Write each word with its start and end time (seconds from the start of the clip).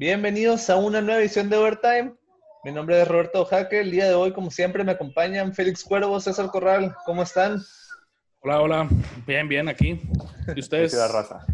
Bienvenidos 0.00 0.70
a 0.70 0.76
una 0.76 1.02
nueva 1.02 1.20
edición 1.20 1.50
de 1.50 1.58
Overtime. 1.58 2.14
Mi 2.64 2.72
nombre 2.72 3.02
es 3.02 3.06
Roberto 3.06 3.44
Jaque. 3.44 3.80
El 3.80 3.90
día 3.90 4.06
de 4.06 4.14
hoy, 4.14 4.32
como 4.32 4.50
siempre, 4.50 4.82
me 4.82 4.92
acompañan 4.92 5.52
Félix 5.52 5.84
Cuervo, 5.84 6.18
César 6.18 6.46
Corral. 6.46 6.96
¿Cómo 7.04 7.22
están? 7.22 7.60
Hola, 8.40 8.62
hola. 8.62 8.88
Bien, 9.26 9.46
bien, 9.46 9.68
aquí. 9.68 10.00
¿Y 10.56 10.60
ustedes? 10.60 10.96
raza. 11.12 11.44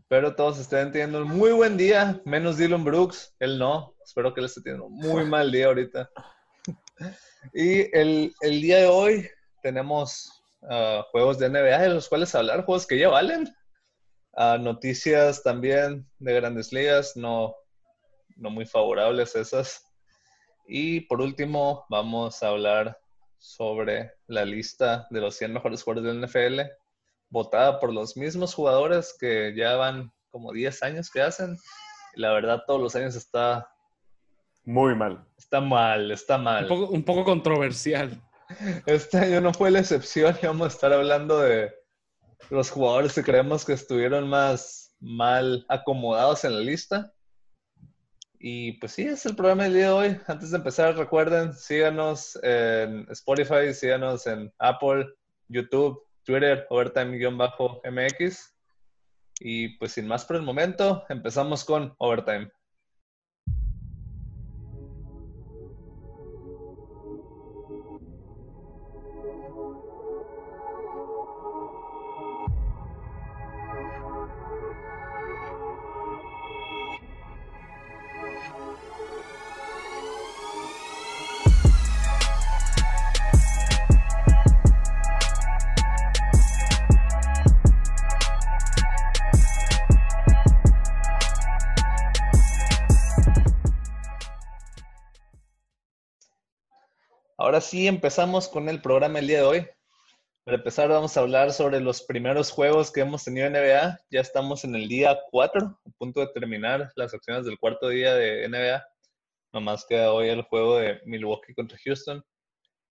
Espero 0.00 0.34
todos 0.34 0.58
estén 0.58 0.90
teniendo 0.90 1.22
un 1.22 1.28
muy 1.28 1.52
buen 1.52 1.76
día, 1.76 2.20
menos 2.24 2.56
Dylan 2.56 2.82
Brooks. 2.82 3.36
Él 3.38 3.56
no. 3.56 3.94
Espero 4.04 4.34
que 4.34 4.40
él 4.40 4.46
esté 4.46 4.62
teniendo 4.62 4.86
un 4.86 4.94
muy 4.94 5.24
mal 5.24 5.52
día 5.52 5.66
ahorita. 5.66 6.10
Y 7.54 7.82
el, 7.96 8.34
el 8.40 8.60
día 8.62 8.78
de 8.78 8.86
hoy 8.86 9.30
tenemos 9.62 10.42
uh, 10.62 11.02
juegos 11.12 11.38
de 11.38 11.48
NBA 11.48 11.78
de 11.78 11.90
los 11.90 12.08
cuales 12.08 12.34
hablar, 12.34 12.64
juegos 12.64 12.84
que 12.84 12.98
ya 12.98 13.10
valen. 13.10 13.48
Uh, 14.32 14.58
noticias 14.58 15.44
también 15.44 16.04
de 16.18 16.34
grandes 16.34 16.72
ligas, 16.72 17.16
no, 17.16 17.54
no 18.42 18.50
muy 18.50 18.66
favorables 18.66 19.34
esas. 19.36 19.86
Y 20.66 21.02
por 21.02 21.20
último, 21.20 21.86
vamos 21.88 22.42
a 22.42 22.48
hablar 22.48 22.98
sobre 23.38 24.12
la 24.26 24.44
lista 24.44 25.06
de 25.10 25.20
los 25.20 25.36
100 25.36 25.52
mejores 25.52 25.82
jugadores 25.82 26.12
del 26.12 26.26
NFL, 26.26 26.60
votada 27.30 27.80
por 27.80 27.92
los 27.92 28.16
mismos 28.16 28.54
jugadores 28.54 29.16
que 29.18 29.54
ya 29.56 29.76
van 29.76 30.12
como 30.30 30.52
10 30.52 30.82
años 30.82 31.10
que 31.10 31.22
hacen. 31.22 31.56
La 32.14 32.32
verdad, 32.32 32.62
todos 32.66 32.80
los 32.80 32.94
años 32.94 33.16
está... 33.16 33.68
Muy 34.64 34.94
mal. 34.94 35.24
Está 35.36 35.60
mal, 35.60 36.10
está 36.10 36.38
mal. 36.38 36.64
Un 36.64 36.68
poco, 36.68 36.92
un 36.92 37.04
poco 37.04 37.24
controversial. 37.24 38.20
Este 38.86 39.18
año 39.18 39.40
no 39.40 39.54
fue 39.54 39.70
la 39.70 39.78
excepción 39.78 40.36
y 40.42 40.46
vamos 40.46 40.66
a 40.66 40.74
estar 40.74 40.92
hablando 40.92 41.40
de 41.40 41.72
los 42.50 42.70
jugadores 42.70 43.14
que 43.14 43.22
creemos 43.22 43.64
que 43.64 43.72
estuvieron 43.72 44.28
más 44.28 44.94
mal 45.00 45.64
acomodados 45.68 46.44
en 46.44 46.54
la 46.54 46.60
lista. 46.60 47.12
Y 48.44 48.72
pues 48.72 48.94
sí, 48.94 49.02
es 49.02 49.24
el 49.24 49.36
programa 49.36 49.62
del 49.62 49.74
día 49.74 49.86
de 49.86 49.92
hoy. 49.92 50.16
Antes 50.26 50.50
de 50.50 50.56
empezar, 50.56 50.96
recuerden, 50.96 51.52
síganos 51.52 52.36
en 52.42 53.06
Spotify, 53.10 53.72
síganos 53.72 54.26
en 54.26 54.52
Apple, 54.58 55.06
YouTube, 55.46 56.02
Twitter, 56.24 56.66
Overtime-MX. 56.68 58.54
Y 59.38 59.78
pues 59.78 59.92
sin 59.92 60.08
más 60.08 60.24
por 60.24 60.34
el 60.34 60.42
momento, 60.42 61.04
empezamos 61.08 61.64
con 61.64 61.94
Overtime. 61.98 62.50
Ahora 97.72 97.80
sí, 97.80 97.86
empezamos 97.86 98.48
con 98.48 98.68
el 98.68 98.82
programa 98.82 99.18
el 99.18 99.28
día 99.28 99.38
de 99.38 99.44
hoy. 99.44 99.66
Para 100.44 100.58
empezar, 100.58 100.90
vamos 100.90 101.16
a 101.16 101.20
hablar 101.20 101.54
sobre 101.54 101.80
los 101.80 102.02
primeros 102.02 102.50
juegos 102.50 102.92
que 102.92 103.00
hemos 103.00 103.24
tenido 103.24 103.46
en 103.46 103.54
NBA. 103.54 103.98
Ya 104.10 104.20
estamos 104.20 104.64
en 104.64 104.74
el 104.74 104.88
día 104.88 105.18
4, 105.30 105.80
a 105.82 105.90
punto 105.96 106.20
de 106.20 106.26
terminar 106.34 106.92
las 106.96 107.14
acciones 107.14 107.46
del 107.46 107.58
cuarto 107.58 107.88
día 107.88 108.14
de 108.14 108.46
NBA. 108.46 108.84
Nomás 109.54 109.86
queda 109.86 110.12
hoy 110.12 110.28
el 110.28 110.42
juego 110.42 110.76
de 110.76 111.00
Milwaukee 111.06 111.54
contra 111.54 111.78
Houston. 111.82 112.22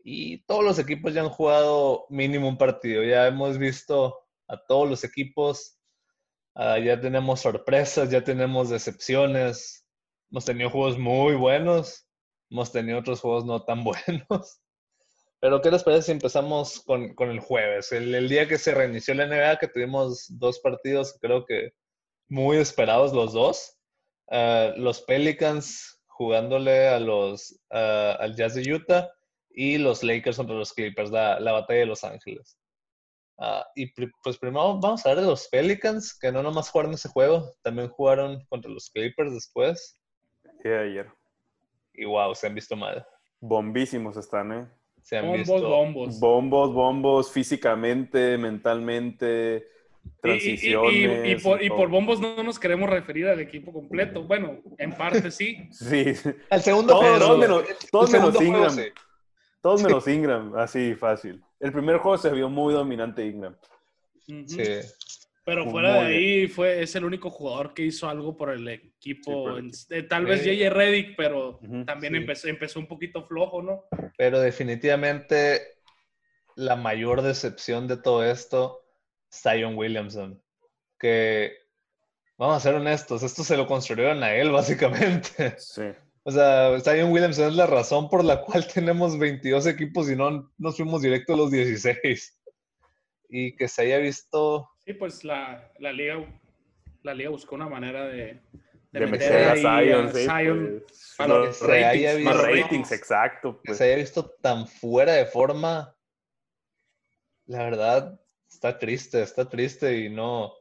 Y 0.04 0.44
todos 0.46 0.64
los 0.64 0.80
equipos 0.80 1.14
ya 1.14 1.22
han 1.22 1.30
jugado 1.30 2.08
mínimo 2.10 2.50
un 2.50 2.58
partido. 2.58 3.04
Ya 3.04 3.28
hemos 3.28 3.60
visto 3.60 4.18
a 4.48 4.58
todos 4.66 4.90
los 4.90 5.04
equipos. 5.04 5.78
Uh, 6.56 6.82
ya 6.84 7.00
tenemos 7.00 7.42
sorpresas, 7.42 8.10
ya 8.10 8.24
tenemos 8.24 8.72
decepciones. 8.72 9.86
Hemos 10.32 10.46
tenido 10.46 10.72
juegos 10.72 10.98
muy 10.98 11.36
buenos 11.36 12.08
hemos 12.52 12.72
tenido 12.72 13.00
otros 13.00 13.22
juegos 13.22 13.46
no 13.46 13.64
tan 13.64 13.84
buenos. 13.84 14.62
Pero, 15.42 15.62
¿qué 15.62 15.72
les 15.72 15.84
parece 15.84 16.04
si 16.04 16.12
empezamos 16.12 16.82
con, 16.82 17.14
con 17.16 17.30
el 17.30 17.40
jueves? 17.40 17.92
El, 17.92 18.14
el, 18.16 18.30
día 18.30 18.48
que 18.48 18.58
se 18.58 18.74
reinició 18.74 19.14
la 19.14 19.26
NBA, 19.26 19.58
que 19.58 19.68
tuvimos 19.68 20.28
dos 20.30 20.60
partidos, 20.60 21.18
creo 21.20 21.46
que 21.46 21.74
muy 22.30 22.58
esperados 22.58 23.12
los 23.14 23.34
dos. 23.34 23.78
Uh, 24.28 24.78
los 24.78 25.02
Pelicans 25.02 26.00
jugándole 26.08 26.88
a 26.88 27.00
los, 27.00 27.52
uh, 27.72 28.16
al 28.20 28.36
Jazz 28.36 28.56
de 28.56 28.74
Utah 28.74 29.10
y 29.50 29.78
los 29.78 30.04
Lakers 30.04 30.38
contra 30.38 30.56
los 30.56 30.74
Clippers, 30.74 31.12
la, 31.12 31.40
la 31.40 31.52
batalla 31.52 31.80
de 31.80 31.86
Los 31.88 32.04
Ángeles. 32.04 32.58
Uh, 33.38 33.64
y 33.76 33.92
pues 34.24 34.38
primero 34.38 34.80
vamos 34.80 35.06
a 35.06 35.10
ver 35.10 35.22
de 35.22 35.26
los 35.26 35.48
Pelicans, 35.48 36.18
que 36.18 36.32
no 36.32 36.44
nomás 36.44 36.70
jugaron 36.70 36.94
ese 36.94 37.10
juego, 37.10 37.52
también 37.64 37.90
jugaron 37.90 38.46
contra 38.46 38.72
los 38.72 38.90
Clippers 38.92 39.34
después. 39.34 40.00
Sí, 40.62 40.70
ayer 40.70 41.12
y 41.94 42.06
wow, 42.06 42.34
se 42.36 42.48
han 42.48 42.56
visto 42.56 42.76
mal. 42.76 43.06
Bombísimos 43.40 44.18
están, 44.18 44.52
¿eh? 44.52 44.68
Se 45.02 45.18
han 45.18 45.26
bombos, 45.26 45.48
visto... 45.48 45.70
bombos. 45.70 46.20
Bombos, 46.20 46.74
bombos, 46.74 47.32
físicamente, 47.32 48.38
mentalmente, 48.38 49.68
transiciones. 50.22 50.94
Y, 50.94 51.30
y, 51.30 51.32
y, 51.32 51.36
por, 51.38 51.64
y, 51.64 51.70
por, 51.70 51.90
bombos 51.90 52.20
no 52.20 52.44
nos 52.44 52.60
queremos 52.60 52.90
referir 52.90 53.28
al 53.28 53.40
equipo 53.40 53.72
completo. 53.74 54.24
Bueno, 54.24 54.60
en 54.78 54.94
parte 54.94 55.32
sí. 55.32 55.58
sí. 55.72 56.14
Al 56.50 56.62
segundo 56.62 56.94
todos, 56.94 57.04
juego. 57.04 57.20
Todos 57.20 57.40
menos, 57.40 57.64
todos 57.92 58.12
menos 58.12 58.34
segundo 58.34 58.44
Ingram. 58.44 58.74
juego, 58.74 58.84
sí. 58.84 59.02
Todos 59.62 59.84
menos 59.84 60.08
Ingram, 60.08 60.56
así 60.56 60.96
fácil. 60.96 61.44
El 61.60 61.72
primer 61.72 61.98
juego 61.98 62.18
se 62.18 62.30
vio 62.32 62.50
muy 62.50 62.74
dominante 62.74 63.26
Ingram. 63.26 63.56
Sí. 64.26 64.64
Pero 65.44 65.70
fuera 65.72 65.96
de 65.96 66.00
ahí, 66.02 66.48
fue, 66.48 66.84
es 66.84 66.96
el 66.96 67.04
único 67.04 67.32
jugador 67.32 67.74
que 67.74 67.84
hizo 67.84 68.08
algo 68.08 68.38
por 68.38 68.52
el 68.52 68.68
equipo. 68.68 69.60
Sí, 69.72 69.86
el... 69.90 70.08
Tal 70.08 70.26
vez 70.26 70.42
Sí. 70.44 70.56
JJ 70.56 70.70
Reddick, 70.70 71.16
pero 71.18 71.60
Uh 71.62 71.68
-huh, 71.68 71.86
también 71.86 72.14
sí. 72.14 72.18
empezó, 72.20 72.48
empezó 72.48 72.80
un 72.80 72.88
poquito 72.88 73.26
flojo, 73.28 73.62
¿no? 73.64 73.86
Pero 74.18 74.40
definitivamente 74.40 75.62
la 76.56 76.76
mayor 76.76 77.22
decepción 77.24 77.88
de 77.88 77.98
todo 77.98 78.24
esto, 78.24 78.84
Zion 79.34 79.76
Williamson. 79.78 80.40
Que, 81.00 81.54
vamos 82.38 82.58
a 82.58 82.60
ser 82.60 82.76
honestos, 82.76 83.24
esto 83.24 83.44
se 83.44 83.58
lo 83.58 83.66
construyeron 83.66 84.22
a 84.24 84.36
él 84.36 84.52
básicamente. 84.52 85.56
Sí. 85.58 85.84
O 86.24 86.32
sea, 86.32 86.80
Zion 86.82 87.12
Williamson 87.12 87.48
es 87.50 87.56
la 87.56 87.66
razón 87.66 88.10
por 88.10 88.24
la 88.24 88.42
cual 88.44 88.68
tenemos 88.68 89.18
22 89.18 89.66
equipos 89.66 90.08
y 90.12 90.16
no 90.16 90.52
nos 90.60 90.76
fuimos 90.76 91.02
directo 91.02 91.34
a 91.34 91.38
los 91.38 91.50
16. 91.50 92.38
Y 93.30 93.56
que 93.56 93.68
se 93.68 93.82
haya 93.84 93.98
visto 93.98 94.70
Sí, 94.86 94.94
pues 94.94 95.24
la, 95.24 95.72
la 95.80 95.92
liga 95.92 96.26
la 97.04 97.14
liga 97.14 97.30
buscó 97.30 97.56
una 97.56 97.68
manera 97.70 98.08
de, 98.08 98.42
de 98.92 99.08
meter 99.08 99.50
a 99.50 99.56
Zion, 99.56 100.14
sí, 100.14 100.26
Zion 100.28 100.84
pues, 100.88 101.16
para 101.18 101.34
los 101.36 101.48
los 101.48 101.58
se 101.58 101.72
haya 101.86 102.14
ratings, 102.14 102.18
visto- 102.18 102.42
ratings, 102.48 102.92
exacto. 102.92 103.54
que 103.58 103.68
Pues. 103.68 103.78
se 103.78 103.84
haya 103.86 103.96
visto 103.96 104.30
tan 104.42 104.68
fuera 104.68 105.14
de 105.14 105.26
forma, 105.26 105.96
la 107.46 107.64
verdad, 107.64 108.20
está 108.50 108.78
triste, 108.78 109.22
está 109.22 109.50
triste 109.50 109.98
y 110.00 110.10
no, 110.10 110.54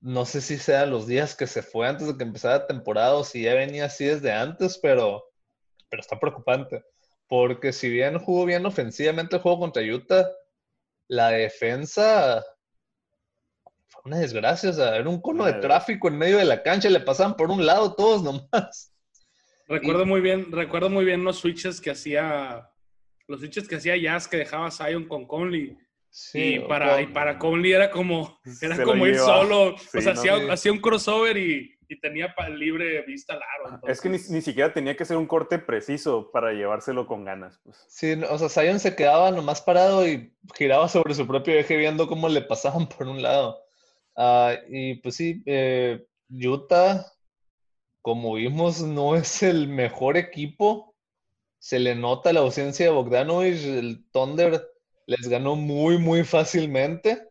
no 0.00 0.24
sé 0.24 0.40
si 0.40 0.56
sean 0.56 0.90
los 0.90 1.06
días 1.06 1.34
que 1.34 1.46
se 1.46 1.62
fue 1.62 1.88
antes 1.88 2.06
de 2.06 2.16
que 2.16 2.22
empezara 2.24 2.58
la 2.58 2.66
temporada 2.66 3.14
o 3.14 3.24
si 3.24 3.42
ya 3.42 3.54
venía 3.54 3.86
así 3.86 4.04
desde 4.04 4.32
antes, 4.32 4.78
pero, 4.78 5.24
pero 5.88 6.00
está 6.00 6.18
preocupante. 6.18 6.84
Porque 7.26 7.72
si 7.72 7.88
bien 7.90 8.18
jugó 8.18 8.44
bien 8.44 8.66
ofensivamente 8.66 9.36
el 9.36 9.42
juego 9.42 9.58
contra 9.60 9.82
Utah, 9.82 10.30
la 11.08 11.30
defensa 11.30 12.44
fue 13.92 14.02
una 14.06 14.18
desgracia. 14.18 14.70
O 14.70 14.72
sea, 14.72 14.96
era 14.96 15.08
un 15.08 15.20
cono 15.20 15.44
de 15.44 15.52
tráfico 15.54 16.08
en 16.08 16.16
medio 16.16 16.38
de 16.38 16.44
la 16.46 16.62
cancha, 16.62 16.88
le 16.88 17.00
pasaban 17.00 17.36
por 17.36 17.50
un 17.50 17.64
lado 17.66 17.94
todos 17.94 18.22
nomás. 18.22 18.92
Recuerdo 19.68 20.06
muy 20.06 20.20
bien, 20.20 20.50
recuerdo 20.50 20.90
muy 20.90 21.04
bien 21.04 21.24
los 21.24 21.38
switches 21.38 21.80
que 21.80 21.90
hacía 21.90 22.68
los 23.28 23.40
switches 23.40 23.68
que 23.68 23.76
hacía 23.76 23.96
Jazz 23.96 24.26
que 24.28 24.36
dejaba 24.38 24.70
Zion 24.70 25.06
con 25.06 25.26
Conley 25.26 25.76
Sí, 26.10 26.56
y 26.56 26.58
para 26.60 27.00
y 27.00 27.06
para 27.06 27.38
Conley 27.38 27.72
era 27.72 27.90
como 27.90 28.38
era 28.60 28.76
Se 28.76 28.82
como 28.82 29.06
ir 29.06 29.16
solo, 29.16 29.76
Sí, 29.78 29.98
o 29.98 30.00
sea, 30.02 30.12
¿no? 30.12 30.20
hacía, 30.20 30.38
Sí. 30.38 30.50
hacía 30.50 30.72
un 30.72 30.80
crossover 30.80 31.38
y, 31.38 31.74
y 31.88 32.00
tenía 32.00 32.34
libre 32.50 33.00
vista 33.02 33.32
al 33.32 33.40
aro. 33.42 33.80
Es 33.88 34.00
que 34.02 34.10
ni, 34.10 34.18
ni 34.28 34.42
siquiera 34.42 34.74
tenía 34.74 34.94
que 34.94 35.06
ser 35.06 35.16
un 35.16 35.26
corte 35.26 35.58
preciso 35.58 36.30
para 36.30 36.52
llevárselo 36.52 37.06
con 37.06 37.24
ganas. 37.24 37.60
Pues. 37.64 37.82
Sí, 37.88 38.12
o 38.28 38.38
sea, 38.38 38.50
Zion 38.50 38.78
se 38.78 38.94
quedaba 38.94 39.30
nomás 39.30 39.62
parado 39.62 40.06
y 40.06 40.34
giraba 40.54 40.86
sobre 40.88 41.14
su 41.14 41.26
propio 41.26 41.54
eje 41.54 41.78
viendo 41.78 42.06
cómo 42.06 42.28
le 42.28 42.42
pasaban 42.42 42.88
por 42.88 43.06
un 43.08 43.22
lado. 43.22 43.58
Ah, 44.16 44.54
y 44.68 44.96
pues 44.96 45.16
sí, 45.16 45.42
eh, 45.46 46.04
Utah, 46.30 47.06
como 48.00 48.34
vimos, 48.34 48.82
no 48.82 49.16
es 49.16 49.42
el 49.42 49.68
mejor 49.68 50.16
equipo. 50.16 50.94
Se 51.58 51.78
le 51.78 51.94
nota 51.94 52.32
la 52.32 52.40
ausencia 52.40 52.86
de 52.86 52.92
Bogdanovich. 52.92 53.64
El 53.64 54.04
Thunder 54.10 54.68
les 55.06 55.28
ganó 55.28 55.56
muy, 55.56 55.98
muy 55.98 56.24
fácilmente. 56.24 57.28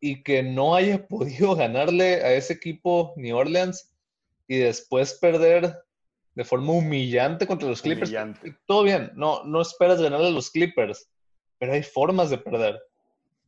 Y 0.00 0.22
que 0.22 0.42
no 0.42 0.74
haya 0.74 1.06
podido 1.08 1.54
ganarle 1.54 2.16
a 2.24 2.34
ese 2.34 2.54
equipo 2.54 3.14
New 3.16 3.36
Orleans 3.36 3.94
y 4.46 4.58
después 4.58 5.14
perder 5.14 5.84
de 6.34 6.44
forma 6.44 6.72
humillante 6.72 7.46
contra 7.46 7.68
los 7.68 7.80
Clippers. 7.80 8.10
Humillante. 8.10 8.56
Todo 8.66 8.82
bien, 8.82 9.12
no, 9.14 9.44
no 9.44 9.60
esperas 9.62 10.02
ganarle 10.02 10.28
a 10.28 10.30
los 10.30 10.50
Clippers, 10.50 11.08
pero 11.58 11.72
hay 11.72 11.82
formas 11.82 12.30
de 12.30 12.38
perder. 12.38 12.82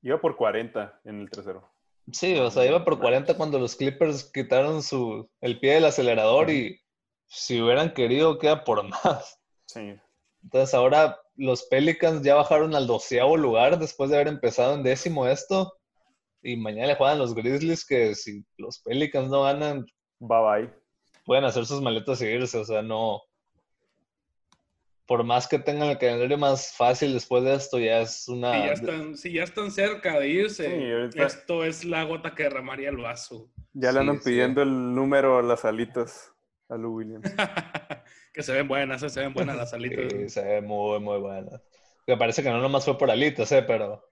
Iba 0.02 0.20
por 0.20 0.36
40 0.36 1.00
en 1.04 1.20
el 1.20 1.30
tercero. 1.30 1.68
Sí, 2.12 2.36
o 2.36 2.50
sea, 2.50 2.64
iba 2.64 2.84
por 2.84 3.00
40 3.00 3.36
cuando 3.36 3.58
los 3.58 3.74
Clippers 3.74 4.30
quitaron 4.32 4.82
su, 4.82 5.28
el 5.40 5.58
pie 5.58 5.74
del 5.74 5.86
acelerador 5.86 6.50
y 6.50 6.80
si 7.26 7.60
hubieran 7.60 7.92
querido 7.92 8.38
queda 8.38 8.64
por 8.64 8.82
más. 8.88 9.40
Sí. 9.66 9.96
Entonces 10.42 10.74
ahora 10.74 11.18
los 11.34 11.64
Pelicans 11.64 12.22
ya 12.22 12.36
bajaron 12.36 12.74
al 12.74 12.86
doceavo 12.86 13.36
lugar 13.36 13.78
después 13.78 14.10
de 14.10 14.16
haber 14.16 14.28
empezado 14.28 14.74
en 14.74 14.84
décimo 14.84 15.26
esto. 15.26 15.72
Y 16.42 16.56
mañana 16.56 16.88
le 16.88 16.94
juegan 16.94 17.18
los 17.18 17.34
Grizzlies 17.34 17.84
que 17.84 18.14
si 18.14 18.44
los 18.56 18.80
Pelicans 18.80 19.28
no 19.28 19.42
ganan, 19.42 19.84
Bye 20.20 20.38
bye. 20.40 20.74
pueden 21.24 21.44
hacer 21.44 21.66
sus 21.66 21.82
maletas 21.82 22.22
y 22.22 22.26
irse. 22.26 22.58
O 22.58 22.64
sea, 22.64 22.82
no. 22.82 23.20
Por 25.06 25.22
más 25.22 25.46
que 25.46 25.58
tengan 25.60 25.88
el 25.90 25.98
calendario 25.98 26.36
más 26.36 26.72
fácil 26.76 27.12
después 27.12 27.44
de 27.44 27.54
esto, 27.54 27.78
ya 27.78 28.00
es 28.00 28.26
una. 28.28 28.52
Si 28.52 28.58
ya 28.66 28.72
están, 28.72 29.16
si 29.16 29.32
ya 29.32 29.44
están 29.44 29.70
cerca 29.70 30.18
de 30.18 30.28
irse, 30.28 30.66
Sí, 30.66 30.90
ahorita- 30.92 31.26
esto 31.26 31.64
es 31.64 31.84
la 31.84 32.02
gota 32.04 32.34
que 32.34 32.42
derramaría 32.44 32.88
el 32.88 32.96
vaso. 32.96 33.48
Ya 33.72 33.92
le 33.92 33.94
Sí, 33.94 33.98
andan 34.00 34.18
sí. 34.18 34.22
pidiendo 34.24 34.62
el 34.62 34.94
número 34.94 35.38
a 35.38 35.42
las 35.42 35.64
alitas 35.64 36.32
a 36.68 36.76
Lou 36.76 36.96
Williams. 36.96 37.22
que 38.34 38.42
se 38.42 38.52
ven 38.52 38.66
buenas, 38.66 39.02
eh, 39.04 39.10
se 39.10 39.20
ven 39.20 39.32
buenas 39.32 39.56
las 39.56 39.72
alitas. 39.74 40.12
Sí, 40.12 40.28
se 40.28 40.42
ve 40.44 40.60
muy, 40.60 40.98
muy 40.98 41.18
buena. 41.20 41.60
Me 42.08 42.16
parece 42.16 42.42
que 42.42 42.50
no 42.50 42.58
nomás 42.60 42.84
fue 42.84 42.98
por 42.98 43.08
alitas, 43.10 43.52
¿eh? 43.52 43.62
Pero. 43.62 44.02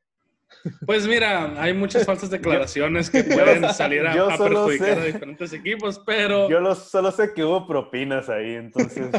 Pues 0.87 1.09
mira, 1.09 1.61
hay 1.61 1.73
muchas 1.75 2.05
falsas 2.07 2.31
declaraciones 2.31 3.11
que 3.11 3.25
pueden 3.25 3.69
salir 3.75 4.07
a, 4.07 4.13
perjudicar 4.39 4.95
sé- 4.95 5.01
a 5.01 5.05
diferentes 5.05 5.53
equipos, 5.53 6.01
pero 6.07 6.49
Yo 6.49 6.61
lo- 6.61 6.77
solo 6.77 7.11
sé 7.11 7.33
que 7.35 7.43
hubo 7.43 7.67
propinas 7.67 8.29
ahí, 8.29 8.55
entonces. 8.55 9.11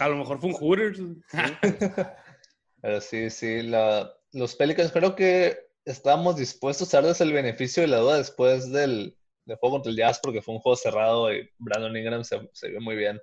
A 0.00 0.08
lo 0.08 0.16
mejor 0.16 0.40
fue 0.40 0.50
un 0.50 0.56
Hooters. 0.56 1.00
Pero 2.82 3.00
sí, 3.00 3.30
sí, 3.30 3.62
la, 3.62 4.12
los 4.32 4.56
Pelicans 4.56 4.92
creo 4.92 5.14
que 5.14 5.58
estábamos 5.84 6.36
dispuestos 6.36 6.92
a 6.94 6.98
darles 6.98 7.20
el 7.20 7.32
beneficio 7.32 7.82
de 7.82 7.88
la 7.88 7.98
duda 7.98 8.16
después 8.16 8.70
del, 8.72 9.16
del 9.44 9.56
juego 9.58 9.76
contra 9.76 9.90
el 9.90 9.96
Jazz 9.96 10.20
porque 10.22 10.42
fue 10.42 10.54
un 10.54 10.60
juego 10.60 10.76
cerrado 10.76 11.32
y 11.32 11.48
Brandon 11.58 11.96
Ingram 11.96 12.24
se, 12.24 12.48
se 12.52 12.70
vio 12.70 12.80
muy 12.80 12.96
bien. 12.96 13.20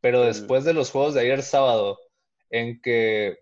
Pero 0.00 0.22
después 0.22 0.64
de 0.64 0.74
los 0.74 0.90
juegos 0.90 1.14
de 1.14 1.20
ayer 1.22 1.42
sábado, 1.42 1.98
en 2.50 2.80
que 2.80 3.38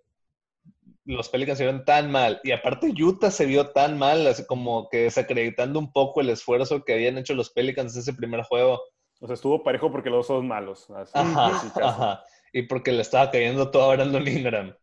los 1.05 1.29
Pelicans 1.29 1.59
se 1.59 1.65
vieron 1.65 1.85
tan 1.85 2.11
mal 2.11 2.41
y 2.43 2.51
aparte 2.51 2.93
Utah 2.99 3.31
se 3.31 3.47
vio 3.47 3.69
tan 3.71 3.99
mal, 3.99 4.27
así 4.27 4.45
como 4.45 4.89
que 4.89 5.03
desacreditando 5.03 5.79
un 5.79 5.93
poco 5.93 6.21
el 6.21 6.31
esfuerzo 6.31 6.85
que 6.85 6.95
habían 6.95 7.19
hecho 7.19 7.35
los 7.35 7.51
Pelicans 7.51 7.95
en 7.95 8.01
ese 8.01 8.15
primer 8.15 8.43
juego. 8.43 8.81
O 9.21 9.27
sea, 9.27 9.35
estuvo 9.35 9.63
parejo 9.63 9.91
porque 9.91 10.11
los 10.11 10.27
dos 10.27 10.39
son 10.39 10.49
malos. 10.49 10.91
así, 10.91 11.13
Ajá, 11.15 11.47
así 11.47 11.69
ajá. 11.81 12.25
Y 12.57 12.63
porque 12.63 12.91
le 12.91 13.03
estaba 13.03 13.31
cayendo 13.31 13.71
todo 13.71 13.91
a 13.91 13.97
Brandon 13.97 14.27
Ingram. 14.27 14.75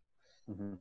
Ujú. 0.45 0.77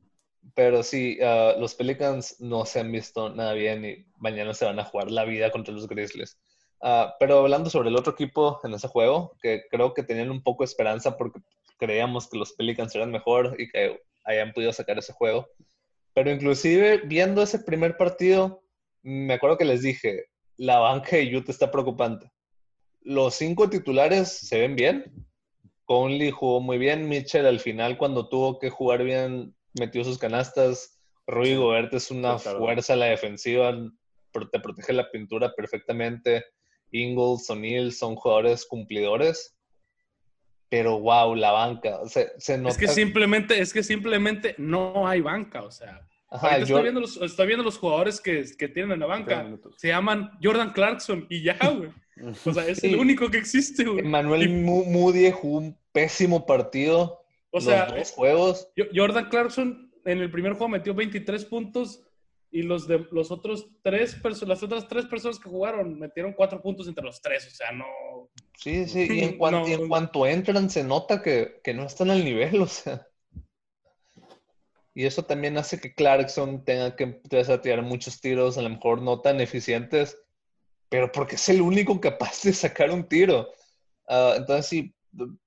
Pero 0.53 0.83
sí, 0.83 1.17
ah, 1.23 1.55
los 1.57 1.73
Pelicans 1.73 2.39
no 2.39 2.65
se 2.65 2.81
han 2.81 2.91
visto 2.91 3.33
nada 3.33 3.53
bien 3.53 3.83
y 3.83 4.05
mañana 4.17 4.53
se 4.53 4.65
van 4.65 4.77
a 4.79 4.83
jugar 4.83 5.09
la 5.09 5.25
vida 5.25 5.49
contra 5.49 5.73
los 5.73 5.87
Grizzlies. 5.87 6.37
Ah, 6.83 7.15
pero 7.19 7.39
hablando 7.39 7.71
sobre 7.71 7.89
el 7.89 7.95
otro 7.95 8.13
equipo 8.13 8.59
en 8.63 8.75
ese 8.75 8.87
juego, 8.87 9.35
que 9.41 9.63
creo 9.71 9.95
que 9.95 10.03
tenían 10.03 10.29
un 10.29 10.43
poco 10.43 10.63
de 10.63 10.67
esperanza 10.67 11.17
porque 11.17 11.39
creíamos 11.79 12.29
que 12.29 12.37
los 12.37 12.53
Pelicans 12.53 12.93
eran 12.93 13.09
mejor 13.09 13.55
y 13.57 13.69
que 13.69 13.99
hayan 14.25 14.53
podido 14.53 14.71
sacar 14.71 14.99
ese 14.99 15.13
juego. 15.13 15.47
Pero 16.13 16.29
inclusive 16.29 17.01
viendo 17.05 17.41
ese 17.41 17.57
primer 17.57 17.97
partido, 17.97 18.61
me 19.01 19.33
acuerdo 19.33 19.57
que 19.57 19.65
les 19.65 19.81
dije, 19.81 20.25
la 20.57 20.77
banca 20.77 21.15
de 21.15 21.35
Utah 21.35 21.51
está 21.51 21.71
preocupante. 21.71 22.31
Los 23.01 23.33
cinco 23.33 23.67
titulares 23.67 24.31
se 24.31 24.59
ven 24.59 24.75
bien. 24.75 25.11
Conley 25.85 26.31
jugó 26.31 26.61
muy 26.61 26.77
bien. 26.77 27.07
Mitchell 27.09 27.45
al 27.45 27.59
final, 27.59 27.97
cuando 27.97 28.29
tuvo 28.29 28.59
que 28.59 28.69
jugar 28.69 29.03
bien, 29.03 29.55
metió 29.79 30.03
sus 30.03 30.17
canastas. 30.17 30.99
Rui. 31.25 31.55
Gobert 31.55 31.93
es 31.93 32.11
una 32.11 32.37
Sí, 32.37 32.43
claro. 32.43 32.59
fuerza 32.59 32.93
a 32.93 32.97
la 32.97 33.05
defensiva. 33.05 33.73
Te 34.51 34.59
protege 34.59 34.93
la 34.93 35.09
pintura 35.11 35.53
perfectamente. 35.55 36.43
Ingles, 36.91 37.49
O'Neal 37.49 37.91
son 37.91 38.15
jugadores 38.15 38.65
cumplidores. 38.65 39.55
Pero 40.69 40.99
wow, 40.99 41.35
la 41.35 41.51
banca. 41.51 41.99
Se, 42.07 42.33
se 42.37 42.57
nota. 42.57 42.69
Es 42.69 42.77
que 42.77 42.87
simplemente, 42.87 43.59
es 43.59 43.71
que 43.71 43.83
simplemente 43.83 44.55
no 44.57 45.07
hay 45.07 45.21
banca, 45.21 45.63
o 45.63 45.71
sea. 45.71 46.05
Ajá, 46.33 46.47
Ahorita 46.53 46.67
yo- 46.67 46.75
estoy, 46.77 46.81
viendo 46.83 46.99
los, 46.99 47.17
estoy 47.21 47.47
viendo 47.47 47.63
los 47.63 47.77
jugadores 47.77 48.19
que, 48.19 48.43
que 48.57 48.67
tienen 48.67 48.93
en 48.93 48.99
la 49.01 49.05
banca. 49.05 49.47
Se 49.77 49.89
llaman 49.89 50.31
Jordan 50.41 50.71
Clarkson 50.73 51.27
y 51.29 51.43
ya, 51.43 51.57
güey. 51.77 51.89
O 52.45 52.53
sea, 52.53 52.67
es 52.67 52.79
Sí. 52.79 52.87
el 52.87 52.95
único 52.99 53.29
que 53.29 53.37
existe, 53.37 53.83
güey. 53.85 53.99
Emmanuel 53.99 54.43
Y- 54.43 54.47
Moody 54.49 55.31
jugó 55.31 55.57
un 55.59 55.77
pésimo 55.91 56.45
partido. 56.45 57.23
O 57.51 57.61
sea, 57.61 57.85
los 57.89 57.95
dos 57.97 58.11
juegos. 58.11 58.67
Jordan 58.95 59.29
Clarkson 59.29 59.91
en 60.05 60.17
el 60.19 60.31
primer 60.31 60.53
juego 60.53 60.69
metió 60.69 60.93
23 60.95 61.45
puntos 61.45 62.01
y 62.51 62.63
los 62.63 62.87
de 62.87 63.05
los 63.11 63.31
otros 63.31 63.67
tres 63.83 64.17
las 64.45 64.61
otras 64.63 64.87
tres 64.87 65.05
personas 65.05 65.39
que 65.39 65.49
jugaron 65.49 65.97
metieron 65.99 66.33
cuatro 66.33 66.61
puntos 66.61 66.87
entre 66.87 67.03
los 67.03 67.21
tres. 67.21 67.47
O 67.47 67.51
sea, 67.51 67.71
no. 67.71 67.85
Sí, 68.57 68.87
sí, 68.87 69.07
y 69.09 69.19
en, 69.21 69.37
cuan- 69.37 69.53
No. 69.53 69.67
y 69.67 69.73
en 69.73 69.87
cuanto 69.87 70.25
entran 70.25 70.69
se 70.69 70.83
nota 70.83 71.21
que, 71.21 71.61
que 71.63 71.73
no 71.73 71.83
están 71.85 72.09
al 72.09 72.23
nivel, 72.25 72.59
o 72.61 72.67
sea. 72.67 73.07
Y 74.95 75.05
eso 75.05 75.23
también 75.23 75.57
hace 75.57 75.79
que 75.79 75.93
Clarkson 75.93 76.63
tenga 76.63 76.95
que 76.95 77.03
empezar 77.05 77.55
a 77.55 77.61
tirar 77.61 77.81
muchos 77.81 78.21
tiros, 78.21 78.57
a 78.57 78.61
lo 78.61 78.69
mejor 78.69 79.01
no 79.01 79.21
tan 79.21 79.41
eficientes, 79.41 80.19
pero 80.89 81.11
porque 81.11 81.35
es 81.35 81.49
el 81.49 81.61
único 81.61 81.99
capaz 81.99 82.43
de 82.43 82.53
sacar 82.53 82.91
un 82.91 83.07
tiro. 83.07 83.49
Ah, 84.07 84.35
entonces 84.37 84.67
sí, 84.67 84.95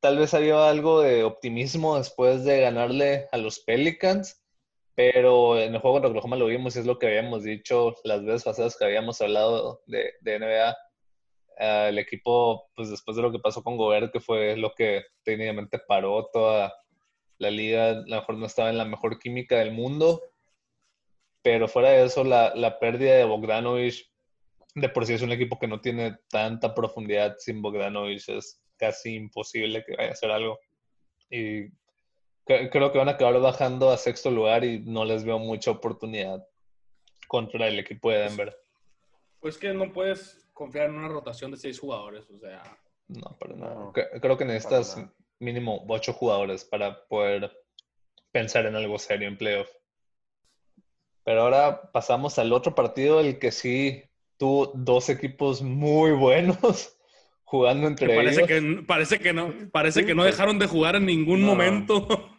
tal 0.01 0.19
vez 0.19 0.35
había 0.35 0.69
algo 0.69 1.01
de 1.01 1.25
optimismo 1.25 1.97
después 1.97 2.45
de 2.45 2.61
ganarle 2.61 3.29
a 3.33 3.37
los 3.39 3.61
Pelicans, 3.61 4.43
pero 4.97 5.61
en 5.61 5.75
el 5.75 5.81
juego 5.81 5.97
contra 5.97 6.11
Oklahoma 6.11 6.37
lo 6.37 6.47
vimos 6.47 6.75
y 6.75 6.81
es 6.81 6.87
lo 6.87 6.99
que 6.99 7.07
habíamos 7.07 7.45
dicho 7.45 7.95
las 8.05 8.25
veces 8.25 8.45
pasadas 8.45 8.77
que 8.77 8.85
habíamos 8.85 9.21
hablado 9.21 9.83
de, 9.87 10.15
de 10.23 10.39
NBA. 10.39 10.77
Ah, 11.59 11.89
el 11.89 11.99
equipo, 11.99 12.69
pues 12.75 12.91
después 12.91 13.17
de 13.17 13.23
lo 13.23 13.33
que 13.33 13.39
pasó 13.39 13.63
con 13.63 13.77
Gobert, 13.77 14.13
que 14.13 14.21
fue 14.21 14.57
lo 14.57 14.73
que 14.75 15.05
técnicamente 15.23 15.79
paró 15.79 16.29
toda 16.33 16.73
la 17.39 17.51
liga, 17.51 17.91
a 17.91 17.93
lo 17.95 18.17
mejor 18.17 18.37
no 18.37 18.47
estaba 18.47 18.71
en 18.71 18.79
la 18.79 18.85
mejor 18.85 19.19
química 19.19 19.57
del 19.59 19.73
mundo, 19.73 20.23
pero 21.43 21.69
fuera 21.69 21.91
de 21.91 22.05
eso, 22.05 22.25
la, 22.25 22.55
la 22.55 22.79
pérdida 22.79 23.15
de 23.17 23.25
Bogdanovich, 23.25 24.11
de 24.75 24.89
por 24.89 25.07
sí 25.07 25.15
es 25.15 25.23
un 25.23 25.33
equipo 25.33 25.59
que 25.59 25.69
no 25.69 25.81
tiene 25.81 26.19
tanta 26.29 26.75
profundidad 26.75 27.37
sin 27.39 27.63
Bogdanovich, 27.63 28.29
es 28.29 28.61
casi 28.77 29.15
imposible 29.15 29.85
que 29.85 29.97
vaya 29.97 30.11
a 30.11 30.13
hacer 30.13 30.31
algo. 30.31 30.59
Y 31.31 31.67
cre- 32.45 32.69
creo 32.71 32.91
que 32.93 32.99
van 32.99 33.09
a 33.09 33.13
acabar 33.13 33.41
bajando 33.41 33.91
a 33.91 33.97
sexto 33.97 34.31
lugar 34.31 34.65
y 34.65 34.81
no 34.81 35.05
les 35.05 35.25
veo 35.25 35.39
mucha 35.39 35.71
oportunidad 35.71 36.45
contra 37.29 37.69
el 37.69 37.79
equipo 37.79 38.11
de 38.11 38.19
Denver. 38.19 38.57
Pues 39.41 39.57
que 39.59 39.73
no 39.73 39.93
puedes 39.93 40.49
confiar 40.53 40.87
en 40.91 40.97
una 40.97 41.09
rotación 41.09 41.51
de 41.53 41.57
seis 41.59 41.79
jugadores. 41.79 42.29
O 42.31 42.39
sea, 42.39 42.63
No, 43.09 43.37
para 43.39 43.55
nada. 43.55 43.75
No, 43.77 43.93
Cre- 43.93 44.21
Creo 44.21 44.37
que 44.37 44.45
necesitas 44.45 44.97
nada. 44.97 45.15
Mínimo 45.39 45.85
ocho 45.89 46.13
jugadores 46.13 46.65
para 46.65 47.07
poder 47.09 47.51
pensar 48.33 48.67
en 48.67 48.77
algo 48.77 48.99
serio 48.99 49.29
en 49.29 49.37
playoff. 49.39 49.69
Pero 51.25 51.43
ahora 51.43 51.91
pasamos 51.93 52.39
al 52.39 52.53
otro 52.53 52.75
partido, 52.75 53.21
el 53.21 53.39
que 53.39 53.51
sí 53.51 54.03
tuvo 54.39 54.73
dos 54.75 55.09
equipos 55.09 55.63
muy 55.63 56.13
buenos 56.13 56.97
jugando 57.45 57.83
que 57.83 58.05
entre 58.05 58.15
parece 58.15 58.45
ellos. 58.45 58.49
que 58.49 58.83
parece 58.87 59.19
que 59.19 59.33
no, 59.33 59.53
parece 59.73 60.01
Sí, 60.01 60.07
que 60.07 60.15
no 60.15 60.25
dejaron 60.25 60.59
de 60.59 60.67
jugar 60.67 60.97
en 60.97 61.07
ningún 61.07 61.41
No. 61.41 61.49
momento. 61.49 62.31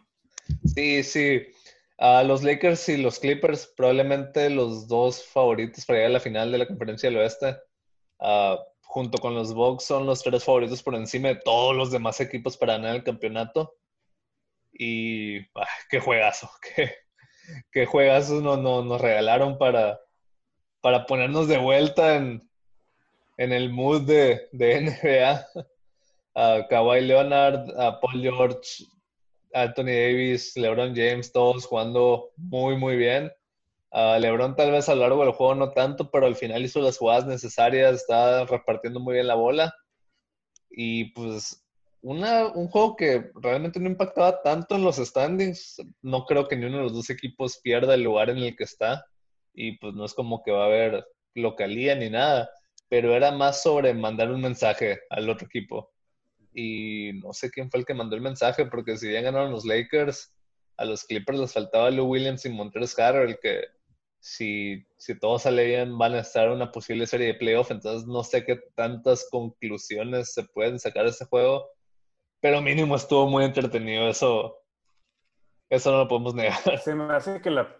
Sí, 0.64 1.02
sí. 1.02 1.42
Los 1.98 2.44
Lakers 2.44 2.88
y 2.90 2.96
los 2.98 3.18
Clippers, 3.18 3.72
probablemente 3.76 4.48
los 4.50 4.86
dos 4.86 5.24
favoritos 5.26 5.84
para 5.84 5.98
llegar 5.98 6.10
a 6.10 6.14
la 6.14 6.20
final 6.20 6.52
de 6.52 6.58
la 6.58 6.66
conferencia 6.66 7.08
del 7.10 7.18
oeste. 7.18 7.56
Ah, 8.20 8.58
junto 8.82 9.18
con 9.18 9.34
los 9.34 9.52
Bucks 9.54 9.84
son 9.84 10.06
los 10.06 10.22
tres 10.22 10.44
favoritos 10.44 10.82
por 10.82 10.94
encima 10.94 11.28
de 11.28 11.36
todos 11.36 11.76
los 11.76 11.90
demás 11.90 12.20
equipos 12.20 12.56
para 12.56 12.74
ganar 12.74 12.96
el 12.96 13.04
campeonato. 13.04 13.74
Y 14.72 15.40
ah, 15.56 15.68
qué 15.90 16.00
juegazo, 16.00 16.50
qué, 16.76 16.94
qué 17.70 17.86
juegazo 17.86 18.40
nos, 18.40 19.00
regalaron 19.00 19.58
para, 19.58 20.00
para 20.80 21.06
ponernos 21.06 21.48
de 21.48 21.58
vuelta 21.58 22.16
en, 22.16 22.48
en 23.36 23.52
el 23.52 23.70
mood 23.70 24.02
de, 24.02 24.48
de 24.52 24.80
NBA. 24.80 25.46
A 26.34 26.66
Kawhi 26.70 27.02
Leonard, 27.02 27.70
a 27.78 28.00
Paul 28.00 28.22
George, 28.22 28.84
Anthony 29.52 29.92
Davis, 29.92 30.56
LeBron 30.56 30.94
James, 30.94 31.32
todos 31.32 31.66
jugando 31.66 32.30
muy, 32.36 32.76
muy 32.76 32.96
bien. 32.96 33.32
A 33.90 34.18
LeBron 34.18 34.54
tal 34.56 34.70
vez 34.70 34.88
a 34.88 34.94
lo 34.94 35.02
largo 35.02 35.24
del 35.24 35.32
juego 35.32 35.54
no 35.54 35.72
tanto, 35.72 36.10
pero 36.10 36.26
al 36.26 36.36
final 36.36 36.62
hizo 36.64 36.80
las 36.80 36.98
jugadas 36.98 37.26
necesarias, 37.26 37.94
estaba 37.94 38.44
repartiendo 38.44 39.00
muy 39.00 39.14
bien 39.14 39.26
la 39.26 39.34
bola. 39.34 39.74
Y 40.70 41.06
pues 41.12 41.64
una, 42.02 42.46
un 42.48 42.68
juego 42.68 42.96
que 42.96 43.30
realmente 43.34 43.80
no 43.80 43.88
impactaba 43.88 44.42
tanto 44.42 44.76
en 44.76 44.84
los 44.84 44.96
standings. 44.96 45.82
No 46.02 46.24
creo 46.26 46.48
que 46.48 46.56
ni 46.56 46.66
uno 46.66 46.78
de 46.78 46.82
los 46.84 46.94
dos 46.94 47.10
equipos 47.10 47.58
pierda 47.62 47.94
el 47.94 48.02
lugar 48.02 48.30
en 48.30 48.38
el 48.38 48.56
que 48.56 48.64
está. 48.64 49.04
Y 49.54 49.78
pues 49.78 49.94
no 49.94 50.04
es 50.04 50.14
como 50.14 50.42
que 50.42 50.52
va 50.52 50.64
a 50.64 50.66
haber 50.66 51.06
localía 51.34 51.94
ni 51.94 52.10
nada. 52.10 52.50
pero 52.88 53.14
era 53.14 53.30
más 53.32 53.62
sobre 53.62 53.92
mandar 53.94 54.30
un 54.30 54.40
mensaje 54.40 55.00
al 55.10 55.28
otro 55.28 55.46
equipo. 55.46 55.90
Y 56.54 57.12
no 57.22 57.32
sé 57.32 57.50
quién 57.50 57.70
fue 57.70 57.80
el 57.80 57.86
que 57.86 57.94
mandó 57.94 58.16
el 58.16 58.22
mensaje, 58.22 58.66
porque 58.66 58.96
si 58.96 59.08
bien 59.08 59.24
ganaron 59.24 59.52
los 59.52 59.64
Lakers, 59.64 60.32
a 60.76 60.84
los 60.84 61.04
Clippers 61.04 61.38
les 61.38 61.52
faltaba 61.52 61.90
Lou 61.90 62.06
Williams 62.06 62.44
y 62.46 62.50
Montrezl 62.50 63.00
Harrell, 63.02 63.38
que 63.40 63.64
si, 64.28 64.86
si 64.98 65.18
todo 65.18 65.38
sale 65.38 65.64
bien 65.64 65.96
van 65.96 66.14
a 66.14 66.20
estar 66.20 66.46
en 66.46 66.52
una 66.52 66.70
posible 66.70 67.06
serie 67.06 67.28
de 67.28 67.34
playoff, 67.34 67.70
entonces 67.70 68.06
no 68.06 68.22
sé 68.22 68.44
qué 68.44 68.60
tantas 68.74 69.26
conclusiones 69.30 70.34
se 70.34 70.44
pueden 70.44 70.78
sacar 70.78 71.04
de 71.04 71.10
este 71.10 71.24
juego, 71.24 71.70
pero 72.40 72.60
mínimo 72.60 72.96
estuvo 72.96 73.26
muy 73.26 73.44
entretenido, 73.44 74.06
eso, 74.08 74.58
eso 75.70 75.92
no 75.92 75.98
lo 75.98 76.08
podemos 76.08 76.34
negar. 76.34 76.78
Se 76.78 76.94
me 76.94 77.14
hace 77.14 77.40
que 77.40 77.50
la, 77.50 77.74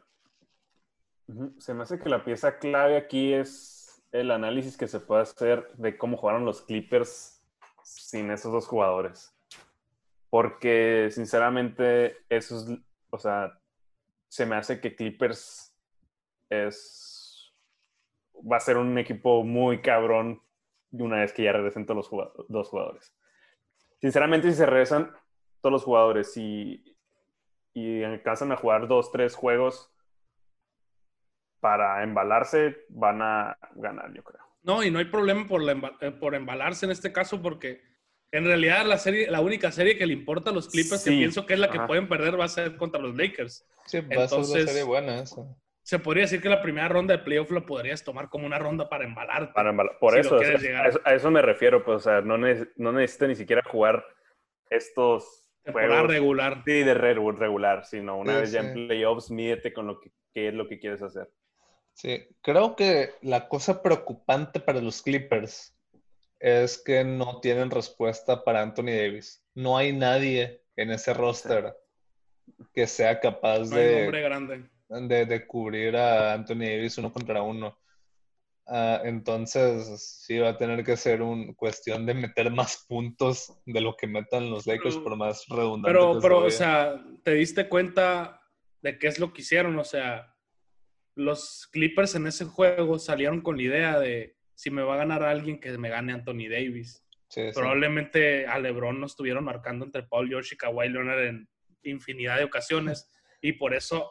se 1.59 1.75
me 1.75 1.83
hace 1.83 1.99
que 1.99 2.09
la 2.09 2.25
pieza 2.25 2.59
clave 2.59 2.97
aquí 2.97 3.35
es 3.35 4.03
el 4.11 4.31
análisis 4.31 4.79
que 4.79 4.89
se 4.89 5.01
puede 5.01 5.23
hacer 5.23 5.71
de 5.75 5.99
cómo 5.99 6.17
jugaron 6.17 6.47
los 6.47 6.63
Clippers 6.63 7.45
sin 7.83 8.31
esos 8.31 8.53
dos 8.53 8.67
jugadores. 8.67 9.35
Porque 10.31 11.11
sinceramente 11.11 12.17
eso 12.31 12.57
es, 12.57 12.79
o 13.11 13.19
sea, 13.19 13.53
se 14.29 14.47
me 14.47 14.57
hace 14.57 14.81
que 14.81 14.97
Clippers 14.97 15.68
es 16.51 17.55
va 18.41 18.57
a 18.57 18.61
ser 18.61 18.77
un 18.77 18.97
equipo 18.99 19.45
muy 19.45 19.81
cabrón 19.81 20.43
una 20.93 21.19
vez 21.19 21.33
que 21.33 21.43
ya 21.43 21.53
regresen 21.53 21.87
todos 21.87 21.97
los 21.97 22.09
jugadores, 22.09 22.47
dos 22.49 22.69
jugadores. 22.69 23.15
Sinceramente, 24.01 24.51
si 24.51 24.57
se 24.57 24.67
regresan 24.67 25.13
todos 25.61 25.73
los 25.73 25.85
jugadores 25.85 26.37
y, 26.37 26.97
y 27.75 28.03
alcanzan 28.03 28.53
a 28.53 28.57
jugar 28.57 28.89
dos, 28.89 29.11
tres 29.11 29.35
juegos 29.35 29.93
para 31.61 32.03
embalarse, 32.03 32.85
van 32.89 33.21
a 33.23 33.59
ganar, 33.75 34.13
yo 34.15 34.23
creo. 34.23 34.43
No, 34.63 34.83
y 34.83 34.91
no 34.91 34.99
hay 34.99 35.07
problema 35.07 35.47
por, 35.47 35.63
eh, 35.69 36.11
por 36.13 36.35
embalarse 36.35 36.87
en 36.87 36.93
este 36.93 37.13
caso 37.13 37.43
porque 37.43 37.83
en 38.31 38.45
realidad 38.45 38.85
la 38.87 38.99
serie, 38.99 39.31
la 39.31 39.41
única 39.41 39.73
serie 39.73 39.97
que 39.97 40.07
le 40.07 40.13
importa 40.13 40.51
a 40.51 40.53
los 40.53 40.69
Clippers, 40.69 41.03
que 41.03 41.11
pienso 41.11 41.47
que 41.47 41.55
es 41.55 41.61
la 41.61 41.71
que 41.71 41.81
pueden 41.81 42.09
perder, 42.09 42.39
va 42.39 42.45
a 42.45 42.49
ser 42.49 42.77
contra 42.77 43.01
los 43.01 43.17
Lakers. 43.17 43.67
Sí, 43.87 44.01
va 44.01 44.25
a 44.25 44.29
ser 44.29 44.39
una 44.39 44.47
serie 44.47 44.83
buena 44.83 45.21
eso. 45.21 45.57
Se 45.89 45.99
podría 45.99 46.25
decir 46.25 46.43
que 46.43 46.51
la 46.51 46.61
primera 46.61 46.87
ronda 46.87 47.17
de 47.17 47.23
playoff 47.23 47.51
lo 47.51 47.65
podrías 47.65 48.05
tomar 48.05 48.29
como 48.29 48.45
una 48.45 48.59
ronda 48.59 48.91
para 48.91 49.05
embalar. 49.07 49.55
Para 49.55 49.71
embalar. 49.71 49.97
Por 49.99 50.19
eso, 50.19 50.39
a 50.39 51.15
eso, 51.15 51.31
me 51.31 51.41
refiero, 51.41 51.83
pues, 51.83 51.97
o 51.97 52.01
sea, 52.01 52.21
no, 52.21 52.37
no 52.37 52.93
necesita 52.93 53.27
ni 53.27 53.35
siquiera 53.35 53.63
jugar 53.63 54.05
estos 54.69 55.49
Temporada 55.63 56.03
regular. 56.03 56.63
Sí, 56.67 56.83
de 56.83 56.93
regular, 56.93 57.87
sino 57.87 58.19
una 58.19 58.39
vez 58.39 58.53
ya 58.53 58.61
en 58.61 58.75
playoffs, 58.87 59.31
mídete 59.31 59.73
con 59.73 59.87
lo 59.87 59.99
que 59.99 60.11
qué 60.35 60.49
es 60.49 60.55
lo 60.55 60.69
que 60.69 60.79
quieres 60.79 61.01
hacer. 61.01 61.31
Sí, 61.95 62.23
creo 62.43 62.77
que 62.77 63.15
la 63.23 63.49
cosa 63.49 63.83
preocupante 63.83 64.61
para 64.61 64.83
los 64.83 65.01
Clippers 65.01 65.75
es 66.39 66.77
que 66.77 67.03
no 67.03 67.41
tienen 67.41 67.71
respuesta 67.71 68.45
para 68.45 68.61
Anthony 68.61 68.93
Davis. 68.95 69.43
No 69.55 69.79
hay 69.79 69.95
nadie 69.95 70.63
en 70.77 70.91
ese 70.91 71.15
roster 71.15 71.75
que 72.75 72.87
sea 72.87 73.21
capaz 73.21 73.71
de, 73.71 74.07
de, 74.89 75.27
de, 75.27 75.47
cubrir 75.47 75.97
a 75.97 76.33
Anthony 76.33 76.61
Davis 76.61 76.99
uno 76.99 77.13
contra 77.13 77.43
uno. 77.43 77.79
Ah, 78.67 79.01
entonces, 79.05 80.23
sí 80.27 80.39
va 80.39 80.51
a 80.51 80.57
tener 80.57 80.85
que 80.85 80.97
ser 80.97 81.23
una 81.23 81.55
cuestión 81.55 82.05
de 82.05 82.15
meter 82.15 82.51
más 82.51 82.85
puntos 82.87 83.59
de 83.65 83.81
lo 83.81 83.97
que 83.97 84.07
metan 84.07 84.51
los 84.51 84.67
Lakers, 84.67 84.99
por 84.99 85.17
más 85.17 85.47
redundante. 85.49 85.89
Pero, 85.89 86.19
pero 86.21 86.39
o 86.45 86.51
sea, 86.51 87.03
¿te 87.25 87.35
diste 87.35 87.69
cuenta 87.69 88.41
de 88.83 88.99
qué 88.99 89.07
es 89.07 89.19
lo 89.19 89.33
que 89.33 89.41
hicieron? 89.41 89.79
O 89.79 89.85
sea, 89.85 90.35
los 91.15 91.67
Clippers 91.73 92.15
en 92.15 92.27
ese 92.27 92.45
juego 92.45 92.99
salieron 92.99 93.41
con 93.41 93.57
la 93.57 93.63
idea 93.63 93.99
de 93.99 94.37
si 94.55 94.71
me 94.71 94.83
va 94.83 94.95
a 94.95 94.99
ganar 94.99 95.23
alguien, 95.23 95.61
que 95.61 95.77
me 95.79 95.89
gane 95.89 96.13
Anthony 96.13 96.49
Davis. 96.51 97.05
Probablemente 97.55 98.47
a 98.47 98.59
LeBron 98.59 99.01
nos 99.01 99.13
estuvieron 99.13 99.45
marcando 99.45 99.85
entre 99.85 100.03
Paul 100.03 100.29
George 100.29 100.55
y 100.55 100.59
Kawhi 100.59 100.89
Leonard 100.89 101.21
en 101.25 101.49
infinidad 101.85 102.39
de 102.39 102.45
ocasiones 102.45 103.09
y 103.41 103.53
por 103.53 103.75
eso 103.75 104.11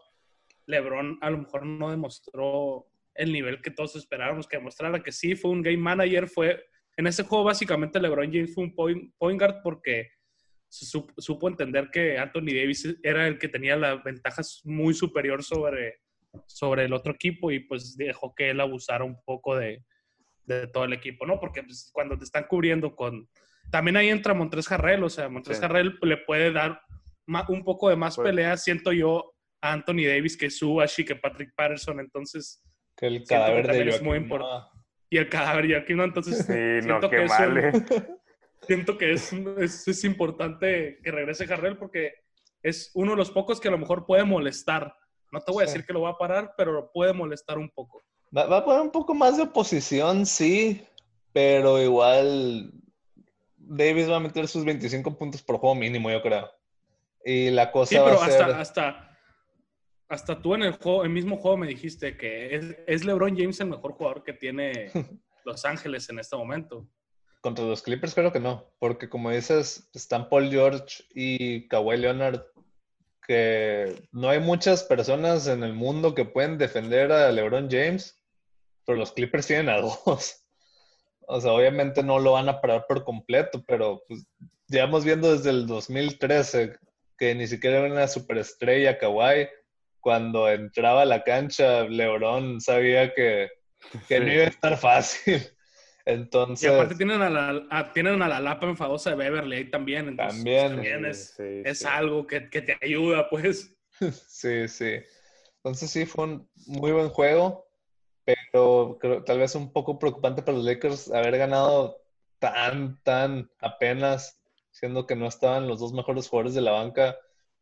LeBron 0.67 1.17
a 1.21 1.29
lo 1.29 1.39
mejor 1.39 1.65
no 1.65 1.89
demostró 1.89 2.85
el 3.15 3.33
nivel 3.33 3.61
que 3.61 3.71
todos 3.71 3.95
esperábamos 3.95 4.47
que 4.47 4.57
demostrara, 4.57 5.01
que 5.01 5.11
sí 5.11 5.35
fue 5.35 5.51
un 5.51 5.63
game 5.63 5.77
manager, 5.77 6.27
fue 6.27 6.63
en 6.97 7.07
ese 7.07 7.23
juego 7.23 7.45
básicamente 7.45 7.99
LeBron 7.99 8.31
James 8.31 8.53
fue 8.53 8.65
un 8.65 8.75
point, 8.75 9.13
guard 9.19 9.61
porque 9.63 10.09
supo, 10.69 11.47
entender 11.47 11.89
que 11.91 12.17
Anthony 12.17 12.53
Davis 12.53 12.97
era 13.01 13.27
el 13.27 13.39
que 13.39 13.47
tenía 13.47 13.75
la 13.75 13.95
ventaja 13.95 14.41
muy 14.65 14.93
superior 14.93 15.43
sobre, 15.43 16.01
sobre 16.45 16.85
el 16.85 16.93
otro 16.93 17.13
equipo 17.13 17.51
y 17.51 17.59
pues 17.59 17.95
dejó 17.95 18.35
que 18.35 18.49
él 18.49 18.59
abusara 18.59 19.03
un 19.03 19.21
poco 19.23 19.55
de, 19.55 19.83
de 20.45 20.67
todo 20.67 20.85
el 20.85 20.93
equipo, 20.93 21.25
¿no? 21.25 21.39
Porque 21.39 21.63
pues, 21.63 21.89
cuando 21.93 22.17
te 22.17 22.23
están 22.23 22.45
cubriendo 22.47 22.95
con... 22.95 23.29
También 23.71 23.97
ahí 23.97 24.09
entra 24.09 24.33
Montres 24.33 24.67
Jarrell, 24.67 25.03
o 25.03 25.09
sea, 25.09 25.29
Montres 25.29 25.59
Jarrell 25.59 25.97
le 26.01 26.17
puede 26.17 26.51
dar 26.51 26.81
un 27.49 27.63
poco 27.63 27.89
de 27.89 27.95
más 27.95 28.15
pues 28.15 28.27
pelea, 28.27 28.55
siento 28.57 28.93
yo, 28.93 29.35
Anthony 29.61 30.05
Davis 30.07 30.37
que 30.37 30.49
Subashi, 30.49 31.03
que 31.05 31.15
Patrick 31.15 31.53
Patterson, 31.55 31.99
entonces... 31.99 32.63
Que 32.95 33.07
el 33.07 33.23
cadáver 33.25 33.67
de 33.67 33.89
es 33.89 34.01
muy 34.01 34.17
importante. 34.17 34.67
Y 35.09 35.17
el 35.17 35.29
cadáver 35.29 35.67
de 35.67 35.75
Joaquín, 35.75 35.97
¿no? 35.97 36.03
Entonces, 36.03 36.45
siento, 36.81 37.09
que 37.09 37.23
es 37.23 37.31
siento 38.61 38.97
que 38.97 39.13
es, 39.13 39.87
es, 39.87 40.03
importante 40.03 40.99
que 41.03 41.11
regrese 41.11 41.47
Jarrell 41.47 41.77
porque 41.77 42.13
es 42.63 42.91
uno 42.93 43.11
de 43.11 43.17
los 43.17 43.31
pocos 43.31 43.59
que 43.59 43.67
a 43.67 43.71
lo 43.71 43.77
mejor 43.77 44.05
puede 44.05 44.23
molestar. 44.23 44.93
No 45.31 45.39
te 45.39 45.51
voy 45.51 45.63
a 45.63 45.67
decir 45.67 45.85
que 45.85 45.93
lo 45.93 46.01
va 46.01 46.11
a 46.11 46.17
parar, 46.17 46.53
pero 46.57 46.91
puede 46.91 47.13
molestar 47.13 47.57
un 47.57 47.69
poco. 47.69 48.03
Va, 48.35 48.57
a 48.57 48.65
poner 48.65 48.81
un 48.81 48.91
poco 48.91 49.13
más 49.13 49.37
de 49.37 49.43
oposición, 49.43 50.25
sí, 50.25 50.85
pero 51.31 51.81
igual 51.81 52.71
Davis 53.55 54.09
va 54.09 54.17
a 54.17 54.21
meter 54.21 54.47
sus 54.47 54.65
25 54.65 55.17
puntos 55.17 55.41
por 55.41 55.57
juego 55.57 55.75
mínimo, 55.75 56.11
yo 56.11 56.21
creo. 56.21 56.49
Y 57.23 57.49
la 57.51 57.71
cosa 57.71 57.89
sí, 57.89 57.95
pero 58.03 58.21
hasta, 58.21 58.59
hasta, 58.59 59.06
hasta 60.09 60.41
tú 60.41 60.55
en 60.55 60.63
el 60.63 60.73
juego, 60.73 61.03
el 61.03 61.09
mismo 61.09 61.37
juego 61.37 61.57
me 61.57 61.67
dijiste 61.67 62.17
que 62.17 62.83
es, 62.87 63.05
LeBron 63.05 63.37
James 63.37 63.59
el 63.59 63.67
mejor 63.67 63.93
jugador 63.93 64.23
que 64.23 64.33
tiene 64.33 64.91
Los 65.45 65.65
Ángeles 65.65 66.09
en 66.09 66.19
este 66.19 66.35
momento. 66.35 66.87
Contra 67.41 67.65
los 67.65 67.81
Clippers 67.81 68.15
creo 68.15 68.31
que 68.31 68.39
no, 68.39 68.73
porque 68.79 69.09
como 69.09 69.31
dices, 69.31 69.89
están 69.93 70.27
Paul 70.27 70.49
George 70.49 71.03
y 71.13 71.67
Kawhi 71.67 71.97
Leonard 71.97 72.41
que 73.27 74.07
no 74.13 74.29
hay 74.29 74.39
muchas 74.39 74.83
personas 74.83 75.47
en 75.47 75.63
el 75.63 75.73
mundo 75.73 76.15
que 76.15 76.23
pueden 76.23 76.57
defender 76.57 77.11
a 77.11 77.29
LeBron 77.29 77.69
James, 77.69 78.17
pero 78.85 78.97
los 78.97 79.11
Clippers 79.11 79.47
tienen 79.47 79.69
a 79.69 79.81
dos. 80.05 80.45
O 81.27 81.41
sea, 81.41 81.51
obviamente 81.51 82.01
no 82.03 82.19
lo 82.19 82.31
van 82.31 82.47
a 82.47 82.61
parar 82.61 82.85
por 82.87 83.03
completo, 83.03 83.61
pero 83.67 84.01
pues, 84.07 84.25
llevamos 84.67 85.03
viendo 85.03 85.35
desde 85.35 85.49
el 85.49 85.67
2013 85.67 86.77
que 87.17 87.35
ni 87.35 87.47
siquiera 87.47 87.79
era 87.79 87.91
una 87.93 88.07
superestrella 88.07 88.97
Kawhi. 88.97 89.49
Cuando 90.07 90.49
entraba 90.49 91.01
a 91.01 91.05
la 91.05 91.21
cancha, 91.21 91.83
LeBron 91.83 92.61
sabía 92.61 93.13
que, 93.13 93.49
que 94.07 94.21
no 94.21 94.31
iba 94.31 94.43
a 94.43 94.47
estar 94.47 94.77
fácil. 94.77 95.41
Entonces. 96.05 96.63
Y 96.71 96.73
aparte 96.73 96.95
tienen 96.95 97.21
a 97.21 97.29
la, 97.29 97.91
tienen 97.91 98.21
a 98.21 98.29
la 98.29 98.39
lapa 98.39 98.67
enfadosa 98.67 99.09
de 99.09 99.17
Beverly 99.17 99.57
ahí 99.57 99.69
también. 99.69 100.15
también. 100.15 101.03
es, 101.03 101.85
algo 101.85 102.25
que, 102.25 102.39
te 102.39 102.77
ayuda, 102.81 103.29
pues. 103.29 103.75
Sí, 104.29 104.69
sí. 104.69 104.93
Entonces 105.57 105.91
sí, 105.91 106.05
fue 106.05 106.23
un 106.23 106.49
muy 106.67 106.93
buen 106.93 107.09
juego, 107.09 107.67
pero 108.23 108.97
creo, 109.01 109.25
tal 109.25 109.39
vez 109.39 109.55
un 109.55 109.73
poco 109.73 109.99
preocupante 109.99 110.41
para 110.41 110.57
los 110.57 110.65
Lakers 110.65 111.11
haber 111.11 111.37
ganado 111.37 111.97
tan, 112.39 112.97
tan 113.03 113.51
apenas, 113.59 114.41
siendo 114.71 115.05
que 115.05 115.17
no 115.17 115.27
estaban 115.27 115.67
los 115.67 115.81
dos 115.81 115.91
mejores 115.91 116.29
jugadores 116.29 116.53
de 116.53 116.61
la 116.61 116.71
banca. 116.71 117.17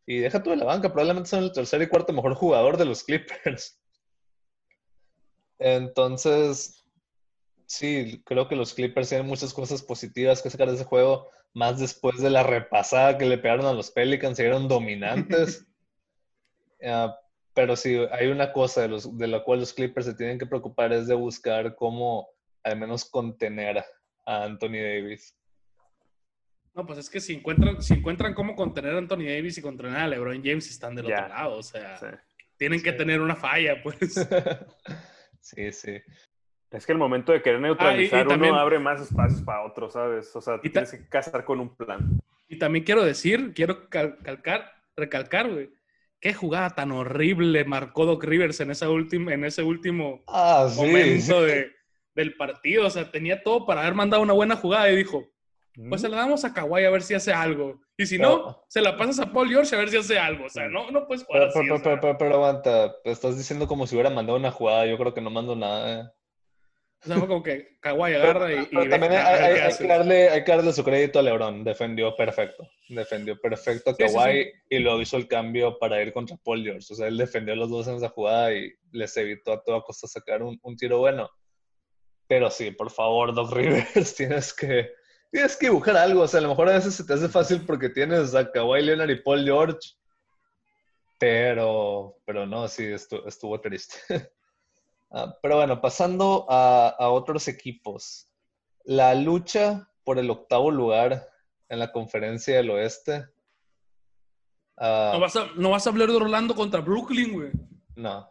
Y 0.06 0.20
deja 0.20 0.44
tú 0.44 0.52
de 0.52 0.58
la 0.58 0.66
banca, 0.66 0.90
probablemente 0.90 1.30
son 1.30 1.44
el 1.44 1.52
tercer 1.52 1.82
y 1.82 1.88
cuarto 1.88 2.14
mejor 2.14 2.36
jugador 2.36 2.78
de 2.78 2.86
los 2.86 3.04
Clippers. 3.04 3.80
Entonces, 5.58 6.86
sí, 7.66 8.22
creo 8.26 8.48
que 8.48 8.56
los 8.56 8.74
Clippers 8.74 9.10
tienen 9.10 9.28
muchas 9.28 9.54
cosas 9.54 9.82
positivas 9.82 10.42
que 10.42 10.50
sacar 10.50 10.68
de 10.68 10.76
ese 10.76 10.84
juego, 10.84 11.30
más 11.54 11.80
después 11.80 12.22
de 12.22 12.30
la 12.30 12.44
repasada 12.44 13.18
que 13.18 13.26
le 13.26 13.38
pegaron 13.38 13.66
a 13.66 13.74
los 13.74 13.92
Pelicans, 13.92 14.40
eran 14.40 14.68
dominantes. 14.68 15.66
Ah, 16.88 17.18
pero 17.56 17.76
sí, 17.76 17.98
hay 18.12 18.28
una 18.28 18.52
cosa 18.52 18.82
de, 18.82 18.90
los, 18.90 19.18
de 19.18 19.28
la 19.28 19.44
cual 19.44 19.62
los 19.62 19.74
Clippers 19.74 20.06
se 20.06 20.14
tienen 20.14 20.38
que 20.38 20.46
preocupar, 20.46 20.92
es 20.94 21.08
de 21.08 21.16
buscar 21.16 21.74
cómo 21.74 22.28
al 22.64 22.78
menos 22.78 23.06
contener 23.06 23.84
a 24.26 24.44
Anthony 24.44 24.82
Davis. 24.84 25.36
No, 26.76 26.86
pues 26.86 27.00
es 27.00 27.10
que 27.10 27.22
si 27.22 27.34
encuentran, 27.34 27.82
si 27.82 27.94
encuentran 27.94 28.34
cómo 28.34 28.54
contener 28.54 28.96
a 28.96 28.98
Anthony 28.98 29.24
Davis 29.24 29.58
y 29.58 29.62
contener 29.62 29.96
a 29.96 30.08
LeBron 30.08 30.44
James, 30.44 30.70
están 30.70 30.94
del 30.94 31.06
otro 31.06 31.28
lado. 31.30 31.58
O 31.58 31.64
sea, 31.64 32.22
tienen 32.58 32.84
que 32.84 32.92
tener 32.92 33.22
una 33.22 33.36
falla, 33.36 33.82
pues. 33.82 34.14
sí, 35.40 35.72
sí. 35.72 35.94
Es 36.72 36.86
que 36.86 36.92
el 36.92 36.98
momento 36.98 37.32
de 37.32 37.42
querer 37.42 37.62
neutralizar 37.62 38.28
uno 38.28 38.60
abre 38.60 38.80
más 38.80 39.00
espacios 39.00 39.42
para 39.42 39.64
otro, 39.64 39.90
¿sabes? 39.90 40.36
O 40.36 40.42
sea, 40.42 40.60
tienes 40.60 40.92
que 40.92 41.08
casar 41.08 41.46
con 41.46 41.62
un 41.62 41.74
plan. 41.74 42.20
Y 42.50 42.60
también 42.60 42.84
quiero 42.84 43.06
decir, 43.06 43.54
quiero 43.56 43.90
calcar, 43.90 44.74
recalcar, 44.98 45.50
güey, 45.50 45.70
qué 46.20 46.34
jugada 46.34 46.72
tan 46.72 46.92
horrible 46.92 47.64
marcó 47.64 48.06
Doc 48.06 48.26
Rivers 48.26 48.60
en, 48.60 48.72
esa 48.72 48.88
en 48.88 49.46
ese 49.46 49.64
último 49.64 50.24
ah, 50.28 50.70
momento 50.76 51.42
de, 51.42 51.72
del 52.16 52.36
partido. 52.36 52.88
O 52.88 52.90
sea, 52.90 53.10
tenía 53.10 53.42
todo 53.42 53.66
para 53.66 53.82
haber 53.82 53.94
mandado 53.94 54.22
una 54.22 54.34
buena 54.34 54.58
jugada 54.58 54.92
y 54.92 54.98
dijo, 54.98 55.32
pues 55.90 56.02
se 56.02 56.10
la 56.10 56.18
damos 56.18 56.46
a 56.46 56.54
Kawhi 56.54 56.86
a 56.86 56.90
ver 56.90 57.02
si 57.02 57.14
hace 57.14 57.34
algo. 57.34 57.82
Y 57.98 58.06
si 58.06 58.18
no, 58.18 58.64
se 58.70 58.82
la 58.82 58.98
pasas 58.98 59.20
a 59.20 59.32
Paul 59.32 59.50
George 59.50 59.76
a 59.76 59.80
ver 59.80 59.90
si 59.90 59.98
hace 59.98 60.18
algo. 60.20 60.46
O 60.46 60.50
sea, 60.50 60.68
no, 60.68 60.92
no 60.92 61.06
puedes 61.08 61.24
jugar 61.26 61.50
Pero, 61.54 61.60
así. 61.60 61.60
pero, 61.70 61.82
pero, 61.84 62.02
pero- 62.02 62.18
pero 62.18 62.36
aguanta, 62.36 62.96
estás 63.04 63.38
diciendo 63.38 63.68
como 63.68 63.88
si 63.88 63.96
hubiera 63.96 64.10
mandado 64.10 64.38
una 64.38 64.52
jugada. 64.52 64.86
Yo 64.86 64.98
creo 64.98 65.14
que 65.14 65.22
no 65.22 65.30
mando 65.30 65.56
nada. 65.56 66.02
eh. 66.02 66.04
O 67.04 67.08
sea, 67.08 67.18
fue 67.18 67.28
como 67.28 67.44
que 67.44 67.78
Kawhi 67.82 68.16
agarra 68.16 68.52
y, 68.52 68.66
también 68.90 69.12
hay, 69.14 69.72
que 69.78 69.86
darle, 69.88 70.30
hay 70.30 70.44
que 70.44 70.52
darle 70.52 70.74
su 70.74 70.84
crédito 70.84 71.20
a 71.20 71.22
LeBron. 71.22 71.64
Defendió 71.64 72.16
perfecto. 72.16 72.68
Defendió 72.90 73.40
perfecto 73.40 73.92
a 73.92 73.94
Sí, 73.94 74.08
sí, 74.08 74.14
Kawhi 74.16 74.52
y 74.70 74.80
luego 74.80 75.02
hizo 75.02 75.16
el 75.18 75.28
cambio 75.28 75.78
para 75.78 76.02
ir 76.02 76.12
contra 76.14 76.36
Paul 76.38 76.64
George. 76.64 76.88
O 76.92 76.96
sea, 76.96 77.08
él 77.08 77.18
defendió 77.18 77.54
a 77.54 77.58
los 77.58 77.70
dos 77.70 77.88
en 77.88 77.96
esa 77.96 78.10
jugada 78.10 78.54
y 78.54 78.74
les 78.92 79.16
evitó 79.18 79.54
a 79.54 79.62
toda 79.64 79.82
costa 79.84 80.08
sacar 80.08 80.42
un, 80.42 80.58
un 80.64 80.76
tiro 80.78 80.98
bueno. 81.00 81.30
Pero 82.28 82.50
sí, 82.50 82.72
por 82.72 82.90
favor, 82.90 83.36
Doc 83.36 83.52
Rivers, 83.54 84.16
tienes 84.16 84.52
que, 84.54 84.90
tienes 85.36 85.58
que 85.58 85.68
dibujar 85.68 85.98
algo. 85.98 86.22
O 86.22 86.28
sea, 86.28 86.40
a 86.40 86.44
lo 86.44 86.50
mejor 86.50 86.70
a 86.70 86.74
veces 86.74 86.96
se 86.96 87.04
te 87.04 87.14
hace 87.14 87.28
fácil 87.28 87.66
porque 87.66 87.90
tienes 87.90 88.34
a 88.34 88.50
Kawhi 88.52 88.82
Leonard 88.84 89.10
y 89.10 89.22
Paul 89.22 89.44
George. 89.44 89.80
Pero, 91.20 92.18
pero 92.26 92.46
no, 92.46 92.68
sí, 92.68 92.84
estu- 92.86 93.24
estuvo 93.28 93.60
triste. 93.62 93.98
Ah, 95.12 95.34
pero 95.42 95.58
bueno, 95.58 95.80
pasando 95.80 96.46
a, 96.50 96.90
a 96.90 97.10
otros 97.10 97.48
equipos. 97.48 98.28
La 98.84 99.14
lucha 99.16 99.88
por 100.04 100.20
el 100.20 100.30
octavo 100.30 100.72
lugar 100.72 101.30
en 101.70 101.80
la 101.80 101.92
conferencia 101.94 102.58
del 102.58 102.72
oeste. 102.72 103.26
ah, 104.78 105.12
No 105.14 105.20
vas, 105.22 105.36
a, 105.38 105.48
no 105.56 105.70
vas 105.70 105.86
a 105.86 105.92
hablar 105.92 106.10
de 106.10 106.16
Orlando 106.18 106.54
contra 106.56 106.82
Brooklyn, 106.82 107.32
güey. 107.34 107.52
no. 107.96 108.30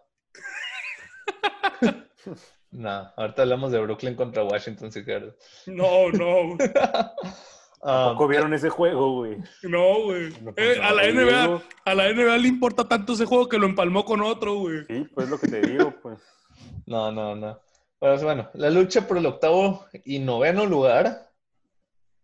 No, 2.75 3.09
ahorita 3.17 3.43
hablamos 3.43 3.71
de 3.71 3.79
Brooklyn 3.79 4.17
contra 4.17 4.43
Washington 4.43 4.91
si 4.91 5.05
quieres. 5.05 5.33
No, 5.67 6.11
no, 6.11 6.57
¿Tampoco 7.81 8.27
vieron 8.27 8.53
ese 8.53 8.69
juego, 8.69 9.13
güey? 9.19 9.37
no, 9.63 10.03
güey. 10.03 10.31
No, 10.43 10.51
Eh, 10.51 10.55
pues, 10.57 10.81
a, 10.81 10.93
la 10.93 11.07
NBA, 11.07 11.63
a 11.85 11.95
la 11.95 12.13
NBA 12.13 12.37
le 12.39 12.49
importa 12.49 12.89
tanto 12.89 13.13
ese 13.13 13.27
juego 13.27 13.49
que 13.49 13.59
lo 13.59 13.67
empalmó 13.67 14.05
con 14.05 14.23
otro, 14.23 14.55
güey. 14.57 14.85
Sí, 14.89 15.07
pues 15.15 15.27
es 15.27 15.31
lo 15.31 15.39
que 15.39 15.47
te 15.47 15.61
digo, 15.61 15.95
pues. 16.03 16.19
no, 16.87 17.13
no, 17.13 17.37
no. 17.37 17.61
Pues 18.01 18.25
bueno, 18.25 18.51
la 18.55 18.71
lucha 18.71 19.07
por 19.07 19.19
el 19.19 19.27
octavo 19.27 19.87
y 20.05 20.19
noveno 20.19 20.67
lugar, 20.67 21.31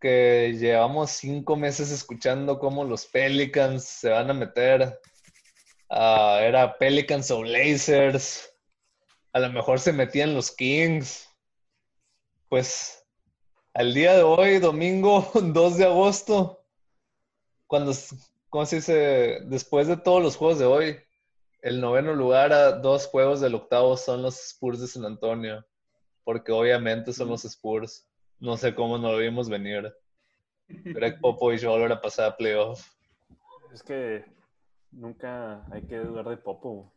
que 0.01 0.57
llevamos 0.59 1.11
cinco 1.11 1.55
meses 1.57 1.93
escuchando 1.93 2.59
cómo 2.59 2.83
los 2.85 3.07
Pelicans 3.07 3.85
se 3.85 4.11
van 4.11 4.31
a 4.31 4.35
meter. 4.35 4.99
Ah, 5.89 6.41
era 6.43 6.77
Pelicans 6.77 7.31
o 7.31 7.41
Blazers. 7.41 8.50
A 9.33 9.39
lo 9.41 9.51
mejor 9.51 9.79
se 9.79 9.93
metían 9.93 10.35
los 10.35 10.51
Kings. 10.51 11.29
Pues 12.49 13.07
al 13.75 13.95
día 13.95 14.15
de 14.15 14.23
hoy, 14.23 14.59
domingo 14.59 15.31
2 15.35 15.77
de 15.77 15.85
agosto, 15.85 16.65
cuando, 17.67 17.93
¿cómo 18.49 18.67
se 18.67 18.77
dice? 18.77 19.41
Después 19.45 19.87
de 19.87 19.97
todos 19.97 20.23
los 20.23 20.37
juegos 20.37 20.59
de 20.59 20.65
hoy, 20.65 20.97
el 21.63 21.81
noveno 21.81 22.15
lugar 22.15 22.53
a 22.53 22.73
dos 22.73 23.07
juegos 23.07 23.41
del 23.41 23.55
octavo 23.55 23.97
son 23.97 24.23
los 24.23 24.41
Spurs 24.41 24.81
de 24.81 24.89
San 24.89 25.05
Antonio, 25.05 25.65
porque 26.25 26.51
obviamente 26.53 27.13
son 27.13 27.29
los 27.29 27.45
Spurs. 27.45 28.09
No 28.41 28.57
sé 28.57 28.75
cómo 28.75 28.99
no 28.99 29.13
lo 29.13 29.19
vimos 29.19 29.49
venir. 29.49 29.95
Greg 30.69 31.21
Popovich 31.21 31.65
va 31.65 31.69
a 31.69 31.73
volver 31.73 31.93
a 31.93 32.01
pasar 32.01 32.31
a 32.31 32.37
playoff. 32.37 32.89
Es 33.73 33.83
que 33.83 34.25
nunca 34.91 35.65
hay 35.71 35.83
que 35.83 35.99
dudar 35.99 36.29
de 36.29 36.37
Popo. 36.37 36.93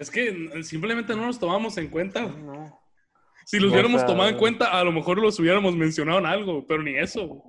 Es 0.00 0.10
que 0.10 0.62
simplemente 0.62 1.14
no 1.14 1.26
los 1.26 1.38
tomamos 1.38 1.76
en 1.76 1.88
cuenta. 1.88 2.22
No. 2.22 2.80
Si 3.44 3.58
los 3.58 3.70
hubiéramos 3.70 4.00
sea- 4.00 4.08
tomado 4.08 4.30
en 4.30 4.36
cuenta, 4.38 4.66
a 4.78 4.82
lo 4.82 4.92
mejor 4.92 5.18
los 5.18 5.38
hubiéramos 5.38 5.76
mencionado 5.76 6.18
en 6.20 6.26
algo, 6.26 6.66
pero 6.66 6.82
ni 6.82 6.96
eso. 6.96 7.42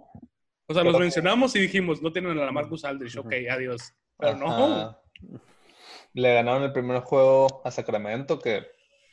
O 0.68 0.74
sea, 0.74 0.84
los 0.84 1.00
mencionamos 1.00 1.56
y 1.56 1.60
dijimos, 1.60 2.02
no 2.02 2.12
tienen 2.12 2.38
a 2.38 2.46
la 2.46 2.52
Marcus 2.52 2.84
Aldrich, 2.86 3.16
ok, 3.18 3.34
adiós. 3.50 3.94
Pero 4.18 4.36
no. 4.38 4.98
Le 6.14 6.34
ganaron 6.34 6.64
el 6.64 6.74
primer 6.74 7.00
juego 7.02 7.62
a 7.64 7.72
Sacramento, 7.72 8.38
que, 8.40 8.66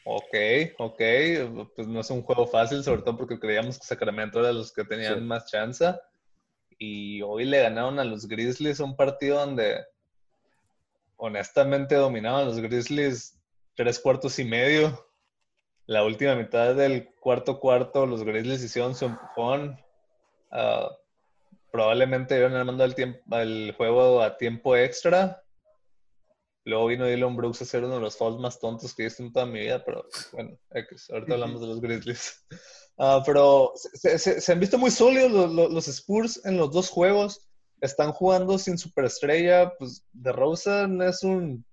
ok, 0.05 0.35
ok, 0.79 1.01
pues 1.77 1.87
no 1.87 2.01
es 2.01 2.11
un 2.11 2.22
juego 2.22 2.46
fácil, 2.46 2.83
sobre 2.83 3.03
todo 3.03 3.16
porque 3.16 3.38
creíamos 3.38 3.79
que 3.79 3.87
Sacramento 3.87 4.40
era 4.40 4.53
los 4.53 4.72
que 4.72 4.85
tenían 4.85 5.14
Sí. 5.14 5.20
más 5.20 5.48
chance. 5.51 5.94
Y 6.77 7.22
hoy 7.22 7.44
le 7.44 7.61
ganaron 7.62 7.98
a 8.01 8.05
los 8.05 8.27
Grizzlies 8.27 8.81
un 8.81 8.96
partido 8.96 9.38
donde 9.38 9.79
honestamente 11.18 11.94
dominaban 11.94 12.46
los 12.46 12.59
Grizzlies 12.59 13.38
tres 13.74 13.98
cuartos 14.00 14.38
y 14.38 14.44
medio. 14.44 15.07
La 15.87 16.04
última 16.04 16.35
mitad 16.35 16.74
del 16.74 17.09
cuarto 17.20 17.59
cuarto, 17.61 18.07
los 18.07 18.24
Grizzlies 18.24 18.62
hicieron 18.64 18.94
su 18.94 19.04
empujón. 19.07 19.78
Ah, 20.50 20.90
probablemente 21.70 22.38
iban 22.38 22.54
armando 22.54 22.85
el, 22.85 22.94
tiempo, 22.94 23.20
el 23.37 23.74
juego 23.76 24.22
a 24.22 24.37
tiempo 24.37 24.74
extra. 24.76 25.42
Luego 26.64 26.87
vino 26.87 27.07
Dylan 27.07 27.37
Brooks 27.37 27.61
a 27.61 27.64
hacer 27.64 27.85
uno 27.85 27.94
de 27.94 28.00
los 28.00 28.16
fouls 28.16 28.38
más 28.38 28.59
tontos 28.61 28.94
que 28.94 29.02
he 29.02 29.07
visto 29.07 29.22
en 29.22 29.33
toda 29.33 29.46
mi 29.46 29.61
vida, 29.61 29.83
pero 29.85 30.04
bueno, 30.33 30.59
ahorita 31.11 31.35
hablamos 31.35 31.61
de 31.62 31.66
los 31.66 31.81
Grizzlies. 31.81 32.44
Ah, 32.98 33.22
pero 33.24 33.72
se, 33.76 34.18
se- 34.18 34.40
se 34.40 34.52
han 34.52 34.61
visto 34.61 34.76
muy 34.76 34.90
sólidos 34.90 35.50
los 35.52 35.88
Spurs 35.88 36.44
en 36.44 36.57
los 36.59 36.70
dos 36.72 36.90
juegos. 36.90 37.47
Están 37.80 38.12
jugando 38.12 38.58
sin 38.58 38.76
superestrella. 38.78 39.72
Pues 39.78 40.04
de 40.12 40.32
Rosen 40.32 41.00
es 41.02 41.22
un 41.22 41.64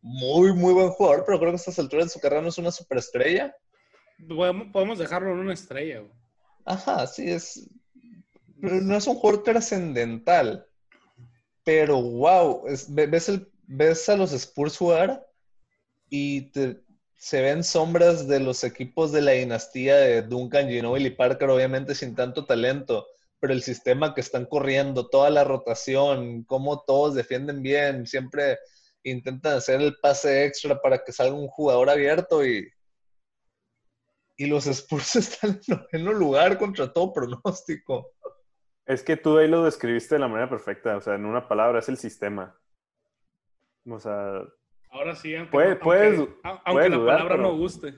muy, 0.00 0.52
muy 0.52 0.72
buen 0.74 0.90
jugador, 0.90 1.24
pero 1.24 1.38
creo 1.38 1.50
que 1.50 1.54
a 1.54 1.56
estas 1.56 1.78
alturas 1.78 2.06
de 2.06 2.10
su 2.10 2.20
carrera 2.20 2.42
no 2.42 2.48
es 2.48 2.58
una 2.58 2.72
superestrella. 2.72 3.54
Podemos 4.72 4.98
dejarlo 4.98 5.32
en 5.32 5.38
una 5.38 5.54
estrella. 5.54 6.02
Ajá, 6.64 7.06
sí, 7.06 7.30
es. 7.30 7.68
pero 8.60 8.80
No 8.80 8.96
es 8.96 9.06
un 9.06 9.16
jugador 9.16 9.42
trascendental. 9.42 10.66
Pero 11.64 12.00
wow, 12.02 12.66
es- 12.66 12.92
ve- 12.92 13.06
ves, 13.06 13.28
el- 13.28 13.48
ves 13.66 14.08
a 14.08 14.16
los 14.16 14.32
Spurs 14.32 14.76
jugar 14.76 15.24
y 16.10 16.50
te- 16.50 16.80
se 17.16 17.40
ven 17.40 17.62
sombras 17.62 18.26
de 18.26 18.40
los 18.40 18.64
equipos 18.64 19.12
de 19.12 19.22
la 19.22 19.30
dinastía 19.32 19.94
de 19.96 20.22
Duncan, 20.22 20.68
Ginobili 20.68 21.06
y 21.08 21.10
Parker, 21.10 21.48
obviamente 21.50 21.94
sin 21.94 22.16
tanto 22.16 22.44
talento. 22.44 23.06
Pero 23.42 23.54
el 23.54 23.62
sistema 23.62 24.14
que 24.14 24.20
están 24.20 24.46
corriendo, 24.46 25.08
toda 25.08 25.28
la 25.28 25.42
rotación, 25.42 26.44
cómo 26.44 26.84
todos 26.86 27.16
defienden 27.16 27.60
bien, 27.60 28.06
siempre 28.06 28.56
intentan 29.02 29.56
hacer 29.56 29.80
el 29.80 29.96
pase 30.00 30.44
extra 30.44 30.80
para 30.80 31.02
que 31.02 31.10
salga 31.10 31.34
un 31.34 31.48
jugador 31.48 31.90
abierto 31.90 32.46
y, 32.46 32.70
y 34.36 34.46
los 34.46 34.68
Spurs 34.68 35.16
están 35.16 35.60
en 35.68 35.76
noveno 35.76 36.12
lugar 36.12 36.56
contra 36.56 36.92
todo 36.92 37.12
pronóstico. 37.12 38.12
Es 38.86 39.02
que 39.02 39.16
tú 39.16 39.36
ahí 39.38 39.48
lo 39.48 39.64
describiste 39.64 40.14
de 40.14 40.20
la 40.20 40.28
manera 40.28 40.48
perfecta. 40.48 40.96
O 40.96 41.00
sea, 41.00 41.16
en 41.16 41.24
una 41.24 41.48
palabra 41.48 41.80
es 41.80 41.88
el 41.88 41.96
sistema. 41.96 42.56
O 43.90 43.98
sea, 43.98 44.40
Ahora 44.90 45.16
sí, 45.16 45.34
aunque, 45.34 45.50
Puedes- 45.50 45.70
aunque- 45.70 45.84
puedes- 45.84 46.18
aunque 46.44 46.70
puedes 46.72 46.90
la 46.90 46.96
dudar, 46.96 47.16
palabra 47.16 47.36
pero- 47.38 47.48
no 47.48 47.56
guste. 47.56 47.94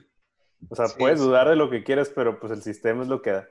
o 0.69 0.75
sea 0.75 0.87
Sí, 0.87 0.95
puedes 0.97 1.19
sí. 1.19 1.25
dudar 1.27 1.49
de 1.49 1.55
lo 1.55 1.69
que 1.69 1.83
quieras, 1.83 2.09
pero 2.15 2.39
pues 2.39 2.51
el 2.51 2.63
sistema 2.63 3.03
es 3.03 3.09
lo 3.09 3.21
que 3.21 3.31
da. 3.31 3.49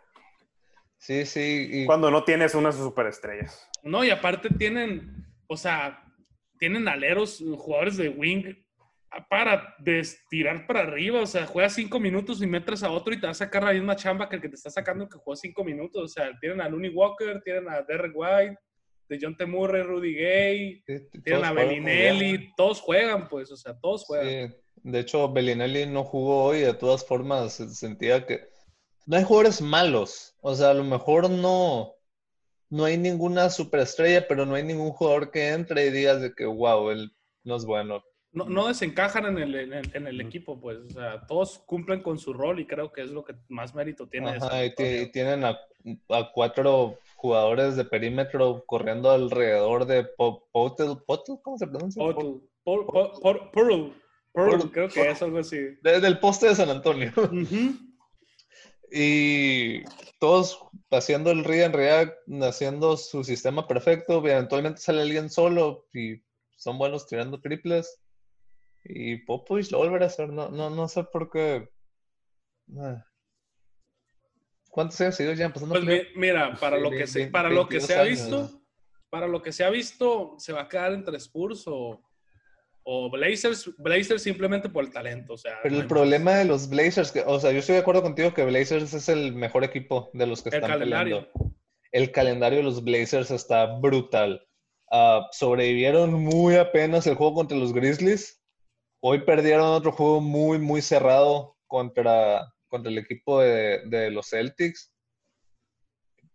Sí, 1.04 1.26
sí. 1.26 1.68
y- 1.70 1.84
Cuando 1.86 2.10
no 2.10 2.24
tienes 2.24 2.54
unas 2.54 2.76
superestrellas. 2.76 3.68
No, 3.82 4.02
y 4.02 4.08
aparte 4.08 4.48
tienen, 4.48 5.26
o 5.46 5.56
sea, 5.56 6.02
tienen 6.58 6.88
aleros, 6.88 7.44
jugadores 7.58 7.98
de 7.98 8.08
wing 8.08 8.54
para 9.28 9.76
tirar 10.30 10.66
para 10.66 10.80
arriba. 10.80 11.20
O 11.20 11.26
sea, 11.26 11.44
juegas 11.46 11.74
cinco 11.74 12.00
minutos 12.00 12.40
y 12.42 12.46
metes 12.46 12.82
a 12.82 12.90
otro 12.90 13.12
y 13.12 13.20
te 13.20 13.26
va 13.26 13.32
a 13.32 13.34
sacar 13.34 13.62
la 13.64 13.74
misma 13.74 13.96
chamba 13.96 14.30
que 14.30 14.36
el 14.36 14.42
que 14.42 14.48
te 14.48 14.54
está 14.56 14.70
sacando 14.70 15.06
que 15.06 15.18
jugó 15.18 15.36
cinco 15.36 15.62
minutos. 15.62 16.02
O 16.02 16.08
sea, 16.08 16.30
tienen 16.40 16.62
a 16.62 16.68
Looney 16.70 16.90
Walker, 16.90 17.42
tienen 17.44 17.68
a 17.68 17.82
Derek 17.82 18.12
White, 18.14 18.56
de 19.10 19.18
John 19.20 19.36
T. 19.36 19.44
Murray, 19.44 19.82
Rudy 19.82 20.14
Gay, 20.14 20.82
tienen 21.22 21.44
a 21.44 21.52
Bellinelli, 21.52 22.54
todos 22.56 22.80
juegan, 22.80 23.28
pues, 23.28 23.52
o 23.52 23.56
sea, 23.58 23.78
todos 23.78 24.04
juegan. 24.04 24.50
Sí, 24.50 24.56
De 24.76 25.00
hecho, 25.00 25.30
Bellinelli 25.30 25.84
no 25.84 26.02
jugó 26.04 26.44
hoy, 26.44 26.60
de 26.60 26.72
todas 26.72 27.06
formas 27.06 27.52
se 27.52 27.68
sentía 27.68 28.24
que 28.24 28.53
no 29.06 29.16
hay 29.16 29.24
jugadores 29.24 29.60
malos. 29.60 30.34
O 30.40 30.54
sea, 30.54 30.70
a 30.70 30.74
lo 30.74 30.84
mejor 30.84 31.30
no, 31.30 31.94
no 32.70 32.84
hay 32.84 32.98
ninguna 32.98 33.50
superestrella, 33.50 34.26
pero 34.28 34.46
no 34.46 34.54
hay 34.54 34.62
ningún 34.62 34.90
jugador 34.90 35.30
que 35.30 35.48
entre 35.50 35.86
y 35.86 35.90
digas 35.90 36.20
de 36.20 36.34
que, 36.34 36.46
wow, 36.46 36.90
él 36.90 37.14
no 37.44 37.56
es 37.56 37.64
bueno. 37.64 38.02
No, 38.32 38.46
no 38.46 38.66
desencajan 38.66 39.26
en 39.26 39.38
el, 39.38 39.54
en 39.54 39.72
el, 39.72 39.90
en 39.94 40.06
el 40.08 40.20
equipo, 40.20 40.60
pues, 40.60 40.78
o 40.78 40.90
sea, 40.90 41.24
todos 41.28 41.60
cumplen 41.60 42.02
con 42.02 42.18
su 42.18 42.32
rol 42.32 42.58
y 42.58 42.66
creo 42.66 42.90
que 42.92 43.02
es 43.02 43.10
lo 43.10 43.24
que 43.24 43.36
más 43.48 43.76
mérito 43.76 44.08
tiene. 44.08 44.30
Ajá, 44.30 44.64
y, 44.64 44.72
y 44.76 45.12
tienen 45.12 45.44
a, 45.44 45.56
a 46.08 46.32
cuatro 46.32 46.98
jugadores 47.14 47.76
de 47.76 47.84
perímetro 47.84 48.64
corriendo 48.66 49.10
alrededor 49.12 49.86
de 49.86 50.02
Po- 50.04 50.48
Potel, 50.50 50.96
Potel, 51.06 51.36
¿cómo 51.42 51.56
se 51.56 51.68
pronuncia? 51.68 52.02
Pearl, 52.04 52.42
Pearl. 54.32 54.70
creo 54.72 54.88
que 54.88 55.10
es 55.10 55.22
algo 55.22 55.38
así. 55.38 55.58
Desde 55.80 56.08
el 56.08 56.18
poste 56.18 56.48
de 56.48 56.54
San 56.56 56.70
Antonio. 56.70 57.12
Ujú. 57.16 57.93
Y 58.90 59.82
todos 60.18 60.60
haciendo 60.90 61.30
el 61.30 61.44
read 61.44 61.64
and 61.64 61.74
react, 61.74 62.16
haciendo 62.42 62.96
su 62.96 63.24
sistema 63.24 63.66
perfecto. 63.66 64.18
Eventualmente 64.18 64.80
sale 64.80 65.02
alguien 65.02 65.30
solo 65.30 65.86
y 65.92 66.22
son 66.56 66.78
buenos 66.78 67.06
tirando 67.06 67.40
triples. 67.40 68.00
Y 68.84 69.18
Popovich 69.18 69.70
lo 69.70 69.78
volverá 69.78 70.04
a 70.04 70.08
hacer. 70.08 70.28
No, 70.30 70.50
no, 70.50 70.70
no 70.70 70.88
sé 70.88 71.04
por 71.04 71.30
qué. 71.30 71.68
Ah, 72.78 73.04
¿Cuántos 74.70 75.00
años 75.00 75.14
seguidos 75.14 75.38
ya 75.38 75.52
pasando 75.52 75.74
Pues 75.74 76.08
mira, 76.16 76.56
para 76.56 76.78
lo 76.78 76.90
que 76.90 77.06
se, 77.06 77.28
para 77.28 77.48
lo 77.48 77.68
que 77.68 77.78
22 77.78 77.86
se 77.86 77.94
ha 77.94 78.02
visto, 78.02 78.62
para 79.08 79.28
lo 79.28 79.40
que 79.40 79.52
se 79.52 79.64
ha 79.64 79.70
visto, 79.70 80.34
se 80.38 80.52
va 80.52 80.62
a 80.62 80.68
quedar 80.68 80.92
entre 80.92 81.16
Spurs 81.18 81.64
o, 81.66 82.03
o 82.84 83.10
Blazers, 83.10 83.70
Blazers 83.78 84.22
simplemente 84.22 84.68
por 84.68 84.84
el 84.84 84.92
talento, 84.92 85.34
o 85.34 85.38
sea. 85.38 85.58
Pero 85.62 85.74
no 85.74 85.80
el 85.80 85.86
problema 85.86 86.34
de 86.34 86.44
los 86.44 86.68
Blazers, 86.68 87.10
que, 87.10 87.20
o 87.20 87.40
sea, 87.40 87.50
yo 87.50 87.58
estoy 87.58 87.76
de 87.76 87.80
acuerdo 87.80 88.02
contigo 88.02 88.34
que 88.34 88.44
Blazers 88.44 88.92
es 88.92 89.08
el 89.08 89.32
mejor 89.32 89.64
equipo 89.64 90.10
de 90.12 90.26
los 90.26 90.42
que 90.42 90.50
el 90.50 90.56
están 90.56 90.70
calendario. 90.70 91.32
peleando. 91.32 91.56
El 91.92 92.12
calendario 92.12 92.58
de 92.58 92.64
los 92.64 92.84
Blazers 92.84 93.30
está 93.30 93.66
brutal. 93.78 94.46
Ah, 94.90 95.26
sobrevivieron 95.32 96.12
muy 96.12 96.56
apenas 96.56 97.06
el 97.06 97.14
juego 97.14 97.34
contra 97.34 97.56
los 97.56 97.72
Grizzlies. 97.72 98.42
Hoy 99.00 99.20
perdieron 99.20 99.66
otro 99.66 99.92
juego 99.92 100.20
muy, 100.20 100.58
muy 100.58 100.82
cerrado 100.82 101.56
contra, 101.66 102.52
contra 102.68 102.90
el 102.90 102.98
equipo 102.98 103.40
de, 103.40 103.82
de 103.86 104.10
los 104.10 104.28
Celtics. 104.28 104.92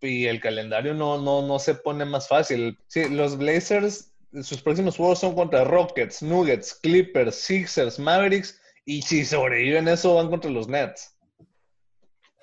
Y 0.01 0.25
el 0.27 0.39
calendario 0.39 0.93
no, 0.93 1.21
no, 1.21 1.45
no 1.45 1.59
se 1.59 1.75
pone 1.75 2.05
más 2.05 2.27
fácil. 2.27 2.77
Sí, 2.87 3.09
los 3.09 3.37
Blazers, 3.37 4.13
sus 4.43 4.61
próximos 4.61 4.97
juegos 4.97 5.19
son 5.19 5.35
contra 5.35 5.63
Rockets, 5.63 6.21
Nuggets, 6.21 6.73
Clippers, 6.75 7.35
Sixers, 7.35 7.99
Mavericks. 7.99 8.59
Y 8.85 9.01
si 9.01 9.25
sobreviven 9.25 9.87
eso, 9.87 10.15
van 10.15 10.29
contra 10.29 10.49
los 10.49 10.67
Nets. 10.67 11.15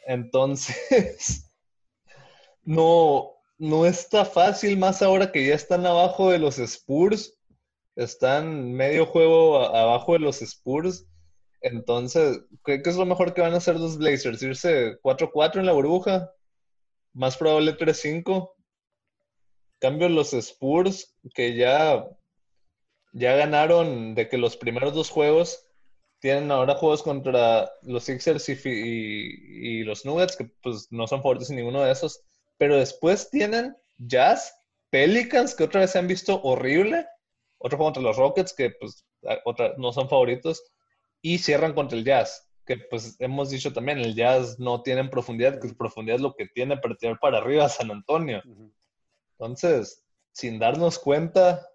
Entonces, 0.06 1.50
no, 2.64 3.32
no 3.58 3.86
está 3.86 4.24
fácil, 4.24 4.78
más 4.78 5.02
ahora 5.02 5.32
que 5.32 5.46
ya 5.46 5.54
están 5.54 5.86
abajo 5.86 6.30
de 6.30 6.38
los 6.38 6.58
Spurs. 6.58 7.38
Están 7.96 8.72
medio 8.72 9.06
juego 9.06 9.58
abajo 9.58 10.12
de 10.12 10.20
los 10.20 10.42
Spurs. 10.42 11.06
Entonces, 11.62 12.40
¿qué, 12.64 12.82
qué 12.82 12.90
es 12.90 12.96
lo 12.96 13.06
mejor 13.06 13.32
que 13.32 13.40
van 13.40 13.54
a 13.54 13.56
hacer 13.56 13.80
los 13.80 13.96
Blazers? 13.96 14.42
¿Irse 14.42 15.00
4-4 15.02 15.60
en 15.60 15.66
la 15.66 15.72
burbuja? 15.72 16.30
Más 17.12 17.36
probable 17.36 17.76
3-5. 17.76 18.55
Cambio 19.78 20.08
los 20.08 20.32
Spurs, 20.32 21.14
que 21.34 21.54
ya, 21.54 22.06
ya 23.12 23.36
ganaron 23.36 24.14
de 24.14 24.28
que 24.28 24.38
los 24.38 24.56
primeros 24.56 24.94
dos 24.94 25.10
juegos 25.10 25.66
tienen 26.18 26.50
ahora 26.50 26.74
juegos 26.74 27.02
contra 27.02 27.70
los 27.82 28.04
Sixers 28.04 28.48
y, 28.48 29.84
los 29.84 30.04
Nuggets, 30.04 30.36
que 30.36 30.44
pues 30.62 30.88
no 30.90 31.06
son 31.06 31.22
favoritos 31.22 31.50
en 31.50 31.56
ninguno 31.56 31.82
de 31.82 31.92
esos. 31.92 32.22
Pero 32.58 32.76
después 32.76 33.30
tienen 33.30 33.76
Jazz, 33.98 34.54
Pelicans, 34.90 35.54
que 35.54 35.64
otra 35.64 35.82
vez 35.82 35.90
se 35.90 35.98
han 35.98 36.08
visto 36.08 36.40
horrible. 36.42 37.06
Otro 37.58 37.76
juego 37.76 37.92
contra 37.92 38.02
los 38.02 38.16
Rockets, 38.16 38.54
que 38.54 38.70
pues 38.70 39.06
otra, 39.44 39.74
no 39.76 39.92
son 39.92 40.08
favoritos. 40.08 40.62
Y 41.20 41.38
cierran 41.38 41.74
contra 41.74 41.98
el 41.98 42.04
Jazz, 42.04 42.50
que 42.64 42.78
pues 42.78 43.16
hemos 43.20 43.50
dicho 43.50 43.72
también, 43.72 43.98
el 43.98 44.14
Jazz 44.14 44.58
no 44.58 44.82
tiene 44.82 45.08
profundidad, 45.08 45.60
que 45.60 45.68
profundidad 45.74 46.16
es 46.16 46.22
lo 46.22 46.34
que 46.34 46.46
tiene 46.46 46.76
para 46.76 46.96
tirar 46.96 47.18
para 47.20 47.38
arriba 47.38 47.68
San 47.68 47.90
Antonio. 47.90 48.42
Entonces, 49.38 50.02
sin 50.32 50.58
darnos 50.58 50.98
cuenta, 50.98 51.68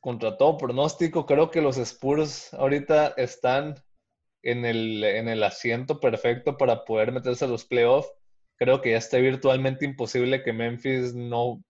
contra 0.00 0.36
todo 0.38 0.56
pronóstico, 0.56 1.26
creo 1.26 1.50
que 1.50 1.60
los 1.60 1.76
Spurs 1.76 2.54
ahorita 2.54 3.08
están 3.18 3.74
en 4.42 4.64
el, 4.64 5.04
en 5.04 5.28
el 5.28 5.42
asiento 5.42 6.00
perfecto 6.00 6.56
para 6.56 6.84
poder 6.86 7.12
meterse 7.12 7.44
a 7.44 7.48
los 7.48 7.66
playoffs. 7.66 8.10
Creo 8.56 8.80
que 8.80 8.92
ya 8.92 8.96
está 8.98 9.18
virtualmente 9.18 9.84
imposible 9.84 10.42
que 10.42 10.54
Memphis 10.54 11.14
no, 11.14 11.62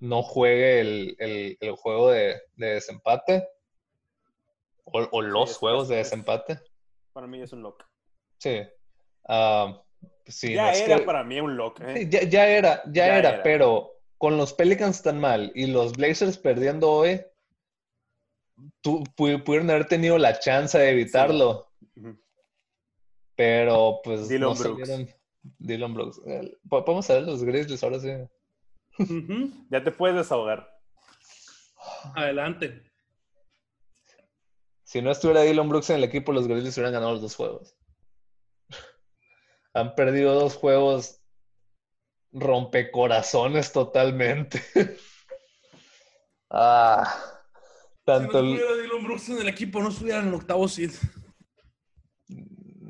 no 0.00 0.22
juegue 0.22 0.80
el, 0.80 1.16
el- 1.20 1.56
el 1.60 1.72
juego 1.76 2.10
de, 2.10 2.40
de 2.56 2.66
desempate 2.74 3.48
o, 4.84 4.98
o 5.12 5.22
los 5.22 5.50
es- 5.52 5.56
juegos 5.56 5.88
de 5.88 6.00
es- 6.00 6.10
desempate. 6.10 6.58
Para 7.12 7.28
mí 7.28 7.40
es 7.40 7.52
un 7.52 7.62
lock. 7.62 7.84
Sí. 8.38 8.62
Ah, 9.28 9.80
sí, 10.26 10.54
ya 10.54 10.70
no 10.72 10.76
era 10.76 10.96
que- 10.98 11.02
para 11.04 11.22
mí 11.22 11.40
un 11.40 11.56
lock. 11.56 11.80
¿eh? 11.82 11.94
Sí, 11.96 12.08
ya, 12.08 12.22
ya 12.24 12.48
era, 12.48 12.82
ya, 12.86 12.92
Ya 13.06 13.18
era, 13.18 13.28
era. 13.34 13.42
pero 13.44 13.97
con 14.18 14.36
los 14.36 14.52
Pelicans 14.52 15.02
tan 15.02 15.18
mal 15.20 15.52
y 15.54 15.66
los 15.68 15.92
Blazers 15.92 16.36
perdiendo 16.38 16.90
hoy, 16.90 17.20
tu- 18.80 19.04
pu- 19.16 19.42
pudieron 19.44 19.70
haber 19.70 19.86
tenido 19.86 20.18
la 20.18 20.38
chance 20.38 20.76
de 20.78 20.90
evitarlo, 20.90 21.70
pero 23.36 24.00
pues 24.02 24.28
Dylan 24.28 24.50
no 24.50 24.54
Brooks. 24.54 24.88
salieron. 24.88 25.14
Dylan 25.58 25.94
Brooks. 25.94 26.20
Po- 26.68 26.84
Podemos 26.84 27.06
ver 27.08 27.22
los 27.22 27.44
Grizzlies 27.44 27.82
ahora 27.84 28.00
sí. 28.00 28.08
Ya 29.70 29.82
te 29.84 29.92
puedes 29.92 30.16
desahogar. 30.16 30.68
Adelante. 32.16 32.82
Si 34.82 35.00
no 35.02 35.10
estuviera 35.10 35.42
Dylan 35.42 35.68
Brooks 35.68 35.90
en 35.90 35.96
el 35.96 36.04
equipo, 36.04 36.32
los 36.32 36.48
Grizzlies 36.48 36.76
hubieran 36.76 36.92
ganado 36.94 37.12
los 37.12 37.22
dos 37.22 37.36
juegos. 37.36 37.76
Han 39.74 39.94
perdido 39.94 40.34
dos 40.34 40.56
juegos 40.56 41.17
rompecorazones 42.32 43.72
totalmente. 43.72 44.62
ah, 46.50 47.14
tanto 48.04 48.40
si 48.40 48.54
no 48.54 48.72
el- 48.72 48.82
Dylan 48.82 49.04
Brooks 49.04 49.28
en 49.30 49.38
el 49.38 49.48
equipo, 49.48 49.80
no 49.80 49.88
estuviera 49.88 50.20
en 50.20 50.28
el 50.28 50.34
octavo 50.34 50.68
seed. 50.68 50.92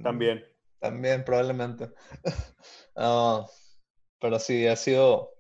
También. 0.02 0.44
También, 0.80 1.24
probablemente. 1.24 1.90
Ah, 3.00 3.46
pero 4.20 4.40
sí, 4.40 4.66
ha 4.66 4.74
sido 4.74 5.30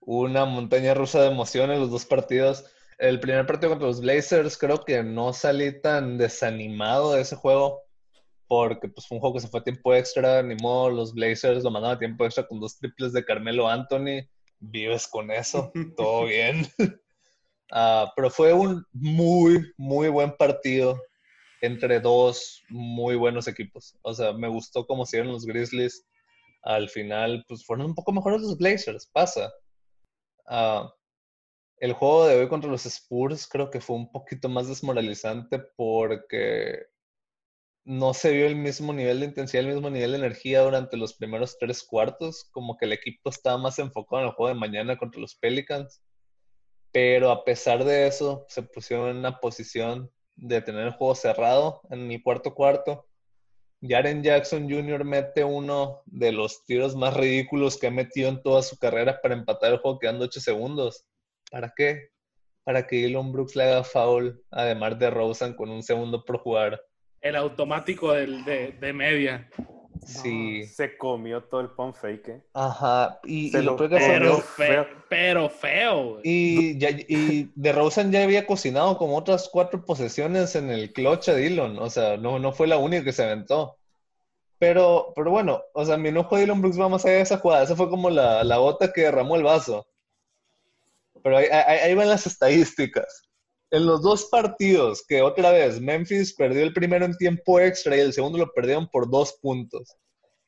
una 0.00 0.44
montaña 0.46 0.94
rusa 0.94 1.20
de 1.20 1.28
emociones 1.28 1.78
los 1.78 1.92
dos 1.92 2.04
partidos. 2.04 2.64
El 2.98 3.20
primer 3.20 3.46
partido 3.46 3.70
contra 3.70 3.86
los 3.86 4.00
Blazers, 4.00 4.58
creo 4.58 4.84
que 4.84 5.04
no 5.04 5.32
salí 5.32 5.80
tan 5.80 6.18
desanimado 6.18 7.12
de 7.12 7.20
ese 7.20 7.36
juego, 7.36 7.85
porque 8.48 8.88
pues, 8.88 9.06
fue 9.06 9.16
un 9.16 9.20
juego 9.20 9.34
que 9.34 9.40
se 9.40 9.48
fue 9.48 9.60
a 9.60 9.64
tiempo 9.64 9.94
extra, 9.94 10.42
ni 10.42 10.54
modo, 10.56 10.90
los 10.90 11.12
Blazers 11.12 11.64
lo 11.64 11.70
mandaron 11.70 11.96
a 11.96 11.98
tiempo 11.98 12.24
extra 12.24 12.46
con 12.46 12.60
dos 12.60 12.78
triples 12.78 13.12
de 13.12 13.24
Carmelo 13.24 13.68
Anthony. 13.68 14.28
Vives 14.58 15.06
con 15.06 15.30
eso, 15.30 15.72
todo 15.96 16.26
bien. 16.26 16.66
Ah, 17.72 18.12
pero 18.14 18.30
fue 18.30 18.52
un 18.52 18.84
muy, 18.92 19.72
muy 19.76 20.08
buen 20.08 20.36
partido 20.36 21.02
entre 21.60 21.98
dos 21.98 22.62
muy 22.68 23.16
buenos 23.16 23.48
equipos. 23.48 23.98
O 24.02 24.14
sea, 24.14 24.32
me 24.32 24.46
gustó 24.46 24.86
cómo 24.86 25.04
se 25.04 25.16
dieron 25.16 25.32
los 25.32 25.44
Grizzlies. 25.44 26.06
Al 26.62 26.88
final, 26.88 27.44
pues 27.48 27.66
fueron 27.66 27.86
un 27.86 27.94
poco 27.96 28.12
mejores 28.12 28.40
los 28.42 28.56
Blazers, 28.56 29.10
pasa. 29.12 29.52
Ah, 30.46 30.88
el 31.78 31.92
juego 31.92 32.26
de 32.26 32.36
hoy 32.36 32.48
contra 32.48 32.70
los 32.70 32.86
Spurs 32.86 33.46
creo 33.46 33.70
que 33.70 33.80
fue 33.80 33.96
un 33.96 34.10
poquito 34.10 34.48
más 34.48 34.68
desmoralizante 34.68 35.58
porque 35.76 36.86
no 37.86 38.14
se 38.14 38.32
vio 38.32 38.46
el 38.48 38.56
mismo 38.56 38.92
nivel 38.92 39.20
de 39.20 39.26
intensidad, 39.26 39.64
el 39.64 39.74
mismo 39.74 39.90
nivel 39.90 40.10
de 40.10 40.18
energía 40.18 40.62
durante 40.62 40.96
los 40.96 41.14
primeros 41.14 41.56
tres 41.56 41.84
cuartos. 41.84 42.48
Como 42.50 42.76
que 42.76 42.84
el 42.84 42.92
equipo 42.92 43.30
estaba 43.30 43.58
más 43.58 43.78
enfocado 43.78 44.22
en 44.22 44.28
el 44.28 44.34
juego 44.34 44.52
de 44.52 44.60
mañana 44.60 44.96
contra 44.98 45.20
los 45.20 45.36
Pelicans. 45.36 46.02
Pero 46.90 47.30
a 47.30 47.44
pesar 47.44 47.84
de 47.84 48.08
eso, 48.08 48.44
se 48.48 48.64
pusieron 48.64 49.10
en 49.10 49.18
una 49.18 49.38
posición 49.38 50.10
de 50.34 50.60
tener 50.62 50.88
el 50.88 50.94
juego 50.94 51.14
cerrado 51.14 51.80
en 51.90 52.10
el 52.10 52.22
cuarto 52.24 52.54
cuarto. 52.54 53.06
Jaren 53.80 54.24
Jackson 54.24 54.68
Jr. 54.68 55.04
mete 55.04 55.44
uno 55.44 56.02
de 56.06 56.32
los 56.32 56.64
tiros 56.64 56.96
más 56.96 57.14
ridículos 57.14 57.78
que 57.78 57.86
ha 57.86 57.92
metido 57.92 58.28
en 58.28 58.42
toda 58.42 58.62
su 58.62 58.76
carrera 58.78 59.20
para 59.22 59.34
empatar 59.34 59.72
el 59.72 59.78
juego 59.78 60.00
quedando 60.00 60.24
8 60.24 60.40
segundos. 60.40 61.06
¿Para 61.52 61.72
qué? 61.76 62.08
Para 62.64 62.84
que 62.84 63.04
Elon 63.04 63.30
Brooks 63.30 63.54
le 63.54 63.62
haga 63.62 63.84
foul 63.84 64.42
a 64.50 64.64
DeMar 64.64 64.98
DeRozan 64.98 65.54
con 65.54 65.70
un 65.70 65.84
segundo 65.84 66.24
por 66.24 66.38
jugar. 66.38 66.80
El 67.28 67.36
automático 67.36 68.12
del, 68.12 68.44
de, 68.44 68.72
de 68.72 68.92
media. 68.92 69.48
Sí. 70.04 70.64
Se 70.66 70.96
comió 70.96 71.42
todo 71.44 71.60
el 71.62 71.70
pump 71.70 71.96
fake. 71.96 72.28
¿eh? 72.28 72.42
Ajá. 72.54 73.18
Y, 73.24 73.50
Se 73.50 73.58
y 73.58 73.62
lo 73.62 73.72
lo 73.72 73.76
peor 73.76 73.90
que 73.90 73.98
fue- 73.98 74.08
Pero 74.18 74.36
Feo, 74.38 74.86
pero 75.08 75.48
feo. 75.50 76.20
Y, 76.22 76.78
ya, 76.78 76.90
y 76.90 77.50
DeRozan 77.56 78.12
ya 78.12 78.22
había 78.22 78.46
cocinado 78.46 78.98
como 78.98 79.16
otras 79.16 79.48
cuatro 79.52 79.84
posesiones 79.84 80.54
en 80.54 80.70
el 80.70 80.92
clutch 80.92 81.28
a 81.30 81.34
Dillon. 81.34 81.78
O 81.78 81.90
sea, 81.90 82.16
no, 82.18 82.38
no 82.38 82.52
fue 82.52 82.68
la 82.68 82.76
única 82.76 83.02
que 83.04 83.12
se 83.12 83.24
aventó. 83.24 83.78
Pero, 84.58 85.12
pero 85.16 85.30
bueno, 85.32 85.62
o 85.74 85.84
sea, 85.84 85.96
mi 85.96 86.08
enojo 86.10 86.36
de 86.36 86.42
Dillon 86.42 86.60
Brooks 86.60 86.80
va 86.80 86.88
más 86.88 87.04
allá 87.04 87.16
de 87.16 87.20
esa 87.22 87.38
jugada. 87.38 87.64
Esa 87.64 87.74
fue 87.76 87.90
como 87.90 88.08
la, 88.08 88.44
la 88.44 88.58
gota 88.58 88.92
que 88.92 89.02
derramó 89.02 89.34
el 89.36 89.42
vaso. 89.42 89.86
Pero 91.22 91.38
ahí, 91.38 91.46
ahí- 91.50 91.78
ahí 91.80 91.94
van 91.94 92.08
las 92.08 92.26
estadísticas. 92.26 93.25
En 93.70 93.84
los 93.84 94.02
dos 94.02 94.26
partidos 94.26 95.04
que 95.06 95.22
otra 95.22 95.50
vez 95.50 95.80
Memphis 95.80 96.34
perdió 96.34 96.62
el 96.62 96.72
primero 96.72 97.04
en 97.04 97.16
tiempo 97.16 97.58
extra 97.58 97.96
y 97.96 98.00
el 98.00 98.12
segundo 98.12 98.38
lo 98.38 98.52
perdieron 98.52 98.88
por 98.88 99.10
dos 99.10 99.38
puntos. 99.42 99.96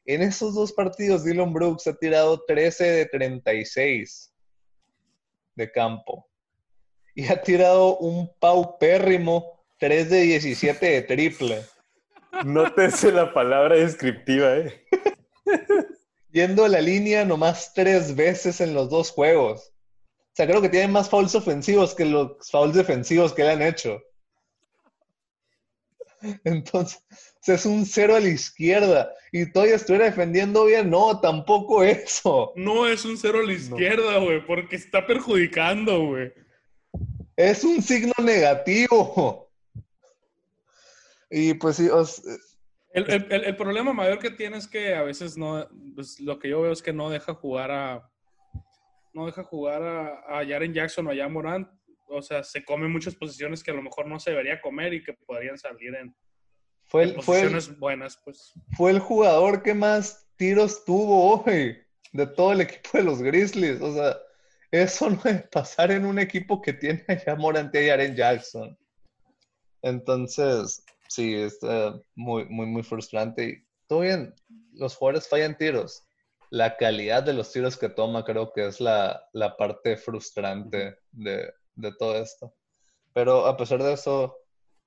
En 0.05 0.23
esos 0.23 0.55
dos 0.55 0.73
partidos, 0.73 1.25
Dylan 1.25 1.53
Brooks 1.53 1.87
ha 1.87 1.95
tirado 1.95 2.43
13 2.47 2.85
de 2.85 3.07
36 3.07 4.33
de 5.55 5.71
campo. 5.71 6.27
Y 7.15 7.27
ha 7.27 7.43
tirado 7.43 7.99
un 7.99 8.31
paupérrimo 8.39 9.65
3 9.79 10.09
de 10.09 10.21
17 10.23 10.87
de 10.87 11.03
triple. 11.03 11.63
Nótese 12.45 13.13
la 13.13 13.35
palabra 13.35 13.77
descriptiva, 13.77 14.57
¿eh? 14.57 14.85
Yendo 16.31 16.65
a 16.65 16.69
la 16.69 16.81
línea 16.81 17.25
nomás 17.25 17.73
tres 17.75 18.15
veces 18.15 18.61
en 18.61 18.75
los 18.75 18.89
dos 18.89 19.11
juegos. 19.11 19.73
O 20.39 20.41
sea, 20.41 20.47
creo 20.47 20.63
que 20.63 20.69
tiene 20.69 20.87
más 20.87 21.11
fouls 21.11 21.35
ofensivos 21.35 21.97
que 21.97 22.05
los 22.05 22.49
fouls 22.49 22.73
defensivos 22.73 23.33
que 23.33 23.43
le 23.43 23.51
han 23.51 23.63
hecho. 23.63 24.01
Entonces, 26.45 27.03
es 27.45 27.67
un 27.67 27.85
cero 27.85 28.15
a 28.15 28.21
la 28.21 28.29
izquierda 28.29 29.13
y 29.33 29.51
todavía 29.51 29.75
estuviera 29.75 30.05
defendiendo 30.05 30.67
bien. 30.67 30.91
No, 30.91 31.19
tampoco 31.19 31.83
eso. 31.83 32.53
No 32.55 32.87
es 32.87 33.05
un 33.05 33.19
cero 33.19 33.41
a 33.41 33.43
la 33.43 33.53
izquierda, 33.53 34.19
güey, 34.19 34.47
porque 34.47 34.77
está 34.77 35.05
perjudicando, 35.05 36.07
güey. 36.07 36.33
Es 37.35 37.65
un 37.65 37.83
signo 37.83 38.13
negativo. 38.23 39.51
Y 41.31 41.55
pues 41.55 41.79
sí, 41.79 41.89
el, 42.93 43.57
problema 43.57 43.93
mayor 43.93 44.21
que 44.21 44.31
tiene 44.31 44.59
es 44.59 44.69
que 44.69 44.95
a 44.95 45.03
veces 45.03 45.37
no, 45.37 45.69
pues 45.97 46.21
lo 46.21 46.39
que 46.39 46.49
yo 46.49 46.61
veo 46.61 46.71
es 46.71 46.81
que 46.81 46.93
no 46.93 47.11
deja 47.11 47.35
jugar 47.35 47.73
a, 47.73 48.09
no 49.19 49.27
deja 49.27 49.45
jugar 49.45 49.83
a, 49.83 50.39
a 50.39 50.47
Jaren 50.47 50.73
Jackson 50.73 51.07
o 51.07 51.11
a 51.11 51.17
Jan 51.17 51.33
Morant 51.33 51.69
o 52.11 52.23
sea, 52.23 52.43
se 52.43 52.65
come 52.65 52.89
muchas 52.89 53.15
posiciones 53.15 53.63
que 53.63 53.71
a 53.71 53.75
lo 53.75 53.83
mejor 53.83 54.07
no 54.07 54.19
se 54.19 54.31
debería 54.31 54.61
comer 54.61 54.95
y 54.95 55.03
que 55.03 55.13
podrían 55.13 55.59
salir 55.59 55.95
en, 55.95 56.15
fue 56.87 57.13
posiciones 57.13 57.79
buenas, 57.79 58.19
pues. 58.25 58.53
Fue 58.77 58.91
el 58.91 58.99
jugador 58.99 59.63
que 59.63 59.75
más 59.75 60.27
tiros 60.37 60.85
tuvo 60.85 61.43
hoy 61.43 61.77
de 62.13 62.27
todo 62.27 62.53
el 62.53 62.63
equipo 62.63 62.91
de 62.95 63.05
los 63.05 63.21
Grizzlies. 63.21 63.81
O 63.83 63.93
sea, 63.93 64.17
eso 64.71 65.11
no 65.11 65.21
es 65.25 65.43
pasar 65.49 65.91
en 65.91 66.07
un 66.07 66.19
equipo 66.19 66.63
que 66.63 66.73
tiene 66.73 67.05
ya 67.27 67.37
Morante 67.37 67.85
y 67.85 67.91
Aren 67.91 68.17
Jackson. 68.17 68.77
Entonces, 69.83 70.83
sí, 71.09 71.35
está 71.35 72.01
muy, 72.15 72.47
muy, 72.47 72.67
muy 72.67 72.83
frustrante. 72.83 73.45
Y 73.45 73.67
todo 73.87 74.01
bien, 74.01 74.35
los 74.73 74.97
jugadores 74.97 75.29
fallan 75.29 75.59
tiros. 75.59 76.08
La 76.51 76.77
calidad 76.77 77.23
de 77.23 77.35
los 77.35 77.53
tiros 77.53 77.77
que 77.77 77.89
toma 77.89 78.25
creo 78.25 78.53
que 78.53 78.67
es 78.67 78.81
la, 78.81 79.29
la 79.33 79.57
parte 79.57 79.97
frustrante 79.97 80.99
de, 81.13 81.53
de 81.75 81.93
todo 81.99 82.17
esto. 82.17 82.55
Pero 83.13 83.47
a 83.47 83.57
pesar 83.57 83.83
de 83.83 83.93
eso, 83.93 84.37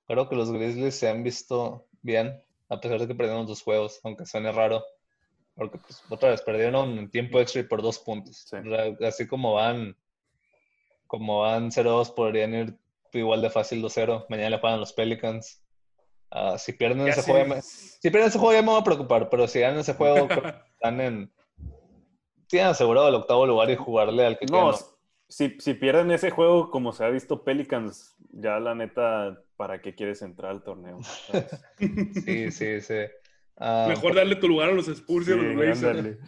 creo 0.08 0.28
que 0.30 0.36
los 0.36 0.52
Grizzlies 0.52 0.96
se 0.96 1.10
han 1.10 1.24
visto 1.24 1.88
bien, 2.02 2.44
a 2.70 2.80
pesar 2.80 3.00
de 3.00 3.08
que 3.08 3.16
perdieron 3.16 3.46
dos 3.46 3.62
juegos, 3.62 4.00
aunque 4.04 4.26
suene 4.26 4.52
raro. 4.52 4.84
Porque 5.56 5.78
pues, 5.78 6.04
otra 6.10 6.30
vez 6.30 6.42
perdieron 6.42 6.98
en 6.98 7.12
tiempo 7.12 7.40
extra 7.40 7.62
y 7.62 7.66
por 7.66 7.82
dos 7.82 8.00
puntos. 8.00 8.48
Así 9.06 9.28
como 9.28 9.54
van, 9.54 9.96
como 11.08 11.42
van 11.42 11.72
0-2, 11.72 12.14
podrían 12.14 12.54
ir 12.54 12.78
igual 13.14 13.42
de 13.42 13.50
fácil 13.50 13.84
2-0. 13.84 14.26
Mañana 14.30 14.52
le 14.52 14.60
juegan 14.60 14.80
los 14.80 14.94
Pelicans. 14.94 15.62
Ah, 16.30 16.58
si 16.58 16.72
pierden 16.72 17.08
ese 17.10 17.24
juego, 17.24 17.56
si 17.62 18.10
pierden 18.10 18.30
ese 18.30 18.40
juego 18.40 18.54
ya 18.54 18.62
me 18.62 18.70
voy 18.70 18.80
a 18.80 18.86
preocupar, 18.86 19.30
pero 19.30 19.50
si 19.50 19.60
ganan 19.60 19.80
ese 19.80 19.94
juego, 19.94 20.30
están 20.74 21.02
en. 21.02 21.32
Tienen 22.52 22.70
asegurado 22.70 23.08
el 23.08 23.16
octavo 23.16 23.48
lugar 23.48 23.70
y 23.70 23.78
jugarle 23.78 24.26
al 24.26 24.38
que 24.38 24.46
no, 24.46 24.74
si, 25.30 25.56
si, 25.60 25.74
pierden 25.74 26.12
ese 26.12 26.30
juego, 26.30 26.70
como 26.70 26.92
se 26.92 27.06
ha 27.06 27.10
visto 27.10 27.46
Pelicans, 27.46 28.14
ya 28.34 28.60
la 28.60 28.76
neta, 28.76 29.42
¿para 29.56 29.82
qué 29.82 29.96
quieres 29.96 30.22
entrar 30.22 30.52
al 30.52 30.62
torneo? 30.62 31.00
sí, 32.26 32.52
sí, 32.52 32.82
sí. 32.82 33.00
Ah, 33.56 33.86
Mejor 33.88 34.16
darle 34.16 34.36
tu 34.36 34.50
lugar 34.50 34.68
a 34.68 34.74
los 34.74 34.90
Spurs 34.90 35.30
y 35.30 35.32
a 35.32 35.36
los 35.38 35.56
Blazers. 35.56 36.18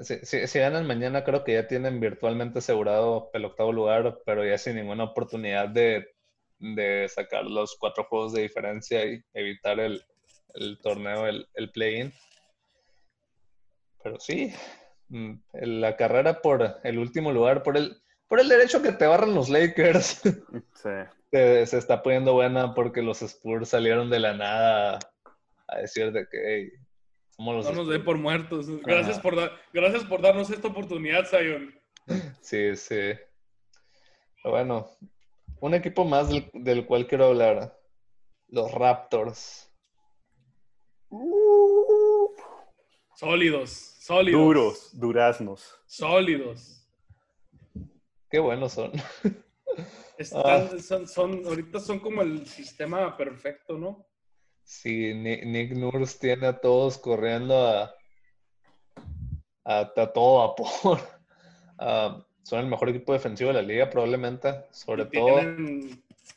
Si, 0.00 0.46
si, 0.46 0.58
ganan 0.58 0.86
mañana, 0.86 1.22
creo 1.22 1.44
que 1.44 1.52
ya 1.52 1.68
tienen 1.68 2.00
virtualmente 2.00 2.60
asegurado 2.60 3.28
el 3.34 3.44
octavo 3.44 3.72
lugar, 3.72 4.22
pero 4.24 4.42
ya 4.42 4.56
sin 4.56 4.76
ninguna 4.76 5.04
oportunidad 5.04 5.68
de, 5.68 6.14
de 6.58 7.06
sacar 7.10 7.44
los 7.44 7.76
cuatro 7.78 8.04
juegos 8.04 8.32
de 8.32 8.40
diferencia 8.40 9.04
y 9.04 9.22
evitar 9.34 9.78
el, 9.78 10.02
el 10.54 10.78
torneo, 10.78 11.26
el, 11.26 11.46
el 11.52 11.70
play-in. 11.72 12.10
Pero 14.02 14.18
sí, 14.18 14.50
la 15.08 15.96
carrera 15.96 16.40
por 16.42 16.78
el 16.82 16.98
último 16.98 17.32
lugar, 17.32 17.62
por 17.62 17.76
el, 17.76 17.96
por 18.28 18.40
el 18.40 18.48
derecho 18.48 18.82
que 18.82 18.92
te 18.92 19.06
barran 19.06 19.34
los 19.34 19.48
Lakers. 19.48 20.22
Sí. 20.76 21.66
se, 21.66 21.78
está 21.78 22.02
poniendo 22.02 22.34
buena 22.34 22.72
porque 22.72 23.02
los 23.02 23.20
Spurs 23.20 23.70
salieron 23.70 24.08
de 24.08 24.20
la 24.20 24.34
nada 24.34 24.98
a 25.66 25.78
decir 25.78 26.12
de 26.12 26.26
que 26.28 26.70
somos 27.30 27.56
los 27.56 27.66
no 27.66 27.72
nos 27.72 27.88
dé 27.88 27.98
por 27.98 28.16
muertos. 28.16 28.68
Gracias 28.82 29.18
por, 29.18 29.34
gracias 29.72 30.04
por 30.04 30.22
darnos 30.22 30.50
esta 30.50 30.68
oportunidad, 30.68 31.26
Zion. 31.26 31.74
Sí, 32.40 32.76
sí. 32.76 33.12
bueno, 34.44 34.88
un 35.60 35.74
equipo 35.74 36.04
más 36.04 36.28
del, 36.28 36.86
cual 36.86 37.06
quiero 37.06 37.26
hablar. 37.26 37.78
Los 38.48 38.72
Raptors. 38.72 39.70
Sólidos, 43.16 43.95
sólidos. 44.06 44.40
Duros, 44.40 44.90
duraznos. 44.92 45.80
Sólidos. 45.86 46.86
Qué 48.30 48.38
buenos 48.38 48.72
son. 48.72 48.92
Ah. 50.32 50.66
son, 50.80 51.44
ahorita 51.44 51.78
son 51.78 52.00
como 52.00 52.22
el 52.22 52.46
sistema 52.46 53.14
perfecto, 53.18 53.76
¿no? 53.76 54.06
Sí, 54.62 55.12
Nick, 55.12 55.72
Nurse 55.72 56.18
tiene 56.18 56.46
a 56.46 56.58
todos 56.58 56.96
corriendo 56.96 57.54
a, 57.54 57.94
a, 59.62 59.92
todo 59.92 60.48
vapor. 60.48 60.98
Ah, 61.78 62.26
son 62.42 62.60
el 62.60 62.66
mejor 62.68 62.88
equipo 62.88 63.12
defensivo 63.12 63.48
de 63.48 63.56
la 63.56 63.60
liga, 63.60 63.90
probablemente. 63.90 64.64
Sobre 64.70 65.04
todo. 65.04 65.40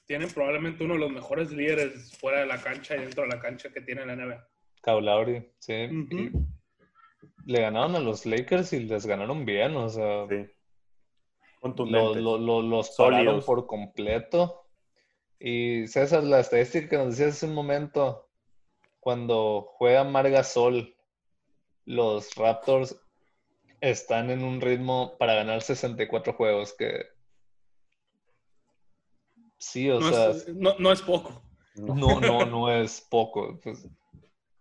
Tienen 0.06 0.30
probablemente 0.34 0.84
uno 0.84 0.96
de 0.96 1.00
los 1.00 1.12
mejores 1.12 1.50
líderes 1.52 2.18
fuera 2.18 2.42
de 2.42 2.48
la 2.48 2.62
cancha 2.62 2.98
y 2.98 3.00
dentro 3.00 3.24
de 3.24 3.30
la 3.30 3.40
cancha 3.40 3.70
que 3.70 3.80
tiene 3.80 4.06
la 4.06 4.18
NBA. 4.18 4.46
Kaulauri, 4.82 5.50
sí. 5.60 5.88
Le 7.50 7.62
ganaron 7.62 7.96
a 7.96 8.00
los 8.00 8.26
Lakers 8.26 8.74
y 8.74 8.82
les 8.82 9.06
ganaron 9.06 9.46
bien, 9.46 9.76
o 9.76 9.90
sea. 9.90 10.28
Sí 10.28 10.50
los 11.62 12.96
pararon 12.96 13.42
por 13.42 13.66
completo. 13.68 14.66
Y 15.40 15.88
César, 15.88 16.24
la 16.24 16.40
estadística 16.40 16.90
que 16.90 16.98
nos 16.98 17.18
decías 17.18 17.36
hace 17.36 17.46
un 17.46 17.54
momento, 17.54 18.28
cuando 19.00 19.68
juega 19.78 20.04
Margasol, 20.04 20.96
los 21.86 22.36
Raptors 22.36 23.00
están 23.82 24.30
en 24.30 24.44
un 24.44 24.60
ritmo 24.60 25.18
para 25.18 25.36
ganar 25.36 25.62
64 25.62 26.34
juegos, 26.34 26.74
que 26.78 27.06
sí, 29.58 29.90
o 29.90 30.02
sea... 30.02 30.34
no, 30.54 30.92
es 30.92 31.02
poco. 31.02 31.42
No, 31.76 32.20
no, 32.20 32.46
no 32.46 32.72
es 32.72 33.00
poco. 33.00 33.58
Pues, 33.64 33.88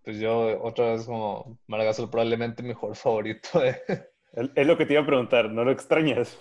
pues 0.08 0.20
yo 0.20 0.58
otra 0.62 0.92
vez 0.92 1.04
como 1.04 1.58
Margasol 1.66 2.08
probablemente 2.08 2.62
mi 2.62 2.70
mejor 2.70 2.96
favorito. 2.96 3.62
Es 3.62 4.66
lo 4.66 4.78
que 4.78 4.86
te 4.86 4.94
iba 4.94 5.02
a 5.02 5.06
preguntar, 5.06 5.50
¿no 5.50 5.64
lo 5.64 5.70
extrañas? 5.70 6.38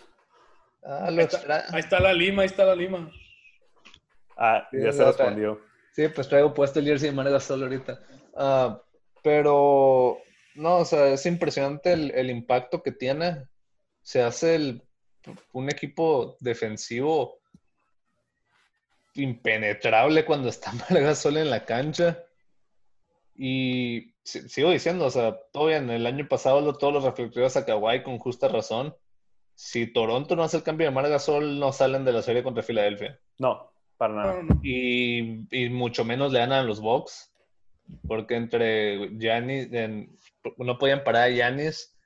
Ah, 0.85 1.07
ahí, 1.07 1.19
está, 1.19 1.99
la 1.99 2.13
lima, 2.13 2.43
ahí 2.43 2.45
está 2.45 2.63
la 2.63 2.75
lima. 2.75 3.11
Ah, 4.37 4.69
ya 4.71 4.93
se 4.93 5.03
respondió. 5.03 5.59
Sí, 5.91 6.07
pues 6.07 6.29
traigo 6.29 6.53
puesto 6.53 6.79
el 6.79 6.85
jersey 6.85 7.09
de 7.09 7.15
Marga 7.17 7.41
solo 7.41 7.65
ahorita. 7.65 7.99
Ah, 8.37 8.81
pero, 9.21 10.17
no, 10.55 10.77
o 10.77 10.85
sea, 10.85 11.07
es 11.07 11.25
impresionante 11.25 11.91
el, 11.91 12.29
impacto 12.29 12.81
que 12.81 12.93
tiene. 12.93 13.47
Se 14.01 14.21
hace 14.21 14.81
un 15.51 15.69
equipo 15.69 16.37
defensivo 16.39 17.39
impenetrable 19.15 20.23
cuando 20.23 20.47
está 20.47 20.71
Marga 20.89 21.13
solo 21.15 21.41
en 21.41 21.49
la 21.49 21.65
cancha. 21.65 22.23
Y 23.37 24.13
sigo 24.23 24.71
diciendo, 24.71 25.05
o 25.05 25.11
sea, 25.11 25.37
todo 25.53 25.67
bien, 25.67 25.89
el 25.89 26.05
año 26.05 26.27
pasado 26.27 26.73
todos 26.73 26.93
los 26.93 27.03
reflectores 27.03 27.55
a 27.55 27.65
Kawhi 27.65 28.03
con 28.03 28.17
justa 28.17 28.47
razón 28.47 28.95
si 29.57 29.87
Toronto 29.87 30.35
no 30.35 30.43
hace 30.43 30.57
el 30.57 30.63
cambio 30.63 30.85
de 30.85 30.93
Margasol, 30.93 31.59
no 31.59 31.73
salen 31.73 32.05
de 32.05 32.13
la 32.13 32.21
serie 32.21 32.43
contra 32.43 32.61
Filadelfia. 32.61 33.19
No, 33.39 33.71
para 33.97 34.13
nada. 34.13 34.43
Y, 34.61 35.69
mucho 35.71 36.05
menos 36.05 36.31
le 36.31 36.39
ganan 36.39 36.59
a 36.59 36.63
los 36.63 36.79
Bucks, 36.79 37.33
porque 38.07 38.35
entre 38.35 39.09
Giannis, 39.17 39.69
no 40.57 40.77
podían 40.77 41.03
parar 41.03 41.23
a 41.23 41.29
Giannis, 41.31 41.97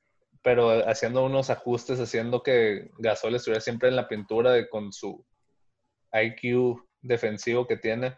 pero 0.41 0.87
haciendo 0.87 1.25
unos 1.25 1.49
ajustes, 1.49 1.99
haciendo 1.99 2.41
que 2.41 2.89
Gasol 2.99 3.35
estuviera 3.35 3.59
siempre 3.59 3.89
en 3.89 3.97
la 3.97 4.07
pintura 4.07 4.53
de, 4.53 4.69
con 4.69 4.93
su 4.93 5.25
IQ 6.13 6.81
defensivo 7.01 7.67
que 7.67 7.75
tiene. 7.75 8.15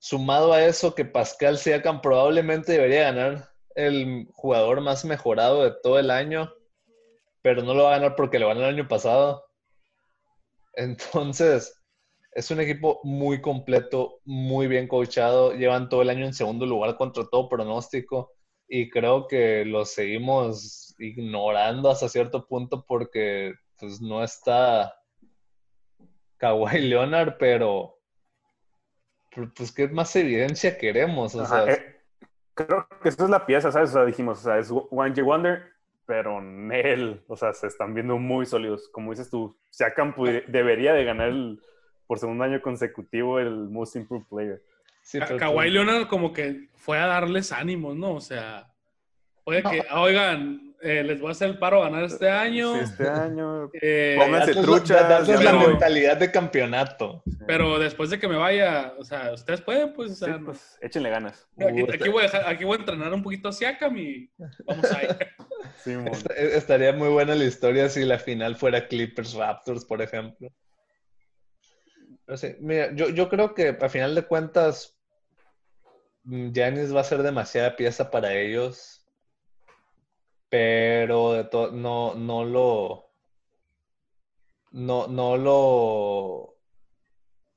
Sumado 0.00 0.52
a 0.52 0.64
eso, 0.64 0.94
que 0.96 1.04
Pascal 1.04 1.58
Siakam 1.58 2.00
probablemente 2.00 2.72
debería 2.72 3.04
ganar 3.04 3.50
el 3.76 4.26
jugador 4.32 4.80
más 4.80 5.04
mejorado 5.04 5.62
de 5.62 5.72
todo 5.80 6.00
el 6.00 6.10
año 6.10 6.52
pero 7.42 7.62
no 7.62 7.74
lo 7.74 7.84
va 7.84 7.94
a 7.94 7.98
ganar 7.98 8.16
porque 8.16 8.38
lo 8.38 8.48
ganó 8.48 8.60
el 8.60 8.74
año 8.74 8.88
pasado. 8.88 9.44
Entonces, 10.74 11.74
es 12.32 12.50
un 12.50 12.60
equipo 12.60 13.00
muy 13.02 13.40
completo, 13.40 14.20
muy 14.24 14.66
bien 14.66 14.86
coachado. 14.86 15.54
Llevan 15.54 15.88
todo 15.88 16.02
el 16.02 16.10
año 16.10 16.26
en 16.26 16.34
segundo 16.34 16.66
lugar 16.66 16.96
contra 16.96 17.24
todo 17.28 17.48
pronóstico 17.48 18.32
y 18.68 18.88
creo 18.88 19.26
que 19.26 19.64
lo 19.64 19.84
seguimos 19.84 20.94
ignorando 20.98 21.90
hasta 21.90 22.08
cierto 22.08 22.46
punto 22.46 22.84
porque 22.86 23.54
pues 23.78 24.00
no 24.00 24.22
está 24.22 24.94
Kawhi 26.36 26.80
Leonard, 26.82 27.36
pero 27.38 27.98
pues 29.54 29.72
qué 29.72 29.88
más 29.88 30.14
evidencia 30.16 30.76
queremos. 30.78 31.34
Eh, 31.34 31.96
creo 32.54 32.86
que 33.02 33.08
esa 33.08 33.24
es 33.24 33.30
la 33.30 33.46
pieza, 33.46 33.70
¿sabes? 33.72 33.90
O 33.90 33.92
sea, 33.94 34.04
dijimos, 34.04 34.40
o 34.40 34.42
sea, 34.42 34.58
es 34.58 34.70
One 34.70 35.10
J 35.10 35.22
Wonder 35.22 35.62
pero 36.06 36.40
Nel, 36.40 37.22
o 37.28 37.36
sea, 37.36 37.52
se 37.52 37.68
están 37.68 37.94
viendo 37.94 38.18
muy 38.18 38.44
sólidos. 38.44 38.88
Como 38.88 39.12
dices 39.12 39.30
tú, 39.30 39.56
Siakam 39.70 40.12
debería 40.48 40.92
de 40.92 41.04
ganar 41.04 41.32
por 42.08 42.18
segundo 42.18 42.42
año 42.42 42.60
consecutivo 42.60 43.38
el 43.38 43.68
Most 43.68 43.94
Improved 43.94 44.26
Player. 44.28 44.60
Sí, 45.02 45.20
Ka- 45.20 45.36
Kawhi 45.36 45.70
Leonard 45.70 46.08
como 46.08 46.32
que 46.32 46.68
fue 46.74 46.98
a 46.98 47.06
darles 47.06 47.52
ánimos, 47.52 47.94
¿no? 47.94 48.14
O 48.16 48.20
sea, 48.20 48.69
oye, 49.44 49.62
que, 49.62 49.82
ah, 49.88 50.00
oigan, 50.02 50.74
eh, 50.82 51.02
les 51.04 51.20
voy 51.20 51.28
a 51.28 51.32
hacer 51.32 51.50
el 51.50 51.58
paro 51.58 51.82
a 51.82 51.90
ganar 51.90 52.04
este 52.04 52.30
año. 52.30 52.74
Sí, 52.74 52.80
este 52.84 53.08
año. 53.08 53.70
eh, 53.80 54.16
Pónganse 54.18 54.54
truchas, 54.54 55.26
ya 55.26 55.40
la 55.42 55.52
mentalidad 55.52 56.16
de 56.16 56.30
campeonato. 56.30 57.22
pero 57.46 57.78
después 57.78 58.08
de 58.10 58.18
que 58.18 58.28
me 58.28 58.36
vaya, 58.36 58.94
o 58.98 59.04
sea, 59.04 59.32
ustedes 59.32 59.60
pueden, 59.60 59.92
pues, 59.92 60.22
o 60.22 60.26
Sí, 60.26 60.32
pues 60.44 60.78
échenle 60.80 61.10
ganas. 61.10 61.46
aquí, 61.58 61.82
aquí 61.92 62.08
voy 62.08 62.20
a 62.20 62.26
dejar- 62.26 62.48
aquí 62.48 62.64
voy 62.64 62.76
a 62.76 62.80
entrenar 62.80 63.12
un 63.12 63.22
poquito 63.22 63.48
a 63.48 63.52
Siakam 63.52 63.96
y 63.98 64.30
vamos 64.64 64.90
ahí. 64.92 65.08
Sí. 65.84 65.92
Est- 65.92 66.30
Estaría 66.30 66.92
muy 66.92 67.08
buena 67.08 67.34
la 67.34 67.44
historia 67.44 67.88
si 67.90 68.04
la 68.04 68.18
final 68.18 68.56
fuera 68.56 68.86
Clippers 68.88 69.34
Raptors, 69.34 69.84
por 69.84 70.00
ejemplo. 70.00 70.48
No 72.26 72.36
sé, 72.36 72.56
mira, 72.60 72.94
yo, 72.94 73.08
yo 73.10 73.28
creo 73.28 73.54
que 73.54 73.76
a 73.80 73.88
final 73.88 74.14
de 74.14 74.22
cuentas, 74.22 74.96
mm, 76.24 76.52
Giannis 76.52 76.94
va 76.94 77.00
a 77.00 77.04
ser 77.04 77.22
demasiada 77.22 77.76
pieza 77.76 78.10
para 78.10 78.32
ellos, 78.34 78.99
pero 80.50 81.48
no, 81.72 82.14
no 82.14 82.44
lo, 82.44 83.10
no, 84.72 85.06
no 85.06 85.36
lo, 85.36 86.58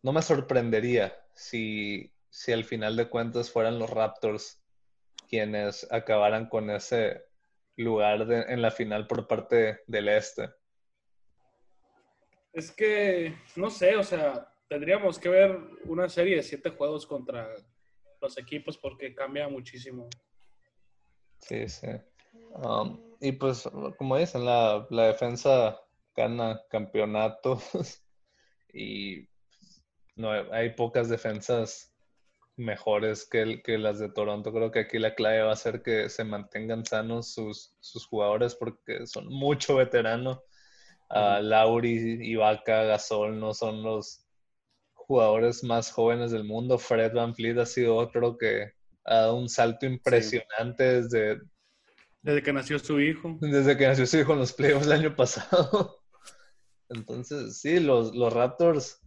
no 0.04 0.14
me 0.14 0.22
sorprendería 0.22 1.20
si, 1.34 2.14
si 2.30 2.52
al 2.54 2.64
final 2.64 2.96
de 2.96 3.10
cuentas 3.10 3.52
fueran 3.52 3.80
los 3.80 3.90
Raptors 3.90 4.62
quienes 5.28 5.92
acabaran 5.92 6.48
con 6.48 6.70
ese 6.70 7.24
lugar 7.76 8.28
de- 8.28 8.44
en 8.44 8.62
la 8.62 8.70
final 8.70 9.08
por 9.08 9.28
parte 9.28 9.82
del 9.88 10.08
este. 10.10 10.52
Es 12.54 12.72
que, 12.72 13.36
no 13.56 13.72
sé, 13.72 13.96
o 13.96 14.04
sea, 14.04 14.48
tendríamos 14.70 15.18
que 15.18 15.30
ver 15.30 15.58
una 15.86 16.08
serie 16.08 16.36
de 16.36 16.44
siete 16.44 16.70
juegos 16.70 17.08
contra 17.08 17.50
los 18.22 18.38
equipos 18.38 18.78
porque 18.78 19.16
cambia 19.16 19.48
muchísimo. 19.50 20.08
Sí, 21.40 21.68
sí. 21.68 21.88
Um, 22.54 23.00
y 23.20 23.32
pues, 23.34 23.70
como 23.98 24.18
dicen, 24.18 24.46
la, 24.46 24.86
la 24.90 25.08
defensa 25.08 25.80
gana 26.16 26.62
campeonatos 26.70 27.64
y 28.74 29.28
no 30.16 30.32
hay 30.32 30.72
pocas 30.72 31.10
defensas 31.10 31.94
mejores 32.56 33.28
que, 33.28 33.42
el- 33.42 33.64
que 33.64 33.78
las 33.78 34.00
de 34.00 34.10
Toronto. 34.10 34.52
Creo 34.54 34.72
que 34.72 34.80
aquí 34.82 35.00
la 35.00 35.16
clave 35.16 35.42
va 35.42 35.54
a 35.54 35.56
ser 35.56 35.82
que 35.82 36.10
se 36.10 36.24
mantengan 36.24 36.86
sanos 36.86 37.34
sus, 37.34 37.76
sus 37.80 38.06
jugadores 38.06 38.56
porque 38.56 39.08
son 39.08 39.28
mucho 39.28 39.78
veteranos. 39.78 40.40
Ah, 41.10 41.40
Lauri, 41.42 42.20
Ibaka, 42.32 42.84
Gasol 42.84 43.40
no 43.40 43.54
son 43.54 43.84
los 43.84 44.26
jugadores 44.94 45.64
más 45.64 45.92
jóvenes 45.92 46.32
del 46.32 46.44
mundo. 46.44 46.78
Fred 46.78 47.14
Van 47.14 47.36
Fleet 47.36 47.58
ha 47.60 47.66
sido 47.66 47.96
otro 47.96 48.38
que 48.38 48.72
ha 49.06 49.16
dado 49.16 49.36
un 49.36 49.50
salto 49.50 49.86
impresionante 49.86 51.02
desde, 51.02 51.42
Desde 52.24 52.42
que 52.42 52.54
nació 52.54 52.80
su 52.80 53.00
hijo. 53.00 53.38
desde 53.42 53.78
que 53.78 53.88
nació 53.88 54.08
su 54.08 54.18
hijo 54.18 54.34
en 54.34 54.40
los 54.40 54.54
playoffs 54.54 54.88
el 54.88 54.94
año 54.94 55.16
pasado. 55.16 56.02
Entonces, 56.90 57.60
sí, 57.60 57.80
los, 57.80 58.16
los 58.16 58.34
Raptors 58.34 59.04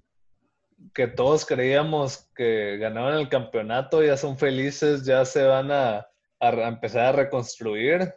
que 0.92 1.07
todos 1.07 1.46
creíamos 1.46 2.29
que 2.35 2.76
ganaban 2.76 3.14
el 3.14 3.29
campeonato 3.29 4.02
ya 4.02 4.16
son 4.16 4.38
felices, 4.38 5.05
ya 5.05 5.24
se 5.24 5.44
van 5.44 5.70
a, 5.70 6.07
a 6.40 6.68
empezar 6.68 7.07
a 7.07 7.12
reconstruir. 7.12 8.14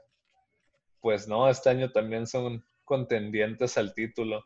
Pues 1.00 1.28
no, 1.28 1.50
este 1.50 1.70
año 1.70 1.92
también 1.92 2.28
son 2.28 2.66
contendientes 2.84 3.78
al 3.78 3.94
título. 3.94 4.44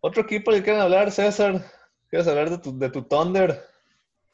Otro 0.00 0.22
equipo 0.22 0.52
que 0.52 0.62
quieren 0.62 0.82
hablar, 0.82 1.10
César. 1.10 1.64
¿Quieres 2.08 2.28
hablar 2.28 2.50
de 2.50 2.58
tu, 2.58 2.78
de 2.78 2.90
tu 2.90 3.02
Thunder? 3.02 3.60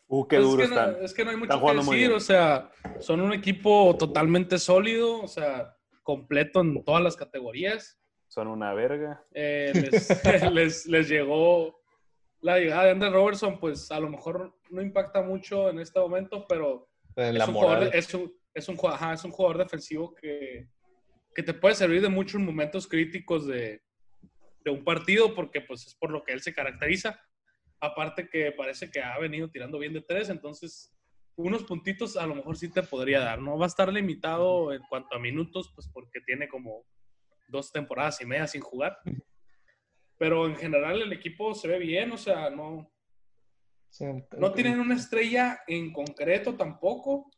Uh, 0.08 0.26
qué 0.28 0.36
Pues 0.36 0.48
duro 0.48 0.62
es, 0.62 0.68
que 0.68 0.74
no, 0.74 0.82
es 0.98 1.14
que 1.14 1.24
no 1.24 1.30
hay 1.30 1.36
mucho 1.36 1.60
que 1.66 1.74
decir, 1.74 2.12
o 2.12 2.20
sea, 2.20 2.70
son 3.00 3.20
un 3.20 3.32
equipo 3.32 3.96
totalmente 3.98 4.58
sólido, 4.58 5.20
o 5.20 5.28
sea, 5.28 5.76
completo 6.02 6.60
en 6.60 6.84
todas 6.84 7.02
las 7.02 7.16
categorías. 7.16 7.98
Son 8.28 8.46
una 8.48 8.72
verga. 8.72 9.24
Eh, 9.34 9.72
les, 9.74 10.08
les, 10.52 10.86
les 10.86 11.08
llegó 11.08 11.80
la 12.40 12.58
llegada 12.58 12.84
de 12.84 12.90
Andrew 12.92 13.10
Robertson, 13.12 13.58
pues 13.58 13.90
a 13.90 13.98
lo 13.98 14.08
mejor 14.08 14.54
no 14.70 14.80
impacta 14.82 15.22
mucho 15.22 15.70
en 15.70 15.80
este 15.80 15.98
momento, 15.98 16.46
pero 16.48 16.88
En 17.16 17.36
es 17.36 17.48
un, 17.48 17.54
jugador, 17.54 17.90
es, 17.92 18.14
un, 18.14 18.32
es, 18.54 18.68
un, 18.68 18.76
ju- 18.76 18.92
ajá, 18.92 19.14
es 19.14 19.24
un 19.24 19.32
jugador 19.32 19.58
defensivo 19.58 20.14
que, 20.14 20.68
que 21.34 21.42
te 21.42 21.54
puede 21.54 21.74
servir 21.74 22.02
de 22.02 22.08
muchos 22.08 22.40
momentos 22.40 22.86
críticos 22.86 23.46
de, 23.46 23.82
de 24.64 24.70
un 24.70 24.84
partido, 24.84 25.34
porque 25.34 25.60
pues 25.62 25.86
es 25.86 25.94
por 25.96 26.10
lo 26.12 26.22
que 26.22 26.32
él 26.32 26.42
se 26.42 26.54
caracteriza. 26.54 27.18
Aparte 27.80 28.28
que 28.28 28.52
parece 28.52 28.90
que 28.90 29.00
ha 29.00 29.18
venido 29.18 29.50
tirando 29.50 29.78
bien 29.78 29.92
de 29.92 30.00
tres, 30.00 30.28
entonces 30.28 30.96
unos 31.36 31.64
puntitos 31.64 32.16
a 32.16 32.26
lo 32.26 32.34
mejor 32.34 32.56
sí 32.56 32.70
te 32.70 32.82
podría 32.82 33.20
dar. 33.20 33.40
No 33.40 33.58
va 33.58 33.66
a 33.66 33.68
estar 33.68 33.92
limitado 33.92 34.72
en 34.72 34.82
cuanto 34.88 35.16
a 35.16 35.20
minutos, 35.20 35.70
pues 35.74 35.88
porque 35.92 36.20
tiene 36.20 36.48
como 36.48 36.84
dos 37.48 37.70
temporadas 37.72 38.20
y 38.20 38.26
media 38.26 38.46
sin 38.46 38.62
jugar. 38.62 38.98
Pero 40.18 40.46
en 40.46 40.56
general 40.56 41.02
el 41.02 41.12
equipo 41.12 41.54
se 41.54 41.68
ve 41.68 41.78
bien, 41.78 42.10
o 42.12 42.16
sea, 42.16 42.48
no, 42.48 42.90
no 44.38 44.52
tienen 44.52 44.80
una 44.80 44.94
estrella 44.94 45.60
en 45.66 45.92
concreto 45.92 46.56
tampoco, 46.56 47.30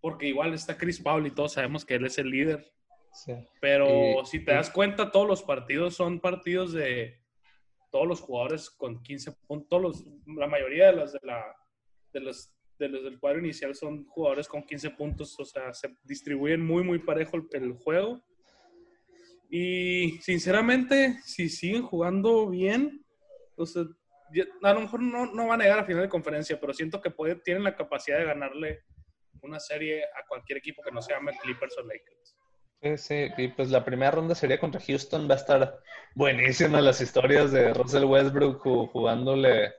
porque 0.00 0.28
igual 0.28 0.54
está 0.54 0.78
Chris 0.78 1.00
Paul 1.00 1.26
y 1.26 1.30
todos 1.30 1.52
sabemos 1.52 1.84
que 1.84 1.94
él 1.94 2.06
es 2.06 2.18
el 2.18 2.30
líder. 2.30 2.72
sí. 3.12 3.34
Pero 3.60 4.24
si 4.24 4.42
te 4.42 4.52
das 4.52 4.70
cuenta, 4.70 5.10
todos 5.10 5.28
los 5.28 5.42
partidos 5.42 5.94
son 5.94 6.20
partidos 6.20 6.72
de 6.72 7.21
todos 7.92 8.08
los 8.08 8.20
jugadores 8.20 8.70
con 8.70 9.00
15 9.02 9.32
puntos. 9.46 9.80
los- 9.80 10.04
la 10.26 10.48
mayoría 10.48 10.86
de 10.86 10.92
los, 10.94 11.12
de, 11.12 11.20
la, 11.22 11.44
de, 12.12 12.20
los, 12.20 12.52
de 12.78 12.88
los 12.88 13.04
del 13.04 13.20
cuadro 13.20 13.38
inicial 13.38 13.74
son 13.76 14.04
jugadores 14.06 14.48
con 14.48 14.64
15 14.64 14.90
puntos. 14.90 15.38
O 15.38 15.44
sea, 15.44 15.72
se 15.72 15.94
distribuyen 16.02 16.64
muy, 16.64 16.82
muy 16.82 16.98
parejo 16.98 17.36
el, 17.36 17.46
el 17.52 17.72
juego. 17.74 18.20
Y 19.50 20.18
sinceramente, 20.22 21.18
si 21.24 21.48
siguen 21.48 21.82
jugando 21.82 22.48
bien, 22.48 23.04
o 23.56 23.66
sea, 23.66 23.82
a 24.62 24.72
lo 24.72 24.80
mejor 24.80 25.02
no, 25.02 25.26
no 25.26 25.46
van 25.48 25.60
a 25.60 25.64
llegar 25.64 25.80
a 25.80 25.84
final 25.84 26.02
de 26.02 26.08
conferencia, 26.08 26.58
pero 26.58 26.72
siento 26.72 27.02
que 27.02 27.10
puede, 27.10 27.34
tienen 27.36 27.62
la 27.62 27.76
capacidad 27.76 28.18
de 28.18 28.24
ganarle 28.24 28.80
una 29.42 29.60
serie 29.60 30.04
a 30.04 30.26
cualquier 30.26 30.56
equipo 30.58 30.82
que 30.82 30.90
no 30.90 31.02
se 31.02 31.12
llame 31.12 31.36
Clippers 31.42 31.76
o 31.76 31.82
Lakers. 31.82 32.31
Sí, 32.82 32.96
sí, 32.98 33.26
y 33.36 33.48
pues 33.48 33.70
la 33.70 33.84
primera 33.84 34.10
ronda 34.10 34.34
sería 34.34 34.58
contra 34.58 34.80
Houston. 34.80 35.28
Va 35.30 35.34
a 35.34 35.36
estar 35.38 35.78
buenísima 36.16 36.80
las 36.80 37.00
historias 37.00 37.52
de 37.52 37.72
Russell 37.72 38.04
Westbrook 38.04 38.60
ju- 38.60 38.90
jugándole 38.90 39.72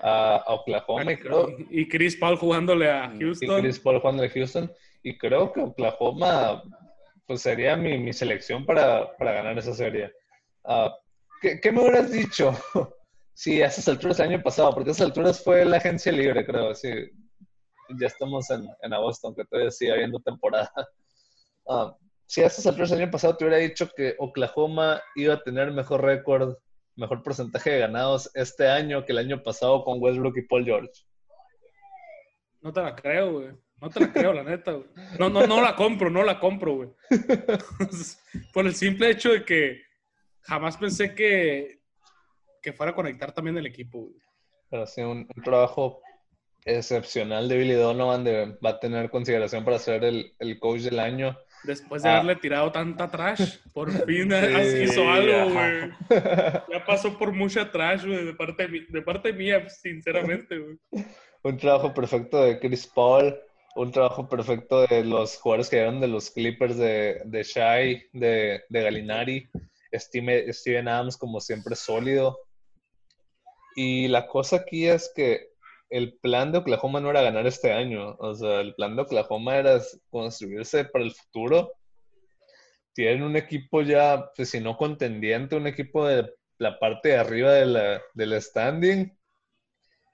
a, 0.00 0.44
Oklahoma. 0.48 1.10
Y, 1.12 1.16
creo, 1.16 1.48
Y 1.70 1.88
Chris 1.88 2.16
Paul 2.16 2.36
jugándole 2.36 2.90
a 2.90 3.14
y 3.14 3.18
Houston. 3.20 3.60
Chris 3.62 3.80
Paul 3.80 4.00
jugándole 4.00 4.28
a 4.28 4.32
Houston. 4.32 4.70
Y 5.02 5.16
creo 5.16 5.52
que 5.52 5.60
Oklahoma 5.60 6.62
pues 7.26 7.42
sería 7.42 7.76
mi, 7.76 7.96
mi 7.98 8.12
selección 8.12 8.66
para, 8.66 9.16
para 9.16 9.32
ganar 9.32 9.56
esa 9.58 9.72
serie. 9.74 10.12
Ah, 10.64 10.94
¿qué, 11.40 11.58
qué 11.60 11.72
me 11.72 11.80
hubieras 11.80 12.10
dicho 12.10 12.52
si 13.34 13.62
a 13.62 13.66
esas 13.66 13.88
alturas 13.88 14.20
el 14.20 14.30
año 14.32 14.42
pasado? 14.42 14.74
Porque 14.74 14.90
a 14.90 14.92
esas 14.92 15.06
alturas 15.06 15.42
fue 15.42 15.64
la 15.64 15.78
agencia 15.78 16.12
libre, 16.12 16.44
creo. 16.44 16.74
Sí, 16.74 16.90
ya 17.98 18.06
estamos 18.06 18.50
en, 18.50 18.66
en 18.82 18.92
agosto, 18.92 19.28
aunque 19.28 19.44
todavía 19.46 19.70
sigue 19.70 19.92
habiendo 19.92 20.20
temporada. 20.20 20.70
Ah, 21.70 21.94
si 22.28 22.42
a 22.42 22.46
esas 22.46 22.66
alturas 22.66 22.92
el 22.92 23.00
año 23.02 23.10
pasado 23.10 23.36
te 23.36 23.44
hubiera 23.44 23.58
dicho 23.58 23.88
que 23.96 24.14
Oklahoma 24.18 25.00
iba 25.16 25.34
a 25.34 25.42
tener 25.42 25.72
mejor 25.72 26.02
récord, 26.04 26.56
mejor 26.94 27.22
porcentaje 27.22 27.70
de 27.70 27.78
ganados 27.80 28.30
este 28.34 28.68
año 28.68 29.04
que 29.04 29.12
el 29.12 29.18
año 29.18 29.42
pasado 29.42 29.82
con 29.82 30.00
Westbrook 30.00 30.36
y 30.36 30.42
Paul 30.42 30.64
George. 30.64 30.92
No 32.60 32.72
te 32.72 32.82
la 32.82 32.94
creo, 32.94 33.32
güey. 33.32 33.48
No 33.80 33.88
te 33.88 34.00
la 34.00 34.12
creo, 34.12 34.32
la 34.32 34.42
neta, 34.42 34.72
güey. 34.72 34.88
No, 35.18 35.30
no, 35.30 35.46
no 35.46 35.62
la 35.62 35.74
compro, 35.76 36.10
no 36.10 36.22
la 36.24 36.38
compro, 36.40 36.74
güey. 36.74 36.88
Por 38.52 38.66
el 38.66 38.74
simple 38.74 39.10
hecho 39.10 39.30
de 39.32 39.44
que 39.44 39.80
jamás 40.42 40.76
pensé 40.76 41.14
que, 41.14 41.80
que 42.60 42.72
fuera 42.72 42.92
a 42.92 42.94
conectar 42.94 43.32
también 43.32 43.56
el 43.56 43.66
equipo, 43.66 44.00
güey. 44.00 44.20
Pero 44.68 44.86
sí, 44.86 45.00
un, 45.00 45.28
un 45.34 45.42
trabajo 45.42 46.02
excepcional 46.64 47.48
de 47.48 47.56
Billy 47.56 47.74
Donovan. 47.74 48.24
de- 48.24 48.58
va 48.64 48.70
a 48.70 48.80
tener 48.80 49.08
consideración 49.10 49.64
para 49.64 49.78
ser 49.78 50.04
el, 50.04 50.34
el 50.40 50.58
coach 50.58 50.80
del 50.80 50.98
año. 50.98 51.38
Después 51.64 52.02
de 52.02 52.08
Ah. 52.08 52.14
haberle 52.14 52.36
tirado 52.36 52.70
tanta 52.72 53.10
trash, 53.10 53.58
por 53.72 53.90
fin 53.90 54.30
Sí, 54.30 54.82
hizo 54.84 55.08
algo, 55.10 55.50
güey. 55.52 55.90
Ya 56.72 56.84
pasó 56.86 57.18
por 57.18 57.32
mucha 57.32 57.70
trash, 57.70 58.04
güey, 58.06 58.24
de 58.24 58.34
parte, 58.34 58.68
de 58.88 59.02
parte 59.02 59.32
mía, 59.32 59.68
sinceramente, 59.68 60.58
güey. 60.58 60.78
un 61.42 61.56
trabajo 61.56 61.92
perfecto 61.94 62.42
de 62.44 62.58
Chris 62.58 62.86
Paul. 62.86 63.36
Un 63.76 63.92
trabajo 63.92 64.28
perfecto 64.28 64.86
de 64.88 65.04
los 65.04 65.36
jugadores 65.36 65.68
que 65.68 65.76
llegaron 65.76 66.00
de 66.00 66.08
los 66.08 66.30
Clippers 66.30 66.76
de, 66.78 67.20
de 67.24 67.42
Shai, 67.44 68.02
de, 68.12 68.62
de 68.68 68.82
Galinari. 68.82 69.48
Steve- 69.92 70.52
Steven 70.52 70.88
Adams, 70.88 71.16
como 71.16 71.38
siempre, 71.40 71.76
sólido. 71.76 72.38
Y 73.76 74.08
la 74.08 74.26
cosa 74.26 74.56
aquí 74.56 74.86
es 74.86 75.12
que 75.14 75.50
el 75.90 76.18
plan 76.18 76.52
de 76.52 76.58
Oklahoma 76.58 77.00
no 77.00 77.10
era 77.10 77.22
ganar 77.22 77.46
este 77.46 77.72
año. 77.72 78.16
O 78.18 78.34
sea, 78.34 78.60
el 78.60 78.74
plan 78.74 78.94
de 78.96 79.02
Oklahoma 79.02 79.56
era 79.56 79.80
construirse 80.10 80.84
para 80.84 81.04
el 81.04 81.12
futuro. 81.12 81.72
Tienen 82.94 83.22
un 83.22 83.36
equipo 83.36 83.82
ya, 83.82 84.30
pues 84.36 84.50
si 84.50 84.60
no 84.60 84.76
contendiente, 84.76 85.56
un 85.56 85.66
equipo 85.66 86.06
de 86.06 86.28
la 86.58 86.78
parte 86.78 87.10
de 87.10 87.16
arriba 87.16 87.52
de 87.52 87.66
la, 87.66 88.02
del 88.14 88.40
standing. 88.42 89.16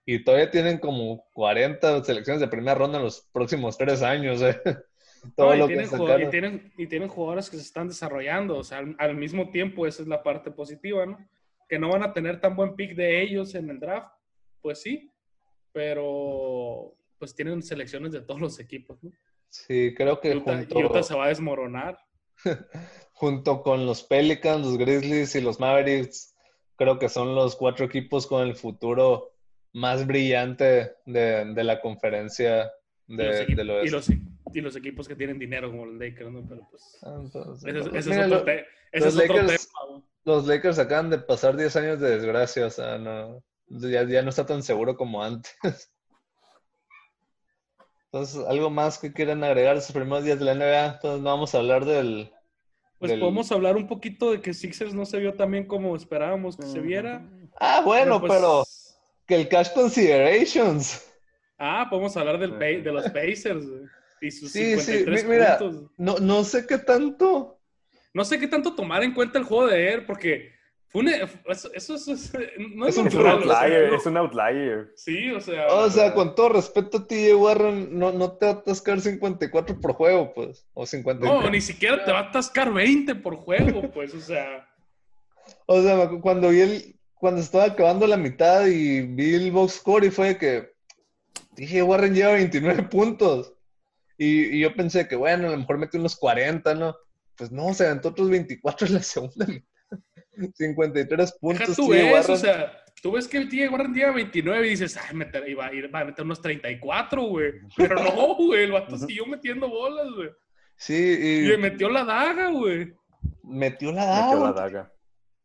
Y 0.06 0.22
todavía 0.22 0.50
tienen 0.50 0.78
como 0.78 1.24
40 1.32 2.04
selecciones 2.04 2.40
de 2.40 2.48
primera 2.48 2.74
ronda 2.74 2.98
en 2.98 3.04
los 3.04 3.22
próximos 3.32 3.78
tres 3.78 4.02
años. 4.02 4.42
¿eh? 4.42 4.60
Todo 5.36 5.48
No, 5.48 5.54
y, 5.54 5.58
lo 5.58 5.66
que 5.66 5.74
tienen, 5.74 5.90
ju- 5.90 5.98
sacaron. 5.98 6.22
y, 6.28 6.30
tienen, 6.30 6.72
y 6.76 6.86
tienen 6.86 7.08
jugadores 7.08 7.48
que 7.48 7.56
se 7.56 7.62
están 7.62 7.88
desarrollando, 7.88 8.58
o 8.58 8.64
sea, 8.64 8.78
al, 8.78 8.94
al 8.98 9.16
mismo 9.16 9.50
tiempo, 9.50 9.86
esa 9.86 10.02
es 10.02 10.08
la 10.08 10.22
parte 10.22 10.50
positiva, 10.50 11.06
¿no? 11.06 11.18
Que 11.66 11.78
no 11.78 11.88
van 11.88 12.02
a 12.02 12.12
tener 12.12 12.38
tan 12.42 12.54
buen 12.54 12.76
pick 12.76 12.94
de 12.94 13.22
ellos 13.22 13.54
en 13.54 13.70
el 13.70 13.80
draft, 13.80 14.12
pues 14.60 14.82
sí, 14.82 15.10
pero 15.74 16.94
pues 17.18 17.34
tienen 17.34 17.62
selecciones 17.62 18.12
de 18.12 18.22
todos 18.22 18.40
los 18.40 18.58
equipos, 18.60 19.02
¿no? 19.02 19.10
Sí, 19.48 19.92
creo 19.96 20.20
que 20.20 20.34
Utah, 20.36 20.56
junto, 20.58 20.78
Utah 20.78 21.02
se 21.02 21.14
va 21.14 21.26
a 21.26 21.28
desmoronar. 21.28 21.98
junto 23.12 23.62
con 23.62 23.86
los 23.86 24.02
Pelicans, 24.02 24.64
los 24.66 24.78
Grizzlies 24.78 25.34
y 25.36 25.40
los 25.40 25.60
Mavericks, 25.60 26.34
creo 26.76 26.98
que 26.98 27.08
son 27.08 27.34
los 27.34 27.54
cuatro 27.56 27.86
equipos 27.86 28.26
con 28.26 28.42
el 28.46 28.56
futuro 28.56 29.32
más 29.72 30.06
brillante 30.06 30.94
de, 31.06 31.44
de 31.52 31.64
la 31.64 31.80
conferencia 31.80 32.70
Y, 33.06 33.16
de, 33.16 33.24
los 33.26 33.36
equip- 33.40 33.56
del 33.56 33.70
y 33.86 33.90
los, 33.90 34.10
y 34.54 34.60
los 34.60 34.76
equipos 34.76 35.08
que 35.08 35.16
tienen 35.16 35.38
dinero 35.38 35.70
como 35.70 35.86
los 35.86 35.96
Lakers, 35.96 36.30
¿no? 36.32 36.44
Pero 36.48 36.66
pues, 36.70 36.98
Ah, 37.02 37.20
entonces, 37.22 37.64
ese, 37.68 37.78
es- 37.78 37.88
pues, 37.88 38.06
ese 38.06 38.10
mira, 38.10 38.26
es 38.26 38.32
otro, 38.32 38.44
lo- 38.44 38.52
ese 38.92 39.04
los 39.04 39.14
es 39.16 39.30
otro 39.30 39.36
Lakers- 39.42 39.68
tema. 39.68 40.02
los 40.24 40.46
Lakers 40.46 40.78
acaban 40.78 41.10
de 41.10 41.18
pasar 41.18 41.56
10 41.56 41.76
años 41.76 42.00
de 42.00 42.10
desgracia, 42.10 42.66
o 42.66 42.70
sea, 42.70 42.98
no, 42.98 43.42
ya, 43.68 44.04
ya 44.04 44.22
no 44.22 44.30
está 44.30 44.46
tan 44.46 44.62
seguro 44.62 44.96
como 44.96 45.22
antes. 45.22 45.52
Entonces, 48.12 48.44
¿algo 48.46 48.70
más 48.70 48.98
que 48.98 49.12
quieran 49.12 49.42
agregar 49.42 49.76
esos 49.76 49.92
primeros 49.92 50.24
días 50.24 50.38
de 50.38 50.44
la 50.44 50.54
NBA? 50.54 50.86
Entonces, 50.94 51.20
no 51.22 51.30
vamos 51.30 51.54
a 51.54 51.58
hablar 51.58 51.84
del... 51.84 52.30
Pues 52.98 53.10
del- 53.10 53.20
podemos 53.20 53.50
hablar 53.50 53.76
un 53.76 53.88
poquito 53.88 54.30
de 54.30 54.40
que 54.40 54.54
Sixers 54.54 54.94
no 54.94 55.04
se 55.04 55.18
vio 55.18 55.34
tan 55.34 55.50
bien 55.50 55.66
como 55.66 55.96
esperábamos 55.96 56.56
que 56.56 56.64
se 56.66 56.80
viera. 56.80 57.28
Ah, 57.58 57.82
bueno, 57.84 58.20
pues, 58.20 58.32
pero 58.32 58.64
que 59.26 59.34
el 59.34 59.48
Cash 59.48 59.72
Considerations. 59.74 61.04
Ah, 61.58 61.88
podemos 61.90 62.16
hablar 62.16 62.38
del 62.38 62.50
Sí. 62.52 62.82
De 62.82 62.92
los 62.92 63.04
Pacers 63.10 63.64
y 64.20 64.30
sus 64.30 64.52
Sí, 64.52 64.76
sí, 64.78 64.80
53 65.04 65.24
mi- 65.24 65.30
mira. 65.30 65.58
puntos. 65.58 65.90
No, 65.96 66.18
no 66.18 66.44
sé 66.44 66.66
qué 66.66 66.78
tanto... 66.78 67.58
No 68.12 68.24
sé 68.24 68.38
qué 68.38 68.46
tanto 68.46 68.76
tomar 68.76 69.02
en 69.02 69.12
cuenta 69.12 69.40
el 69.40 69.44
juego 69.44 69.66
de 69.66 69.88
Air, 69.90 70.06
porque 70.06 70.52
fue 70.94 71.00
un, 71.00 71.08
eso, 71.08 71.72
eso, 71.74 71.94
eso 71.96 72.12
es, 72.12 72.32
no 72.76 72.86
Es 72.86 72.96
un 72.96 73.08
Es 73.08 73.14
un 73.14 73.24
natural, 73.24 73.38
o 73.42 73.42
sea, 73.48 73.60
outlier, 73.62 73.90
no- 73.90 73.96
es 73.96 74.06
un 74.06 74.16
outlier. 74.16 74.92
Sí, 74.94 75.30
o 75.32 75.40
sea. 75.40 75.66
O 75.66 75.90
sea, 75.90 76.14
con 76.14 76.36
todo 76.36 76.50
respeto 76.50 76.98
a 76.98 77.06
TJ 77.08 77.34
Warren, 77.34 77.98
no, 77.98 78.12
no 78.12 78.30
te 78.34 78.46
va 78.46 78.52
a 78.52 78.54
atascar 78.54 79.00
54 79.00 79.80
por 79.80 79.94
juego, 79.94 80.32
pues. 80.32 80.64
O 80.72 80.86
53. 80.86 81.42
no, 81.42 81.50
ni 81.50 81.60
siquiera 81.60 82.04
te 82.04 82.12
va 82.12 82.20
a 82.20 82.28
atascar 82.28 82.72
20 82.72 83.16
por 83.16 83.34
juego, 83.34 83.90
pues, 83.90 84.14
o 84.14 84.20
sea. 84.20 84.68
O 85.66 85.82
sea, 85.82 86.08
cuando 86.22 86.50
vi 86.50 86.60
el, 86.60 86.96
cuando 87.16 87.40
estaba 87.40 87.64
acabando 87.64 88.06
la 88.06 88.16
mitad 88.16 88.64
y 88.66 89.00
vi 89.00 89.34
el 89.34 89.50
box 89.50 89.72
score 89.72 90.04
y 90.04 90.10
fue 90.12 90.38
que 90.38 90.74
dije, 91.56 91.82
Warren 91.82 92.14
lleva 92.14 92.34
29 92.34 92.84
puntos. 92.84 93.52
Y, 94.16 94.56
y 94.56 94.60
yo 94.60 94.72
pensé 94.76 95.08
que, 95.08 95.16
bueno, 95.16 95.48
a 95.48 95.50
lo 95.50 95.58
mejor 95.58 95.78
metió 95.78 95.98
unos 95.98 96.14
40, 96.14 96.72
¿no? 96.76 96.94
Pues 97.34 97.50
no, 97.50 97.74
se 97.74 97.84
aventó 97.84 98.10
otros 98.10 98.30
24 98.30 98.86
en 98.86 98.94
la 98.94 99.02
segunda 99.02 99.44
mitad. 99.44 99.73
53 100.54 101.18
Deja 101.18 101.32
puntos. 101.40 101.76
tú 101.76 101.88
ves, 101.88 102.12
Warren. 102.12 102.30
o 102.30 102.36
sea, 102.36 102.84
tú 103.02 103.12
ves 103.12 103.28
que 103.28 103.36
el 103.38 103.48
TJ 103.48 103.68
Warren 103.70 103.94
lleva 103.94 104.12
29 104.12 104.66
y 104.66 104.70
dices, 104.70 104.96
ay, 104.96 105.14
meter, 105.16 105.48
iba, 105.48 105.66
a 105.66 105.72
ir- 105.72 105.94
va 105.94 106.00
a 106.00 106.04
meter 106.04 106.24
unos 106.24 106.40
34, 106.42 107.22
güey. 107.22 107.52
Pero 107.76 107.96
no, 108.02 108.34
güey, 108.36 108.64
el 108.64 108.72
vato 108.72 108.96
siguió 108.98 109.26
metiendo 109.26 109.68
bolas, 109.68 110.06
güey. 110.14 110.30
Sí, 110.76 110.94
Y 110.94 111.26
y 111.26 111.40
le 111.42 111.58
metió 111.58 111.88
la 111.88 112.04
daga, 112.04 112.50
güey. 112.50 112.92
metió 113.42 113.92
la 113.92 114.02
Metió 114.24 114.40
la 114.44 114.52
daga. 114.52 114.52
daga. 114.80 114.92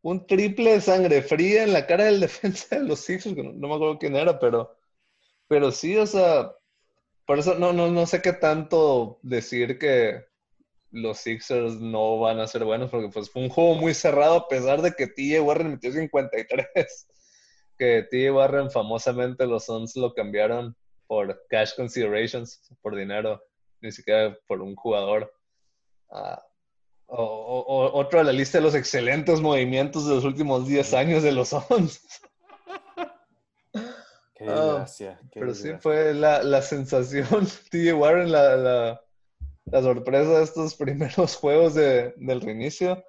un 0.02 0.26
triple 0.26 0.72
de 0.74 0.82
sangre 0.82 1.22
fría 1.22 1.64
en 1.64 1.74
la 1.74 1.86
cara 1.86 2.06
del 2.06 2.20
defensa 2.22 2.80
de 2.80 2.86
los 2.88 3.00
Sixers, 3.02 3.36
que 3.36 3.44
no, 3.44 3.52
no 3.54 3.68
me 3.68 3.76
acuerdo 3.76 4.00
quién 4.00 4.16
era, 4.16 4.40
pero, 4.40 4.76
pero 5.48 5.72
sí, 5.72 5.98
o 5.98 6.06
sea, 6.08 6.52
por 7.26 7.38
eso 7.38 7.56
no, 7.56 7.74
no, 7.74 7.92
no 7.92 8.06
sé 8.08 8.22
qué 8.22 8.34
tanto 8.34 9.20
decir 9.22 9.78
que 9.78 10.26
los 10.92 11.20
Sixers 11.20 11.76
no 11.80 12.20
van 12.20 12.40
a 12.40 12.48
ser 12.48 12.64
buenos, 12.64 12.90
porque 12.90 13.10
pues 13.10 13.30
fue 13.30 13.44
un 13.44 13.50
juego 13.50 13.76
muy 13.76 13.94
cerrado 13.94 14.36
a 14.36 14.48
pesar 14.48 14.82
de 14.82 14.92
que 14.94 15.08
TJ 15.08 15.40
Warren 15.42 15.72
metió 15.72 15.92
53, 15.92 16.68
que 17.78 18.04
TJ 18.10 18.32
Warren 18.32 18.72
famosamente 18.72 19.46
los 19.46 19.66
Suns 19.66 19.96
lo 19.96 20.14
cambiaron 20.14 20.76
por 21.08 21.46
cash 21.50 21.76
considerations, 21.76 22.62
por 22.82 22.96
dinero, 22.96 23.42
ni 23.82 23.92
siquiera 23.92 24.38
por 24.48 24.62
un 24.62 24.76
jugador. 24.76 25.32
Ah, 26.12 26.44
o- 27.08 27.92
otro 27.94 28.20
de 28.20 28.26
la 28.26 28.32
lista 28.32 28.58
de 28.60 28.64
los 28.64 28.76
excelentes 28.76 29.42
movimientos 29.42 30.08
de 30.08 30.16
los 30.16 30.24
últimos 30.24 30.68
10 30.68 30.94
años 30.94 31.24
de 31.24 31.32
los 31.32 31.50
Suns. 31.50 32.02
Qué 34.36 34.46
Ah, 34.48 34.56
desgracia. 34.56 35.20
qué 35.32 35.40
Pero 35.42 35.54
sí 35.54 35.70
fue 35.80 36.14
la, 36.14 36.44
la 36.44 36.62
sensación, 36.62 37.28
TJ 37.72 37.94
Warren, 37.94 38.32
la, 38.32 38.56
la, 38.56 39.02
la 39.72 39.82
sorpresa 39.82 40.38
de 40.40 40.44
estos 40.44 40.76
primeros 40.78 41.36
juegos 41.36 41.76
de- 41.76 42.14
del 42.18 42.42
reinicio. 42.42 43.04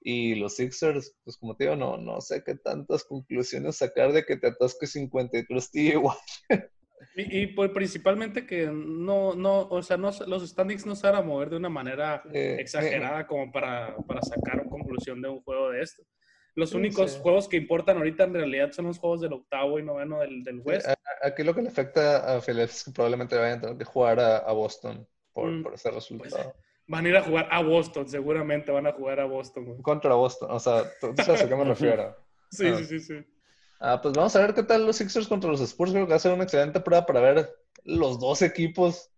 Y 0.00 0.36
los 0.36 0.54
Sixers, 0.56 1.16
pues 1.24 1.36
como 1.36 1.56
te 1.56 1.64
digo, 1.64 1.76
no, 1.76 1.96
no 1.96 2.20
sé 2.20 2.42
qué 2.44 2.54
tantas 2.56 3.04
conclusiones 3.04 3.76
sacar 3.76 4.12
de 4.12 4.24
que 4.24 4.36
te 4.36 4.48
atasque 4.48 4.86
53 4.86 5.70
TJ. 5.70 6.16
Y, 7.14 7.42
y, 7.42 7.46
pues 7.48 7.70
principalmente 7.70 8.46
que 8.46 8.66
no, 8.66 9.34
no, 9.34 9.62
o 9.68 9.82
sea, 9.82 9.96
no, 9.96 10.10
los 10.26 10.46
standings 10.48 10.84
no 10.84 10.94
se 10.94 11.06
van 11.06 11.16
a 11.16 11.22
mover 11.22 11.48
de 11.50 11.56
una 11.56 11.70
manera 11.70 12.22
Eh, 12.32 12.56
exagerada 12.60 13.26
como 13.26 13.50
para, 13.50 13.96
para 14.06 14.20
sacar 14.22 14.60
una 14.60 14.68
conclusión 14.70 15.22
de 15.22 15.28
un 15.30 15.40
juego 15.42 15.70
de 15.70 15.82
esto. 15.82 16.02
Los 16.54 16.72
Sí, 16.72 16.76
únicos 16.78 17.12
sí. 17.12 17.20
juegos 17.22 17.48
que 17.48 17.56
importan 17.56 17.96
ahorita 17.98 18.24
en 18.24 18.34
realidad 18.34 18.72
son 18.72 18.86
los 18.86 18.98
juegos 18.98 19.20
del 19.22 19.32
octavo 19.32 19.78
y 19.78 19.82
noveno 19.82 20.18
del, 20.20 20.42
del 20.44 20.60
West. 20.60 20.96
Aquí 21.22 21.42
lo 21.42 21.54
que 21.54 21.62
le 21.62 21.68
afecta 21.68 22.36
a 22.36 22.40
Philadelphia 22.40 22.74
es 22.76 22.84
que 22.84 22.90
probablemente 22.92 23.36
vayan 23.36 23.58
a 23.58 23.60
tener 23.62 23.78
que 23.78 23.84
jugar 23.84 24.20
a, 24.20 24.38
a 24.38 24.52
Boston 24.52 25.06
por, 25.36 25.50
Mm, 25.50 25.62
por 25.62 25.74
ese 25.74 25.90
resultado. 25.90 26.54
Van 26.88 27.04
a 27.04 27.08
ir 27.08 27.16
a 27.16 27.22
jugar 27.22 27.46
a 27.50 27.62
Boston, 27.62 28.08
seguramente 28.08 28.72
van 28.72 28.86
a 28.86 28.92
jugar 28.92 29.20
a 29.20 29.26
Boston. 29.26 29.64
güey. 29.66 29.82
Contra 29.82 30.14
Boston, 30.14 30.50
o 30.50 30.58
sea, 30.58 30.84
tú 31.00 31.14
tú 31.14 31.22
sabes 31.22 31.42
a 31.42 31.48
qué 31.48 31.54
me 31.56 31.64
refiero. 32.04 32.16
Sí, 32.50 32.66
Ah. 32.68 32.76
sí, 32.78 32.84
sí, 32.86 33.00
sí. 33.00 33.14
Ah, 33.78 34.00
pues 34.00 34.14
vamos 34.14 34.34
a 34.34 34.40
ver 34.40 34.54
qué 34.54 34.62
tal 34.62 34.86
los 34.86 34.96
Sixers 34.96 35.28
contra 35.28 35.50
los 35.50 35.60
Spurs. 35.60 35.90
Creo 35.92 36.06
que 36.06 36.10
va 36.10 36.16
a 36.16 36.20
ser 36.20 36.32
una 36.32 36.44
excelente 36.44 36.80
prueba 36.80 37.04
para 37.04 37.20
ver 37.20 37.54
los 37.84 38.18
dos 38.18 38.40
equipos. 38.40 39.10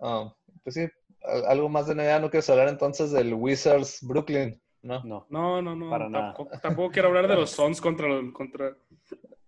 Ah, 0.00 0.32
pues 0.62 0.74
sí, 0.76 0.86
al- 1.22 1.46
algo 1.46 1.68
más 1.68 1.86
de 1.88 1.94
NBA. 1.94 2.20
No 2.20 2.30
quieres 2.30 2.48
hablar 2.50 2.68
entonces 2.68 3.10
del 3.10 3.34
Wizards 3.34 3.98
Brooklyn, 4.02 4.60
¿no? 4.82 5.02
No. 5.04 5.26
No, 5.30 5.60
no, 5.62 5.74
no. 5.74 5.90
Para 5.90 6.08
nada. 6.08 6.34
tampoco, 6.62 6.90
quiero 6.92 7.08
hablar 7.08 7.26
de 7.26 7.34
los 7.34 7.50
Suns 7.50 7.80
contra 7.80 8.06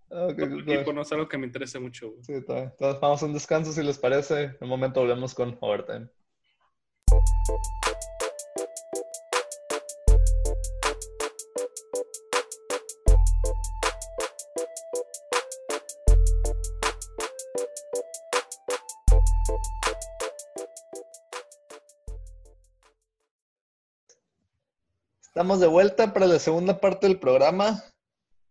Ok. 0.09 0.39
equipo, 0.39 0.93
no 0.93 1.03
es 1.03 1.13
algo 1.13 1.29
que 1.29 1.39
me 1.39 1.47
interese 1.47 1.79
mucho. 1.79 2.11
güey. 2.11 2.23
Sí, 2.23 2.33
está 2.35 2.55
bien. 2.55 2.67
Entonces 2.67 3.01
vamos 3.01 3.23
a 3.23 3.27
un 3.27 3.33
descanso 3.33 3.73
si 3.73 3.83
les 3.83 3.99
parece. 3.99 4.43
En 4.45 4.57
un 4.61 4.69
momento 4.69 5.01
volvemos 5.01 5.35
con 5.35 5.57
Overtime. 5.61 6.09
Estamos 25.37 25.61
de 25.61 25.67
vuelta 25.67 26.15
para 26.15 26.27
la 26.27 26.39
segunda 26.39 26.81
parte 26.81 27.07
del 27.07 27.19
programa, 27.19 27.85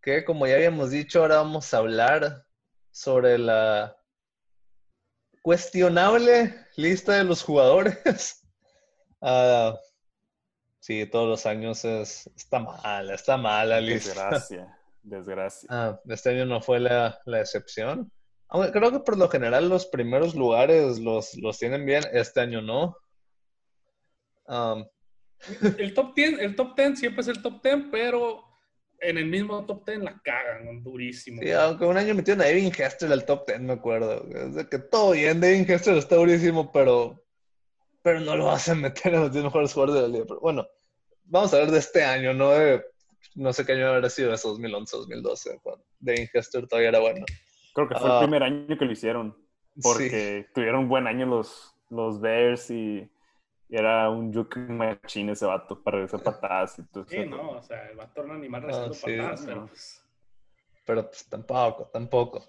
que 0.05 0.23
como 0.23 0.45
ya 0.45 0.53
habíamos 0.53 0.91
dicho, 0.91 1.21
ahora 1.21 1.37
vamos 1.37 1.73
a 1.73 1.77
hablar 1.77 2.45
sobre 2.91 3.39
la 3.39 3.97
cuestionable 5.41 6.55
lista 6.77 7.13
de 7.13 7.23
los 7.25 7.43
jugadores. 7.43 8.41
Ah, 9.27 9.75
sí, 10.79 11.03
todos 11.07 11.27
los 11.27 11.45
años 11.47 11.83
es, 11.83 12.29
está 12.35 12.59
mala, 12.59 13.15
está 13.15 13.37
mala 13.37 13.65
la 13.75 13.81
lista. 13.81 14.09
Desgracia. 14.09 14.77
Desgracia. 15.01 15.67
Ah, 15.71 15.99
este 16.07 16.29
año 16.29 16.45
no 16.45 16.61
fue 16.61 16.79
la, 16.79 17.19
la 17.25 17.39
excepción. 17.39 18.11
Aunque 18.49 18.71
creo 18.71 18.91
que 18.91 18.99
por 18.99 19.17
lo 19.17 19.27
general 19.27 19.67
los 19.67 19.87
primeros 19.87 20.35
lugares 20.35 20.99
los, 20.99 21.33
los 21.37 21.57
tienen 21.57 21.87
bien, 21.87 22.03
este 22.11 22.41
año 22.41 22.61
no. 22.61 22.95
Um, 24.47 24.85
El 25.79 25.95
top 25.95 26.13
10, 26.13 26.39
el 26.41 26.55
top 26.55 26.75
10 26.75 26.99
siempre 26.99 27.21
es 27.21 27.27
el 27.29 27.41
top 27.41 27.63
10, 27.63 27.85
pero 27.91 28.54
en 28.99 29.17
el 29.17 29.25
mismo 29.25 29.65
top 29.65 29.85
10 29.85 29.99
la 29.99 30.21
cagan 30.23 30.83
durísimo. 30.83 31.41
Sí, 31.41 31.51
aunque 31.51 31.85
un 31.85 31.97
año 31.97 32.15
metieron 32.15 32.41
a 32.41 32.45
Devin 32.45 32.71
Hester 32.75 33.11
al 33.11 33.25
top 33.25 33.47
10, 33.47 33.61
me 33.61 33.73
acuerdo. 33.73 34.25
Es 34.29 34.55
de 34.55 34.67
que 34.67 34.79
todo 34.79 35.11
bien, 35.11 35.39
Devin 35.39 35.69
Hester 35.69 35.95
está 35.97 36.15
durísimo, 36.15 36.71
pero, 36.71 37.23
pero 38.01 38.19
no 38.19 38.35
lo 38.35 38.49
a 38.49 38.57
meter 38.75 39.13
en 39.13 39.21
los 39.21 39.31
10 39.31 39.45
mejores 39.45 39.73
jugadores 39.73 40.01
de 40.01 40.07
la 40.07 40.13
liga. 40.13 40.25
Pero 40.27 40.39
bueno, 40.39 40.67
vamos 41.25 41.53
a 41.53 41.57
ver 41.57 41.71
de 41.71 41.79
este 41.79 42.03
año, 42.03 42.33
no 42.33 42.51
de, 42.51 42.83
no 43.35 43.51
sé 43.53 43.65
qué 43.65 43.73
año 43.73 43.87
habrá 43.87 44.09
sido, 44.09 44.33
ese 44.33 44.47
2011, 44.47 44.97
2012, 44.97 45.59
cuando 45.61 45.85
Devin 45.99 46.29
Hester 46.33 46.67
todavía 46.67 46.89
era 46.89 46.99
bueno. 46.99 47.25
Creo 47.73 47.89
que 47.89 47.95
fue 47.95 48.09
Ah. 48.09 48.19
el 48.19 48.25
primer 48.25 48.43
año 48.43 48.77
que 48.77 48.85
lo 48.85 48.91
hicieron. 48.91 49.35
Sí. 49.75 49.81
Porque 49.83 50.47
tuvieron 50.53 50.81
un 50.81 50.89
buen 50.89 51.05
año 51.05 51.25
los, 51.25 51.75
los 51.89 52.21
Bears 52.21 52.71
y 52.71 53.09
era 53.69 54.09
un 54.09 54.33
juke 54.33 54.57
machine 54.59 55.31
ese 55.31 55.45
vato 55.45 55.81
para 55.81 55.97
regresar 55.97 56.21
patadas 56.23 56.77
y 56.79 56.83
todo 56.83 57.05
Sí, 57.07 57.17
eso. 57.17 57.29
no, 57.29 57.51
o 57.51 57.61
sea, 57.61 57.89
el 57.89 57.97
vato 57.97 58.21
era 58.21 58.29
un 58.31 58.37
animal 58.37 58.63
Ah, 58.63 58.67
rezando 58.67 58.93
sí, 58.93 59.01
patadas, 59.17 59.41
no. 59.41 59.47
pero 59.47 59.67
pues, 59.67 60.05
Pero 60.85 61.05
pues 61.07 61.29
tampoco, 61.29 61.89
tampoco. 61.91 62.45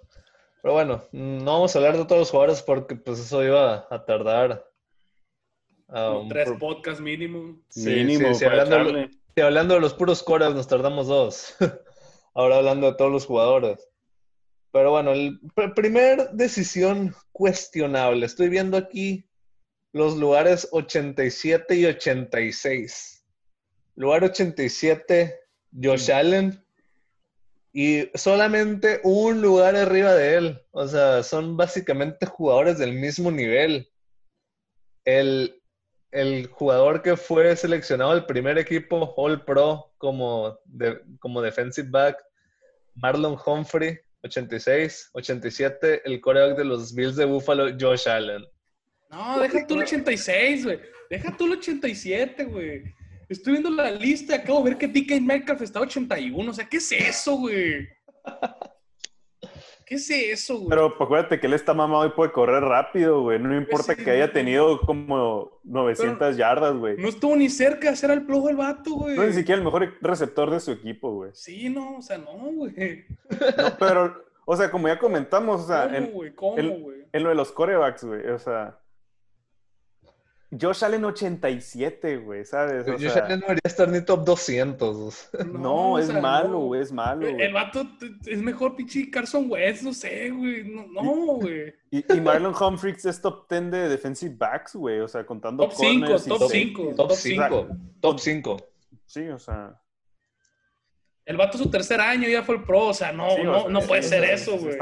Pero 0.62 0.74
bueno, 0.74 1.02
no 1.12 1.44
vamos 1.52 1.74
a 1.74 1.78
hablar 1.78 1.96
de 1.96 2.04
todos 2.04 2.20
los 2.20 2.30
jugadores 2.30 2.62
porque 2.62 2.96
pues 2.96 3.18
eso 3.20 3.42
iba 3.44 3.86
a 3.90 4.04
tardar. 4.04 4.66
um, 5.88 6.28
tres 6.28 6.50
podcasts 6.58 7.00
mínimo. 7.00 7.60
Sí, 7.68 7.90
mínimo. 7.90 8.34
Sí, 8.34 8.44
hablando, 8.44 8.76
hablando, 9.40 9.74
de 9.74 9.80
los 9.80 9.94
puros 9.94 10.22
coras 10.22 10.54
nos 10.54 10.66
tardamos 10.66 11.06
dos. 11.06 11.54
Ahora 12.34 12.56
hablando 12.56 12.90
de 12.90 12.96
todos 12.96 13.12
los 13.12 13.24
jugadores. 13.26 13.88
Pero 14.72 14.90
bueno, 14.90 15.12
el 15.12 15.40
primer 15.74 16.30
decisión 16.32 17.14
cuestionable. 17.32 18.26
Estoy 18.26 18.48
viendo 18.50 18.76
aquí 18.76 19.26
los 19.92 20.16
lugares 20.16 20.68
87 20.72 21.74
y 21.76 21.86
86. 21.86 23.24
Lugar 23.94 24.24
87, 24.24 25.40
Josh 25.82 26.10
Allen. 26.10 26.62
Y 27.72 28.10
solamente 28.14 29.00
un 29.04 29.42
lugar 29.42 29.76
arriba 29.76 30.14
de 30.14 30.34
él. 30.34 30.62
O 30.70 30.86
sea, 30.86 31.22
son 31.22 31.56
básicamente 31.56 32.26
jugadores 32.26 32.78
del 32.78 32.92
mismo 32.92 33.30
nivel. 33.30 33.90
El, 35.04 35.62
el 36.10 36.46
jugador 36.46 37.02
que 37.02 37.16
fue 37.16 37.54
seleccionado 37.56 38.10
al 38.10 38.26
primer 38.26 38.58
equipo 38.58 39.14
All 39.16 39.44
Pro 39.44 39.92
como, 39.98 40.58
como 41.20 41.42
defensive 41.42 41.88
back, 41.90 42.16
Marlon 42.94 43.36
Humphrey, 43.44 43.98
86, 44.22 45.10
87, 45.12 46.02
el 46.04 46.20
coreback 46.20 46.56
de 46.56 46.64
los 46.64 46.94
Bills 46.94 47.16
de 47.16 47.26
Buffalo, 47.26 47.66
Josh 47.78 48.08
Allen. 48.08 48.44
No, 49.10 49.40
deja 49.40 49.66
tú 49.66 49.74
el 49.74 49.82
86, 49.82 50.64
güey. 50.64 50.80
Deja 51.10 51.36
tú 51.36 51.46
el 51.46 51.52
87, 51.52 52.44
güey. 52.44 52.82
Estoy 53.28 53.54
viendo 53.54 53.70
la 53.70 53.90
lista 53.90 54.34
y 54.34 54.38
acabo 54.38 54.62
de 54.62 54.70
ver 54.70 54.78
que 54.78 54.88
DK 54.88 55.20
Metcalf 55.20 55.62
está 55.62 55.80
81. 55.80 56.50
O 56.50 56.54
sea, 56.54 56.68
¿qué 56.68 56.76
es 56.76 56.92
eso, 56.92 57.36
güey? 57.36 57.88
¿Qué 59.84 59.96
es 59.96 60.10
eso, 60.10 60.56
güey? 60.58 60.68
Pero 60.68 60.86
acuérdate 60.86 61.38
que 61.38 61.46
él 61.46 61.54
está 61.54 61.72
mamado 61.72 62.06
y 62.06 62.10
puede 62.10 62.32
correr 62.32 62.62
rápido, 62.62 63.22
güey. 63.22 63.38
No 63.38 63.56
importa 63.56 63.94
que 63.94 64.10
haya 64.10 64.32
tenido 64.32 64.80
como 64.80 65.60
900 65.62 66.36
yardas, 66.36 66.76
güey. 66.76 66.96
No 66.96 67.08
estuvo 67.08 67.36
ni 67.36 67.48
cerca 67.48 67.88
de 67.88 67.94
hacer 67.94 68.10
al 68.10 68.26
plojo 68.26 68.48
el 68.48 68.56
vato, 68.56 68.92
güey. 68.92 69.16
No 69.16 69.22
es 69.22 69.30
ni 69.30 69.40
siquiera 69.40 69.58
el 69.58 69.64
mejor 69.64 69.96
receptor 70.00 70.50
de 70.50 70.60
su 70.60 70.72
equipo, 70.72 71.12
güey. 71.12 71.30
Sí, 71.34 71.68
no, 71.68 71.98
o 71.98 72.02
sea, 72.02 72.18
no, 72.18 72.36
güey. 72.36 73.06
No, 73.30 73.76
pero, 73.78 74.24
o 74.44 74.56
sea, 74.56 74.70
como 74.70 74.88
ya 74.88 74.98
comentamos, 74.98 75.62
o 75.62 75.66
sea, 75.66 75.88
¿Cómo, 75.88 76.08
güey? 76.08 76.34
¿Cómo, 76.34 76.78
güey? 76.78 77.06
en 77.12 77.22
lo 77.22 77.28
de 77.28 77.34
los 77.36 77.52
corebacks, 77.52 78.04
güey, 78.04 78.26
o 78.28 78.38
sea 78.38 78.76
Josh 80.60 80.84
Allen 80.84 81.04
87, 81.04 82.16
güey, 82.18 82.44
¿sabes? 82.44 82.86
O 82.86 82.92
Josh 82.92 83.18
Allen 83.18 83.40
no 83.40 83.46
debería 83.46 83.60
estar 83.64 83.88
ni 83.88 84.00
top 84.00 84.24
200. 84.24 85.30
No, 85.46 85.98
es 85.98 86.12
malo, 86.12 86.60
güey, 86.60 86.82
es 86.82 86.92
malo. 86.92 87.26
El, 87.26 87.52
vato 87.52 87.86
es 88.26 88.38
mejor 88.38 88.76
pinche 88.76 89.10
Carson 89.10 89.46
West, 89.50 89.82
no 89.82 89.92
sé, 89.92 90.30
güey. 90.30 90.64
No, 90.64 91.02
güey. 91.36 91.74
Y, 91.90 92.04
Marlon 92.20 92.54
Humphries 92.54 93.04
es 93.04 93.20
top 93.20 93.48
10 93.50 93.70
de 93.70 93.88
defensive 93.88 94.34
backs, 94.36 94.74
güey. 94.74 95.00
O 95.00 95.08
sea, 95.08 95.26
contando 95.26 95.64
top 95.64 95.74
5, 95.74 96.06
top 96.06 96.42
5. 96.50 96.94
Top 96.96 97.12
5. 97.12 97.68
Top 98.00 98.18
5. 98.18 98.56
Sí, 99.06 99.28
o 99.28 99.38
sea. 99.38 99.80
El 101.24 101.36
vato 101.36 101.58
su 101.58 101.68
tercer 101.68 102.00
año 102.00 102.28
ya 102.28 102.44
fue 102.44 102.54
el 102.54 102.62
pro, 102.62 102.86
o 102.86 102.94
sea, 102.94 103.10
no, 103.10 103.36
no, 103.42 103.68
no 103.68 103.80
puede 103.80 104.02
ser 104.02 104.22
eso, 104.22 104.56
güey. 104.58 104.78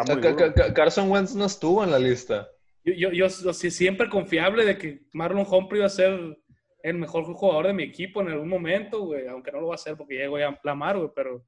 Carson 0.74 1.10
Wentz 1.10 1.34
no 1.34 1.46
estuvo 1.46 1.82
en 1.82 1.90
la 1.90 1.98
lista. 1.98 2.48
Yo, 2.84 3.10
yo, 3.10 3.28
siempre 3.28 4.10
confiable 4.10 4.64
de 4.64 4.76
que 4.76 5.00
Marlon 5.12 5.46
Humphrey 5.48 5.80
va 5.80 5.86
a 5.86 5.90
ser 5.90 6.38
el 6.82 6.98
mejor 6.98 7.24
jugador 7.24 7.68
de 7.68 7.72
mi 7.72 7.82
equipo 7.82 8.20
en 8.20 8.28
algún 8.28 8.48
momento, 8.48 9.06
güey. 9.06 9.26
Aunque 9.26 9.50
no 9.50 9.62
lo 9.62 9.68
va 9.68 9.74
a 9.74 9.76
hacer 9.76 9.96
porque 9.96 10.18
ya 10.18 10.28
voy 10.28 10.42
a 10.42 10.54
plamar, 10.60 10.98
güey, 10.98 11.08
pero... 11.14 11.42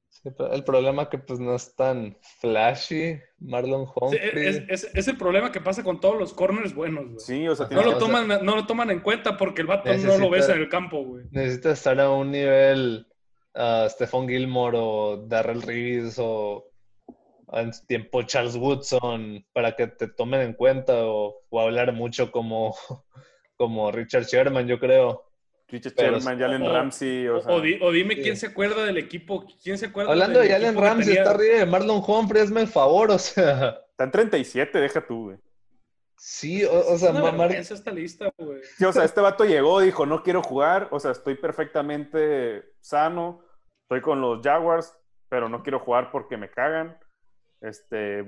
el 0.51 0.63
problema 0.63 1.03
es 1.03 1.09
que 1.09 1.19
pues 1.19 1.39
no 1.39 1.53
es 1.53 1.75
tan 1.75 2.17
flashy 2.39 3.19
Marlon 3.37 3.85
Humphrey. 3.95 4.65
es, 4.67 5.07
el 5.07 5.15
problema 5.15 5.51
que 5.51 5.61
pasa 5.61 5.83
con 5.83 5.99
todos 5.99 6.17
los 6.17 6.33
corners 6.33 6.73
buenos, 6.73 7.05
güey. 7.05 7.19
Sí, 7.19 7.47
o 7.47 7.55
sea... 7.55 7.67
No 7.69 7.83
lo, 7.83 7.99
toman, 7.99 8.27
no 8.27 8.55
lo 8.55 8.65
toman 8.65 8.89
en 8.89 9.01
cuenta 9.01 9.37
porque 9.37 9.61
el 9.61 9.67
vato 9.67 9.95
no 9.95 10.17
lo 10.17 10.31
ves 10.31 10.49
en 10.49 10.57
el 10.57 10.69
campo, 10.69 11.03
güey. 11.03 11.25
Necesita 11.29 11.71
estar 11.71 11.99
a 11.99 12.09
un 12.09 12.31
nivel... 12.31 13.05
Uh, 13.53 13.89
Stephon 13.89 14.27
Gilmore 14.27 14.77
o 14.79 15.25
Darrell 15.25 15.63
Reeves 15.63 16.17
o 16.19 16.66
en 17.53 17.71
tiempo 17.87 18.23
Charles 18.23 18.55
Woodson 18.55 19.45
para 19.53 19.75
que 19.75 19.87
te 19.87 20.07
tomen 20.07 20.41
en 20.41 20.53
cuenta 20.53 20.93
o, 21.05 21.41
hablar 21.57 21.93
mucho 21.93 22.31
como, 22.31 22.75
como 23.57 23.91
Richard 23.91 24.25
Sherman, 24.25 24.67
yo 24.67 24.79
creo. 24.79 25.23
Richard 25.69 25.95
Sherman, 25.95 26.39
Jalen 26.39 26.65
Ramsey. 26.65 27.27
O, 27.27 27.91
dime 27.91 28.15
quién 28.15 28.37
se 28.37 28.47
acuerda 28.47 28.85
del 28.85 28.97
equipo. 28.97 29.45
¿Quién 29.61 29.77
se 29.77 29.87
acuerda 29.87 30.11
Hablando 30.11 30.39
de 30.39 30.49
Jalen 30.49 30.77
Ramsey, 30.77 31.17
está 31.17 31.31
arriba 31.31 31.59
de 31.59 31.65
Marlon 31.65 32.03
Humphrey, 32.05 32.41
hazme 32.41 32.61
el 32.61 32.67
favor, 32.67 33.11
o 33.11 33.19
sea. 33.19 33.81
Está 33.91 34.03
en 34.03 34.11
37, 34.11 34.79
deja 34.79 35.05
tú, 35.05 35.25
güey. 35.25 35.37
Sí, 36.19 36.63
o, 36.65 36.97
sea, 36.97 37.13
Mar... 37.13 37.51
esta 37.51 37.91
lista, 37.91 38.31
güey. 38.37 38.59
Sí, 38.77 38.85
o 38.85 38.91
sea, 38.91 39.03
este 39.03 39.21
vato 39.21 39.45
llegó, 39.45 39.81
dijo, 39.81 40.05
no 40.05 40.23
quiero 40.23 40.41
jugar, 40.41 40.87
o 40.91 40.99
sea, 40.99 41.11
estoy 41.11 41.35
perfectamente 41.35 42.63
sano, 42.81 43.43
estoy 43.83 44.01
con 44.01 44.19
los 44.19 44.41
Jaguars, 44.41 44.97
pero 45.29 45.47
no 45.47 45.61
quiero 45.61 45.79
jugar 45.79 46.11
porque 46.11 46.37
me 46.37 46.49
cagan. 46.49 46.97
Este, 47.61 48.23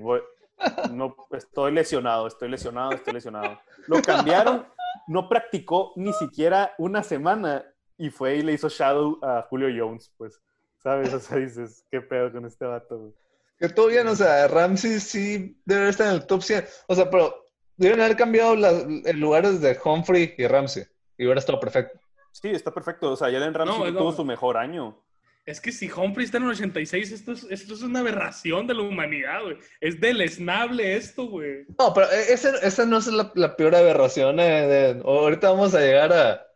no, 0.92 1.16
estoy 1.32 1.72
lesionado, 1.72 2.26
estoy 2.26 2.48
lesionado, 2.48 2.92
estoy 2.92 3.14
lesionado. 3.14 3.60
Lo 3.86 4.02
cambiaron, 4.02 4.66
no 5.06 5.28
practicó 5.28 5.92
ni 5.96 6.12
siquiera 6.12 6.74
una 6.78 7.02
semana 7.02 7.64
y 7.96 8.10
fue 8.10 8.36
y 8.36 8.42
le 8.42 8.52
hizo 8.52 8.68
shadow 8.68 9.18
a 9.22 9.42
Julio 9.48 9.68
Jones, 9.76 10.12
pues, 10.16 10.40
¿sabes? 10.78 11.12
O 11.12 11.20
sea, 11.20 11.38
dices, 11.38 11.84
¿qué 11.90 12.00
pedo 12.00 12.32
con 12.32 12.46
este 12.46 12.64
vato, 12.64 13.12
Que 13.58 13.68
todo 13.68 13.88
bien, 13.88 14.06
o 14.08 14.16
sea, 14.16 14.48
Ramsey 14.48 15.00
sí 15.00 15.60
debe 15.64 15.88
estar 15.88 16.08
en 16.08 16.14
el 16.14 16.26
top 16.26 16.42
100. 16.42 16.64
O 16.88 16.94
sea, 16.94 17.10
pero 17.10 17.34
deben 17.76 18.00
haber 18.00 18.16
cambiado 18.16 18.56
las, 18.56 18.86
lugares 19.14 19.60
de 19.60 19.78
Humphrey 19.82 20.34
y 20.36 20.46
Ramsey 20.46 20.84
y 21.16 21.24
hubiera 21.24 21.40
estado 21.40 21.60
perfecto. 21.60 21.98
Sí, 22.32 22.48
está 22.48 22.72
perfecto. 22.72 23.12
O 23.12 23.16
sea, 23.16 23.30
Jalen 23.30 23.54
Ramsey 23.54 23.92
tuvo 23.92 24.12
su 24.12 24.24
mejor 24.24 24.56
año. 24.56 25.02
Es 25.50 25.60
que 25.60 25.72
si 25.72 25.90
Humphrey 25.90 26.24
está 26.24 26.38
en 26.38 26.44
el 26.44 26.50
86, 26.50 27.12
esto 27.12 27.32
es, 27.32 27.44
esto 27.50 27.74
es 27.74 27.82
una 27.82 28.00
aberración 28.00 28.66
de 28.66 28.74
la 28.74 28.82
humanidad, 28.82 29.42
güey. 29.42 29.56
Es 29.80 30.00
deleznable 30.00 30.96
esto, 30.96 31.26
güey. 31.26 31.66
No, 31.78 31.92
pero 31.92 32.06
e, 32.10 32.32
esa 32.32 32.86
no 32.86 32.98
es 32.98 33.08
la, 33.08 33.56
peor 33.56 33.74
aberración. 33.74 34.36
Eh, 34.38 35.00
ahorita 35.04 35.50
vamos 35.50 35.74
a 35.74 35.80
llegar 35.80 36.12
a, 36.12 36.46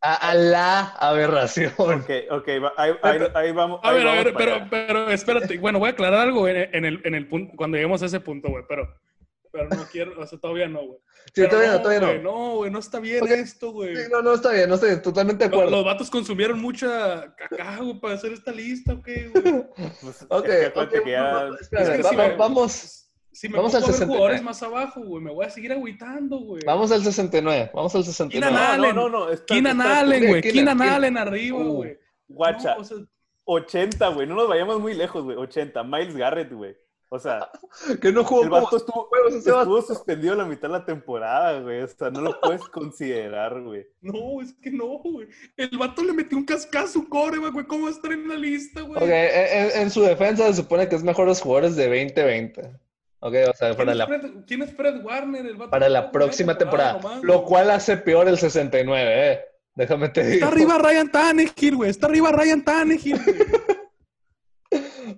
a, 0.00 0.34
la 0.34 0.80
aberración. 0.98 1.72
Ok, 1.78 2.10
ok, 2.30 2.48
ahí, 2.76 3.52
vamos. 3.52 3.80
A 3.82 3.92
ver, 3.92 4.06
a 4.06 4.14
ver, 4.14 4.34
pero, 4.36 4.66
pero 4.70 5.10
espérate. 5.10 5.58
Bueno, 5.58 5.78
voy 5.78 5.88
a 5.88 5.92
aclarar 5.92 6.20
algo 6.20 6.48
en, 6.48 6.84
el, 6.84 7.00
en 7.04 7.14
el 7.14 7.28
punto, 7.28 7.54
cuando 7.56 7.76
lleguemos 7.76 8.02
a 8.02 8.06
ese 8.06 8.20
punto, 8.20 8.48
güey, 8.48 8.64
pero 8.68 8.92
pero 9.56 9.68
no 9.70 9.88
quiero, 9.90 10.20
o 10.20 10.26
sea, 10.26 10.38
todavía 10.38 10.68
no, 10.68 10.86
güey. 10.86 10.98
Sí, 11.34 11.48
todavía 11.48 11.72
no, 11.72 11.82
todavía 11.82 12.00
no. 12.00 12.22
no, 12.22 12.56
güey, 12.56 12.70
no 12.70 12.78
está 12.78 13.00
bien 13.00 13.26
esto, 13.26 13.72
güey. 13.72 13.96
Sí, 13.96 14.02
no, 14.10 14.22
no 14.22 14.34
está 14.34 14.52
bien, 14.52 14.68
no 14.68 14.74
estoy 14.74 15.00
totalmente 15.00 15.44
de 15.44 15.48
acuerdo. 15.48 15.70
Los, 15.70 15.84
vatos 15.84 16.10
consumieron 16.10 16.60
mucha 16.60 17.34
cacao 17.36 18.00
para 18.00 18.14
hacer 18.14 18.32
esta 18.32 18.52
lista, 18.52 18.92
¿ok, 18.92 19.08
güey? 19.32 19.64
Pues, 20.00 20.26
ok, 20.28 20.48
vamos. 22.38 23.02
Si 23.32 23.50
me 23.50 23.58
vamos 23.58 23.74
al 23.74 23.82
69. 23.82 24.16
jugadores 24.16 24.42
más 24.42 24.62
abajo, 24.62 25.02
güey, 25.02 25.22
me 25.22 25.30
voy 25.30 25.44
a 25.44 25.50
seguir 25.50 25.70
agüitando, 25.70 26.38
güey. 26.38 26.62
Vamos 26.64 26.90
al 26.90 27.02
69, 27.02 27.70
vamos 27.74 27.94
al 27.94 28.04
69. 28.04 28.46
Keenan 28.46 28.70
Allen, 28.70 28.96
no, 28.96 29.08
no, 29.10 29.30
no, 29.30 29.44
Keenan 29.46 29.80
Allen, 29.82 30.28
güey, 30.28 30.42
Keenan 30.42 30.80
Allen 30.80 31.18
arriba, 31.18 31.58
uh, 31.58 31.72
güey. 31.72 31.98
Guacha, 32.28 32.76
80, 33.44 34.08
güey, 34.08 34.26
no 34.26 34.34
nos 34.34 34.48
vayamos 34.48 34.80
muy 34.80 34.94
lejos, 34.94 35.22
güey, 35.22 35.36
80. 35.36 35.82
Miles 35.84 36.16
Garrett, 36.16 36.52
güey. 36.52 36.76
O 37.08 37.18
sea, 37.18 37.48
que 38.02 38.12
no 38.12 38.24
jugó 38.24 38.42
el 38.42 38.50
vato 38.50 38.76
estuvo, 38.76 39.08
estuvo 39.28 39.82
suspendido 39.82 40.34
la 40.34 40.44
mitad 40.44 40.68
de 40.68 40.78
la 40.78 40.84
temporada, 40.84 41.60
güey. 41.60 41.82
O 41.82 41.88
sea, 41.88 42.10
no 42.10 42.20
lo 42.20 42.40
puedes 42.40 42.62
considerar, 42.62 43.60
güey. 43.62 43.86
No, 44.00 44.40
es 44.42 44.52
que 44.54 44.70
no, 44.70 44.98
güey. 44.98 45.28
El 45.56 45.76
vato 45.78 46.02
le 46.02 46.12
metió 46.12 46.36
un 46.36 46.44
cascazo 46.44 47.08
core, 47.08 47.38
güey. 47.38 47.64
¿Cómo 47.66 47.84
va 47.84 47.88
a 47.90 47.92
estar 47.92 48.12
en 48.12 48.28
la 48.28 48.34
lista, 48.34 48.80
güey? 48.80 48.96
Ok, 48.96 49.08
en, 49.08 49.90
su 49.90 50.02
defensa 50.02 50.46
se 50.48 50.54
supone 50.54 50.88
que 50.88 50.96
es 50.96 51.04
mejor 51.04 51.26
los 51.26 51.40
jugadores 51.40 51.76
de 51.76 51.84
2020. 51.84 52.70
Ok, 53.20 53.34
o 53.48 53.56
sea, 53.56 53.76
para 53.76 53.94
la... 53.94 54.06
¿Quién 54.46 54.62
es 54.62 54.74
Fred 54.74 55.02
Warner? 55.04 55.46
El 55.46 55.56
vato 55.56 55.70
para 55.70 55.88
la 55.88 56.10
próxima 56.10 56.58
temporada. 56.58 57.20
lo 57.22 57.44
cual 57.44 57.70
hace 57.70 57.96
peor 57.96 58.28
el 58.28 58.38
69, 58.38 59.32
eh. 59.32 59.40
Déjame 59.76 60.08
te 60.08 60.22
digo. 60.22 60.34
Está 60.34 60.48
arriba 60.48 60.78
Ryan 60.78 61.12
Tannehill, 61.12 61.76
güey. 61.76 61.90
Está 61.90 62.06
arriba 62.06 62.32
Ryan 62.32 62.64
Tannehill, 62.64 63.22
güey. 63.22 63.36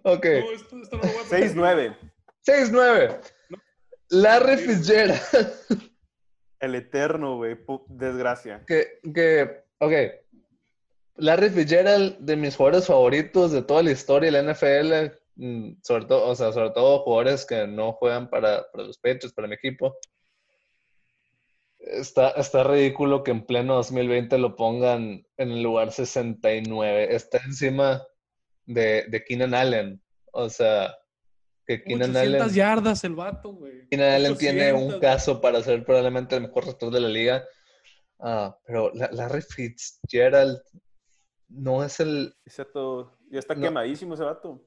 Ok. 0.02 0.24
6-9. 1.30 1.96
6-9. 2.46 3.20
Larry 4.10 4.56
Fitzgerald. 4.56 5.20
El 6.60 6.74
eterno, 6.74 7.36
güey. 7.36 7.56
Desgracia. 7.88 8.64
Que, 8.66 9.00
que, 9.14 9.64
ok. 9.78 9.92
Larry 11.16 11.50
Fitzgerald, 11.50 12.18
de 12.18 12.36
mis 12.36 12.56
jugadores 12.56 12.86
favoritos 12.86 13.52
de 13.52 13.62
toda 13.62 13.82
la 13.82 13.90
historia 13.90 14.30
de 14.30 14.42
la 14.42 14.52
NFL, 14.52 15.14
mm, 15.36 15.80
sobre 15.82 16.04
todo, 16.06 16.28
o 16.28 16.34
sea, 16.34 16.52
sobre 16.52 16.70
todo 16.70 17.00
jugadores 17.00 17.44
que 17.44 17.66
no 17.66 17.92
juegan 17.92 18.30
para, 18.30 18.66
los 18.74 18.98
pechos, 18.98 19.32
para 19.32 19.48
mi 19.48 19.54
equipo. 19.54 19.96
Está, 21.80 22.30
está 22.30 22.64
ridículo 22.64 23.22
que 23.22 23.30
en 23.30 23.46
pleno 23.46 23.74
2020 23.76 24.38
lo 24.38 24.56
pongan 24.56 25.26
en 25.36 25.50
el 25.50 25.62
lugar 25.62 25.92
69. 25.92 27.14
Está 27.14 27.38
encima 27.44 28.02
de, 28.68 29.06
de 29.08 29.24
Keenan 29.24 29.54
Allen. 29.54 30.00
O 30.32 30.48
sea, 30.48 30.94
que 31.66 31.82
Keenan 31.82 32.10
800 32.10 32.42
Allen, 32.42 32.54
yardas 32.54 33.04
el 33.04 33.14
vato, 33.14 33.52
güey. 33.54 33.88
Keenan 33.88 34.12
Allen 34.12 34.36
tiene 34.36 34.72
un 34.72 34.92
800. 34.94 35.00
caso 35.00 35.40
para 35.40 35.62
ser 35.62 35.84
probablemente 35.84 36.36
el 36.36 36.42
mejor 36.42 36.64
receptor 36.64 36.92
de 36.92 37.00
la 37.00 37.08
liga. 37.08 37.44
Ah, 38.20 38.56
pero 38.66 38.90
la- 38.94 39.10
Larry 39.12 39.42
Fitzgerald 39.42 40.60
no 41.48 41.82
es 41.82 41.98
el, 42.00 42.34
vato 42.58 43.16
ya 43.30 43.38
está 43.38 43.54
No. 43.54 43.62
quemadísimo 43.62 44.14
ese 44.14 44.24
vato. 44.24 44.64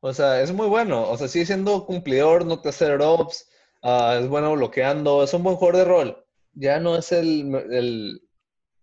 o 0.00 0.12
sea, 0.12 0.40
es 0.40 0.52
muy 0.52 0.68
bueno. 0.68 1.08
O 1.10 1.16
sea, 1.18 1.26
sigue 1.28 1.46
siendo 1.46 1.84
cumplidor, 1.84 2.44
no 2.46 2.60
te 2.60 2.68
hace 2.68 2.86
drops, 2.90 3.48
ah, 3.82 4.18
es 4.20 4.28
bueno 4.28 4.52
bloqueando, 4.54 5.22
es 5.24 5.34
un 5.34 5.42
buen 5.42 5.56
jugador 5.56 5.76
de 5.78 5.84
rol. 5.84 6.26
Ya 6.54 6.78
no 6.80 6.96
es 6.96 7.10
el, 7.12 7.54
el 7.72 8.20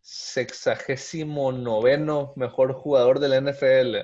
sexagésimo 0.01 1.51
noveno 1.51 2.33
mejor 2.35 2.73
jugador 2.73 3.19
de 3.19 3.29
la 3.29 3.37
NFL. 3.41 3.97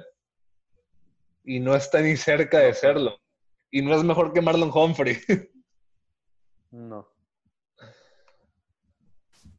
Y 1.46 1.60
no 1.60 1.76
está 1.76 2.02
ni 2.02 2.16
cerca 2.18 2.60
de 2.60 2.74
serlo. 2.74 3.18
Y 3.72 3.82
no 3.82 3.96
es 3.96 4.04
mejor 4.04 4.34
que 4.34 4.42
Marlon 4.42 4.72
Humphrey. 4.74 5.18
No. 6.72 7.08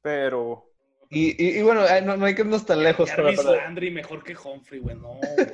Pero 0.02 0.70
Y, 1.10 1.30
y- 1.42 1.58
y 1.58 1.62
bueno, 1.62 1.82
no, 2.02 2.16
no 2.16 2.26
hay 2.26 2.34
que 2.34 2.42
irnos 2.42 2.66
tan 2.66 2.82
lejos 2.82 3.08
para, 3.10 3.32
para- 3.34 3.50
Landry 3.56 3.90
mejor 3.90 4.22
que 4.24 4.36
Humphrey, 4.36 4.80
güey. 4.80 4.96
No, 4.96 5.08
güey. 5.36 5.46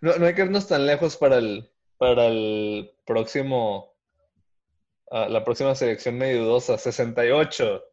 no, 0.00 0.16
no 0.16 0.26
hay 0.26 0.34
que 0.34 0.42
irnos 0.42 0.66
tan 0.68 0.86
lejos 0.86 1.16
para 1.16 1.38
el, 1.38 1.70
para 1.96 2.26
el 2.26 2.90
próximo, 3.06 3.94
ah, 5.10 5.28
la 5.28 5.44
próxima 5.44 5.74
selección 5.74 6.18
medio 6.18 6.44
dudosa, 6.44 6.78
68, 6.78 7.84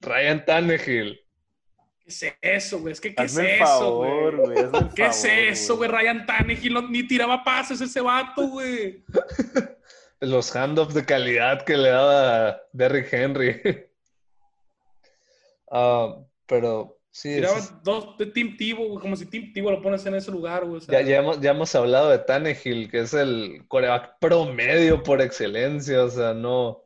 Ryan 0.00 0.44
Tannehill. 0.44 1.23
¿Qué 2.04 2.10
es 2.10 2.34
eso, 2.66 2.80
güey? 2.80 2.92
Es 2.92 3.00
que, 3.00 3.14
¿qué 3.14 3.22
hazme 3.22 3.42
es 3.42 3.48
el 3.48 3.54
eso, 3.54 3.64
favor, 3.64 4.36
güey? 4.36 4.54
güey. 4.54 4.58
hazme 4.66 4.78
el 4.78 4.88
¿Qué 4.94 5.06
es 5.06 5.22
favor, 5.22 5.38
eso, 5.38 5.76
güey? 5.78 5.90
Ryan 5.90 6.26
Tannehill 6.26 6.90
ni 6.90 7.06
tiraba 7.06 7.42
pases 7.42 7.80
ese 7.80 8.00
vato, 8.00 8.46
güey. 8.48 9.02
Los 10.20 10.54
handoffs 10.54 10.94
de 10.94 11.04
calidad 11.04 11.62
que 11.64 11.76
le 11.76 11.88
daba 11.90 12.60
Derrick 12.72 13.12
Henry. 13.12 13.60
Ah, 15.70 16.16
pero 16.46 17.00
sí, 17.10 17.34
Tiraba 17.34 17.58
es- 17.58 17.72
dos 17.82 18.16
de 18.18 18.26
Team 18.26 18.56
Tivo, 18.56 18.86
güey. 18.88 19.00
Como 19.00 19.16
si 19.16 19.26
Team 19.26 19.52
Tivo 19.52 19.70
lo 19.70 19.82
pones 19.82 20.04
en 20.06 20.14
ese 20.14 20.30
lugar, 20.30 20.64
güey. 20.64 20.76
o 20.76 20.80
sea, 20.80 21.00
ya, 21.00 21.06
ya 21.08 21.16
hemos, 21.18 21.40
ya 21.40 21.50
hemos 21.50 21.74
hablado 21.74 22.10
de 22.10 22.18
Tannehill, 22.18 22.90
que 22.90 23.00
es 23.00 23.14
el 23.14 23.64
coreback 23.66 24.18
promedio 24.20 25.02
por 25.02 25.20
excelencia. 25.20 26.04
O 26.04 26.10
sea, 26.10 26.32
no, 26.34 26.83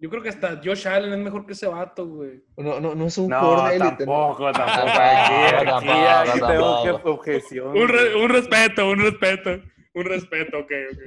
Yo 0.00 0.08
creo 0.08 0.22
que 0.22 0.30
hasta 0.30 0.58
Josh 0.64 0.88
Allen 0.88 1.12
es 1.12 1.18
mejor 1.18 1.44
que 1.44 1.52
ese 1.52 1.66
vato, 1.66 2.06
güey. 2.06 2.42
no, 2.56 2.80
no, 2.80 2.94
no 2.94 3.06
es 3.06 3.18
un 3.18 3.28
No, 3.28 3.38
jugador 3.40 3.68
de 3.68 3.76
élite. 3.76 4.06
¿no? 4.06 4.12
tampoco, 4.26 4.52
tampoco. 4.52 4.86
Tampoco, 4.86 4.98
Aquí, 4.98 5.34
aquí, 5.44 5.66
tampoco, 5.66 6.08
aquí 6.08 6.30
tengo 6.40 6.82
tampoco. 6.82 6.92
que 6.94 7.10
objeción. 7.10 7.68
Un, 7.76 7.88
re- 7.88 8.14
un 8.16 8.28
respeto, 8.30 8.88
un 8.88 8.98
respeto. 9.00 9.50
Un 9.94 10.04
respeto, 10.04 10.58
ok, 10.58 10.70
ok. 10.92 10.98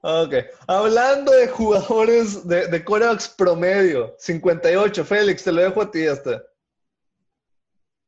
Ok. 0.00 0.34
Hablando 0.68 1.32
de 1.32 1.48
jugadores 1.48 2.46
de, 2.46 2.68
de 2.68 2.84
corebacks 2.84 3.28
promedio, 3.30 4.14
58. 4.18 5.04
Félix, 5.04 5.42
te 5.42 5.50
lo 5.50 5.60
dejo 5.62 5.82
a 5.82 5.90
ti 5.90 6.06
hasta. 6.06 6.40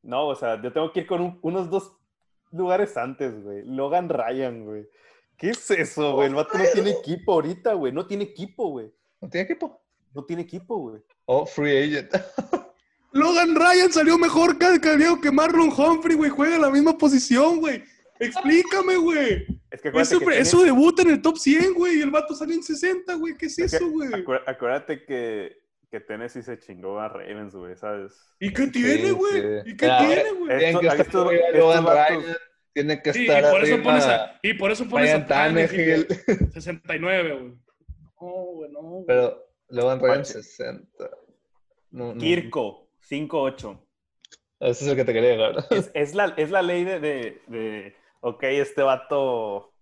No, 0.02 0.28
o 0.28 0.34
sea, 0.36 0.60
yo 0.62 0.72
tengo 0.72 0.92
que 0.92 1.00
ir 1.00 1.06
con 1.06 1.20
un- 1.20 1.38
unos 1.42 1.68
dos 1.68 1.92
lugares 2.52 2.96
antes, 2.96 3.42
güey. 3.42 3.62
Logan 3.64 4.08
Ryan, 4.08 4.64
güey. 4.64 4.88
¿Qué 5.36 5.50
es 5.50 5.70
eso, 5.72 6.14
güey? 6.14 6.28
El 6.28 6.34
vato 6.34 6.56
no 6.56 6.64
tiene 6.72 6.90
equipo 6.90 7.32
ahorita, 7.32 7.72
güey. 7.74 7.92
No 7.92 8.06
tiene 8.06 8.24
equipo, 8.24 8.68
güey. 8.70 8.92
¿No 9.20 9.28
tiene 9.28 9.44
equipo? 9.44 9.82
No 10.14 10.24
tiene 10.24 10.42
equipo, 10.42 10.76
güey. 10.78 11.02
Oh, 11.26 11.46
free 11.46 11.76
agent. 11.78 12.11
Logan 13.12 13.54
Ryan 13.56 13.92
salió 13.92 14.18
mejor 14.18 14.56
que, 14.58 14.80
que, 14.80 14.96
que 15.20 15.30
Marlon 15.32 15.70
Humphrey, 15.76 16.16
güey. 16.16 16.30
Juega 16.30 16.56
en 16.56 16.62
la 16.62 16.70
misma 16.70 16.96
posición, 16.96 17.58
güey. 17.58 17.82
Explícame, 18.20 18.96
güey. 18.96 19.46
Es 19.70 19.80
que 19.80 19.88
Es 19.94 20.08
su, 20.08 20.18
que 20.18 20.24
es 20.26 20.30
tiene- 20.30 20.44
su 20.44 20.62
debut 20.62 20.98
en 21.00 21.11
el 21.11 21.22
top 21.22 21.36
100, 21.38 21.74
güey. 21.74 21.98
Y 21.98 22.02
el 22.02 22.11
vato 22.11 22.34
salió 22.34 22.54
en 22.54 22.62
60, 22.62 23.14
güey. 23.14 23.36
¿Qué 23.36 23.46
es 23.46 23.58
eso, 23.58 23.88
güey? 23.90 24.08
acuérdate 24.46 25.04
que, 25.04 25.56
que 25.90 26.00
Tennessee 26.00 26.42
se 26.42 26.58
chingó 26.58 27.00
a 27.00 27.08
Ravens, 27.08 27.54
güey, 27.54 27.76
¿sabes? 27.76 28.12
¿Y 28.38 28.52
qué 28.52 28.66
tiene, 28.68 29.12
güey? 29.12 29.32
sí. 29.32 29.70
¿Y 29.70 29.76
qué 29.76 29.90
tiene, 29.98 30.32
güey? 30.38 30.58
Tienen 30.58 30.80
que 30.80 30.86
estar 30.86 31.00
estos- 31.00 31.26
arriba 31.26 31.42
estos 31.46 31.58
Logan 31.61 31.84
vatos- 31.84 32.22
Ryan. 32.24 32.36
Tiene 32.72 33.02
que 33.02 33.12
Sí, 33.12 33.22
y 33.22 33.26
estar 33.28 33.50
por 33.50 33.64
eso 33.64 33.82
pones 33.82 34.04
a, 34.04 34.38
y 34.42 34.54
por 34.54 34.70
eso 34.70 34.88
pones 34.88 35.08
Ryan 35.11 35.22
a 35.22 35.26
Tannehill, 35.26 36.06
Tannehill. 36.06 36.06
güey. 36.38 36.50
69, 36.52 37.32
güey. 37.32 37.52
No, 38.20 38.28
güey, 38.52 38.70
no. 38.70 38.80
güey. 38.80 39.04
Pero 39.08 39.49
Logan 39.70 39.98
Ryan 40.00 40.14
Juanche. 40.14 40.32
60. 40.34 41.10
No, 41.92 42.14
no. 42.14 42.20
Kirko, 42.20 42.88
5-8. 43.08 43.80
Ese 44.60 44.84
es 44.84 44.90
el 44.90 44.96
que 44.96 45.04
te 45.04 45.12
quería 45.12 45.30
llegar. 45.30 45.64
Es, 45.70 45.90
es 45.94 46.14
la, 46.14 46.26
es 46.36 46.50
la 46.50 46.62
ley 46.62 46.84
de, 46.84 47.00
de, 47.00 47.42
de, 47.46 47.96
ok, 48.20 48.42
este 48.44 48.82
vato, 48.82 49.72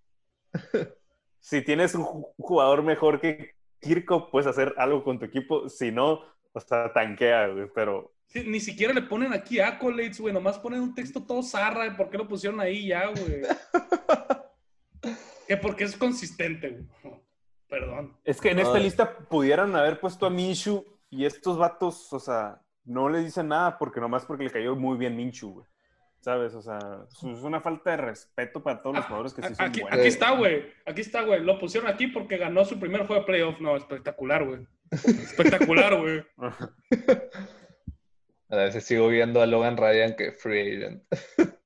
si 1.40 1.62
tienes 1.62 1.94
un 1.94 2.04
ju- 2.04 2.32
jugador 2.38 2.82
mejor 2.82 3.20
que 3.20 3.54
Kirko, 3.80 4.30
puedes 4.30 4.46
hacer 4.46 4.74
algo 4.78 5.02
con 5.04 5.18
tu 5.18 5.24
equipo, 5.24 5.68
si 5.68 5.90
no, 5.90 6.20
o 6.52 6.60
sea, 6.60 6.92
tanquea, 6.92 7.48
güey, 7.48 7.68
pero 7.74 8.12
Sí, 8.30 8.44
ni 8.46 8.60
siquiera 8.60 8.92
le 8.92 9.00
ponen 9.00 9.32
aquí 9.32 9.58
accolades, 9.58 10.20
güey. 10.20 10.34
Nomás 10.34 10.58
ponen 10.58 10.80
un 10.82 10.94
texto 10.94 11.24
todo 11.24 11.42
zarra. 11.42 11.84
de 11.84 11.92
¿Por 11.92 12.10
qué 12.10 12.18
lo 12.18 12.28
pusieron 12.28 12.60
ahí 12.60 12.88
ya, 12.88 13.06
güey? 13.06 13.40
que 15.48 15.56
porque 15.56 15.84
es 15.84 15.96
consistente, 15.96 16.68
güey. 17.02 17.14
Perdón. 17.68 18.16
es 18.24 18.40
que 18.40 18.50
en 18.50 18.60
esta 18.60 18.76
Ay. 18.76 18.84
lista 18.84 19.16
pudieran 19.28 19.74
haber 19.76 20.00
puesto 20.00 20.26
a 20.26 20.30
Minshu 20.30 20.84
y 21.10 21.24
estos 21.24 21.58
vatos, 21.58 22.12
o 22.12 22.20
sea, 22.20 22.62
no 22.84 23.08
le 23.08 23.20
dicen 23.20 23.48
nada 23.48 23.78
porque 23.78 24.00
nomás 24.00 24.24
porque 24.24 24.44
le 24.44 24.50
cayó 24.50 24.74
muy 24.76 24.96
bien 24.96 25.16
Minshu, 25.16 25.52
güey. 25.52 25.66
¿Sabes? 26.20 26.52
O 26.54 26.62
sea, 26.62 26.78
es 27.12 27.22
una 27.22 27.60
falta 27.60 27.92
de 27.92 27.98
respeto 27.98 28.60
para 28.60 28.82
todos 28.82 28.96
los 28.96 29.04
jugadores 29.04 29.32
que 29.34 29.42
sí 29.42 29.54
son 29.54 29.66
Aquí, 29.66 29.80
buenos. 29.82 30.00
aquí 30.00 30.08
está, 30.08 30.32
güey. 30.32 30.64
Aquí 30.84 31.00
está, 31.00 31.22
güey. 31.22 31.40
Lo 31.44 31.60
pusieron 31.60 31.88
aquí 31.88 32.08
porque 32.08 32.36
ganó 32.36 32.64
su 32.64 32.80
primer 32.80 33.06
juego 33.06 33.22
de 33.22 33.26
playoff. 33.26 33.60
No, 33.60 33.76
espectacular, 33.76 34.44
güey. 34.44 34.66
Espectacular, 34.90 35.96
güey. 35.96 36.24
A 38.50 38.56
veces 38.56 38.84
sigo 38.84 39.08
viendo 39.08 39.42
a 39.42 39.46
Logan 39.46 39.76
Ryan 39.76 40.16
que 40.16 40.32
free 40.32 40.76
agent. 40.82 41.02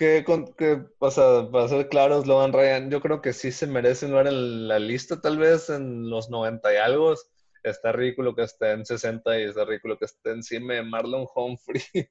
que, 0.00 0.24
con, 0.24 0.54
que, 0.54 0.80
o 0.98 1.10
sea, 1.10 1.46
para 1.52 1.68
ser 1.68 1.90
claros, 1.90 2.26
Logan 2.26 2.54
Ryan, 2.54 2.90
yo 2.90 3.02
creo 3.02 3.20
que 3.20 3.34
sí 3.34 3.52
se 3.52 3.66
merece 3.66 4.08
lugar 4.08 4.28
en 4.28 4.66
la 4.66 4.78
lista, 4.78 5.20
tal 5.20 5.36
vez 5.36 5.68
en 5.68 6.08
los 6.08 6.30
90 6.30 6.72
y 6.72 6.76
algo. 6.78 7.14
Está 7.62 7.92
ridículo 7.92 8.34
que 8.34 8.44
esté 8.44 8.70
en 8.70 8.86
60 8.86 9.38
y 9.38 9.42
está 9.42 9.66
ridículo 9.66 9.98
que 9.98 10.06
esté 10.06 10.30
encima 10.30 10.72
de 10.72 10.84
Marlon 10.84 11.26
Humphrey. 11.34 11.82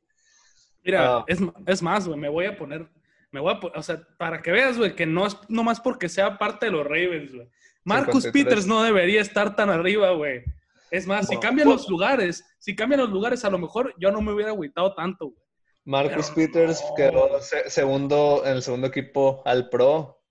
Mira, 0.83 1.17
Ah. 1.17 1.23
es, 1.25 1.39
es 1.65 1.81
más, 1.81 2.07
güey. 2.07 2.19
Me 2.19 2.29
voy 2.29 2.45
a 2.45 2.55
poner. 2.55 2.87
Me 3.31 3.39
voy 3.39 3.55
a 3.55 3.79
O 3.79 3.81
sea, 3.81 3.99
para 4.19 4.39
que 4.43 4.51
veas, 4.51 4.77
güey, 4.77 4.95
que 4.95 5.07
no 5.07 5.25
es 5.25 5.35
nomás 5.49 5.81
porque 5.81 6.09
sea 6.09 6.37
parte 6.37 6.67
de 6.67 6.71
los 6.71 6.83
Ravens, 6.85 7.33
güey. 7.33 7.49
Marcus 7.83 8.21
53. 8.21 8.33
Peters 8.33 8.67
no 8.67 8.83
debería 8.83 9.21
estar 9.21 9.55
tan 9.55 9.71
arriba, 9.71 10.11
güey. 10.11 10.43
Es 10.91 11.07
más, 11.07 11.27
si 11.27 11.37
cambian 11.37 11.67
los 11.67 11.89
lugares, 11.89 12.45
si 12.59 12.75
cambian 12.75 13.01
los 13.01 13.09
lugares, 13.09 13.43
a 13.45 13.49
lo 13.49 13.57
mejor 13.57 13.95
yo 13.97 14.11
no 14.11 14.21
me 14.21 14.31
hubiera 14.31 14.51
agüitado 14.51 14.93
tanto, 14.93 15.29
güey. 15.31 15.48
Marcus 15.85 16.31
Pero 16.31 16.47
Peters 16.47 16.83
no. 16.87 16.95
quedó 16.95 17.41
se- 17.41 17.69
segundo 17.69 18.43
en 18.45 18.57
el 18.57 18.61
segundo 18.61 18.87
equipo 18.87 19.41
al 19.45 19.69
Pro. 19.69 20.21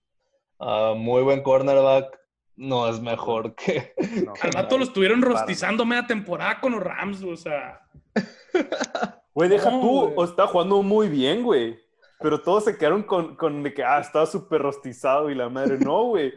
Ah, 0.59 0.95
muy 0.97 1.23
buen 1.23 1.43
cornerback. 1.43 2.19
No 2.57 2.89
es 2.89 3.01
mejor 3.01 3.55
que. 3.55 3.95
No, 4.25 4.33
Al 4.43 4.51
vato 4.53 4.79
lo 4.79 4.85
estuvieron 4.85 5.23
rostizando 5.23 5.85
media 5.85 6.07
temporada 6.07 6.61
con 6.61 6.73
los 6.73 6.83
Rams, 6.83 7.23
o 7.23 7.37
sea. 7.37 7.81
Güey, 9.35 9.49
deja 9.51 9.71
No, 9.71 9.81
tú, 9.81 10.13
o 10.17 10.25
está 10.25 10.49
jugando 10.49 10.83
muy 10.83 11.09
bien, 11.09 11.45
güey. 11.45 11.79
Pero 12.19 12.43
todos 12.43 12.65
se 12.65 12.77
quedaron 12.77 13.05
con, 13.05 13.37
con 13.37 13.63
de 13.63 13.73
que, 13.73 13.85
ah, 13.85 14.01
estaba 14.01 14.27
súper 14.27 14.61
rostizado 14.63 15.31
y 15.31 15.37
la 15.37 15.49
madre. 15.49 15.79
No, 15.79 16.03
güey. 16.09 16.35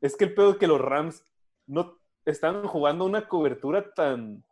Es 0.00 0.16
que 0.16 0.24
el 0.26 0.34
pedo 0.34 0.50
es 0.52 0.56
que 0.58 0.68
los 0.68 0.80
Rams 0.80 1.24
no 1.66 1.98
están 2.24 2.64
jugando 2.68 3.04
una 3.04 3.26
cobertura 3.26 3.92
tan, 3.94 4.44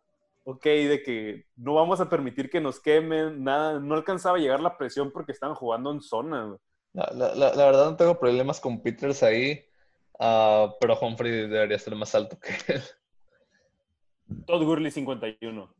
ok, 0.44 0.64
de 0.64 1.02
que 1.02 1.46
no 1.56 1.74
vamos 1.74 2.00
a 2.00 2.08
permitir 2.08 2.48
que 2.50 2.60
nos 2.60 2.80
quemen, 2.80 3.42
nada. 3.42 3.80
No 3.80 3.94
alcanzaba 3.94 4.36
a 4.36 4.40
llegar 4.40 4.60
la 4.60 4.76
presión 4.78 5.10
porque 5.10 5.32
estaban 5.32 5.54
jugando 5.56 5.90
en 5.92 6.00
zona, 6.00 6.44
güey. 6.44 6.58
La, 6.92 7.10
la- 7.12 7.34
la- 7.34 7.54
la 7.54 7.64
verdad 7.66 7.90
no 7.90 7.96
tengo 7.96 8.18
problemas 8.18 8.60
con 8.60 8.80
Peters 8.82 9.22
ahí. 9.22 9.64
ah, 10.20 10.72
pero 10.80 10.96
Humphrey 11.00 11.48
debería 11.48 11.78
ser 11.78 11.96
más 11.96 12.14
alto 12.14 12.38
que 12.38 12.72
él. 12.72 12.82
Todd 14.46 14.62
Gurley 14.64 14.90
51. 14.90 15.74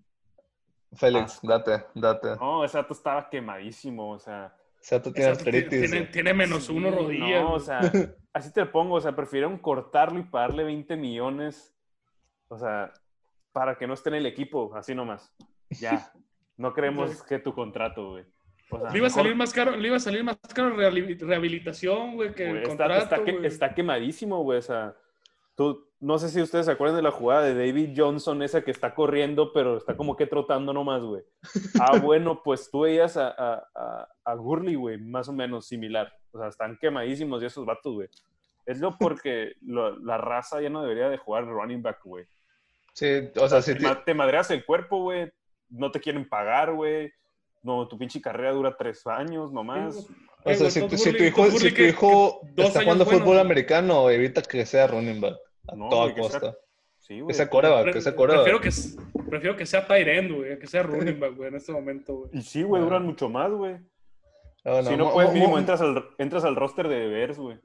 Félix, 0.94 1.32
Asco. 1.34 1.46
date, 1.48 1.84
date. 1.94 2.36
No, 2.36 2.64
ese 2.64 2.78
dato 2.78 2.92
estaba 2.94 3.28
quemadísimo, 3.28 4.10
o 4.12 4.18
sea. 4.18 4.54
O 4.56 4.86
sea, 4.86 5.02
tú 5.02 5.12
tienes 5.12 5.38
artritis. 5.38 6.10
tiene- 6.12 6.34
menos 6.34 6.68
uno 6.68 6.90
Sí, 6.90 6.94
rodillas. 6.96 7.42
No, 7.42 7.54
o 7.54 7.60
sea, 7.60 7.80
así 8.32 8.52
te 8.52 8.60
lo 8.64 8.70
pongo, 8.70 8.96
o 8.96 9.00
sea, 9.00 9.16
prefirieron 9.16 9.58
cortarlo 9.58 10.18
y 10.20 10.24
pagarle 10.24 10.62
20 10.64 10.96
millones, 10.96 11.74
o 12.48 12.58
sea, 12.58 12.92
para 13.54 13.78
que 13.78 13.86
no 13.86 13.94
esté 13.94 14.10
en 14.10 14.16
el 14.16 14.26
equipo, 14.26 14.74
así 14.76 14.94
nomás. 14.94 15.32
Ya, 15.80 16.12
no 16.58 16.74
queremos 16.74 17.22
que 17.22 17.38
tu 17.38 17.54
contrato, 17.54 18.10
güey. 18.10 18.24
O 18.70 18.80
sea, 18.80 18.90
Le 18.90 18.98
iba 18.98 19.06
a 19.06 19.10
salir 19.10 19.34
más 19.36 19.52
caro, 19.52 19.76
le 19.76 19.86
iba 19.88 19.96
a 19.96 20.00
salir 20.00 20.24
más 20.24 20.36
caro 20.54 20.74
rehabi- 20.76 21.18
rehabilitación, 21.18 22.16
güey, 22.16 22.34
que 22.34 22.44
güey, 22.48 22.56
el 22.56 22.62
está, 22.62 22.68
contrato, 22.68 23.02
está 23.04 23.24
que- 23.24 23.32
güey. 23.32 23.46
está 23.46 23.74
quemadísimo, 23.74 24.42
güey, 24.42 24.58
o 24.58 24.62
sea, 24.62 24.94
tú, 25.54 25.86
no 26.00 26.18
sé 26.18 26.28
si 26.30 26.42
ustedes 26.42 26.66
se 26.66 26.72
acuerdan 26.72 26.96
de 26.96 27.02
la 27.02 27.10
jugada 27.12 27.42
de 27.42 27.54
David 27.54 27.94
Johnson, 27.96 28.42
esa 28.42 28.62
que 28.64 28.70
está 28.72 28.94
corriendo, 28.94 29.52
pero 29.52 29.76
está 29.76 29.96
como 29.96 30.16
que 30.16 30.26
trotando 30.26 30.72
nomás, 30.72 31.02
güey. 31.02 31.22
Ah, 31.80 31.98
bueno, 32.02 32.42
pues 32.42 32.68
tú 32.70 32.80
veías 32.80 33.16
a, 33.16 33.28
a, 33.28 33.68
a, 33.74 34.08
a 34.24 34.34
Gurley, 34.34 34.74
güey, 34.74 34.98
más 34.98 35.28
o 35.28 35.32
menos 35.32 35.66
similar. 35.66 36.12
O 36.32 36.38
sea, 36.38 36.48
están 36.48 36.76
quemadísimos 36.78 37.42
y 37.42 37.46
esos 37.46 37.64
vatos, 37.64 37.94
güey. 37.94 38.08
Es 38.66 38.80
lo 38.80 38.96
porque 38.98 39.52
lo- 39.60 39.96
la 40.00 40.18
raza 40.18 40.60
ya 40.60 40.70
no 40.70 40.82
debería 40.82 41.08
de 41.08 41.18
jugar 41.18 41.46
running 41.46 41.82
back, 41.82 42.00
güey. 42.04 42.24
Sí, 42.94 43.28
o 43.38 43.48
sea, 43.48 43.60
sí, 43.60 43.74
te, 43.76 43.86
te 44.06 44.14
madreas 44.14 44.50
el 44.50 44.64
cuerpo, 44.64 45.02
güey. 45.02 45.30
No 45.68 45.90
te 45.90 46.00
quieren 46.00 46.26
pagar, 46.28 46.72
güey. 46.72 47.12
No, 47.62 47.86
tu 47.88 47.98
pinche 47.98 48.20
carrera 48.22 48.52
dura 48.52 48.76
tres 48.76 49.06
años 49.06 49.52
nomás. 49.52 49.96
o 50.44 50.50
Eh, 50.50 50.54
sea, 50.54 50.58
güey, 50.58 50.70
si, 50.70 50.80
tu- 50.88 50.96
si 50.96 51.10
tu 51.12 51.18
Gurley- 51.18 51.28
hijo, 51.28 51.50
si 51.50 51.68
tu 51.70 51.74
que 51.74 52.62
está 52.62 52.82
jugando 52.82 53.04
bueno, 53.04 53.20
fútbol 53.20 53.38
americano, 53.38 54.08
evita 54.10 54.40
que 54.42 54.64
sea 54.64 54.86
running 54.86 55.20
back 55.20 55.36
a 55.68 55.74
No, 55.76 55.88
toda 55.88 56.14
que 56.14 56.22
sea- 56.22 56.40
costa. 56.40 56.56
Sí, 56.98 57.16
Que 57.16 57.22
güey. 57.22 57.34
sea 57.34 57.50
coreback, 57.50 57.82
Pre- 57.82 57.92
que 57.92 58.00
sea 58.00 58.16
coreback. 58.16 58.42
prefiero, 58.44 58.60
que, 58.62 58.68
s- 58.68 58.96
prefiero 59.28 59.56
que 59.56 59.66
sea 59.66 59.86
tight 59.86 60.06
end, 60.08 60.32
güey, 60.32 60.58
que 60.58 60.66
sea 60.66 60.82
running 61.16 61.20
back, 61.20 61.34
güey, 61.36 61.48
en 61.50 61.56
este 61.56 61.72
momento, 61.72 62.14
güey. 62.14 62.30
Y 62.32 62.40
sí, 62.42 62.62
güey, 62.62 62.80
duran 62.82 63.04
mucho 63.04 63.28
más, 63.28 63.50
güey. 63.50 63.74
Ah, 64.64 64.80
no, 64.82 64.84
si 64.84 64.96
no 64.96 65.12
puedes, 65.12 65.32
mínimo 65.32 65.58
entras 65.58 65.80
al, 65.82 66.02
entras 66.16 66.44
al 66.44 66.56
roster 66.56 66.88
de 66.88 67.06
Bears, 67.08 67.38
güey. 67.38 67.58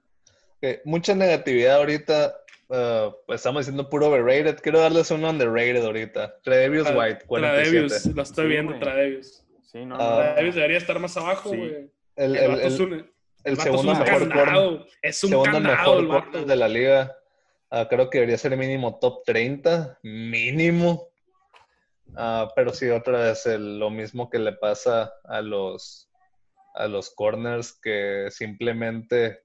que 0.61 0.81
mucha 0.83 1.13
negatividad 1.15 1.77
ahorita. 1.77 2.35
Ah, 2.69 3.11
pues 3.25 3.39
estamos 3.39 3.61
diciendo 3.65 3.89
puro 3.89 4.07
overrated. 4.07 4.59
Quiero 4.61 4.79
darles 4.79 5.11
un 5.11 5.23
underrated 5.25 5.83
ahorita. 5.83 6.39
Tredavious 6.43 6.87
Tra- 6.87 6.97
White, 6.99 7.25
47. 7.25 7.69
Tradevius, 7.69 8.15
lo 8.15 8.21
estoy 8.23 8.45
Sí, 8.45 8.49
viendo, 8.49 8.71
güey. 8.73 8.81
Tradevius. 8.81 9.45
Sí, 9.63 9.85
no. 9.85 9.95
Ah. 9.99 10.15
Tradevius 10.33 10.55
debería 10.55 10.77
estar 10.77 10.99
más 10.99 11.15
abajo, 11.17 11.49
güey. 11.49 11.91
El, 12.15 12.35
El, 12.35 12.35
el- 12.35 12.47
vato 12.49 12.61
el- 12.61 12.67
es 12.67 12.79
un, 12.79 12.93
el 12.93 13.11
el 13.45 13.55
vato 13.55 13.71
segundo 13.71 13.91
es 13.93 13.99
mejor 13.99 14.33
corner. 14.33 14.85
Es 15.01 15.23
un 15.23 15.29
segundo 15.29 15.51
candado 15.51 16.01
mejor 16.01 16.23
el 16.35 16.47
de 16.47 16.55
la 16.55 16.67
liga. 16.67 17.15
Ah, 17.71 17.87
creo 17.87 18.09
que 18.09 18.17
debería 18.17 18.37
ser 18.37 18.57
mínimo 18.57 18.97
top 18.99 19.23
30, 19.25 19.99
mínimo. 20.03 21.07
Ah, 22.15 22.51
pero 22.55 22.73
sí, 22.73 22.89
otra 22.89 23.19
vez 23.19 23.45
el- 23.45 23.77
lo 23.79 23.89
mismo 23.91 24.29
que 24.29 24.39
le 24.39 24.53
pasa 24.53 25.13
a 25.23 25.41
los, 25.41 26.09
a 26.73 26.87
los 26.87 27.11
corners 27.11 27.79
que 27.79 28.27
simplemente 28.31 29.43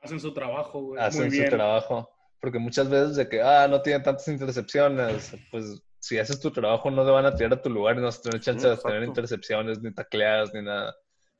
Hacen 0.00 0.20
su 0.20 0.32
trabajo, 0.32 0.80
güey. 0.82 1.02
hacen 1.02 1.26
Muy 1.28 1.36
su 1.36 1.44
trabajo. 1.50 2.10
Porque 2.44 2.58
muchas 2.58 2.90
veces 2.90 3.16
de 3.16 3.26
que, 3.26 3.40
ah, 3.40 3.66
no 3.66 3.80
tienen 3.80 4.02
tantas 4.02 4.28
intercepciones, 4.28 5.34
pues 5.50 5.82
si 5.98 6.18
haces 6.18 6.38
tu 6.38 6.50
trabajo 6.50 6.90
no 6.90 7.02
le 7.02 7.10
van 7.10 7.24
a 7.24 7.34
tirar 7.34 7.54
a 7.54 7.62
tu 7.62 7.70
lugar 7.70 7.96
y 7.96 8.00
no 8.00 8.04
vas 8.04 8.18
a 8.18 8.22
tener 8.22 8.40
chance 8.42 8.68
de 8.68 8.76
tener 8.76 9.02
intercepciones, 9.04 9.80
ni 9.80 9.90
tacleadas, 9.94 10.52
ni 10.52 10.60
nada. 10.60 10.94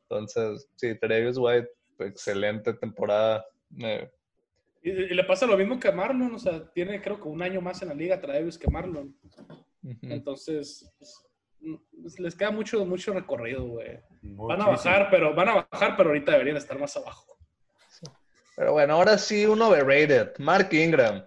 Entonces, 0.05 0.66
sí, 0.76 0.98
Travis 0.98 1.36
White, 1.36 1.68
excelente 1.98 2.72
temporada. 2.72 3.44
Eh, 3.78 4.11
Y, 4.82 4.92
y 4.92 5.14
le 5.14 5.24
pasa 5.24 5.44
lo 5.44 5.59
mismo 5.59 5.78
que 5.78 5.88
a 5.88 5.92
Marlon, 5.92 6.34
o 6.34 6.38
sea, 6.38 6.64
tiene 6.72 7.02
creo 7.02 7.20
que 7.20 7.28
un 7.28 7.42
año 7.42 7.61
más 7.61 7.82
en 7.82 7.88
la 7.88 7.94
liga 7.94 8.18
Tradevius 8.18 8.57
que 8.57 8.70
Marlon. 8.70 9.14
Entonces, 10.00 10.90
pues, 10.98 11.22
pues, 12.00 12.18
les 12.18 12.34
queda 12.34 12.50
mucho, 12.50 12.82
mucho 12.86 13.12
recorrido, 13.12 13.66
güey. 13.66 14.00
Van 14.22 14.62
a 14.62 14.68
bajar, 14.68 15.09
pero 15.11 15.34
van 15.34 15.50
a 15.50 15.66
bajar, 15.70 15.98
pero 15.98 16.09
ahorita 16.09 16.32
deberían 16.32 16.57
estar 16.57 16.78
más 16.78 16.96
abajo. 16.96 17.34
Pero 18.57 18.72
bueno, 18.72 18.94
ahora 18.94 19.18
sí, 19.18 19.46
un 19.46 19.61
overrated. 19.62 20.32
Mark 20.38 20.68
Ingram. 20.72 21.24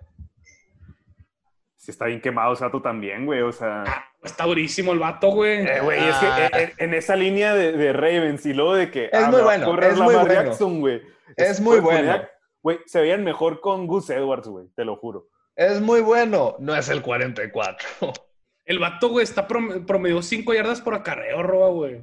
Sí, 1.75 1.91
está 1.91 2.05
bien 2.05 2.21
quemado, 2.21 2.51
o 2.51 2.55
sea, 2.55 2.69
tú 2.71 2.82
también, 2.82 3.25
güey. 3.25 3.41
O 3.41 3.51
sea. 3.51 3.84
Ah, 3.88 4.05
está 4.23 4.45
durísimo 4.45 4.93
el 4.93 4.99
vato, 4.99 5.30
güey. 5.30 5.65
Eh, 5.65 5.80
güey, 5.82 5.99
es 6.07 6.15
que 6.17 6.25
Ah. 6.25 6.47
eh, 6.53 6.73
en, 6.78 6.93
esa 6.93 7.15
línea 7.15 7.53
de, 7.53 7.71
de 7.73 7.93
Ravens 7.93 8.45
y 8.45 8.53
luego 8.53 8.75
de 8.75 8.91
que. 8.91 9.05
Es 9.05 9.23
ah, 9.23 9.32
muy 9.32 9.41
bueno, 9.41 9.80
es 9.82 9.97
muy 9.97 10.15
bueno. 10.15 10.34
Jackson, 10.34 10.80
güey. 10.80 11.01
Es 11.36 11.59
muy 11.61 11.80
bueno. 11.80 12.11
poner- 12.13 12.30
Güey, 12.63 12.80
se 12.86 12.99
veían 12.99 13.23
mejor 13.23 13.61
con 13.61 13.88
Gus 13.88 14.09
Edwards, 14.09 14.47
güey, 14.47 14.67
te 14.75 14.84
lo 14.84 14.97
juro. 14.97 15.28
Es 15.55 15.80
muy 15.80 16.01
bueno, 16.01 16.55
no 16.59 16.75
es 16.75 16.89
el 16.89 17.01
44. 17.01 17.88
El 18.65 18.80
vato, 18.80 19.07
güey, 19.07 19.23
está 19.23 19.47
prom 19.47 19.86
promedió 19.86 20.21
5 20.21 20.53
yardas 20.53 20.82
por 20.82 20.93
acarreo, 20.93 21.41
roba, 21.43 21.69
güey. 21.69 22.01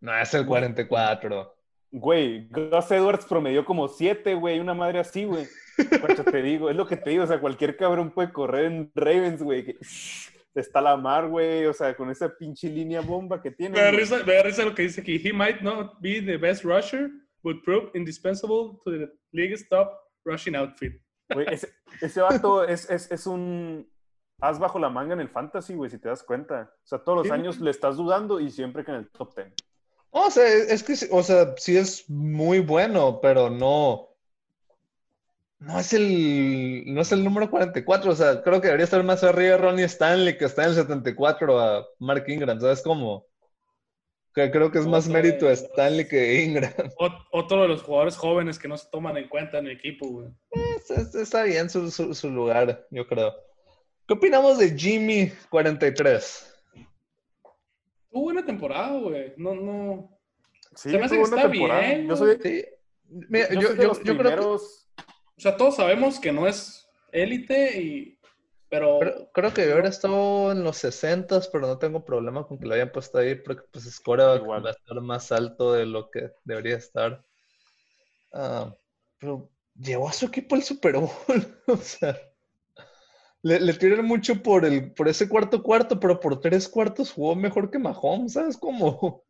No 0.00 0.16
es 0.16 0.32
el 0.32 0.46
44. 0.46 1.55
Güey, 1.98 2.46
Gus 2.48 2.90
Edwards 2.90 3.24
promedió 3.24 3.64
como 3.64 3.88
siete, 3.88 4.34
güey, 4.34 4.58
una 4.60 4.74
madre 4.74 4.98
así, 4.98 5.24
güey. 5.24 5.46
Te 6.30 6.42
digo, 6.42 6.68
es 6.68 6.76
lo 6.76 6.86
que 6.86 6.96
te 6.96 7.10
digo, 7.10 7.24
o 7.24 7.26
sea, 7.26 7.40
cualquier 7.40 7.76
cabrón 7.76 8.10
puede 8.10 8.32
correr 8.32 8.66
en 8.66 8.92
Ravens, 8.94 9.42
güey. 9.42 9.64
que- 9.64 9.78
Está 10.54 10.80
la 10.80 10.96
mar, 10.96 11.28
güey, 11.28 11.66
o 11.66 11.72
sea, 11.74 11.94
con 11.94 12.10
esa 12.10 12.34
pinche 12.34 12.68
línea 12.70 13.02
bomba 13.02 13.42
que 13.42 13.50
tiene. 13.50 13.76
Me 13.76 13.82
da 13.82 13.90
risa, 13.90 14.22
me 14.24 14.34
da 14.34 14.42
risa 14.42 14.64
lo 14.64 14.74
que 14.74 14.82
dice 14.82 15.02
aquí. 15.02 15.20
He 15.22 15.32
might 15.32 15.60
not 15.60 16.00
be 16.00 16.22
the 16.22 16.38
best 16.38 16.64
rusher, 16.64 17.10
but 17.42 17.62
prove 17.62 17.90
indispensable 17.94 18.78
to 18.84 18.90
the 18.90 19.12
league's 19.32 19.68
top 19.68 19.90
rushing 20.24 20.54
outfit. 20.56 20.94
Güey, 21.32 21.46
ese, 21.50 21.68
ese 22.00 22.20
vato 22.22 22.64
es, 22.64 22.88
es, 22.90 23.10
es 23.12 23.26
un 23.26 23.86
as 24.40 24.58
bajo 24.58 24.78
la 24.78 24.88
manga 24.88 25.12
en 25.14 25.20
el 25.20 25.28
fantasy, 25.28 25.74
güey, 25.74 25.90
si 25.90 25.98
te 25.98 26.08
das 26.08 26.22
cuenta. 26.22 26.70
O 26.84 26.86
sea, 26.86 26.98
todos 27.00 27.18
los 27.18 27.26
Sí, 27.26 27.32
años 27.34 27.60
le 27.60 27.70
estás 27.70 27.96
dudando 27.98 28.40
y 28.40 28.50
siempre 28.50 28.82
que 28.84 28.92
en 28.92 28.96
el 28.98 29.10
top 29.10 29.34
10. 29.36 29.52
O 30.10 30.30
sea, 30.30 30.46
es 30.46 30.82
que, 30.82 30.94
o 31.10 31.22
sea, 31.22 31.54
sí 31.58 31.76
es 31.76 32.08
muy 32.08 32.60
bueno, 32.60 33.20
pero 33.20 33.50
no. 33.50 34.08
No 35.58 35.78
es 35.80 35.92
el, 35.94 36.84
no 36.86 37.00
es 37.00 37.12
el 37.12 37.24
número 37.24 37.50
44. 37.50 38.10
O 38.10 38.14
sea, 38.14 38.42
creo 38.42 38.60
que 38.60 38.66
debería 38.68 38.84
estar 38.84 39.02
más 39.04 39.24
arriba 39.24 39.56
Ronnie 39.56 39.84
Stanley, 39.84 40.36
que 40.36 40.44
está 40.44 40.64
en 40.64 40.70
el 40.70 40.74
74 40.76 41.58
a 41.60 41.86
Mark 41.98 42.24
Ingram. 42.28 42.60
¿Sabes 42.60 42.82
cómo? 42.82 43.26
Que 44.34 44.50
creo 44.50 44.70
que 44.70 44.78
es 44.80 44.86
más 44.86 45.08
mérito 45.08 45.46
de. 45.46 45.54
Stanley 45.54 46.06
que 46.08 46.42
Ingram. 46.44 46.72
Ot- 46.98 47.26
otro 47.32 47.62
de 47.62 47.68
los 47.68 47.82
jugadores 47.82 48.16
jóvenes 48.16 48.58
que 48.58 48.68
no 48.68 48.76
se 48.76 48.88
toman 48.90 49.16
en 49.16 49.28
cuenta 49.28 49.58
en 49.58 49.66
el 49.66 49.72
equipo, 49.72 50.06
güey. 50.08 50.28
Es- 50.50 50.90
es- 50.90 51.14
Está 51.14 51.44
bien 51.44 51.70
su, 51.70 51.90
su, 51.90 52.14
su 52.14 52.28
lugar, 52.30 52.86
yo 52.90 53.06
creo. 53.06 53.34
¿Qué 54.06 54.12
opinamos 54.14 54.58
de 54.58 54.76
Jimmy 54.78 55.32
43? 55.50 56.54
Tuvo 58.16 58.24
buena 58.24 58.46
temporada, 58.46 58.98
güey. 58.98 59.34
No, 59.36 59.54
no. 59.54 60.18
Sí, 60.74 60.88
Se 60.90 60.96
me 60.98 61.04
hace 61.04 61.16
que 61.16 61.22
está 61.22 61.50
temporada. 61.50 61.80
bien, 61.82 62.08
Yo 62.08 62.16
soy, 62.16 62.38
Sí. 62.42 62.64
Mira, 63.10 63.48
yo 63.50 63.60
yo, 63.60 63.66
soy 63.68 63.76
de 63.76 63.82
yo- 63.82 63.88
los 63.88 64.02
yo 64.02 64.16
creo 64.16 64.36
que. 64.36 64.44
O 64.46 64.60
sea, 65.36 65.54
todos 65.58 65.76
sabemos 65.76 66.18
que 66.18 66.32
no 66.32 66.46
es 66.48 66.88
élite 67.12 67.78
y. 67.78 68.18
Pero. 68.70 68.98
creo, 69.00 69.30
creo 69.34 69.52
que 69.52 69.64
hubiera 69.70 69.86
estado 69.90 70.50
en 70.52 70.64
los 70.64 70.78
60, 70.78 71.42
pero 71.52 71.66
no 71.66 71.76
tengo 71.78 72.06
problema 72.06 72.46
con 72.46 72.58
que 72.58 72.64
lo 72.64 72.72
hayan 72.74 72.90
puesto 72.90 73.18
ahí, 73.18 73.34
porque 73.34 73.64
pues 73.70 73.84
Score 73.84 74.22
Igual. 74.40 74.64
va 74.64 74.70
a 74.70 74.72
estar 74.72 74.98
más 75.02 75.30
alto 75.30 75.74
de 75.74 75.84
lo 75.84 76.10
que 76.10 76.30
debería 76.44 76.76
estar. 76.76 77.22
Ah, 78.32 78.74
pero 79.18 79.50
llevó 79.78 80.08
a 80.08 80.12
su 80.14 80.24
equipo 80.24 80.54
al 80.54 80.62
Super 80.62 80.94
Bowl. 80.96 81.10
o 81.66 81.76
sea, 81.76 82.18
le, 83.46 83.60
le 83.60 83.74
tiran 83.74 84.04
mucho 84.04 84.42
por, 84.42 84.64
el, 84.64 84.92
por 84.92 85.06
ese 85.08 85.28
cuarto 85.28 85.62
cuarto, 85.62 86.00
pero 86.00 86.18
por 86.18 86.40
tres 86.40 86.68
cuartos 86.68 87.12
jugó 87.12 87.34
mejor 87.36 87.70
que 87.70 87.78
Mahomes, 87.78 88.32
¿sabes 88.32 88.56
cómo? 88.56 89.22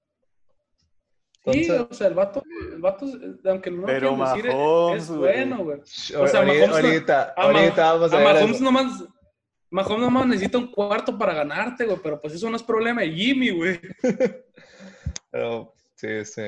sí, 1.53 1.71
o 1.71 1.93
sea, 1.95 2.09
el 2.09 2.15
vato, 2.15 2.43
el 2.73 2.81
vato, 2.81 3.07
aunque 3.45 3.71
no 3.71 3.83
lo 3.83 3.87
Pero 3.87 4.17
quieran 4.17 4.35
decir, 4.35 4.47
es- 4.51 4.55
Mahomes, 4.57 5.03
es 5.03 5.09
güey. 5.11 5.21
bueno, 5.21 5.65
güey. 5.65 5.79
o 5.81 5.85
sea, 5.87 6.19
ahorita, 6.41 6.43
Mahomes 6.43 6.69
no- 6.69 6.75
ahorita, 6.77 7.23
A, 7.37 7.43
ahorita 7.43 7.93
vamos 7.93 8.13
a, 8.13 8.17
a 8.17 8.19
ver 8.19 8.35
Mahomes 8.35 8.57
eso. 8.57 8.65
nomás. 8.65 9.05
Mahomes 9.71 10.01
nomás 10.01 10.27
necesita 10.27 10.59
un 10.59 10.71
cuarto 10.73 11.19
para 11.19 11.35
ganarte, 11.35 11.85
güey. 11.85 11.99
Pero 12.03 12.21
pues 12.21 12.35
eso 12.35 12.49
no 12.51 12.57
es 12.57 12.63
problema 12.63 13.03
de 13.03 13.11
Jimmy, 13.13 13.51
güey. 13.51 13.81
Pero, 15.31 15.75
sí, 15.95 16.25
sí. 16.25 16.43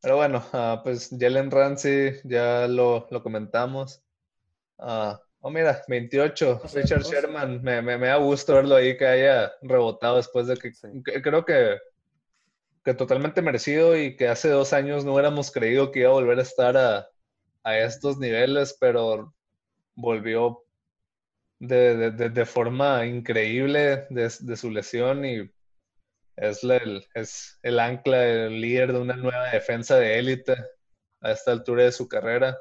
Pero 0.00 0.16
bueno, 0.16 0.42
ah, 0.52 0.80
pues 0.84 1.10
Jalen 1.18 1.50
Ramsey, 1.50 2.20
ya 2.24 2.68
lo, 2.68 3.06
lo 3.10 3.22
comentamos. 3.22 4.02
Ah, 4.78 5.20
oh, 5.40 5.50
mira, 5.50 5.82
28. 5.88 6.60
O 6.62 6.68
sea, 6.68 6.82
Richard 6.82 7.00
o 7.00 7.04
sea- 7.04 7.20
Sherman, 7.20 7.62
me, 7.62 7.82
me, 7.82 7.96
me 7.98 8.06
da 8.08 8.16
gusto 8.16 8.54
verlo 8.54 8.76
ahí 8.76 8.96
que 8.96 9.06
haya 9.06 9.52
rebotado 9.62 10.16
después 10.16 10.46
de 10.46 10.56
que, 10.56 10.72
Sí. 10.74 10.88
que- 11.04 11.22
creo 11.22 11.44
que, 11.44 11.78
que 12.84 12.94
totalmente 12.94 13.42
merecido 13.42 13.96
y 13.96 14.16
que 14.16 14.28
hace 14.28 14.48
dos 14.48 14.72
años 14.72 15.04
no 15.04 15.12
hubiéramos 15.14 15.50
creído 15.50 15.90
que 15.92 16.00
iba 16.00 16.10
a 16.10 16.12
volver 16.14 16.38
a 16.38 16.42
estar 16.42 16.76
a, 16.76 17.08
a 17.64 17.78
estos 17.78 18.18
niveles, 18.18 18.76
pero 18.80 19.34
volvió 19.94 20.64
de, 21.58 21.96
de- 21.96 22.10
de- 22.12 22.30
de 22.30 22.46
forma 22.46 23.04
increíble 23.06 24.06
de, 24.10 24.32
de 24.40 24.56
su 24.56 24.70
lesión 24.70 25.24
y 25.24 25.50
es, 26.36 26.62
la- 26.62 26.76
el, 26.76 27.04
es 27.14 27.58
el 27.62 27.80
ancla, 27.80 28.24
el 28.26 28.60
líder 28.60 28.92
de 28.92 29.00
una 29.00 29.16
nueva 29.16 29.50
defensa 29.50 29.96
de 29.98 30.18
élite 30.18 30.54
a 31.20 31.32
esta 31.32 31.50
altura 31.52 31.82
de 31.82 31.92
su 31.92 32.06
carrera. 32.08 32.56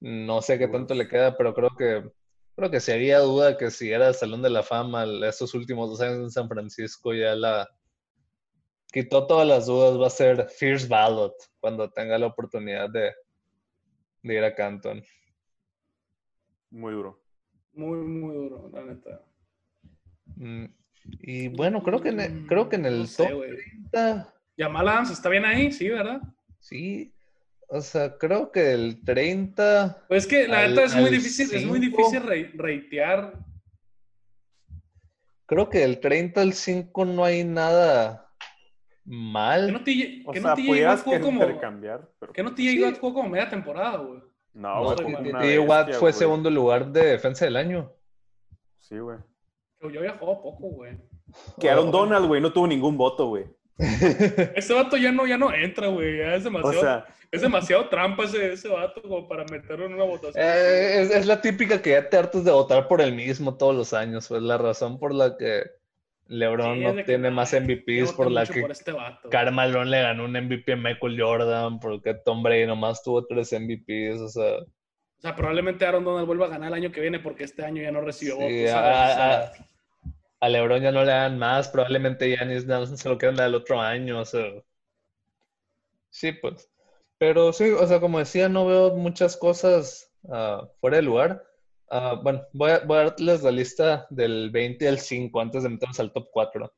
No 0.00 0.42
sé 0.42 0.58
qué 0.58 0.68
tanto 0.68 0.94
le 0.94 1.08
queda, 1.08 1.36
pero 1.36 1.54
creo 1.54 1.70
que 1.76 2.10
creo 2.54 2.70
que 2.70 2.80
sería 2.80 3.18
duda 3.20 3.56
que 3.58 3.70
si 3.70 3.90
era 3.90 4.08
el 4.08 4.14
Salón 4.14 4.42
de 4.42 4.50
la 4.50 4.62
Fama 4.62 5.04
estos 5.26 5.54
últimos 5.54 5.90
dos 5.90 6.00
años 6.00 6.18
en 6.18 6.30
San 6.30 6.48
Francisco 6.48 7.12
ya 7.14 7.34
la 7.34 7.68
quitó 8.92 9.26
todas 9.26 9.46
las 9.46 9.66
dudas, 9.66 10.00
va 10.00 10.06
a 10.06 10.10
ser 10.10 10.48
Fierce 10.48 10.88
Ballot 10.88 11.34
cuando 11.60 11.90
tenga 11.90 12.16
la 12.18 12.26
oportunidad 12.26 12.88
de, 12.90 13.12
de 14.22 14.34
ir 14.34 14.44
a 14.44 14.54
Canton. 14.54 15.02
Muy 16.70 16.92
duro. 16.94 17.20
Muy, 17.74 17.98
muy 17.98 18.34
duro, 18.34 18.70
la 18.72 18.82
neta. 18.84 19.22
Mm, 20.36 20.64
Y 21.20 21.48
bueno, 21.48 21.82
creo 21.82 22.00
que 22.00 22.08
en 22.08 22.20
el, 22.20 22.46
creo 22.46 22.68
que 22.68 22.76
en 22.76 22.86
el 22.86 23.00
No 23.00 23.06
sé, 23.06 23.24
top 23.28 23.34
güey. 23.36 23.50
30 23.92 24.34
Jamal 24.56 24.88
Adams 24.88 25.10
está 25.10 25.28
bien 25.28 25.44
ahí, 25.44 25.70
sí, 25.70 25.88
¿verdad? 25.90 26.20
Sí, 26.58 27.12
o 27.68 27.80
sea, 27.80 28.16
creo 28.18 28.50
que 28.52 28.72
el 28.72 29.02
30, 29.04 30.04
Pues 30.08 30.24
es 30.24 30.28
que 30.28 30.48
la 30.48 30.66
neta 30.68 30.84
es 30.84 30.94
muy 30.94 31.10
difícil, 31.10 31.52
es 31.54 31.64
muy 31.64 31.78
difícil 31.80 32.22
re- 32.22 32.52
reitear. 32.54 33.32
creo 35.46 35.68
que 35.68 35.78
del 35.78 36.00
30 36.00 36.40
al 36.40 36.52
5 36.52 37.04
no 37.04 37.24
hay 37.24 37.44
nada 37.44 38.28
Que 39.04 39.10
mal. 39.10 39.72
no 39.72 39.82
te, 39.84 40.22
O 40.26 40.32
que 40.32 40.40
sea, 40.40 40.50
no 40.50 40.56
te 40.56 40.64
pudieras 40.64 41.02
jugó 41.02 41.20
como. 41.20 41.40
pero 41.40 42.32
Que 42.32 42.42
no 42.42 42.54
te 42.54 42.62
Sí. 42.62 42.98
jugó 43.00 43.14
como 43.14 43.28
media 43.28 43.48
temporada, 43.48 43.98
güey. 43.98 44.20
No, 44.52 44.74
No, 44.76 44.84
güey, 44.84 44.96
T.J. 44.96 45.60
Watt 45.60 45.90
fue 45.92 45.98
güey. 46.00 46.12
segundo 46.14 46.50
lugar 46.50 46.86
de 46.90 47.04
defensa 47.06 47.44
del 47.44 47.56
año. 47.56 47.92
Sí, 48.78 48.98
güey. 48.98 49.18
Yo 49.82 50.02
ya 50.02 50.16
jugado 50.18 50.42
poco, 50.42 50.68
güey. 50.68 50.96
Que 51.60 51.68
Aaron 51.68 51.90
Donald, 51.90 52.26
güey, 52.26 52.40
no 52.40 52.52
tuvo 52.52 52.66
ningún 52.66 52.96
voto, 52.96 53.26
güey. 53.28 53.44
Ese 54.54 54.72
vato 54.74 54.96
ya 54.96 55.12
no, 55.12 55.26
ya 55.26 55.36
no 55.38 55.52
entra, 55.52 55.88
güey. 55.88 56.18
Ya 56.18 56.34
es 56.34 56.42
O 56.42 56.50
demasiado, 56.50 56.80
sea, 56.80 57.06
es 57.30 57.42
demasiado 57.42 57.88
trampa 57.88 58.24
ese, 58.24 58.52
ese 58.52 58.68
vato 58.68 59.02
como 59.02 59.28
para 59.28 59.44
meterlo 59.44 59.86
en 59.86 59.94
una 59.94 60.04
votación. 60.04 60.34
Eh, 60.44 61.02
es, 61.02 61.10
es 61.10 61.26
la 61.26 61.40
típica 61.40 61.82
que 61.82 61.90
ya 61.90 62.08
te 62.08 62.16
hartas 62.16 62.44
de 62.44 62.50
votar 62.52 62.88
por 62.88 63.00
el 63.00 63.14
mismo 63.14 63.56
todos 63.56 63.74
los 63.76 63.92
años. 63.92 64.28
Pues 64.28 64.42
la 64.42 64.56
razón 64.58 64.98
por 64.98 65.12
la 65.14 65.36
que 65.36 65.62
LeBron 66.28 66.78
Sí, 66.78 66.84
no 66.84 66.94
que, 66.94 67.04
tiene 67.04 67.30
más 67.30 67.52
MVPs, 67.52 68.12
por 68.12 68.30
la 68.30 68.46
que 68.46 68.60
por 68.62 68.70
este. 68.70 68.92
Carmelo 69.30 69.84
le 69.84 70.02
ganó 70.02 70.24
un 70.24 70.32
MVP 70.32 70.72
a 70.72 70.76
Michael 70.76 71.20
Jordan, 71.20 71.78
porque 71.78 72.14
Tom 72.14 72.42
Brady 72.42 72.66
nomás 72.66 73.02
tuvo 73.02 73.26
tres 73.26 73.52
MVPs. 73.52 74.20
O 74.20 74.28
sea, 74.28 74.58
O 74.58 75.20
sea, 75.20 75.36
probablemente 75.36 75.84
Aaron 75.86 76.04
Donald 76.04 76.26
vuelva 76.26 76.46
a 76.46 76.50
ganar 76.50 76.68
el 76.68 76.74
año 76.74 76.92
que 76.92 77.00
viene 77.00 77.20
porque 77.20 77.44
este 77.44 77.64
año 77.64 77.82
ya 77.82 77.92
no 77.92 78.00
recibió 78.00 78.36
Sí, 78.36 78.62
votos. 78.64 78.74
a-. 78.74 78.80
O 78.80 78.82
a- 78.82 79.52
a 80.40 80.48
LeBron 80.48 80.82
ya 80.82 80.92
no 80.92 81.04
le 81.04 81.12
dan 81.12 81.38
más. 81.38 81.68
Probablemente 81.68 82.36
más 82.66 83.00
se 83.00 83.08
lo 83.08 83.18
quieran 83.18 83.36
dar 83.36 83.48
el 83.48 83.54
otro 83.54 83.80
año. 83.80 84.20
O 84.20 84.24
sea, 84.24 84.44
sí, 86.10 86.32
pues. 86.32 86.70
Pero 87.18 87.52
sí, 87.52 87.70
o 87.70 87.86
sea, 87.86 88.00
como 88.00 88.18
decía, 88.18 88.48
no 88.48 88.66
veo 88.66 88.94
muchas 88.94 89.36
cosas 89.36 90.12
ah, 90.30 90.68
fuera 90.80 90.98
de 90.98 91.02
lugar. 91.02 91.42
Ah, 91.90 92.20
bueno, 92.22 92.42
voy 92.52 92.72
a, 92.72 92.80
voy 92.80 92.98
a 92.98 93.04
darles 93.04 93.42
la 93.42 93.50
lista 93.50 94.06
del 94.10 94.50
20 94.50 94.88
al 94.88 94.98
5 94.98 95.40
antes 95.40 95.62
de 95.62 95.68
meternos 95.70 96.00
al 96.00 96.12
top 96.12 96.28
4. 96.32 96.72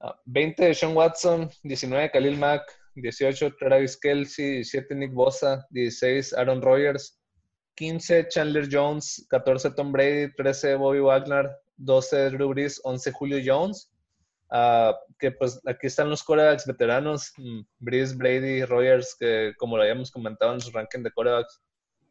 Ah, 0.00 0.20
20 0.24 0.74
Sean 0.74 0.96
Watson, 0.96 1.50
19 1.62 2.10
Khalil 2.10 2.38
Mack, 2.38 2.62
18 2.96 3.56
Travis 3.58 3.96
Kelsey, 3.96 4.56
17 4.56 4.94
Nick 4.94 5.12
Bosa, 5.12 5.66
16 5.70 6.34
Aaron 6.34 6.62
Rodgers, 6.62 7.20
15 7.76 8.28
Chandler 8.28 8.68
Jones, 8.70 9.26
14 9.30 9.70
Tom 9.70 9.92
Brady, 9.92 10.32
13 10.34 10.76
Bobby 10.76 11.00
Wagner, 11.00 11.50
12 11.78 12.30
Drew 12.30 12.48
Brees, 12.50 12.80
11 12.84 13.12
Julio 13.12 13.38
Jones. 13.44 13.90
Ah, 14.50 14.96
que 15.18 15.30
pues 15.30 15.60
aquí 15.66 15.88
están 15.88 16.08
los 16.08 16.22
corebacks 16.22 16.66
veteranos, 16.66 17.32
mm, 17.36 17.60
Brees, 17.80 18.16
Brady, 18.16 18.64
Rogers, 18.64 19.14
que 19.18 19.52
como 19.58 19.76
lo 19.76 19.82
habíamos 19.82 20.10
comentado 20.10 20.54
en 20.54 20.60
su 20.60 20.70
ranking 20.70 21.02
de 21.02 21.10
corebacks, 21.10 21.60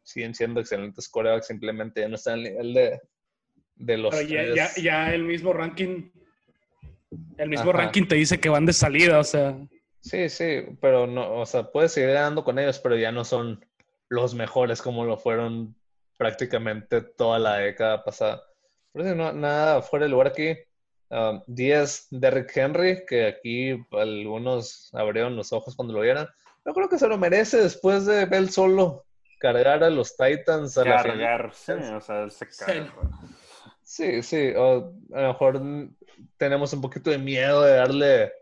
siguen 0.02 0.34
siendo 0.34 0.60
excelentes 0.60 1.08
corebacks, 1.08 1.48
simplemente 1.48 2.00
ya 2.00 2.08
no 2.08 2.14
están 2.14 2.34
al 2.34 2.42
nivel 2.44 2.74
de, 2.74 3.00
de 3.74 3.98
los 3.98 4.14
pero 4.14 4.28
ya, 4.28 4.54
ya, 4.54 4.70
ya 4.80 5.14
el 5.14 5.24
mismo 5.24 5.52
ranking. 5.52 6.10
El 7.38 7.48
mismo 7.48 7.70
Ajá. 7.70 7.80
ranking 7.84 8.06
te 8.06 8.14
dice 8.14 8.38
que 8.38 8.48
van 8.48 8.66
de 8.66 8.72
salida, 8.72 9.18
o 9.18 9.24
sea. 9.24 9.58
Sí, 10.00 10.28
sí, 10.28 10.62
pero 10.80 11.06
no, 11.06 11.40
o 11.40 11.46
sea, 11.46 11.64
puedes 11.72 11.92
seguir 11.92 12.10
ganando 12.10 12.44
con 12.44 12.58
ellos, 12.58 12.78
pero 12.78 12.96
ya 12.96 13.10
no 13.10 13.24
son 13.24 13.64
los 14.08 14.34
mejores 14.34 14.80
como 14.80 15.04
lo 15.04 15.18
fueron 15.18 15.74
prácticamente 16.16 17.00
toda 17.00 17.38
la 17.38 17.56
década 17.56 18.04
pasada. 18.04 18.42
Por 18.98 19.06
eso 19.06 19.14
no, 19.14 19.32
nada 19.32 19.80
fuera 19.80 20.06
de 20.06 20.10
lugar 20.10 20.26
aquí. 20.26 20.56
Um, 21.08 21.40
10 21.46 22.08
Derrick 22.10 22.56
Henry, 22.56 23.06
que 23.06 23.28
aquí 23.28 23.80
algunos 23.92 24.90
abrieron 24.92 25.36
los 25.36 25.52
ojos 25.52 25.76
cuando 25.76 25.94
lo 25.94 26.00
vieran. 26.00 26.26
Yo 26.66 26.74
creo 26.74 26.88
que 26.88 26.98
se 26.98 27.06
lo 27.06 27.16
merece 27.16 27.58
después 27.58 28.06
de 28.06 28.26
ver 28.26 28.48
solo 28.48 29.04
cargar 29.38 29.84
a 29.84 29.90
los 29.90 30.16
Titans 30.16 30.76
a 30.78 30.84
la 30.84 31.00
cargar, 31.00 31.54
sí, 31.54 31.70
o 31.70 32.00
sea, 32.00 32.24
él 32.24 32.32
se 32.32 32.48
carga. 32.48 32.92
güey. 32.96 33.08
Sí, 33.84 34.20
sí, 34.24 34.52
o 34.56 34.92
a 35.14 35.20
lo 35.20 35.28
mejor 35.28 35.62
tenemos 36.36 36.72
un 36.72 36.80
poquito 36.80 37.10
de 37.10 37.18
miedo 37.18 37.62
de 37.62 37.76
darle 37.76 38.32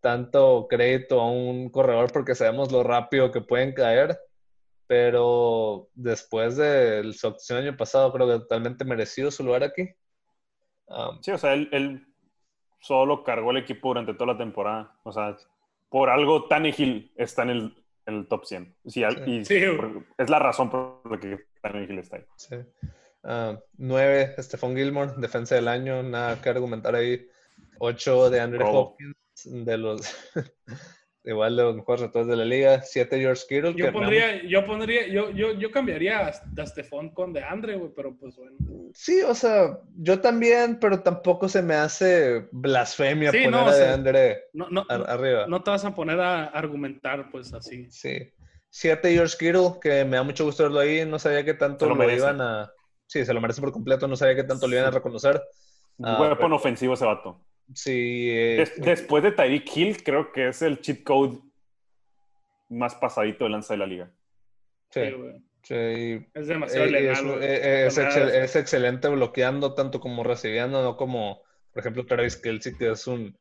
tanto 0.00 0.66
crédito 0.66 1.20
a 1.20 1.30
un 1.30 1.68
corredor 1.68 2.10
porque 2.10 2.34
sabemos 2.34 2.72
lo 2.72 2.82
rápido 2.82 3.30
que 3.30 3.42
pueden 3.42 3.74
caer, 3.74 4.18
pero 4.90 5.88
después 5.94 6.56
de 6.56 7.12
su 7.12 7.28
actuación 7.28 7.58
el 7.60 7.68
año 7.68 7.76
pasado 7.76 8.12
creo 8.12 8.26
que 8.26 8.32
totalmente 8.40 8.84
merecido 8.84 9.30
su 9.30 9.44
lugar 9.44 9.62
aquí. 9.62 9.82
Um, 10.88 11.22
Sí, 11.22 11.30
o 11.30 11.38
sea, 11.38 11.54
él, 11.54 11.68
él 11.70 12.04
solo 12.80 13.22
cargó 13.22 13.52
el 13.52 13.58
equipo 13.58 13.86
durante 13.90 14.14
toda 14.14 14.32
la 14.32 14.38
temporada. 14.38 14.98
O 15.04 15.12
sea, 15.12 15.36
por 15.88 16.10
algo 16.10 16.48
Tannehill 16.48 17.12
está 17.14 17.44
en 17.44 17.50
el, 17.50 17.84
en 18.06 18.14
el 18.16 18.26
top 18.26 18.44
100. 18.44 18.74
Sí, 18.84 19.04
al- 19.04 19.28
y 19.28 19.44
Sí, 19.44 19.62
es 20.18 20.28
la 20.28 20.40
razón 20.40 20.68
por 20.70 21.08
la 21.08 21.20
que 21.20 21.38
Tannehill 21.62 22.00
está 22.00 22.16
ahí. 22.16 22.24
sí. 22.34 22.56
Nueve, 23.76 24.34
Stephon 24.38 24.74
Gilmore, 24.74 25.12
defensa 25.18 25.54
del 25.54 25.68
año, 25.68 26.02
nada 26.02 26.42
que 26.42 26.48
argumentar 26.48 26.96
ahí. 26.96 27.28
Ocho 27.78 28.28
de 28.28 28.40
Andrew. 28.40 28.66
Hopkins, 28.66 29.14
de 29.44 29.76
los 29.78 30.00
igual 31.24 31.56
de 31.56 31.62
los 31.62 31.76
mejores 31.76 32.00
retos 32.02 32.26
de 32.26 32.36
la 32.36 32.44
liga. 32.44 32.82
Siete, 32.82 33.18
George 33.20 33.42
Kittle. 33.48 33.74
Yo 33.74 33.92
pondría, 33.92 34.42
yo 34.46 34.64
pondría, 34.64 35.06
yo, 35.08 35.30
yo, 35.30 35.52
yo 35.52 35.70
cambiaría 35.70 36.26
a, 36.26 36.66
Stephon 36.66 37.10
con 37.10 37.32
de 37.32 37.42
Andre, 37.44 37.76
güey, 37.76 37.92
pero 37.94 38.16
pues 38.16 38.36
bueno. 38.36 38.56
Sí, 38.94 39.20
o 39.22 39.34
sea, 39.34 39.78
yo 39.96 40.20
también, 40.20 40.78
pero 40.80 41.02
tampoco 41.02 41.48
se 41.48 41.62
me 41.62 41.74
hace 41.74 42.48
blasfemia 42.52 43.30
Sí, 43.30 43.38
poner 43.44 43.50
no, 43.50 43.64
o 43.66 43.68
a 43.68 43.72
sea, 43.72 43.86
DeAndre 43.88 44.44
No, 44.52 44.68
no, 44.70 44.84
ar- 44.88 45.08
arriba. 45.10 45.46
no 45.46 45.62
te 45.62 45.70
vas 45.70 45.84
a 45.84 45.94
poner 45.94 46.18
a 46.20 46.44
argumentar, 46.46 47.30
pues 47.30 47.52
así. 47.54 47.90
Sí. 47.90 48.32
Siete, 48.72 49.12
George 49.12 49.36
Kittle, 49.38 49.80
que 49.80 50.04
me 50.04 50.16
da 50.16 50.22
mucho 50.22 50.44
gusto 50.44 50.62
verlo 50.62 50.80
ahí. 50.80 51.04
No 51.04 51.18
sabía 51.18 51.44
que 51.44 51.54
tanto 51.54 51.86
lo 51.86 51.94
lo, 51.96 52.10
iban 52.10 52.40
a. 52.40 52.70
Sí, 53.06 53.24
se 53.24 53.34
lo 53.34 53.40
merece 53.40 53.60
por 53.60 53.72
completo. 53.72 54.06
No 54.06 54.14
sabía 54.16 54.36
que 54.36 54.44
tanto 54.44 54.68
lo 54.68 54.74
iban 54.74 54.86
a 54.86 54.90
Sí. 54.90 54.94
reconocer. 54.94 55.42
Ah, 56.02 56.16
Weapon 56.20 56.38
pero- 56.38 56.56
ofensivo 56.56 56.94
ese 56.94 57.04
vato. 57.04 57.44
Sí, 57.74 58.30
eh, 58.30 58.56
Des- 58.58 58.80
después 58.80 59.22
de 59.22 59.32
Tyreek 59.32 59.76
Hill, 59.76 60.02
creo 60.02 60.32
que 60.32 60.48
es 60.48 60.60
el 60.62 60.80
cheat 60.80 61.02
code 61.04 61.38
más 62.68 62.94
pasadito 62.94 63.44
de 63.44 63.50
lanza 63.50 63.74
de 63.74 63.78
la 63.78 63.86
liga. 63.86 64.10
sí, 64.90 65.00
Sí, 65.04 65.12
güey. 65.12 65.42
sí. 65.62 66.26
Es 66.34 66.46
demasiado 66.48 66.86
Eh, 66.86 66.90
legal, 66.90 67.14
es, 67.16 67.22
güey. 67.22 67.38
eh, 67.44 67.86
es 67.86 67.98
excel- 67.98 68.56
excelente 68.60 69.08
bloqueando 69.08 69.74
tanto 69.74 70.00
como 70.00 70.24
recibiendo, 70.24 70.82
no 70.82 70.96
como, 70.96 71.42
por 71.72 71.80
ejemplo, 71.80 72.06
Travis 72.06 72.36
Kelsey, 72.36 72.76
que 72.76 72.90
es 72.90 73.06
un. 73.06 73.36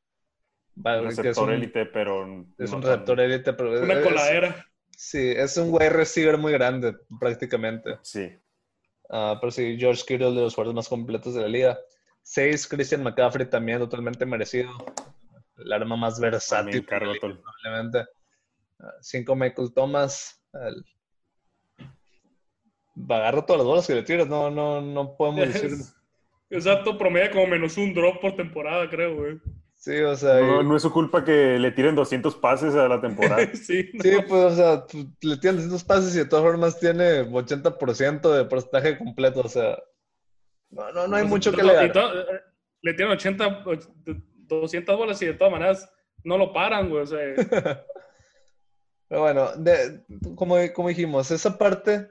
Receptor 0.81 1.49
un, 1.49 1.55
élite, 1.55 1.85
pero. 1.87 2.23
es 2.57 2.69
no 2.71 2.77
un 2.77 2.81
tan- 2.83 2.91
receptor 2.91 3.19
élite, 3.19 3.53
pero 3.53 3.81
Una 3.83 3.93
es- 3.95 4.03
coladera. 4.05 4.65
Sí, 4.95 5.31
es 5.35 5.55
un 5.57 5.73
wide 5.73 5.89
receiver 5.89 6.37
muy 6.37 6.51
grande, 6.51 6.93
prácticamente. 7.19 7.97
Sí. 8.03 8.29
Ah, 9.09 9.37
pero 9.41 9.49
sí, 9.51 9.75
George 9.79 10.03
Kittle 10.07 10.31
de 10.31 10.41
los 10.41 10.53
jugadores 10.55 10.75
más 10.75 10.87
completos 10.89 11.33
de 11.33 11.41
la 11.41 11.47
liga. 11.47 11.79
Seis, 12.21 12.67
Christian 12.67 13.03
McCaffrey 13.03 13.49
también 13.49 13.79
totalmente 13.79 14.25
merecido. 14.25 14.71
El 15.57 15.73
arma 15.73 15.95
más 15.97 16.19
versátil 16.19 16.85
probablemente. 16.85 18.05
Ah, 18.79 18.93
cinco, 19.01 19.35
Michael 19.35 19.73
Thomas. 19.73 20.41
El... 20.53 20.85
Agarra 23.09 23.45
todas 23.45 23.59
las 23.59 23.67
bolas 23.67 23.87
que 23.87 23.95
le 23.95 24.03
tiras, 24.03 24.27
no, 24.27 24.49
no, 24.49 24.81
no 24.81 25.15
podemos 25.15 25.47
decir. 25.53 25.71
Exacto, 26.49 26.97
promedia 26.97 27.31
como 27.31 27.47
menos 27.47 27.77
un 27.77 27.93
drop 27.93 28.19
por 28.21 28.35
temporada, 28.35 28.89
creo, 28.89 29.15
güey. 29.15 29.39
Sí, 29.75 29.97
o 30.01 30.15
sea, 30.15 30.41
No, 30.41 30.61
y- 30.61 30.65
no 30.65 30.75
es 30.75 30.81
su 30.81 30.91
culpa 30.91 31.23
que 31.23 31.57
le 31.57 31.71
tiren 31.71 31.95
200 31.95 32.35
pases 32.35 32.75
a 32.75 32.87
la 32.89 32.99
temporada. 32.99 33.37
sí, 33.53 33.89
no. 33.93 34.03
sí, 34.03 34.11
pues, 34.27 34.53
o 34.53 34.55
sea, 34.55 34.85
le 35.21 35.37
tiran 35.37 35.55
distintos 35.55 35.83
pases 35.85 36.13
y 36.15 36.19
de 36.19 36.25
todas 36.25 36.43
formas 36.43 36.79
tiene 36.79 37.23
80% 37.23 38.33
de 38.33 38.45
porcentaje 38.45 38.97
completo, 38.97 39.41
o 39.41 39.47
sea, 39.47 39.77
no, 40.69 40.91
no, 40.91 41.07
no 41.07 41.15
hay 41.15 41.23
Pues, 41.23 41.29
mucho 41.29 41.51
que 41.51 41.63
le 41.63 41.73
eh, 41.85 41.91
Le 42.81 42.93
tiran 42.93 43.11
80, 43.11 43.63
och- 43.65 43.89
200 44.47 44.97
bolas 44.97 45.21
y 45.21 45.25
de 45.27 45.33
todas 45.33 45.51
maneras 45.51 45.91
no 46.23 46.37
lo 46.37 46.51
paran, 46.53 46.89
güey. 46.89 47.03
O 47.03 47.05
sea, 47.05 47.19
Pero 49.07 49.21
bueno, 49.21 49.55
de- 49.57 50.03
como, 50.35 50.55
como 50.73 50.89
dijimos, 50.89 51.31
esa 51.31 51.57
parte 51.57 52.07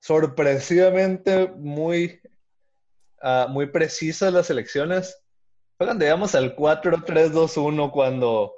sorpresivamente 0.00 1.48
muy, 1.56 2.20
ah, 3.22 3.46
muy 3.48 3.66
precisa 3.66 4.26
de 4.26 4.32
las 4.32 4.50
elecciones. 4.50 5.22
Fue 5.76 5.86
cuando 5.86 6.04
llegamos 6.04 6.34
al 6.34 6.56
4-3-2-1 6.56 7.90
cuando 7.92 8.52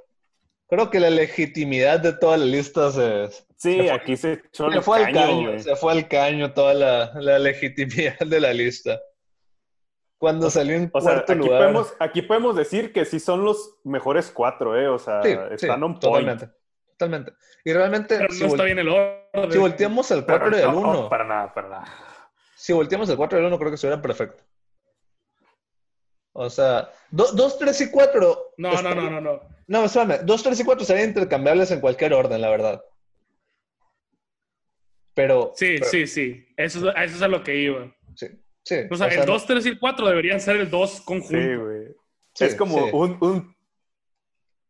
creo 0.68 0.90
que 0.90 1.00
la 1.00 1.10
legitimidad 1.10 2.00
de 2.00 2.12
toda 2.14 2.36
la 2.38 2.44
lista 2.46 2.90
se, 2.90 3.28
Sí, 3.56 3.74
Se 3.76 3.82
fue- 3.84 3.90
aquí 3.92 4.16
se 4.16 4.32
echó 4.32 4.70
se 4.70 4.76
el 4.78 4.82
fue 4.82 4.98
al 4.98 5.12
caño, 5.12 5.20
caño, 5.26 5.48
güey. 5.50 5.60
se 5.62 5.76
fue 5.76 5.92
al 5.92 6.08
caño 6.08 6.52
toda 6.52 6.74
la, 6.74 7.12
la 7.20 7.38
legitimidad 7.38 8.18
de 8.18 8.40
la 8.40 8.52
lista. 8.52 9.00
Cuando 10.22 10.48
salió 10.50 10.76
en 10.76 10.88
O 10.94 11.00
sea, 11.00 11.14
cuarto 11.14 11.32
aquí 11.32 11.38
lugar. 11.42 11.58
podemos, 11.62 11.94
aquí 11.98 12.22
podemos 12.22 12.54
decir 12.54 12.92
que 12.92 13.04
sí 13.04 13.18
son 13.18 13.44
los 13.44 13.74
mejores 13.82 14.30
cuatro, 14.30 14.80
¿eh? 14.80 14.86
O 14.86 14.96
sea, 14.96 15.20
Sí, 15.20 15.30
sí, 15.32 15.66
están 15.66 15.82
on 15.82 15.94
point. 15.98 16.00
totalmente. 16.00 16.48
Totalmente. 16.96 17.32
Y 17.64 17.72
realmente, 17.72 18.18
pero 18.18 18.32
si, 18.32 18.40
no 18.44 18.46
está 18.46 18.62
bien 18.62 18.78
el 18.78 18.88
orden. 18.88 19.50
si 19.50 19.58
volteamos 19.58 20.12
al 20.12 20.24
4 20.24 20.56
y 20.56 20.62
al 20.62 20.70
no, 20.70 20.78
1, 20.80 21.08
para 21.08 21.24
nada, 21.24 21.52
para 21.52 21.68
nada. 21.68 21.84
si 22.54 22.72
volteamos 22.72 23.10
al 23.10 23.16
4 23.16 23.36
y 23.36 23.40
al 23.40 23.46
1, 23.48 23.58
creo 23.58 23.70
que 23.72 23.74
estuviera 23.74 24.00
perfecto. 24.00 24.44
O 26.34 26.48
sea, 26.48 26.88
2, 27.10 27.58
3 27.58 27.80
y 27.80 27.90
4. 27.90 28.52
No, 28.58 28.80
no, 28.80 28.94
no, 28.94 29.10
no, 29.10 29.20
no. 29.20 29.40
No, 29.66 29.84
espérame. 29.84 30.20
2, 30.24 30.42
3 30.44 30.60
y 30.60 30.64
4 30.64 30.84
serían 30.86 31.08
intercambiables 31.08 31.72
en 31.72 31.80
cualquier 31.80 32.14
orden, 32.14 32.40
la 32.40 32.48
verdad. 32.48 32.84
Pero. 35.14 35.50
Sí, 35.56 35.78
pero- 35.80 35.90
sí, 35.90 36.06
sí. 36.06 36.46
Eso, 36.56 36.78
es- 36.90 36.94
eso 36.96 37.16
es 37.16 37.22
a 37.22 37.26
lo 37.28 37.42
que 37.42 37.56
iba. 37.56 37.92
Sí. 38.14 38.28
Sí, 38.64 38.76
O 38.90 38.96
sea, 38.96 39.06
o 39.06 39.10
el 39.10 39.18
no- 39.20 39.26
2, 39.26 39.46
3 39.46 39.66
y 39.66 39.68
el 39.70 39.78
4 39.78 40.08
deberían 40.08 40.40
ser 40.40 40.56
el 40.56 40.70
2 40.70 41.00
conjunto. 41.02 41.36
Sí, 41.36 41.54
güey. 41.54 41.86
sí, 42.34 42.44
es 42.44 42.54
como 42.54 42.78
sí. 42.78 42.90
un, 42.92 43.18
un, 43.20 43.56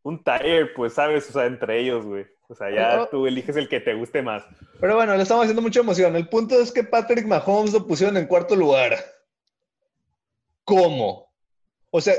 un 0.03 0.24
tire, 0.24 0.66
pues, 0.66 0.95
¿sabes? 0.95 1.28
O 1.30 1.32
sea, 1.32 1.47
entre 1.47 1.80
ellos, 1.80 2.05
güey. 2.05 2.26
O 2.49 2.55
sea, 2.55 2.70
ya 2.70 3.09
tú 3.09 3.26
eliges 3.26 3.57
el 3.57 3.66
que 3.68 3.80
te 3.80 3.95
guste 3.95 4.20
más. 4.20 4.45
Pero 4.78 4.97
bueno, 4.97 5.16
le 5.16 5.22
estamos 5.22 5.45
haciendo 5.45 5.62
mucha 5.62 5.80
emoción. 5.80 6.14
El 6.16 6.28
punto 6.28 6.61
es 6.61 6.70
que 6.70 6.84
Patrick 6.84 7.24
Mahomes 7.26 7.72
lo 7.72 7.86
pusieron 7.86 8.16
en 8.18 8.26
cuarto 8.26 8.55
lugar. 8.55 8.95
¿Cómo? 10.64 11.32
O 11.90 12.01
sea, 12.01 12.14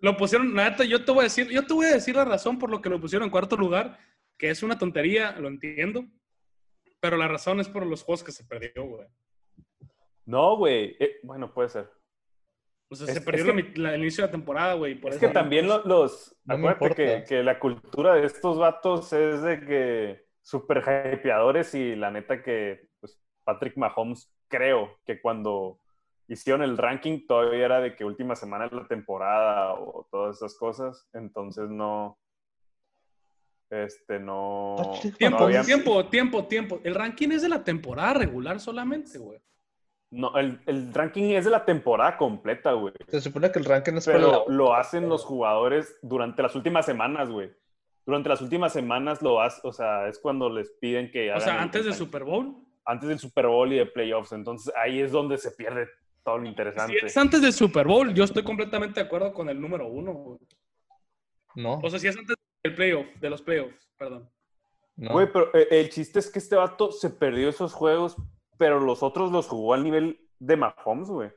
Lo 0.00 0.16
pusieron, 0.16 0.54
neta, 0.54 0.84
yo 0.84 1.04
te 1.04 1.10
voy 1.10 1.20
a 1.20 1.24
decir, 1.24 1.48
yo 1.48 1.66
te 1.66 1.74
voy 1.74 1.86
a 1.86 1.92
decir 1.94 2.14
la 2.14 2.24
razón 2.24 2.58
por 2.58 2.70
lo 2.70 2.80
que 2.80 2.88
lo 2.88 3.00
pusieron 3.00 3.26
en 3.26 3.30
cuarto 3.32 3.56
lugar, 3.56 3.98
que 4.38 4.48
es 4.48 4.62
una 4.62 4.78
tontería, 4.78 5.32
lo 5.32 5.48
entiendo, 5.48 6.04
pero 7.00 7.16
la 7.16 7.26
razón 7.26 7.58
es 7.58 7.68
por 7.68 7.84
los 7.84 8.04
juegos 8.04 8.22
que 8.22 8.30
se 8.32 8.44
perdió, 8.44 8.84
güey. 8.84 9.08
No, 10.28 10.56
güey. 10.58 10.94
Eh, 11.00 11.20
bueno, 11.22 11.52
puede 11.54 11.70
ser. 11.70 11.90
O 12.90 12.94
sea, 12.94 13.06
Es- 13.06 13.14
se 13.14 13.20
perdió 13.22 13.44
que- 13.54 13.72
la 13.80 13.94
el 13.94 14.00
inicio 14.02 14.22
de 14.22 14.28
la 14.28 14.32
temporada, 14.32 14.74
güey. 14.74 14.94
por 14.94 15.10
Es 15.10 15.16
eso 15.16 15.26
que 15.26 15.32
también 15.32 15.66
lo- 15.66 15.82
los... 15.84 16.36
No 16.44 16.54
acuérdate 16.68 17.24
que, 17.26 17.42
la 17.42 17.58
cultura 17.58 18.14
de 18.14 18.26
estos 18.26 18.58
vatos 18.58 19.12
es 19.12 19.42
de 19.42 19.60
que 19.60 20.26
super 20.42 20.78
hypeadores 21.14 21.74
y 21.74 21.96
la 21.96 22.10
neta 22.10 22.42
que 22.42 22.88
pues, 23.00 23.18
Patrick 23.44 23.76
Mahomes 23.76 24.30
creo 24.48 24.98
que 25.04 25.20
cuando 25.20 25.80
hicieron 26.28 26.62
el 26.62 26.76
ranking 26.76 27.26
todavía 27.26 27.64
era 27.64 27.80
de 27.80 27.96
que 27.96 28.04
última 28.04 28.36
semana 28.36 28.68
de 28.68 28.76
la 28.76 28.86
temporada 28.86 29.74
o 29.74 30.06
todas 30.10 30.36
esas 30.36 30.54
cosas. 30.58 31.08
Entonces 31.14 31.70
no... 31.70 32.18
Este, 33.70 34.18
no... 34.18 34.76
Tiempo, 35.18 35.44
había- 35.44 35.62
tiempo, 35.62 36.06
tiempo, 36.08 36.46
tiempo. 36.46 36.80
El 36.84 36.94
ranking 36.94 37.30
es 37.32 37.42
de 37.42 37.48
la 37.50 37.64
temporada 37.64 38.14
regular 38.14 38.60
solamente, 38.60 39.18
güey. 39.18 39.38
No, 40.10 40.36
el, 40.38 40.58
el 40.66 40.92
ranking 40.94 41.32
es 41.34 41.44
de 41.44 41.50
la 41.50 41.64
temporada 41.66 42.16
completa, 42.16 42.72
güey. 42.72 42.94
se 43.08 43.20
supone 43.20 43.52
que 43.52 43.58
el 43.58 43.64
ranking 43.66 43.92
es 43.94 44.06
para 44.06 44.18
Pero 44.18 44.44
la- 44.48 44.54
lo 44.54 44.74
hacen 44.74 45.08
los 45.08 45.24
jugadores 45.24 45.98
durante 46.02 46.42
las 46.42 46.54
últimas 46.56 46.86
semanas, 46.86 47.28
güey. 47.28 47.50
Durante 48.06 48.30
las 48.30 48.40
últimas 48.40 48.72
semanas 48.72 49.20
lo 49.20 49.40
hacen, 49.42 49.60
o 49.64 49.72
sea, 49.72 50.08
es 50.08 50.18
cuando 50.18 50.48
les 50.48 50.70
piden 50.80 51.10
que 51.10 51.28
O 51.30 51.34
hagan 51.34 51.42
sea, 51.44 51.60
antes 51.62 51.84
del 51.84 51.92
Super 51.94 52.24
Bowl. 52.24 52.56
antes 52.86 53.06
del 53.10 53.18
Super 53.18 53.48
Bowl 53.48 53.70
y 53.70 53.76
de 53.76 53.84
playoffs. 53.84 54.32
Entonces 54.32 54.72
ahí 54.82 55.00
es 55.00 55.12
donde 55.12 55.36
se 55.36 55.50
pierde 55.50 55.88
todo 56.24 56.38
lo 56.38 56.44
Si 56.44 56.48
interesante. 56.48 56.96
es 57.04 57.16
antes 57.18 57.42
del 57.42 57.52
Super 57.52 57.86
Bowl, 57.86 58.14
yo 58.14 58.24
estoy 58.24 58.42
completamente 58.44 59.00
de 59.00 59.06
acuerdo 59.06 59.34
con 59.34 59.50
el 59.50 59.60
número 59.60 59.86
uno, 59.88 60.12
güey. 60.12 60.38
No, 61.54 61.80
O 61.82 61.90
sea, 61.90 61.98
si 61.98 62.08
es 62.08 62.16
antes 62.16 62.34
del 62.64 62.74
playoff, 62.74 63.06
de 63.20 63.28
los 63.30 63.42
playoffs, 63.42 63.90
perdón. 63.98 64.30
no. 64.96 65.10
Güey, 65.12 65.30
pero 65.30 65.54
eh, 65.54 65.68
el 65.70 65.90
chiste 65.90 66.18
es 66.18 66.30
que 66.30 66.38
este 66.38 66.56
vato 66.56 66.90
se 66.92 67.10
perdió 67.10 67.48
esos 67.50 67.74
juegos, 67.74 68.16
pero 68.58 68.80
los 68.80 69.02
otros 69.02 69.32
los 69.32 69.46
jugó 69.46 69.74
al 69.74 69.84
nivel 69.84 70.20
de 70.38 70.56
Mahomes, 70.56 71.08
güey. 71.08 71.30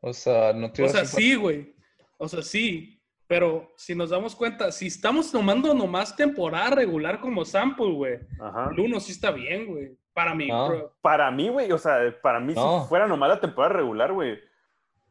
O 0.00 0.12
sea, 0.12 0.52
no 0.52 0.72
te 0.72 0.84
O 0.84 0.88
sea, 0.88 1.04
sí, 1.04 1.34
güey. 1.34 1.74
O 2.18 2.28
sea, 2.28 2.42
sí. 2.42 2.92
Pero 3.26 3.72
si 3.76 3.94
nos 3.96 4.10
damos 4.10 4.36
cuenta, 4.36 4.70
si 4.70 4.86
estamos 4.86 5.32
tomando 5.32 5.74
nomás 5.74 6.14
temporada 6.14 6.70
regular 6.70 7.20
como 7.20 7.44
sample, 7.44 7.90
güey, 7.92 8.18
Ajá. 8.40 8.70
el 8.72 8.78
uno 8.80 9.00
sí 9.00 9.10
está 9.12 9.32
bien, 9.32 9.66
güey. 9.66 9.98
Para 10.12 10.32
mí. 10.34 10.46
No. 10.46 10.68
bro. 10.68 10.96
Para 11.02 11.30
mí, 11.32 11.48
güey, 11.48 11.72
o 11.72 11.78
sea, 11.78 11.98
para 12.22 12.38
mí 12.38 12.54
No. 12.54 12.82
si 12.82 12.88
fuera 12.88 13.06
nomás 13.08 13.28
la 13.30 13.40
temporada 13.40 13.74
regular, 13.74 14.12
güey. 14.12 14.38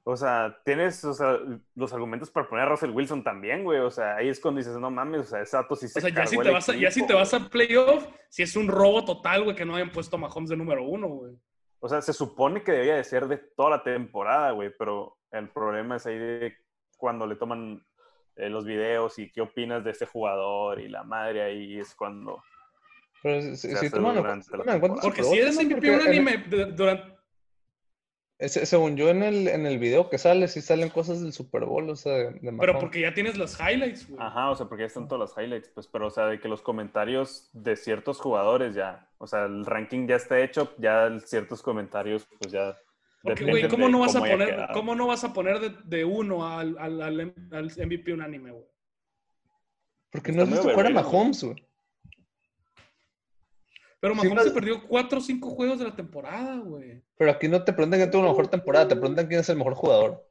O 0.08 0.16
sea, 0.16 0.56
tienes 0.64 1.04
o 1.04 1.16
sea, 1.16 1.40
los 1.74 1.92
argumentos 1.92 2.30
para 2.30 2.48
poner 2.48 2.66
a 2.66 2.70
Russell 2.70 2.92
Wilson 2.92 3.24
también, 3.24 3.64
güey. 3.64 3.80
O 3.80 3.90
sea, 3.90 4.18
ahí 4.18 4.30
es 4.30 4.40
cuando 4.40 4.60
dices, 4.60 4.78
no 4.78 4.92
mames, 4.92 5.22
o 5.22 5.24
sea, 5.24 5.42
ese 5.42 5.58
dato 5.58 5.76
sí 5.76 5.88
se 5.88 5.98
O 5.98 6.02
sea, 6.02 6.12
ya 6.12 6.28
si, 6.28 6.38
te 6.38 6.52
vas 6.52 6.70
a, 6.70 6.76
ya 6.76 6.92
si 6.92 7.08
te 7.08 7.14
vas 7.16 7.34
a 7.34 7.50
playoff, 7.50 8.08
si 8.30 8.44
es 8.44 8.56
un 8.56 8.68
robo 8.68 9.04
total, 9.04 9.44
güey, 9.44 9.56
que 9.56 9.66
no 9.66 9.76
hayan 9.76 9.92
puesto 9.92 10.16
a 10.16 10.20
Mahomes 10.20 10.52
de 10.52 10.58
número 10.58 10.84
uno, 10.84 11.08
güey. 11.08 11.34
O 11.80 11.90
sea, 11.90 12.04
se 12.04 12.14
supone 12.14 12.62
que 12.62 12.72
debía 12.72 12.98
de 12.98 13.04
ser 13.04 13.28
de 13.28 13.38
toda 13.38 13.72
la 13.72 13.84
temporada, 13.84 14.52
güey, 14.52 14.72
pero 14.78 15.18
el 15.32 15.50
problema 15.50 15.96
es 15.96 16.06
ahí 16.06 16.20
de 16.20 16.56
cuando 16.98 17.26
le 17.26 17.36
toman 17.36 17.84
eh, 18.36 18.50
los 18.50 18.64
videos 18.64 19.18
y 19.18 19.32
qué 19.32 19.42
opinas 19.42 19.84
de 19.84 19.90
este 19.90 20.06
jugador 20.06 20.82
y 20.82 20.88
la 20.88 21.04
madre 21.04 21.42
ahí 21.42 21.80
es 21.80 21.96
cuando... 21.96 22.44
Pero 23.24 23.42
si, 23.56 23.76
si 23.76 23.90
toman 23.90 24.44
Porque 25.02 25.24
si 25.24 25.40
eres 25.40 25.56
MVP 25.56 25.96
un 25.96 26.02
anime 26.02 26.38
durante... 26.76 27.15
ese- 28.38 28.66
según 28.66 28.98
yo 28.98 29.10
en 29.10 29.24
el, 29.24 29.48
en 29.48 29.66
el 29.66 29.80
video 29.80 30.10
que 30.10 30.18
sale, 30.18 30.48
sí 30.48 30.62
salen 30.62 30.90
cosas 30.90 31.22
del 31.22 31.32
Super 31.34 31.66
Bowl, 31.66 31.90
o 31.90 31.96
sea, 31.96 32.14
de, 32.14 32.32
de 32.40 32.54
Pero 32.60 32.80
porque 32.80 33.02
ya 33.02 33.14
tienes 33.14 33.38
los 33.38 33.58
highlights, 33.60 34.10
güey. 34.10 34.22
Ajá, 34.22 34.50
o 34.52 34.56
sea, 34.56 34.68
porque 34.68 34.84
ya 34.84 34.88
están 34.88 35.08
todas 35.08 35.30
las 35.30 35.44
highlights, 35.46 35.70
pues, 35.70 35.88
pero 35.88 36.08
o 36.08 36.10
sea, 36.10 36.28
de 36.28 36.40
que 36.40 36.48
los 36.48 36.62
comentarios 36.62 37.50
de 37.54 37.76
ciertos 37.76 38.20
jugadores 38.20 38.76
ya, 38.76 39.10
o 39.18 39.28
sea, 39.28 39.46
el 39.46 39.66
ranking 39.66 40.08
ya 40.08 40.16
está 40.18 40.40
hecho, 40.42 40.74
ya 40.78 41.18
ciertos 41.26 41.62
comentarios, 41.62 42.28
pues 42.40 42.52
ya... 42.52 42.76
Porque, 43.24 43.44
güey, 43.46 43.68
¿cómo 43.68 43.90
no 43.90 44.00
vas 44.00 44.16
a 44.16 44.20
poner, 44.20 44.68
cómo 44.74 44.94
no 44.94 45.08
vas 45.08 45.24
a 45.24 45.34
poner 45.34 45.60
de, 45.60 45.74
de 45.84 46.06
uno 46.06 46.48
al, 46.48 46.78
al, 46.78 47.02
al, 47.02 47.34
al 47.52 47.72
MVP 47.88 48.14
unánime, 48.14 48.52
güey? 48.52 48.66
Porque 50.12 50.32
Está 50.32 50.44
no 50.44 50.50
justo 50.52 50.64
fuera 50.64 50.90
overrated, 50.90 50.94
güey. 51.04 51.14
Mahomes, 51.14 51.44
güey. 51.44 51.66
Pero 54.08 54.14
Sí, 54.22 54.28
Mahomes 54.28 54.36
no- 54.46 54.50
se 54.50 54.52
perdió 54.54 54.88
cuatro 54.88 55.18
o 55.18 55.22
cinco 55.22 55.50
juegos 55.50 55.80
de 55.80 55.86
la 55.86 55.96
temporada, 55.96 56.58
güey. 56.58 57.02
Pero 57.18 57.32
aquí 57.32 57.48
no 57.48 57.64
te 57.64 57.74
preguntan 57.74 58.00
quién 58.00 58.12
tuvo 58.12 58.22
la 58.22 58.30
mejor 58.30 58.48
temporada, 58.48 58.88
te 58.88 58.96
preguntan 58.96 59.26
quién 59.26 59.40
es 59.40 59.50
el 59.50 59.58
mejor 59.58 59.74
jugador. 59.74 60.30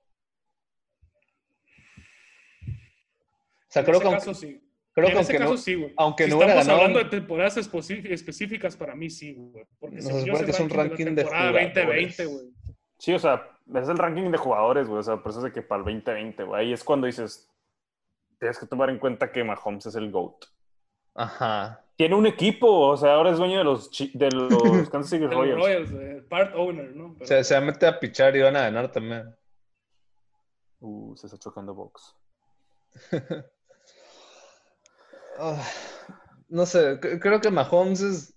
O 2.66 3.70
sea, 3.74 3.80
En 3.80 3.86
creo 3.86 3.98
ese 3.98 4.08
que, 4.08 4.14
caso, 4.14 4.30
aunque, 4.30 4.46
sí. 4.46 4.62
creo 4.92 5.08
en 5.08 5.12
que 5.14 5.20
ese 5.20 5.32
aunque 5.32 5.38
caso, 5.38 5.50
no, 5.50 5.56
sí, 5.58 5.74
güey. 5.74 5.92
aunque 5.96 6.24
si 6.24 6.30
no 6.30 6.36
estamos 6.40 6.54
ganado- 6.66 6.78
hablando 6.78 6.98
de 7.00 7.04
temporadas 7.06 7.56
específicas, 7.56 8.76
para 8.76 8.94
mí, 8.94 9.10
sí, 9.10 9.34
güey. 9.34 9.66
Porque 9.80 9.96
No, 9.96 10.02
se 10.02 10.24
yo 10.24 10.34
que 10.44 10.50
es 10.52 10.60
un 10.60 10.70
ranking 10.70 11.04
de 11.06 11.10
de 11.10 11.24
la 11.24 11.30
temporada 11.30 11.48
jugadores. 11.50 11.74
2020, 11.74 12.26
güey. 12.26 12.54
Sí, 12.98 13.12
o 13.12 13.18
sea, 13.18 13.50
es 13.74 13.88
el 13.88 13.98
ranking 13.98 14.30
de 14.30 14.38
jugadores, 14.38 14.86
güey, 14.86 15.00
o 15.00 15.02
sea, 15.02 15.16
por 15.16 15.30
eso 15.30 15.40
es 15.40 15.44
de 15.46 15.52
que 15.52 15.62
para 15.62 15.80
el 15.80 15.84
2020, 15.86 16.44
güey, 16.44 16.60
ahí 16.66 16.72
es 16.72 16.84
cuando 16.84 17.06
dices, 17.08 17.50
tienes 18.38 18.58
que 18.58 18.66
tomar 18.66 18.88
en 18.90 18.98
cuenta 19.00 19.32
que 19.32 19.42
Mahomes 19.42 19.86
es 19.86 19.96
el 19.96 20.10
GOAT. 20.12 20.44
Ajá. 21.16 21.83
Tiene 21.96 22.14
un 22.16 22.26
equipo, 22.26 22.68
o 22.88 22.96
sea, 22.96 23.14
ahora 23.14 23.30
es 23.30 23.38
dueño 23.38 23.58
de 23.58 23.64
los, 23.64 23.90
chi- 23.90 24.10
de 24.14 24.30
los 24.30 24.48
Kansas 24.90 25.10
City 25.10 25.26
Royals. 25.26 25.60
Royals, 25.62 25.92
güey, 25.92 26.20
part 26.28 26.54
owner, 26.56 26.94
¿no? 26.94 27.14
Pero- 27.14 27.26
Se, 27.26 27.44
se 27.44 27.54
va 27.54 27.58
a 27.60 27.64
meter 27.64 27.88
a 27.88 28.00
pichar 28.00 28.34
y 28.36 28.42
van 28.42 28.56
a 28.56 28.62
ganar 28.62 28.90
también. 28.90 29.34
Uh, 30.80 31.16
se 31.16 31.26
está 31.26 31.38
chocando 31.38 31.74
box. 31.74 32.14
Ah, 35.38 35.60
no 36.48 36.64
sé, 36.64 36.98
creo 37.00 37.40
que 37.40 37.50
Mahomes 37.50 38.00
es 38.02 38.34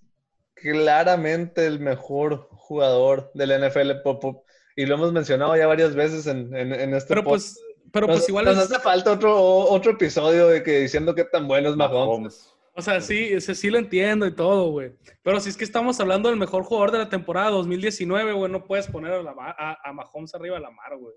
claramente 0.56 1.68
el 1.68 1.80
mejor 1.80 2.48
jugador 2.52 3.30
del 3.36 3.52
NFL 3.68 4.02
pop, 4.04 4.20
pop, 4.20 4.46
y 4.76 4.86
lo 4.88 4.96
hemos 4.96 5.14
mencionado 5.14 5.56
ya 5.56 5.68
varias 5.68 5.94
veces 5.94 6.26
en, 6.26 6.56
en, 6.56 6.74
en 6.74 6.94
este 6.96 7.10
Pero 7.10 7.24
podcast. 7.24 7.56
pues, 7.56 7.92
pero 7.92 8.08
nos, 8.08 8.18
pues 8.18 8.30
igual 8.30 8.46
nos 8.46 8.58
es, 8.58 8.64
hace 8.72 8.80
falta 8.80 9.12
otro, 9.12 9.38
otro 9.40 9.92
episodio 9.92 10.48
de 10.48 10.64
que 10.64 10.80
diciendo 10.80 11.14
qué 11.14 11.24
tan 11.26 11.48
bueno 11.48 11.70
es 11.70 11.76
Mahomes. 11.76 12.08
Mahomes. 12.08 12.54
O 12.78 12.82
sea, 12.82 13.02
sí, 13.02 13.30
ese 13.32 13.56
sí 13.56 13.72
lo 13.72 13.80
entiendo 13.80 14.28
y 14.28 14.36
todo, 14.36 14.70
güey. 14.70 14.96
Pero 15.24 15.40
si 15.40 15.50
es 15.50 15.58
que 15.58 15.64
estamos 15.64 16.00
hablando 16.00 16.30
del 16.30 16.38
mejor 16.38 16.64
jugador 16.64 16.92
de 16.92 17.00
la 17.00 17.10
temporada 17.10 17.50
2019, 17.50 18.34
güey, 18.34 18.52
no 18.52 18.66
puedes 18.66 18.88
poner 18.88 19.14
a, 19.14 19.24
la 19.24 19.34
a, 19.36 19.90
a 19.90 19.94
Mahomes 19.94 20.36
arriba 20.36 20.58
de 20.58 20.62
la 20.62 20.70
mar, 20.70 20.96
güey. 20.96 21.16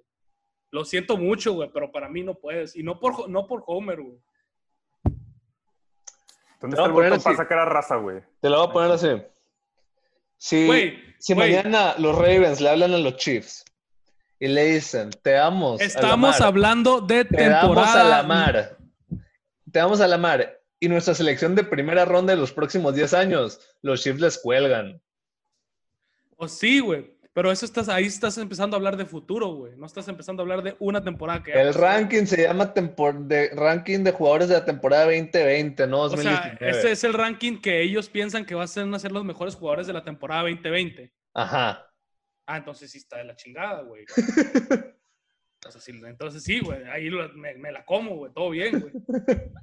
Lo 0.70 0.86
siento 0.86 1.18
mucho, 1.18 1.52
güey, 1.52 1.70
pero 1.70 1.92
para 1.92 2.08
mí 2.08 2.22
no 2.22 2.34
puedes. 2.34 2.74
Y 2.76 2.82
no 2.82 2.98
por, 2.98 3.28
no 3.28 3.46
por 3.46 3.62
Homer, 3.66 4.00
güey. 4.00 4.18
¿Dónde 6.60 6.76
está 6.76 6.86
el 6.86 6.92
botón 6.92 7.20
para 7.20 7.36
sacar 7.36 7.58
a 7.58 7.64
raza, 7.66 7.96
güey? 7.96 8.22
Te 8.40 8.48
lo 8.48 8.58
voy 8.58 8.68
a 8.68 8.72
poner 8.72 8.90
así. 8.92 9.08
Si, 10.38 11.34
mañana 11.34 11.94
los 11.98 12.16
Ravens 12.16 12.62
le 12.62 12.70
hablan 12.70 12.94
a 12.94 12.98
los 12.98 13.16
Chiefs 13.16 13.66
y 14.38 14.48
le 14.48 14.64
dicen, 14.64 15.10
te 15.22 15.32
damos 15.32 15.78
a 15.78 15.84
la 15.84 15.86
Estamos 15.86 16.40
mar, 16.40 16.48
hablando 16.48 17.00
de 17.02 17.26
te 17.26 17.48
damos 17.48 17.76
a 17.76 17.92
temporada. 17.92 18.04
la 18.04 18.22
mar, 18.22 18.78
te 19.70 19.78
damos 19.78 20.00
a 20.00 20.08
la 20.08 20.16
mar, 20.16 20.59
y 20.80 20.88
nuestra 20.88 21.14
selección 21.14 21.54
de 21.54 21.62
primera 21.62 22.06
ronda 22.06 22.34
de 22.34 22.40
los 22.40 22.52
próximos 22.52 22.94
10 22.94 23.14
años, 23.14 23.60
los 23.82 24.02
Chiefs 24.02 24.20
les 24.20 24.38
cuelgan. 24.38 25.00
O 26.36 26.48
sí, 26.48 26.80
güey. 26.80 27.14
Pero 27.32 27.52
eso 27.52 27.64
estás, 27.64 27.88
ahí 27.88 28.06
estás 28.06 28.38
empezando 28.38 28.74
a 28.74 28.78
hablar 28.78 28.96
de 28.96 29.04
futuro, 29.04 29.48
güey. 29.54 29.76
No 29.76 29.86
estás 29.86 30.08
empezando 30.08 30.42
a 30.42 30.44
hablar 30.44 30.62
de 30.62 30.74
una 30.80 31.04
temporada 31.04 31.42
que 31.42 31.52
El 31.52 31.74
ranking 31.74 32.24
se 32.24 32.42
llama 32.42 32.66
de, 32.66 33.50
ranking 33.54 34.02
de 34.02 34.10
jugadores 34.10 34.48
de 34.48 34.54
la 34.54 34.64
temporada 34.64 35.04
2020, 35.04 35.86
no 35.86 36.00
O 36.00 36.08
sea, 36.08 36.16
2019. 36.16 36.70
ese 36.78 36.90
es 36.90 37.04
el 37.04 37.12
ranking 37.12 37.60
que 37.60 37.82
ellos 37.82 38.08
piensan 38.08 38.44
que 38.44 38.56
van 38.56 38.64
a 38.64 38.66
ser, 38.66 38.84
van 38.84 38.94
a 38.94 38.98
ser 38.98 39.12
los 39.12 39.24
mejores 39.24 39.54
jugadores 39.54 39.86
de 39.86 39.92
la 39.92 40.02
temporada 40.02 40.42
2020. 40.42 41.12
Ajá. 41.34 41.86
Ah, 42.46 42.56
entonces 42.56 42.90
sí 42.90 42.98
está 42.98 43.18
de 43.18 43.24
la 43.24 43.36
chingada, 43.36 43.82
güey. 43.82 44.04
Entonces 45.62 46.42
sí, 46.42 46.60
güey. 46.60 46.82
Ahí 46.84 47.10
me 47.34 47.70
la 47.70 47.84
como, 47.84 48.16
güey. 48.16 48.32
Todo 48.32 48.50
bien, 48.50 48.80
güey. 48.80 48.92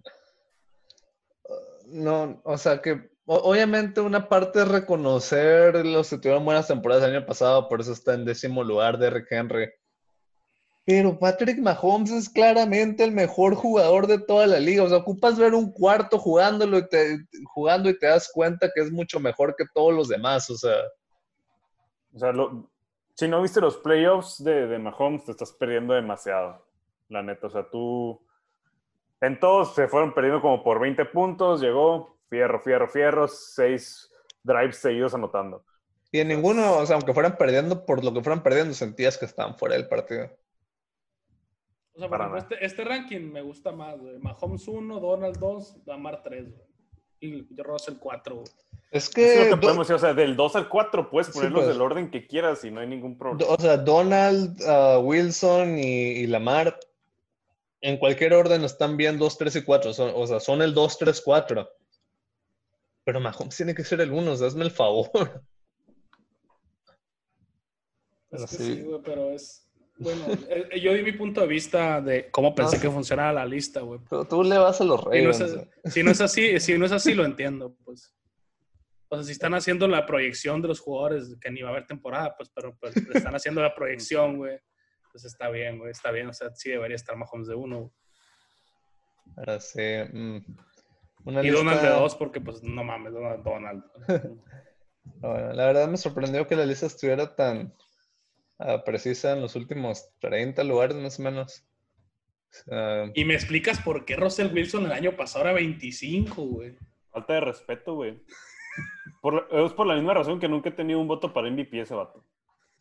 No, 1.90 2.42
o 2.44 2.58
sea 2.58 2.82
que 2.82 3.10
obviamente 3.26 4.02
una 4.02 4.28
parte 4.28 4.62
es 4.62 4.68
reconocer 4.68 5.86
los 5.86 6.10
que 6.10 6.18
tuvieron 6.18 6.44
buenas 6.44 6.68
temporadas 6.68 7.04
el 7.04 7.16
año 7.16 7.26
pasado, 7.26 7.70
por 7.70 7.80
eso 7.80 7.94
está 7.94 8.14
en 8.14 8.26
décimo 8.26 8.64
lugar 8.64 8.98
de 8.98 9.10
Rick 9.10 9.32
Henry. 9.32 9.70
Pero 10.86 11.20
Patrick 11.20 11.60
Mahomes 11.60 12.12
es 12.12 12.30
claramente 12.30 13.04
el 13.04 13.12
mejor 13.12 13.56
jugador 13.56 14.08
de 14.08 14.20
toda 14.20 14.48
la 14.48 14.58
liga. 14.58 14.84
O 14.84 14.90
sea, 14.90 15.00
ocupas 15.00 15.38
ver 15.38 15.54
un 15.54 15.70
cuarto 15.74 16.18
jugándolo 16.18 16.78
y 16.78 16.88
te, 16.88 17.28
jugando 17.54 17.90
y 17.90 18.00
te 18.00 18.08
das 18.08 18.32
cuenta 18.34 18.72
que 18.74 18.82
es 18.82 18.92
mucho 18.92 19.20
mejor 19.20 19.54
que 19.58 19.66
todos 19.74 19.94
los 19.94 20.08
demás. 20.08 20.50
O 20.50 20.56
sea, 20.56 20.78
O 22.14 22.20
sea, 22.20 22.32
si 23.16 23.28
no 23.28 23.42
viste 23.42 23.60
los 23.60 23.76
playoffs 23.76 24.42
de 24.42 24.80
Mahomes, 24.80 25.26
te 25.26 25.32
estás 25.32 25.52
perdiendo 25.52 25.94
demasiado, 25.94 26.66
la 27.10 27.22
neta. 27.22 27.48
O 27.48 27.50
sea, 27.50 27.70
tú... 27.70 28.22
En 29.22 29.40
todos 29.40 29.74
se 29.76 29.88
fueron 29.88 30.14
perdiendo 30.14 30.42
como 30.42 30.64
por 30.64 30.80
20 30.80 31.06
puntos, 31.06 31.60
llegó, 31.62 32.18
fierro, 32.30 32.60
fierro, 32.62 32.88
fierro, 32.88 33.28
seis 33.28 34.12
drives 34.44 34.78
seguidos 34.78 35.14
anotando. 35.14 35.64
Y 36.12 36.20
en 36.20 36.28
ninguno, 36.30 36.78
o 36.78 36.86
sea, 36.86 36.96
aunque 36.96 37.14
fueran 37.14 37.36
perdiendo, 37.38 37.86
por 37.86 38.04
lo 38.04 38.14
que 38.14 38.22
fueran 38.22 38.44
perdiendo, 38.44 38.74
sentías 38.74 39.18
que 39.18 39.26
estaban 39.26 39.58
fuera 39.58 39.76
del 39.76 39.88
partido. 39.88 40.30
O 41.94 42.00
sea, 42.00 42.10
por 42.10 42.20
ejemplo, 42.20 42.38
este, 42.40 42.66
este 42.66 42.84
ranking 42.84 43.32
me 43.32 43.42
gusta 43.42 43.72
más, 43.72 44.00
güey. 44.00 44.20
Mahomes 44.20 44.68
1, 44.68 45.00
Donald 45.00 45.38
2, 45.40 45.78
Lamar 45.86 46.22
3, 46.24 46.46
güey. 46.52 46.68
Y 47.20 47.62
Russell 47.64 47.96
4, 48.00 48.36
güey. 48.36 48.48
Es 48.92 49.06
Es 49.06 49.10
que, 49.10 49.36
lo 49.40 49.44
que 49.46 49.50
do- 49.50 49.60
podemos 49.60 49.88
decir, 49.88 49.96
o 49.96 50.00
sea, 50.00 50.14
del 50.14 50.36
2 50.36 50.56
al 50.56 50.70
4 50.70 51.10
puedes 51.10 51.28
Sí, 51.28 51.34
ponerlos 51.34 51.64
pues. 51.64 51.74
del 51.74 51.82
orden 51.82 52.12
que 52.12 52.28
quieras 52.28 52.64
y 52.64 52.70
no 52.72 52.80
hay 52.82 52.88
ningún 52.88 53.18
problema. 53.18 53.52
o 53.52 53.60
sea, 53.60 53.78
Donald, 53.78 54.62
ah, 54.68 55.00
Wilson 55.00 55.80
y, 55.80 55.82
y 56.20 56.28
Lamar, 56.28 56.80
en 57.88 57.98
cualquier 57.98 58.34
orden 58.34 58.66
están 58.66 58.98
bien 58.98 59.18
2, 59.18 59.38
3 59.38 59.56
y 59.56 59.64
4. 59.64 59.94
Son- 59.94 60.12
o 60.14 60.28
sea, 60.28 60.42
son 60.42 60.62
el 60.62 60.74
2, 60.74 60.98
3, 60.98 61.22
4. 61.22 61.70
Pero 63.06 63.22
Mahomes 63.22 63.56
tiene 63.56 63.74
que 63.74 63.86
ser 63.86 64.02
el 64.02 64.12
1, 64.12 64.34
o 64.34 64.36
sea, 64.36 64.48
hazme 64.48 64.66
el 64.66 64.72
favor. 64.72 65.10
Es 68.30 68.42
Pero 68.42 68.44
que 68.44 68.56
sí. 68.56 68.82
güey, 68.82 69.02
pero 69.02 69.32
es. 69.32 69.64
Bueno, 70.00 70.26
eh, 70.50 70.68
eh, 70.70 70.80
yo 70.82 70.94
di 70.94 71.02
mi 71.02 71.14
punto 71.14 71.40
de 71.40 71.48
vista 71.48 72.02
de 72.02 72.30
cómo 72.30 72.54
pensé 72.54 72.78
que 72.80 72.90
funcionaba 72.90 73.32
la 73.32 73.46
lista, 73.46 73.80
güey. 73.80 74.02
Pero 74.10 74.26
tú 74.26 74.44
le 74.44 74.58
vas 74.58 74.82
a 74.82 74.84
los 74.84 75.02
Si 75.10 75.22
no, 75.22 75.34
si 75.86 76.04
no 76.04 76.12
es 76.12 76.20
así, 76.22 76.60
si 76.60 76.78
no 76.78 76.86
es 76.86 76.92
así, 76.92 77.14
lo 77.14 77.24
entiendo, 77.24 77.74
pues. 77.86 78.14
O 79.08 79.16
sea, 79.16 79.24
si 79.24 79.32
están 79.32 79.54
haciendo 79.54 79.88
la 79.88 80.06
proyección 80.06 80.62
de 80.62 80.68
los 80.68 80.82
jugadores, 80.82 81.38
que 81.40 81.50
ni 81.50 81.62
va 81.62 81.70
a 81.70 81.72
haber 81.72 81.88
temporada, 81.88 82.36
pues, 82.38 82.52
pero 82.54 82.78
pues, 82.78 82.98
están 82.98 83.34
haciendo 83.34 83.62
la 83.62 83.74
proyección, 83.74 84.38
güey. 84.38 84.60
Pues 85.18 85.26
está 85.26 85.50
bien, 85.50 85.80
güey, 85.80 85.90
está 85.90 86.12
bien. 86.12 86.28
O 86.28 86.34
sea, 86.34 86.54
sí 86.54 86.70
debería 86.70 86.96
estar 86.96 87.16
Mahomes 87.16 87.48
de 87.48 87.56
uno. 87.56 87.80
güey. 87.80 87.92
Ahora 89.36 89.60
sí. 89.60 89.82
mm, 90.14 90.38
Una 91.26 91.44
Y 91.44 91.50
Donald 91.50 91.80
de 91.80 91.88
lista- 91.88 92.00
dos, 92.00 92.16
porque 92.16 92.40
pues 92.40 92.62
no 92.62 92.84
mames, 92.84 93.14
Donald. 93.14 93.44
Donald. 93.44 93.84
Bueno, 95.20 95.54
la 95.54 95.66
verdad 95.66 95.88
me 95.88 95.98
sorprendió 95.98 96.46
que 96.46 96.56
la 96.56 96.66
lista 96.68 96.86
estuviera 96.86 97.34
tan 97.36 97.74
ah, 98.60 98.84
precisa 98.84 99.32
en 99.32 99.42
los 99.42 99.56
últimos 99.56 100.08
30 100.20 100.64
lugares 100.66 100.96
más 100.98 101.18
o 101.20 101.24
menos. 101.24 101.66
Y 103.16 103.26
me 103.26 103.34
explicas 103.34 103.80
por 103.80 104.06
qué 104.06 104.16
Russell 104.18 104.54
Wilson 104.54 104.86
el 104.86 104.92
año 104.92 105.16
pasado 105.16 105.46
era 105.46 105.54
25, 105.54 106.44
güey. 106.44 106.78
Falta 107.10 107.34
de 107.34 107.40
respeto, 107.40 107.96
güey. 107.96 108.22
Por 109.22 109.48
es 109.50 109.74
por 109.74 109.88
la 109.88 109.96
misma 109.96 110.14
razón 110.14 110.40
que 110.40 110.48
nunca 110.48 110.70
he 110.70 110.74
tenido 110.74 111.00
un 111.00 111.08
voto 111.08 111.34
para 111.34 111.50
MVP 111.50 111.80
ese 111.82 111.96
vato. 111.96 112.24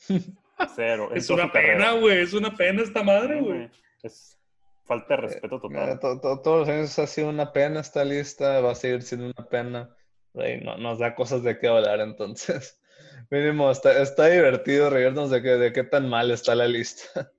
Cero. 0.75 1.09
en 1.11 1.19
Es 1.19 1.31
una 1.31 1.51
pena, 1.53 1.93
güey. 1.93 2.23
Es 2.23 2.33
una 2.33 2.55
pena 2.55 2.83
esta 2.83 3.03
madre, 3.03 3.41
güey. 3.41 3.71
Es 4.03 4.39
falta 4.85 5.17
de 5.17 5.23
respeto 5.23 5.57
eh, 5.57 5.61
total. 5.61 6.01
to- 6.01 6.21
to- 6.21 6.41
todos 6.43 6.61
los 6.61 6.69
años 6.69 6.99
ha 6.99 7.07
sido 7.07 7.29
una 7.29 7.53
pena 7.53 7.81
esta 7.81 8.05
lista, 8.05 8.61
va 8.61 8.73
a 8.73 8.75
seguir 8.75 9.03
siendo 9.03 9.27
una 9.37 9.49
pena. 9.49 9.97
No, 10.35 10.77
nos 10.77 10.99
da 10.99 11.15
cosas 11.15 11.43
de 11.43 11.59
qué 11.59 11.67
hablar 11.69 12.01
entonces. 12.01 12.81
Mínimo, 13.31 13.71
está, 13.71 14.01
está 14.01 14.27
divertido 14.29 14.91
reírnos 14.91 15.31
de, 15.31 15.43
que, 15.43 15.49
de 15.51 15.73
qué 15.73 15.83
tan 15.85 16.09
mal 16.09 16.31
está 16.31 16.55
la 16.55 16.69
lista. 16.69 17.09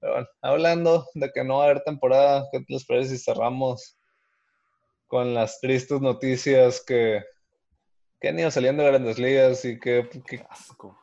Pero 0.00 0.12
bueno, 0.14 0.28
hablando 0.40 1.06
de 1.14 1.30
que 1.30 1.44
no 1.44 1.58
va 1.58 1.62
a 1.64 1.70
haber 1.70 1.84
temporada, 1.84 2.48
¿qué 2.50 2.64
les 2.68 2.84
parece 2.84 3.10
si 3.16 3.22
cerramos 3.24 3.96
con 5.06 5.32
las 5.34 5.60
tristes 5.60 6.00
noticias 6.00 6.82
que, 6.84 7.22
que 8.20 8.28
han 8.30 8.38
ido 8.38 8.50
saliendo 8.50 8.82
de 8.82 8.88
grandes 8.88 9.18
ligas 9.18 9.64
y 9.64 9.78
que, 9.78 10.08
que- 10.10 10.22
Qué 10.38 10.46
asco. 10.48 10.98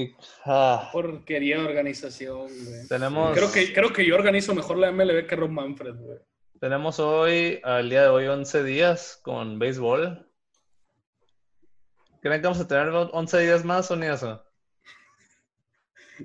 Y- 0.00 0.14
ah, 0.44 0.90
Porquería 0.92 1.58
de 1.58 1.64
organización, 1.66 2.46
güey. 2.48 2.86
tenemos, 2.88 3.34
Creo 3.36 3.50
que, 3.52 3.72
creo 3.72 3.92
que 3.92 4.04
yo 4.06 4.14
organizo 4.14 4.54
mejor 4.54 4.78
la 4.78 4.88
MLB 4.92 5.26
que 5.26 5.36
Rob 5.36 5.50
Manfred, 5.50 5.94
güey. 5.96 6.18
tenemos 6.60 6.98
hoy, 7.00 7.60
al 7.64 7.88
día 7.90 8.02
de 8.02 8.08
hoy, 8.08 8.26
11 8.26 8.62
días 8.64 9.18
con 9.22 9.58
béisbol. 9.58 10.22
¿Creen 12.20 12.40
que 12.40 12.46
vamos 12.48 12.60
a 12.60 12.66
tener 12.68 12.88
11 12.88 13.38
días 13.40 13.64
más 13.64 13.90
o 13.90 13.96
ni 13.96 14.06
eso? 14.06 14.42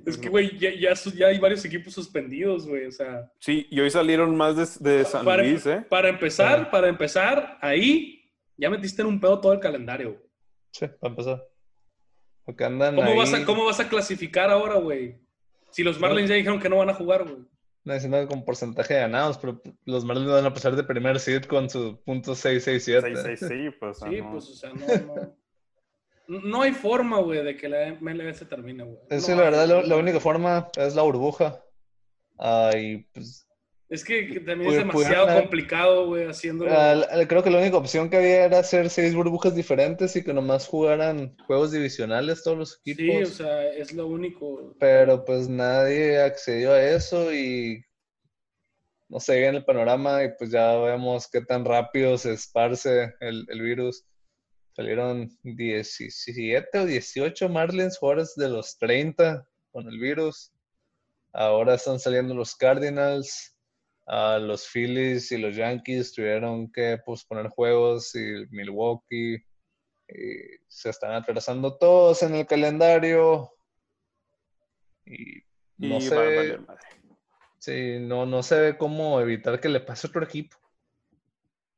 Es 0.05 0.17
que, 0.17 0.30
güey, 0.30 0.57
ya, 0.57 0.72
ya, 0.74 1.28
hay 1.28 1.38
varios 1.38 1.65
equipos 1.65 1.93
suspendidos, 1.93 2.65
güey. 2.65 2.86
O 2.86 2.91
sea, 2.91 3.30
Sí, 3.39 3.67
y 3.69 3.80
hoy 3.82 3.89
salieron 3.91 4.36
más 4.38 4.55
de, 4.80 4.89
de 4.97 5.03
San 5.05 5.26
para, 5.26 5.43
Luis, 5.43 5.65
¿eh? 5.65 5.86
para 5.89 6.07
empezar, 6.09 6.61
Ah. 6.67 6.72
para 6.72 6.88
empezar, 6.88 7.57
ahí 7.61 8.24
ya 8.57 8.69
metiste 8.69 9.01
en 9.01 9.09
un 9.09 9.19
pedo 9.19 9.39
todo 9.41 9.51
el 9.53 9.59
calendario. 9.59 10.11
güey. 10.13 10.24
Sí, 10.72 10.88
para 10.99 11.11
empezar. 11.11 11.47
Porque 12.52 12.66
andan 12.66 12.95
¿Cómo, 12.95 13.08
ahí 13.08 13.18
vas 13.18 13.34
a, 13.34 13.45
¿Cómo 13.45 13.64
vas 13.64 13.80
a 13.80 13.88
clasificar 13.88 14.49
ahora, 14.49 14.76
güey? 14.76 15.18
Si 15.70 15.84
los 15.84 15.97
Marlins 16.02 16.28
ya 16.30 16.36
dijeron 16.36 16.60
que 16.60 16.68
no 16.68 16.76
van 16.78 16.89
a 16.89 16.93
jugar, 16.93 17.24
güey. 17.24 17.45
diciendo 17.86 18.28
con 18.28 18.43
porcentaje 18.43 18.93
de 18.93 18.99
ganados, 18.99 19.38
pero 19.38 19.62
los 19.86 20.04
Marlins 20.04 20.30
van 20.30 20.45
a 20.45 20.54
pasar 20.54 20.76
de 20.76 20.84
primer 20.84 21.18
seed 21.22 21.45
con 21.45 21.70
su 21.70 22.02
punto 22.04 22.36
667. 22.36 23.38
6, 23.38 23.39
6, 23.39 23.49
sí, 23.49 23.78
pues. 23.80 23.99
Sí, 23.99 24.22
pues, 24.22 24.49
o 24.49 24.54
sea, 24.54 24.74
no, 24.74 24.88
no. 25.06 25.38
No 26.28 26.62
hay 26.62 26.74
forma, 26.74 27.20
güey, 27.20 27.41
de 27.41 27.56
que 27.56 27.70
la 27.70 27.93
MLB 28.02 28.34
se 28.34 28.45
termine, 28.45 28.84
güey. 28.84 28.97
Es 29.10 29.28
No 29.30 29.36
que 29.36 29.36
la 29.36 29.49
verdad, 29.49 29.68
la, 29.68 29.76
güey. 29.76 29.88
la 29.88 29.95
única 29.95 30.20
forma 30.20 30.68
es 30.76 30.93
la 30.93 31.04
burbuja. 31.04 31.64
Ah, 32.38 32.72
y 32.76 32.97
pues, 33.14 33.47
Es 33.92 34.04
que 34.06 34.39
también 34.39 34.72
es 34.72 34.78
demasiado 34.78 35.26
pudieron- 35.26 35.42
complicado, 35.42 36.08
güey, 36.08 36.26
haciéndolo. 36.26 36.72
ah, 36.74 37.06
creo 37.28 37.44
que 37.44 37.50
la 37.52 37.60
única 37.60 37.76
opción 37.78 38.10
que 38.10 38.16
había 38.18 38.46
era 38.46 38.60
hacer 38.60 38.89
seis 38.89 39.14
burbujas 39.14 39.54
diferentes 39.54 40.16
y 40.16 40.24
que 40.24 40.34
nomás 40.34 40.66
jugaran 40.66 41.36
juegos 41.46 41.72
divisionales 41.74 42.42
todos 42.42 42.58
los 42.58 42.80
Sí, 42.84 42.92
equipos. 42.92 43.32
o 43.32 43.34
sea, 43.36 43.68
es 43.68 43.92
lo 43.92 44.08
único. 44.08 44.74
pero 44.80 45.24
pues 45.26 45.50
nadie 45.50 46.22
accedió 46.22 46.72
a 46.72 46.82
eso 46.82 47.34
y 47.34 47.84
no 49.10 49.20
sé 49.20 49.46
en 49.46 49.56
el 49.56 49.66
panorama 49.66 50.24
y 50.24 50.30
pues 50.39 50.52
ya 50.52 50.74
vemos 50.78 51.28
qué 51.30 51.42
tan 51.42 51.66
rápido 51.66 52.18
se 52.18 52.32
esparce 52.32 53.14
el, 53.20 53.46
el 53.50 53.62
virus. 53.62 54.06
Salieron 54.74 55.30
17 55.44 56.80
o 56.80 56.86
18 56.86 57.50
Marlins 57.50 57.98
jugadores 57.98 58.36
de 58.38 58.48
los 58.48 58.78
30 58.78 59.46
con 59.74 59.86
el 59.89 60.00
virus. 60.00 60.54
Ahora 61.34 61.74
están 61.74 62.00
saliendo 62.00 62.34
los 62.34 62.56
Cardinals. 62.56 63.54
A 64.14 64.38
los 64.39 64.68
Phillies 64.68 65.32
y 65.32 65.38
los 65.38 65.55
Yankees 65.55 66.12
tuvieron 66.12 66.70
que 66.70 66.97
posponer 67.05 67.47
juegos 67.47 68.14
y 68.14 68.45
Milwaukee. 68.49 69.36
y 70.09 70.59
se 70.68 70.89
están 70.89 71.14
atrasando 71.14 71.78
todos 71.78 72.22
en 72.24 72.36
el 72.36 72.45
calendario. 72.45 73.49
Y 75.05 75.43
no 75.78 75.97
Y 75.97 76.01
sé. 76.01 76.57
madre. 76.57 76.59
Sí, 77.59 77.99
no, 78.01 78.26
no 78.26 78.43
se 78.43 78.59
ve 78.59 78.78
cómo 78.78 79.22
evitar 79.22 79.62
que 79.62 79.70
le 79.70 79.80
pase 79.80 80.07
a 80.07 80.09
otro 80.09 80.24
equipo. 80.26 80.57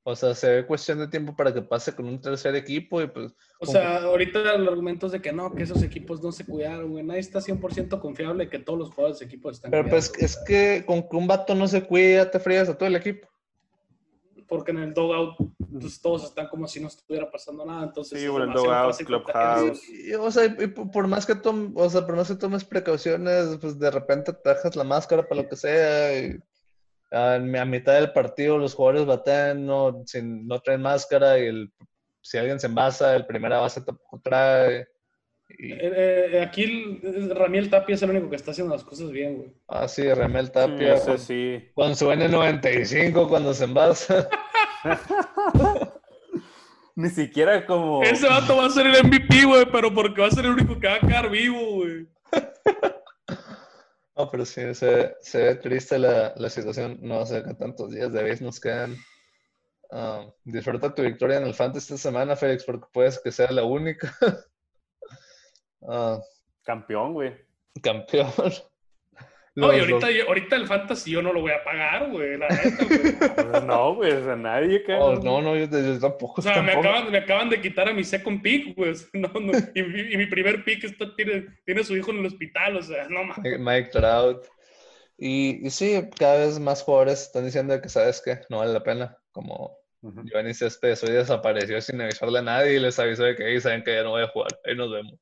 O 0.05 0.15
sea, 0.17 0.35
se 0.35 0.49
ve 0.53 0.65
cuestión 0.65 0.99
de 0.99 1.07
tiempo 1.07 1.33
para 1.33 1.53
que 1.53 1.61
pase 1.61 1.95
con 1.95 2.05
un 2.07 2.19
tercer 2.19 2.53
equipo 2.55 3.01
y 3.01 3.07
pues... 3.07 3.31
O 3.59 3.65
sea, 3.65 4.03
ahorita 4.03 4.53
el 4.55 4.67
argumento 4.67 5.05
es 5.05 5.13
de 5.13 5.21
que 5.21 5.31
no, 5.31 5.55
que 5.55 5.63
esos 5.63 5.81
equipos 5.81 6.21
no 6.21 6.33
se 6.33 6.45
cuidaron, 6.45 6.91
güey. 6.91 7.05
Nadie 7.05 7.21
está 7.21 7.39
100% 7.39 8.01
confiable 8.01 8.49
que 8.49 8.59
todos 8.59 8.77
los 8.77 8.89
jugadores 8.89 9.19
de 9.19 9.25
equipos 9.27 9.55
están 9.55 9.71
Pero 9.71 9.87
pues 9.89 10.09
cuidados, 10.09 10.31
es 10.31 10.35
o 10.37 10.39
sea, 10.39 10.45
que 10.45 10.85
con 10.85 11.07
que 11.07 11.15
un 11.15 11.25
vato 11.27 11.55
no 11.55 11.67
se 11.69 11.83
cuida, 11.85 12.29
te 12.29 12.39
frías 12.41 12.67
a 12.67 12.77
todo 12.77 12.87
el 12.87 12.97
equipo. 12.97 13.29
Porque 14.45 14.71
en 14.71 14.79
el 14.79 14.93
dogout, 14.93 15.35
pues 15.79 16.01
todos 16.01 16.25
están 16.25 16.49
como 16.49 16.67
si 16.67 16.81
no 16.81 16.87
estuviera 16.87 17.31
pasando 17.31 17.65
nada. 17.65 17.85
Entonces, 17.85 18.19
Sí, 18.19 18.25
es 18.25 18.29
o 18.31 18.43
en 18.43 18.51
el 18.51 18.57
fácil 18.59 19.05
clubhouse. 19.05 19.89
Y- 19.89 20.09
y, 20.11 20.13
o 20.15 20.29
sea, 20.29 20.45
y 20.45 20.67
por 20.67 20.91
por 20.91 21.07
más 21.07 21.25
que 21.25 21.35
tom- 21.35 21.71
o 21.77 21.89
sea, 21.89 22.05
por 22.05 22.17
más 22.17 22.27
que 22.27 22.35
tomes 22.35 22.65
precauciones, 22.65 23.57
pues 23.61 23.79
de 23.79 23.89
repente 23.89 24.33
te 24.33 24.49
dejas 24.49 24.75
la 24.75 24.83
máscara 24.83 25.25
para 25.25 25.43
lo 25.43 25.47
que 25.49 25.55
sea. 25.55 26.19
Y 26.19 26.37
a, 27.13 27.35
a 27.35 27.65
mitad 27.65 27.93
del 27.93 28.11
partido 28.11 28.57
los 28.57 28.73
jugadores 28.75 29.05
batean, 29.05 29.65
no, 29.65 30.03
sin, 30.05 30.47
no 30.47 30.59
traen 30.59 30.81
máscara 30.81 31.39
y 31.39 31.45
el, 31.45 31.71
si 32.21 32.37
alguien 32.37 32.59
se 32.59 32.67
envasa, 32.67 33.15
el 33.15 33.25
primera 33.25 33.59
base 33.59 33.81
tampoco 33.81 34.19
trae. 34.23 34.87
Y, 35.59 35.71
Eh, 35.73 35.79
eh, 35.81 36.41
aquí 36.41 36.63
el- 36.63 37.29
Ramiel 37.35 37.69
Tapia 37.69 37.95
es 37.95 38.01
el 38.01 38.09
único 38.09 38.29
que 38.29 38.35
está 38.37 38.51
haciendo 38.51 38.73
las 38.73 38.83
cosas 38.83 39.11
bien, 39.11 39.37
güey. 39.37 39.53
ah, 39.67 39.87
sí, 39.87 40.01
Sí, 40.03 40.51
Tapia 40.51 40.99
con, 41.05 41.19
sí. 41.19 41.69
con 41.75 41.95
su 41.95 42.09
N95 42.11 43.27
cuando 43.29 43.53
se 43.53 43.65
envasa. 43.65 44.27
Ni 46.95 47.09
siquiera 47.09 47.65
como. 47.65 48.03
Ese 48.03 48.27
vato 48.27 48.57
va 48.57 48.65
a 48.67 48.69
ser 48.69 48.85
el 48.87 49.03
MVP, 49.03 49.45
güey, 49.45 49.65
pero 49.71 49.93
porque 49.93 50.21
va 50.21 50.27
a 50.27 50.31
ser 50.31 50.45
el 50.45 50.51
único 50.51 50.79
que 50.79 50.87
va 50.87 50.95
a 50.95 50.99
quedar 50.99 51.29
vivo, 51.29 51.59
güey. 51.77 52.07
No, 54.15 54.29
pero 54.29 54.45
sí, 54.45 54.73
se, 54.75 55.15
se 55.21 55.43
ve 55.43 55.55
triste 55.55 55.97
la, 55.97 56.33
la 56.37 56.49
situación. 56.49 56.99
No 57.01 57.25
sé 57.25 57.43
qué 57.43 57.53
tantos 57.55 57.91
días 57.91 58.11
de 58.13 58.23
vez 58.23 58.41
nos 58.41 58.59
quedan. 58.59 58.95
Ah, 59.91 60.25
disfruta 60.45 60.93
tu 60.95 61.03
victoria 61.03 61.37
en 61.37 61.45
el 61.47 61.53
Fantasy 61.55 61.93
esta 61.95 62.09
semana, 62.09 62.35
Félix, 62.35 62.65
porque 62.65 62.87
puedes 62.93 63.19
que 63.21 63.31
sea 63.31 63.51
la 63.51 63.63
única. 63.65 64.15
Ah, 65.87 66.19
Campeón, 66.63 67.13
güey. 67.13 67.33
campeón. 67.83 68.31
No, 69.55 69.71
y 69.71 69.77
Los- 69.81 69.87
ahorita, 70.03 70.09
yo- 70.11 70.27
ahorita 70.27 70.55
el 70.55 70.65
Fantasy 70.67 71.11
yo 71.11 71.21
no 71.21 71.31
lo 71.31 71.41
voy 71.41 71.51
a 71.51 71.63
pagar, 71.63 72.09
güy, 72.09 72.37
la 72.37 72.47
neta, 72.49 72.85
güey. 72.89 73.49
Pues 73.51 73.63
no, 73.63 73.93
güey, 73.95 74.11
o 74.13 74.23
sea, 74.23 74.35
nadie 74.35 74.83
que. 74.83 74.93
Oh, 74.95 75.13
no, 75.15 75.41
no, 75.41 75.55
yo, 75.55 75.65
yo 75.65 75.99
tampoco. 75.99 76.41
O 76.41 76.43
sea, 76.43 76.61
me 76.63 76.71
tampoco. 76.71 76.89
acaban, 76.89 77.11
me 77.11 77.17
acaban 77.19 77.49
de 77.51 77.61
quitar 77.61 77.87
a 77.87 77.93
mi 77.93 78.03
second 78.03 78.41
pick, 78.41 78.75
güey. 78.75 78.89
o 78.91 78.95
sea, 78.95 79.09
No, 79.13 79.29
no, 79.39 79.51
y, 79.75 79.83
mi- 79.83 80.13
y 80.13 80.17
mi 80.17 80.25
primer 80.25 80.63
pick 80.63 80.83
está, 80.85 81.15
tiene, 81.15 81.45
tiene 81.65 81.81
a 81.81 81.83
su 81.83 81.95
hijo 81.95 82.09
en 82.11 82.17
el 82.19 82.25
hospital, 82.25 82.77
o 82.77 82.81
sea, 82.81 83.07
no 83.09 83.23
mames. 83.25 83.59
Mike- 83.59 83.89
Trout. 83.91 84.43
Y, 85.19 85.65
y 85.65 85.69
sí, 85.69 86.01
cada 86.17 86.39
vez 86.47 86.59
más 86.59 86.81
jugadores 86.81 87.21
están 87.21 87.45
diciendo 87.45 87.79
que, 87.79 87.87
¿sabes 87.89 88.21
qué? 88.25 88.39
No 88.49 88.57
vale 88.57 88.73
la 88.73 88.81
pena. 88.83 89.17
Como. 89.31 89.77
Giovanni 90.01 90.53
Céspedes 90.53 91.01
hoy 91.03 91.11
desapareció 91.11 91.79
sin 91.79 92.01
avisarle 92.01 92.39
a 92.39 92.41
nadie 92.41 92.73
y 92.73 92.79
les 92.79 92.99
avisó 92.99 93.23
de 93.23 93.35
que 93.37 93.45
ahí 93.45 93.61
saben 93.61 93.83
que 93.83 93.93
ya 93.93 94.03
no 94.03 94.09
voy 94.09 94.23
a 94.23 94.27
jugar. 94.27 94.49
Ahí 94.65 94.75
nos 94.75 94.91
vemos. 94.91 95.13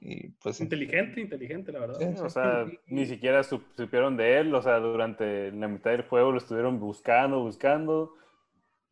y 0.00 0.28
pues 0.30 0.56
sí. 0.56 0.62
Inteligente, 0.64 1.20
inteligente, 1.20 1.72
la 1.72 1.80
verdad. 1.80 1.98
Sí. 1.98 2.22
O 2.22 2.30
sea, 2.30 2.66
ni 2.86 3.06
siquiera 3.06 3.42
sup- 3.42 3.74
supieron 3.76 4.16
de 4.16 4.38
él, 4.38 4.54
o 4.54 4.62
sea, 4.62 4.78
durante 4.78 5.52
la 5.52 5.68
mitad 5.68 5.90
del 5.90 6.02
juego 6.08 6.32
lo 6.32 6.38
estuvieron 6.38 6.80
buscando, 6.80 7.40
buscando. 7.40 8.14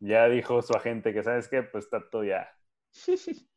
Ya 0.01 0.29
dijo 0.29 0.63
su 0.63 0.75
agente 0.75 1.13
que, 1.13 1.23
¿sabes 1.23 1.49
qué? 1.49 1.63
Pues 1.63 1.85
está 1.85 2.09
todo 2.11 2.25
ya. 2.25 2.55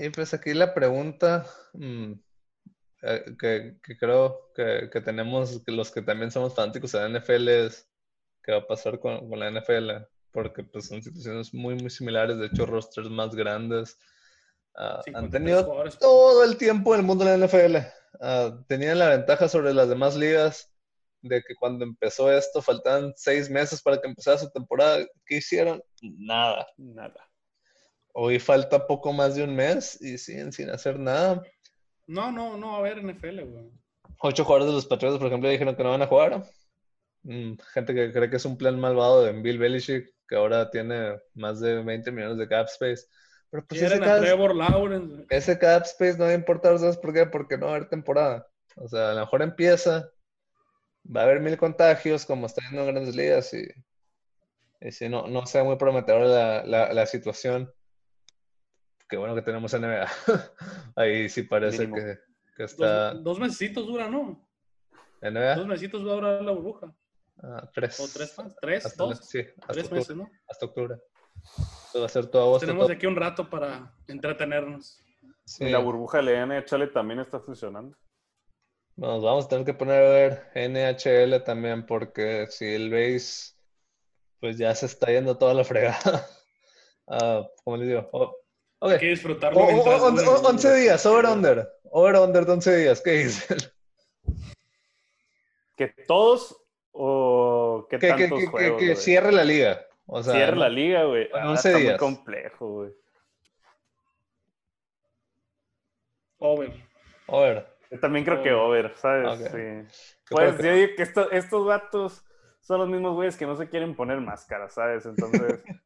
Y 0.00 0.10
pues 0.10 0.32
aquí 0.32 0.54
la 0.54 0.74
pregunta 0.74 1.44
mm, 1.72 2.12
eh, 3.02 3.24
que, 3.38 3.78
que 3.82 3.96
creo 3.96 4.52
que, 4.54 4.88
que 4.92 5.00
tenemos 5.00 5.60
que 5.64 5.72
los 5.72 5.90
que 5.90 6.02
también 6.02 6.30
somos 6.30 6.54
fanáticos 6.54 6.92
de 6.92 7.00
la 7.00 7.18
NFL 7.18 7.48
es 7.48 7.90
qué 8.44 8.52
va 8.52 8.58
a 8.58 8.66
pasar 8.66 9.00
con, 9.00 9.28
con 9.28 9.40
la 9.40 9.50
NFL, 9.50 9.90
porque 10.30 10.62
pues 10.62 10.86
son 10.86 11.02
situaciones 11.02 11.52
muy 11.52 11.74
muy 11.74 11.90
similares, 11.90 12.38
de 12.38 12.46
hecho 12.46 12.64
rosters 12.66 13.10
más 13.10 13.34
grandes. 13.34 13.98
Ah, 14.80 15.04
han 15.12 15.30
53 15.30 15.30
tenido 15.30 15.64
jugadores. 15.64 15.98
todo 15.98 16.44
el 16.44 16.56
tiempo 16.56 16.94
en 16.94 17.00
el 17.00 17.06
mundo 17.06 17.24
de 17.24 17.36
la 17.36 17.46
NFL. 17.46 17.76
Ah, 18.20 18.56
tenían 18.68 18.98
la 18.98 19.08
ventaja 19.10 19.48
sobre 19.48 19.74
las 19.74 19.88
demás 19.88 20.16
ligas 20.16 20.72
de 21.20 21.42
que 21.42 21.56
cuando 21.56 21.84
empezó 21.84 22.30
esto 22.30 22.62
faltaban 22.62 23.12
seis 23.16 23.50
meses 23.50 23.82
para 23.82 24.00
que 24.00 24.06
empezara 24.06 24.38
su 24.38 24.50
temporada. 24.50 25.04
¿Qué 25.26 25.38
hicieron? 25.38 25.82
Nada. 26.00 26.66
Nada. 26.76 27.28
Hoy 28.12 28.38
falta 28.38 28.86
poco 28.86 29.12
más 29.12 29.34
de 29.34 29.42
un 29.42 29.54
mes 29.54 30.00
y 30.00 30.16
siguen 30.16 30.52
sin 30.52 30.70
hacer 30.70 30.98
nada. 30.98 31.42
No, 32.06 32.30
no, 32.30 32.56
no 32.56 32.68
va 32.68 32.74
a 32.76 32.78
haber 32.78 33.02
NFL, 33.04 33.40
güey. 33.42 33.70
Ocho 34.20 34.44
jugadores 34.44 34.68
de 34.68 34.74
los 34.74 34.86
Patriots, 34.86 35.18
por 35.18 35.26
ejemplo, 35.26 35.48
dijeron 35.48 35.76
que 35.76 35.82
no 35.82 35.90
van 35.90 36.02
a 36.02 36.06
jugar. 36.06 36.42
Mm, 37.22 37.54
gente 37.74 37.94
que 37.94 38.12
cree 38.12 38.30
que 38.30 38.36
es 38.36 38.44
un 38.44 38.56
plan 38.56 38.78
malvado 38.78 39.22
de 39.22 39.32
Bill 39.32 39.58
Belichick, 39.58 40.14
que 40.28 40.36
ahora 40.36 40.70
tiene 40.70 41.18
más 41.34 41.60
de 41.60 41.82
20 41.82 42.10
millones 42.12 42.38
de 42.38 42.48
cap 42.48 42.66
space. 42.68 43.06
Pero 43.50 43.66
pues 43.66 43.80
ese 43.82 43.98
cap, 44.00 44.20
Trevor 44.20 44.54
Lawrence. 44.54 45.26
ese 45.30 45.58
cap 45.58 45.82
space 45.84 46.18
no 46.18 46.24
va 46.24 46.30
a 46.30 46.34
importar, 46.34 46.78
¿sabes 46.78 46.98
por 46.98 47.14
qué? 47.14 47.26
Porque 47.26 47.56
no 47.56 47.66
va 47.66 47.72
a 47.72 47.76
haber 47.76 47.88
temporada. 47.88 48.46
O 48.76 48.88
sea, 48.88 49.10
a 49.10 49.14
lo 49.14 49.20
mejor 49.20 49.42
empieza, 49.42 50.10
va 51.04 51.22
a 51.22 51.24
haber 51.24 51.40
mil 51.40 51.56
contagios, 51.56 52.26
como 52.26 52.46
está 52.46 52.62
yendo 52.68 52.82
en 52.82 52.94
grandes 52.94 53.16
ligas, 53.16 53.52
y, 53.54 53.66
y 54.80 54.92
si 54.92 55.08
no, 55.08 55.26
no 55.26 55.46
sea 55.46 55.64
muy 55.64 55.76
prometedora 55.76 56.26
la, 56.26 56.64
la, 56.64 56.92
la 56.92 57.06
situación. 57.06 57.72
Qué 59.08 59.16
bueno 59.16 59.34
que 59.34 59.42
tenemos 59.42 59.72
NBA. 59.72 60.06
Ahí 60.96 61.28
sí 61.30 61.42
parece 61.44 61.90
que, 61.90 62.18
que 62.54 62.64
está 62.64 63.14
Dos, 63.14 63.24
dos 63.24 63.40
mesecitos 63.40 63.86
dura, 63.86 64.08
¿no? 64.08 64.46
Dos 65.20 65.32
NBA. 65.32 65.64
mesecitos 65.66 66.06
va 66.06 66.12
a 66.12 66.14
durar 66.16 66.42
la 66.42 66.52
burbuja. 66.52 66.94
Ah, 67.42 67.70
tres. 67.72 67.98
O 67.98 68.06
tres. 68.12 68.36
Tres, 68.60 68.84
Hasta 68.84 69.02
la- 69.04 69.08
dos, 69.10 69.26
sí, 69.26 69.38
hasta 69.40 69.72
tres 69.72 69.84
octubre, 69.84 70.00
meses, 70.00 70.16
¿no? 70.16 70.30
hasta 70.46 70.66
octubre. 70.66 70.96
Esto 71.86 72.00
va 72.00 72.06
a 72.06 72.08
ser 72.10 72.26
todo 72.26 72.42
agosto. 72.42 72.60
Tenemos 72.66 72.82
todo- 72.82 72.88
de 72.88 72.94
aquí 72.94 73.06
un 73.06 73.16
rato 73.16 73.48
para 73.48 73.92
entretenernos. 74.06 75.02
sí. 75.44 75.64
Y 75.64 75.70
la 75.70 75.78
burbuja 75.78 76.18
de 76.18 76.24
la 76.24 76.42
NHL 76.46 76.92
también 76.92 77.20
está 77.20 77.40
funcionando. 77.40 77.96
Nos 78.96 79.22
vamos 79.22 79.46
a 79.46 79.48
tener 79.48 79.64
que 79.64 79.74
poner 79.74 80.02
a 80.04 80.10
ver 80.10 80.50
NHL 80.54 81.42
también 81.44 81.86
porque 81.86 82.46
si 82.50 82.66
el 82.66 82.90
base 82.90 83.54
pues 84.40 84.58
ya 84.58 84.74
se 84.74 84.86
está 84.86 85.06
yendo 85.06 85.36
toda 85.38 85.54
la 85.54 85.64
fregada. 85.64 86.26
¿Cómo 87.64 87.76
les 87.76 87.88
digo? 87.88 88.08
Oh, 88.12 88.36
ok. 88.80 88.92
Hay 88.92 88.98
que 88.98 89.06
disfrutarlo 89.06 89.58
O- 89.60 89.64
o- 89.64 89.72
mientras 89.72 90.02
once- 90.02 90.24
dure. 90.24 90.36
o- 90.36 90.48
11 90.48 90.74
días, 90.76 91.06
over 91.06 91.24
under. 91.26 91.68
Over 91.90 92.16
under 92.16 92.44
de 92.44 92.52
11 92.52 92.76
días. 92.76 93.00
¿Qué 93.00 93.10
dicen? 93.12 93.56
¿Que 95.76 95.88
todos 96.06 96.56
o 96.92 97.86
Que, 97.88 97.98
que, 97.98 98.08
tantos 98.08 98.38
que- 98.40 98.46
juegos? 98.46 98.98
cierre 99.02 99.32
la 99.32 99.44
liga. 99.44 99.86
O 100.10 100.22
sea, 100.22 100.50
¿no? 100.50 100.56
la 100.56 100.68
liga, 100.70 101.04
güey. 101.04 101.28
Ah, 101.34 101.50
11 101.50 101.68
está 101.68 101.84
muy 101.90 101.96
complejo, 101.98 102.66
güey. 102.72 102.92
Over. 106.38 106.72
Over. 107.26 107.66
Yo 107.90 108.00
también 108.00 108.24
creo 108.24 108.42
que 108.42 108.52
Over. 108.52 108.94
¿sabes? 108.96 109.38
Sí. 109.50 110.14
Pues 110.30 110.56
yo 110.58 110.72
digo 110.72 110.88
que 110.96 111.02
esto- 111.02 111.30
estos 111.30 111.66
vatos 111.66 112.24
son 112.60 112.80
los 112.80 112.88
mismos 112.88 113.14
güeyes 113.14 113.36
que 113.36 113.46
no 113.46 113.56
se 113.56 113.68
quieren 113.68 113.94
poner 113.94 114.20
máscara, 114.20 114.68
¿sabes? 114.68 115.04
Entonces, 115.06 115.62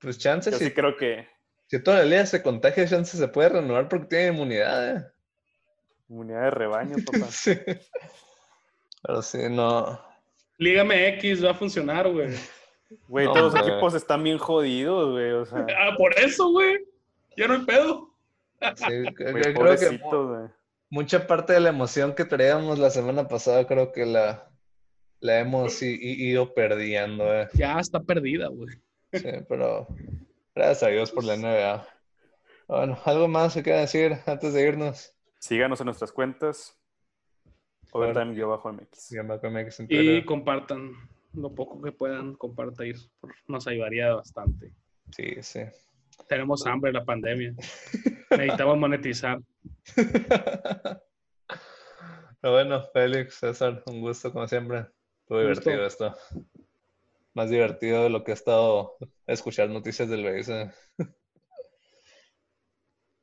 Pues 0.00 0.18
chances, 0.18 0.52
yo 0.54 0.58
si, 0.58 0.64
sí 0.66 0.72
creo 0.72 0.96
que 0.96 1.28
si 1.68 1.80
toda 1.82 1.98
la 1.98 2.04
liga 2.04 2.26
se 2.26 2.42
contagia, 2.42 2.88
chances 2.88 3.20
se 3.20 3.28
puede 3.28 3.50
renovar 3.50 3.88
porque 3.88 4.06
tiene 4.06 4.26
inmunidad. 4.28 4.96
¿eh? 4.96 5.06
inmunidad 6.08 6.42
de 6.42 6.50
rebaño, 6.50 6.96
papá. 7.06 7.26
Sí. 7.30 7.56
Pero 9.02 9.22
sí, 9.22 9.38
no. 9.48 10.00
Liga 10.58 10.84
MX 10.84 11.44
va 11.44 11.50
a 11.50 11.54
funcionar, 11.54 12.08
güey. 12.10 12.34
Güey, 13.08 13.26
No, 13.26 13.32
todos 13.32 13.54
los 13.54 13.66
equipos 13.68 13.94
están 13.94 14.22
bien 14.22 14.38
jodidos, 14.38 15.10
güey. 15.12 15.30
O 15.32 15.44
sea, 15.46 15.66
Ah, 15.78 15.94
por 15.96 16.12
eso, 16.18 16.50
güey. 16.50 16.78
Ya 17.36 17.48
no 17.48 17.54
hay 17.54 17.64
pedo. 17.64 18.10
Sí, 18.76 19.04
creo 19.14 19.76
que 19.76 20.00
mucha 20.90 21.26
parte 21.26 21.52
de 21.54 21.60
la 21.60 21.70
emoción 21.70 22.14
que 22.14 22.24
traíamos 22.24 22.78
la 22.78 22.90
semana 22.90 23.26
pasada, 23.26 23.66
creo 23.66 23.90
que 23.92 24.04
la, 24.06 24.48
la 25.20 25.40
hemos 25.40 25.82
i- 25.82 25.94
i- 25.94 26.30
ido 26.30 26.52
perdiendo. 26.54 27.24
eh. 27.34 27.48
Ya 27.54 27.78
está 27.80 28.00
perdida, 28.00 28.48
güey. 28.48 28.76
Sí, 29.12 29.28
pero 29.48 29.88
gracias 30.54 30.82
a 30.84 30.88
Dios 30.88 31.10
por 31.10 31.24
la 31.24 31.36
NBA. 31.36 31.86
Bueno, 32.68 32.98
¿algo 33.04 33.26
más 33.28 33.54
que 33.54 33.62
quieran 33.62 33.82
decir 33.82 34.16
antes 34.26 34.54
de 34.54 34.62
irnos? 34.62 35.12
Síganos 35.40 35.80
en 35.80 35.86
nuestras 35.86 36.12
cuentas. 36.12 36.78
Overtime-MX. 37.90 39.10
Guión 39.10 39.28
bajo 39.28 39.50
MX 39.50 39.80
en 39.80 39.86
Y 39.90 40.24
compartan 40.24 40.92
lo 41.34 41.54
poco 41.54 41.80
que 41.80 41.92
puedan 41.92 42.34
compartir. 42.34 42.96
Nos 43.46 43.66
ayudaría 43.66 44.14
bastante. 44.14 44.72
Sí, 45.10 45.36
sí. 45.42 45.60
Tenemos 46.28 46.66
hambre 46.66 46.90
en 46.90 46.94
la 46.94 47.04
pandemia. 47.04 47.54
Necesitamos 48.30 48.78
monetizar. 48.78 49.40
Pero 49.94 51.00
bueno, 52.52 52.82
Félix, 52.92 53.34
César, 53.34 53.82
un 53.86 54.00
gusto 54.00 54.32
como 54.32 54.46
siempre. 54.46 54.86
Estuvo 55.22 55.40
divertido 55.40 55.86
esto. 55.86 56.16
Más 57.34 57.50
divertido 57.50 58.04
de 58.04 58.10
lo 58.10 58.24
que 58.24 58.32
he 58.32 58.34
estado 58.34 58.96
escuchar 59.26 59.70
noticias 59.70 60.08
del 60.08 60.24
BS. 60.24 60.70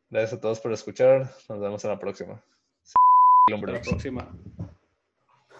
Gracias 0.09 0.33
a 0.33 0.41
todos 0.41 0.59
por 0.59 0.73
escuchar. 0.73 1.31
Nos 1.47 1.59
vemos 1.59 1.83
en 1.83 1.91
la 1.91 1.99
próxima. 1.99 2.43
Hasta 2.81 3.71
la 3.71 3.81
próxima. 3.81 4.35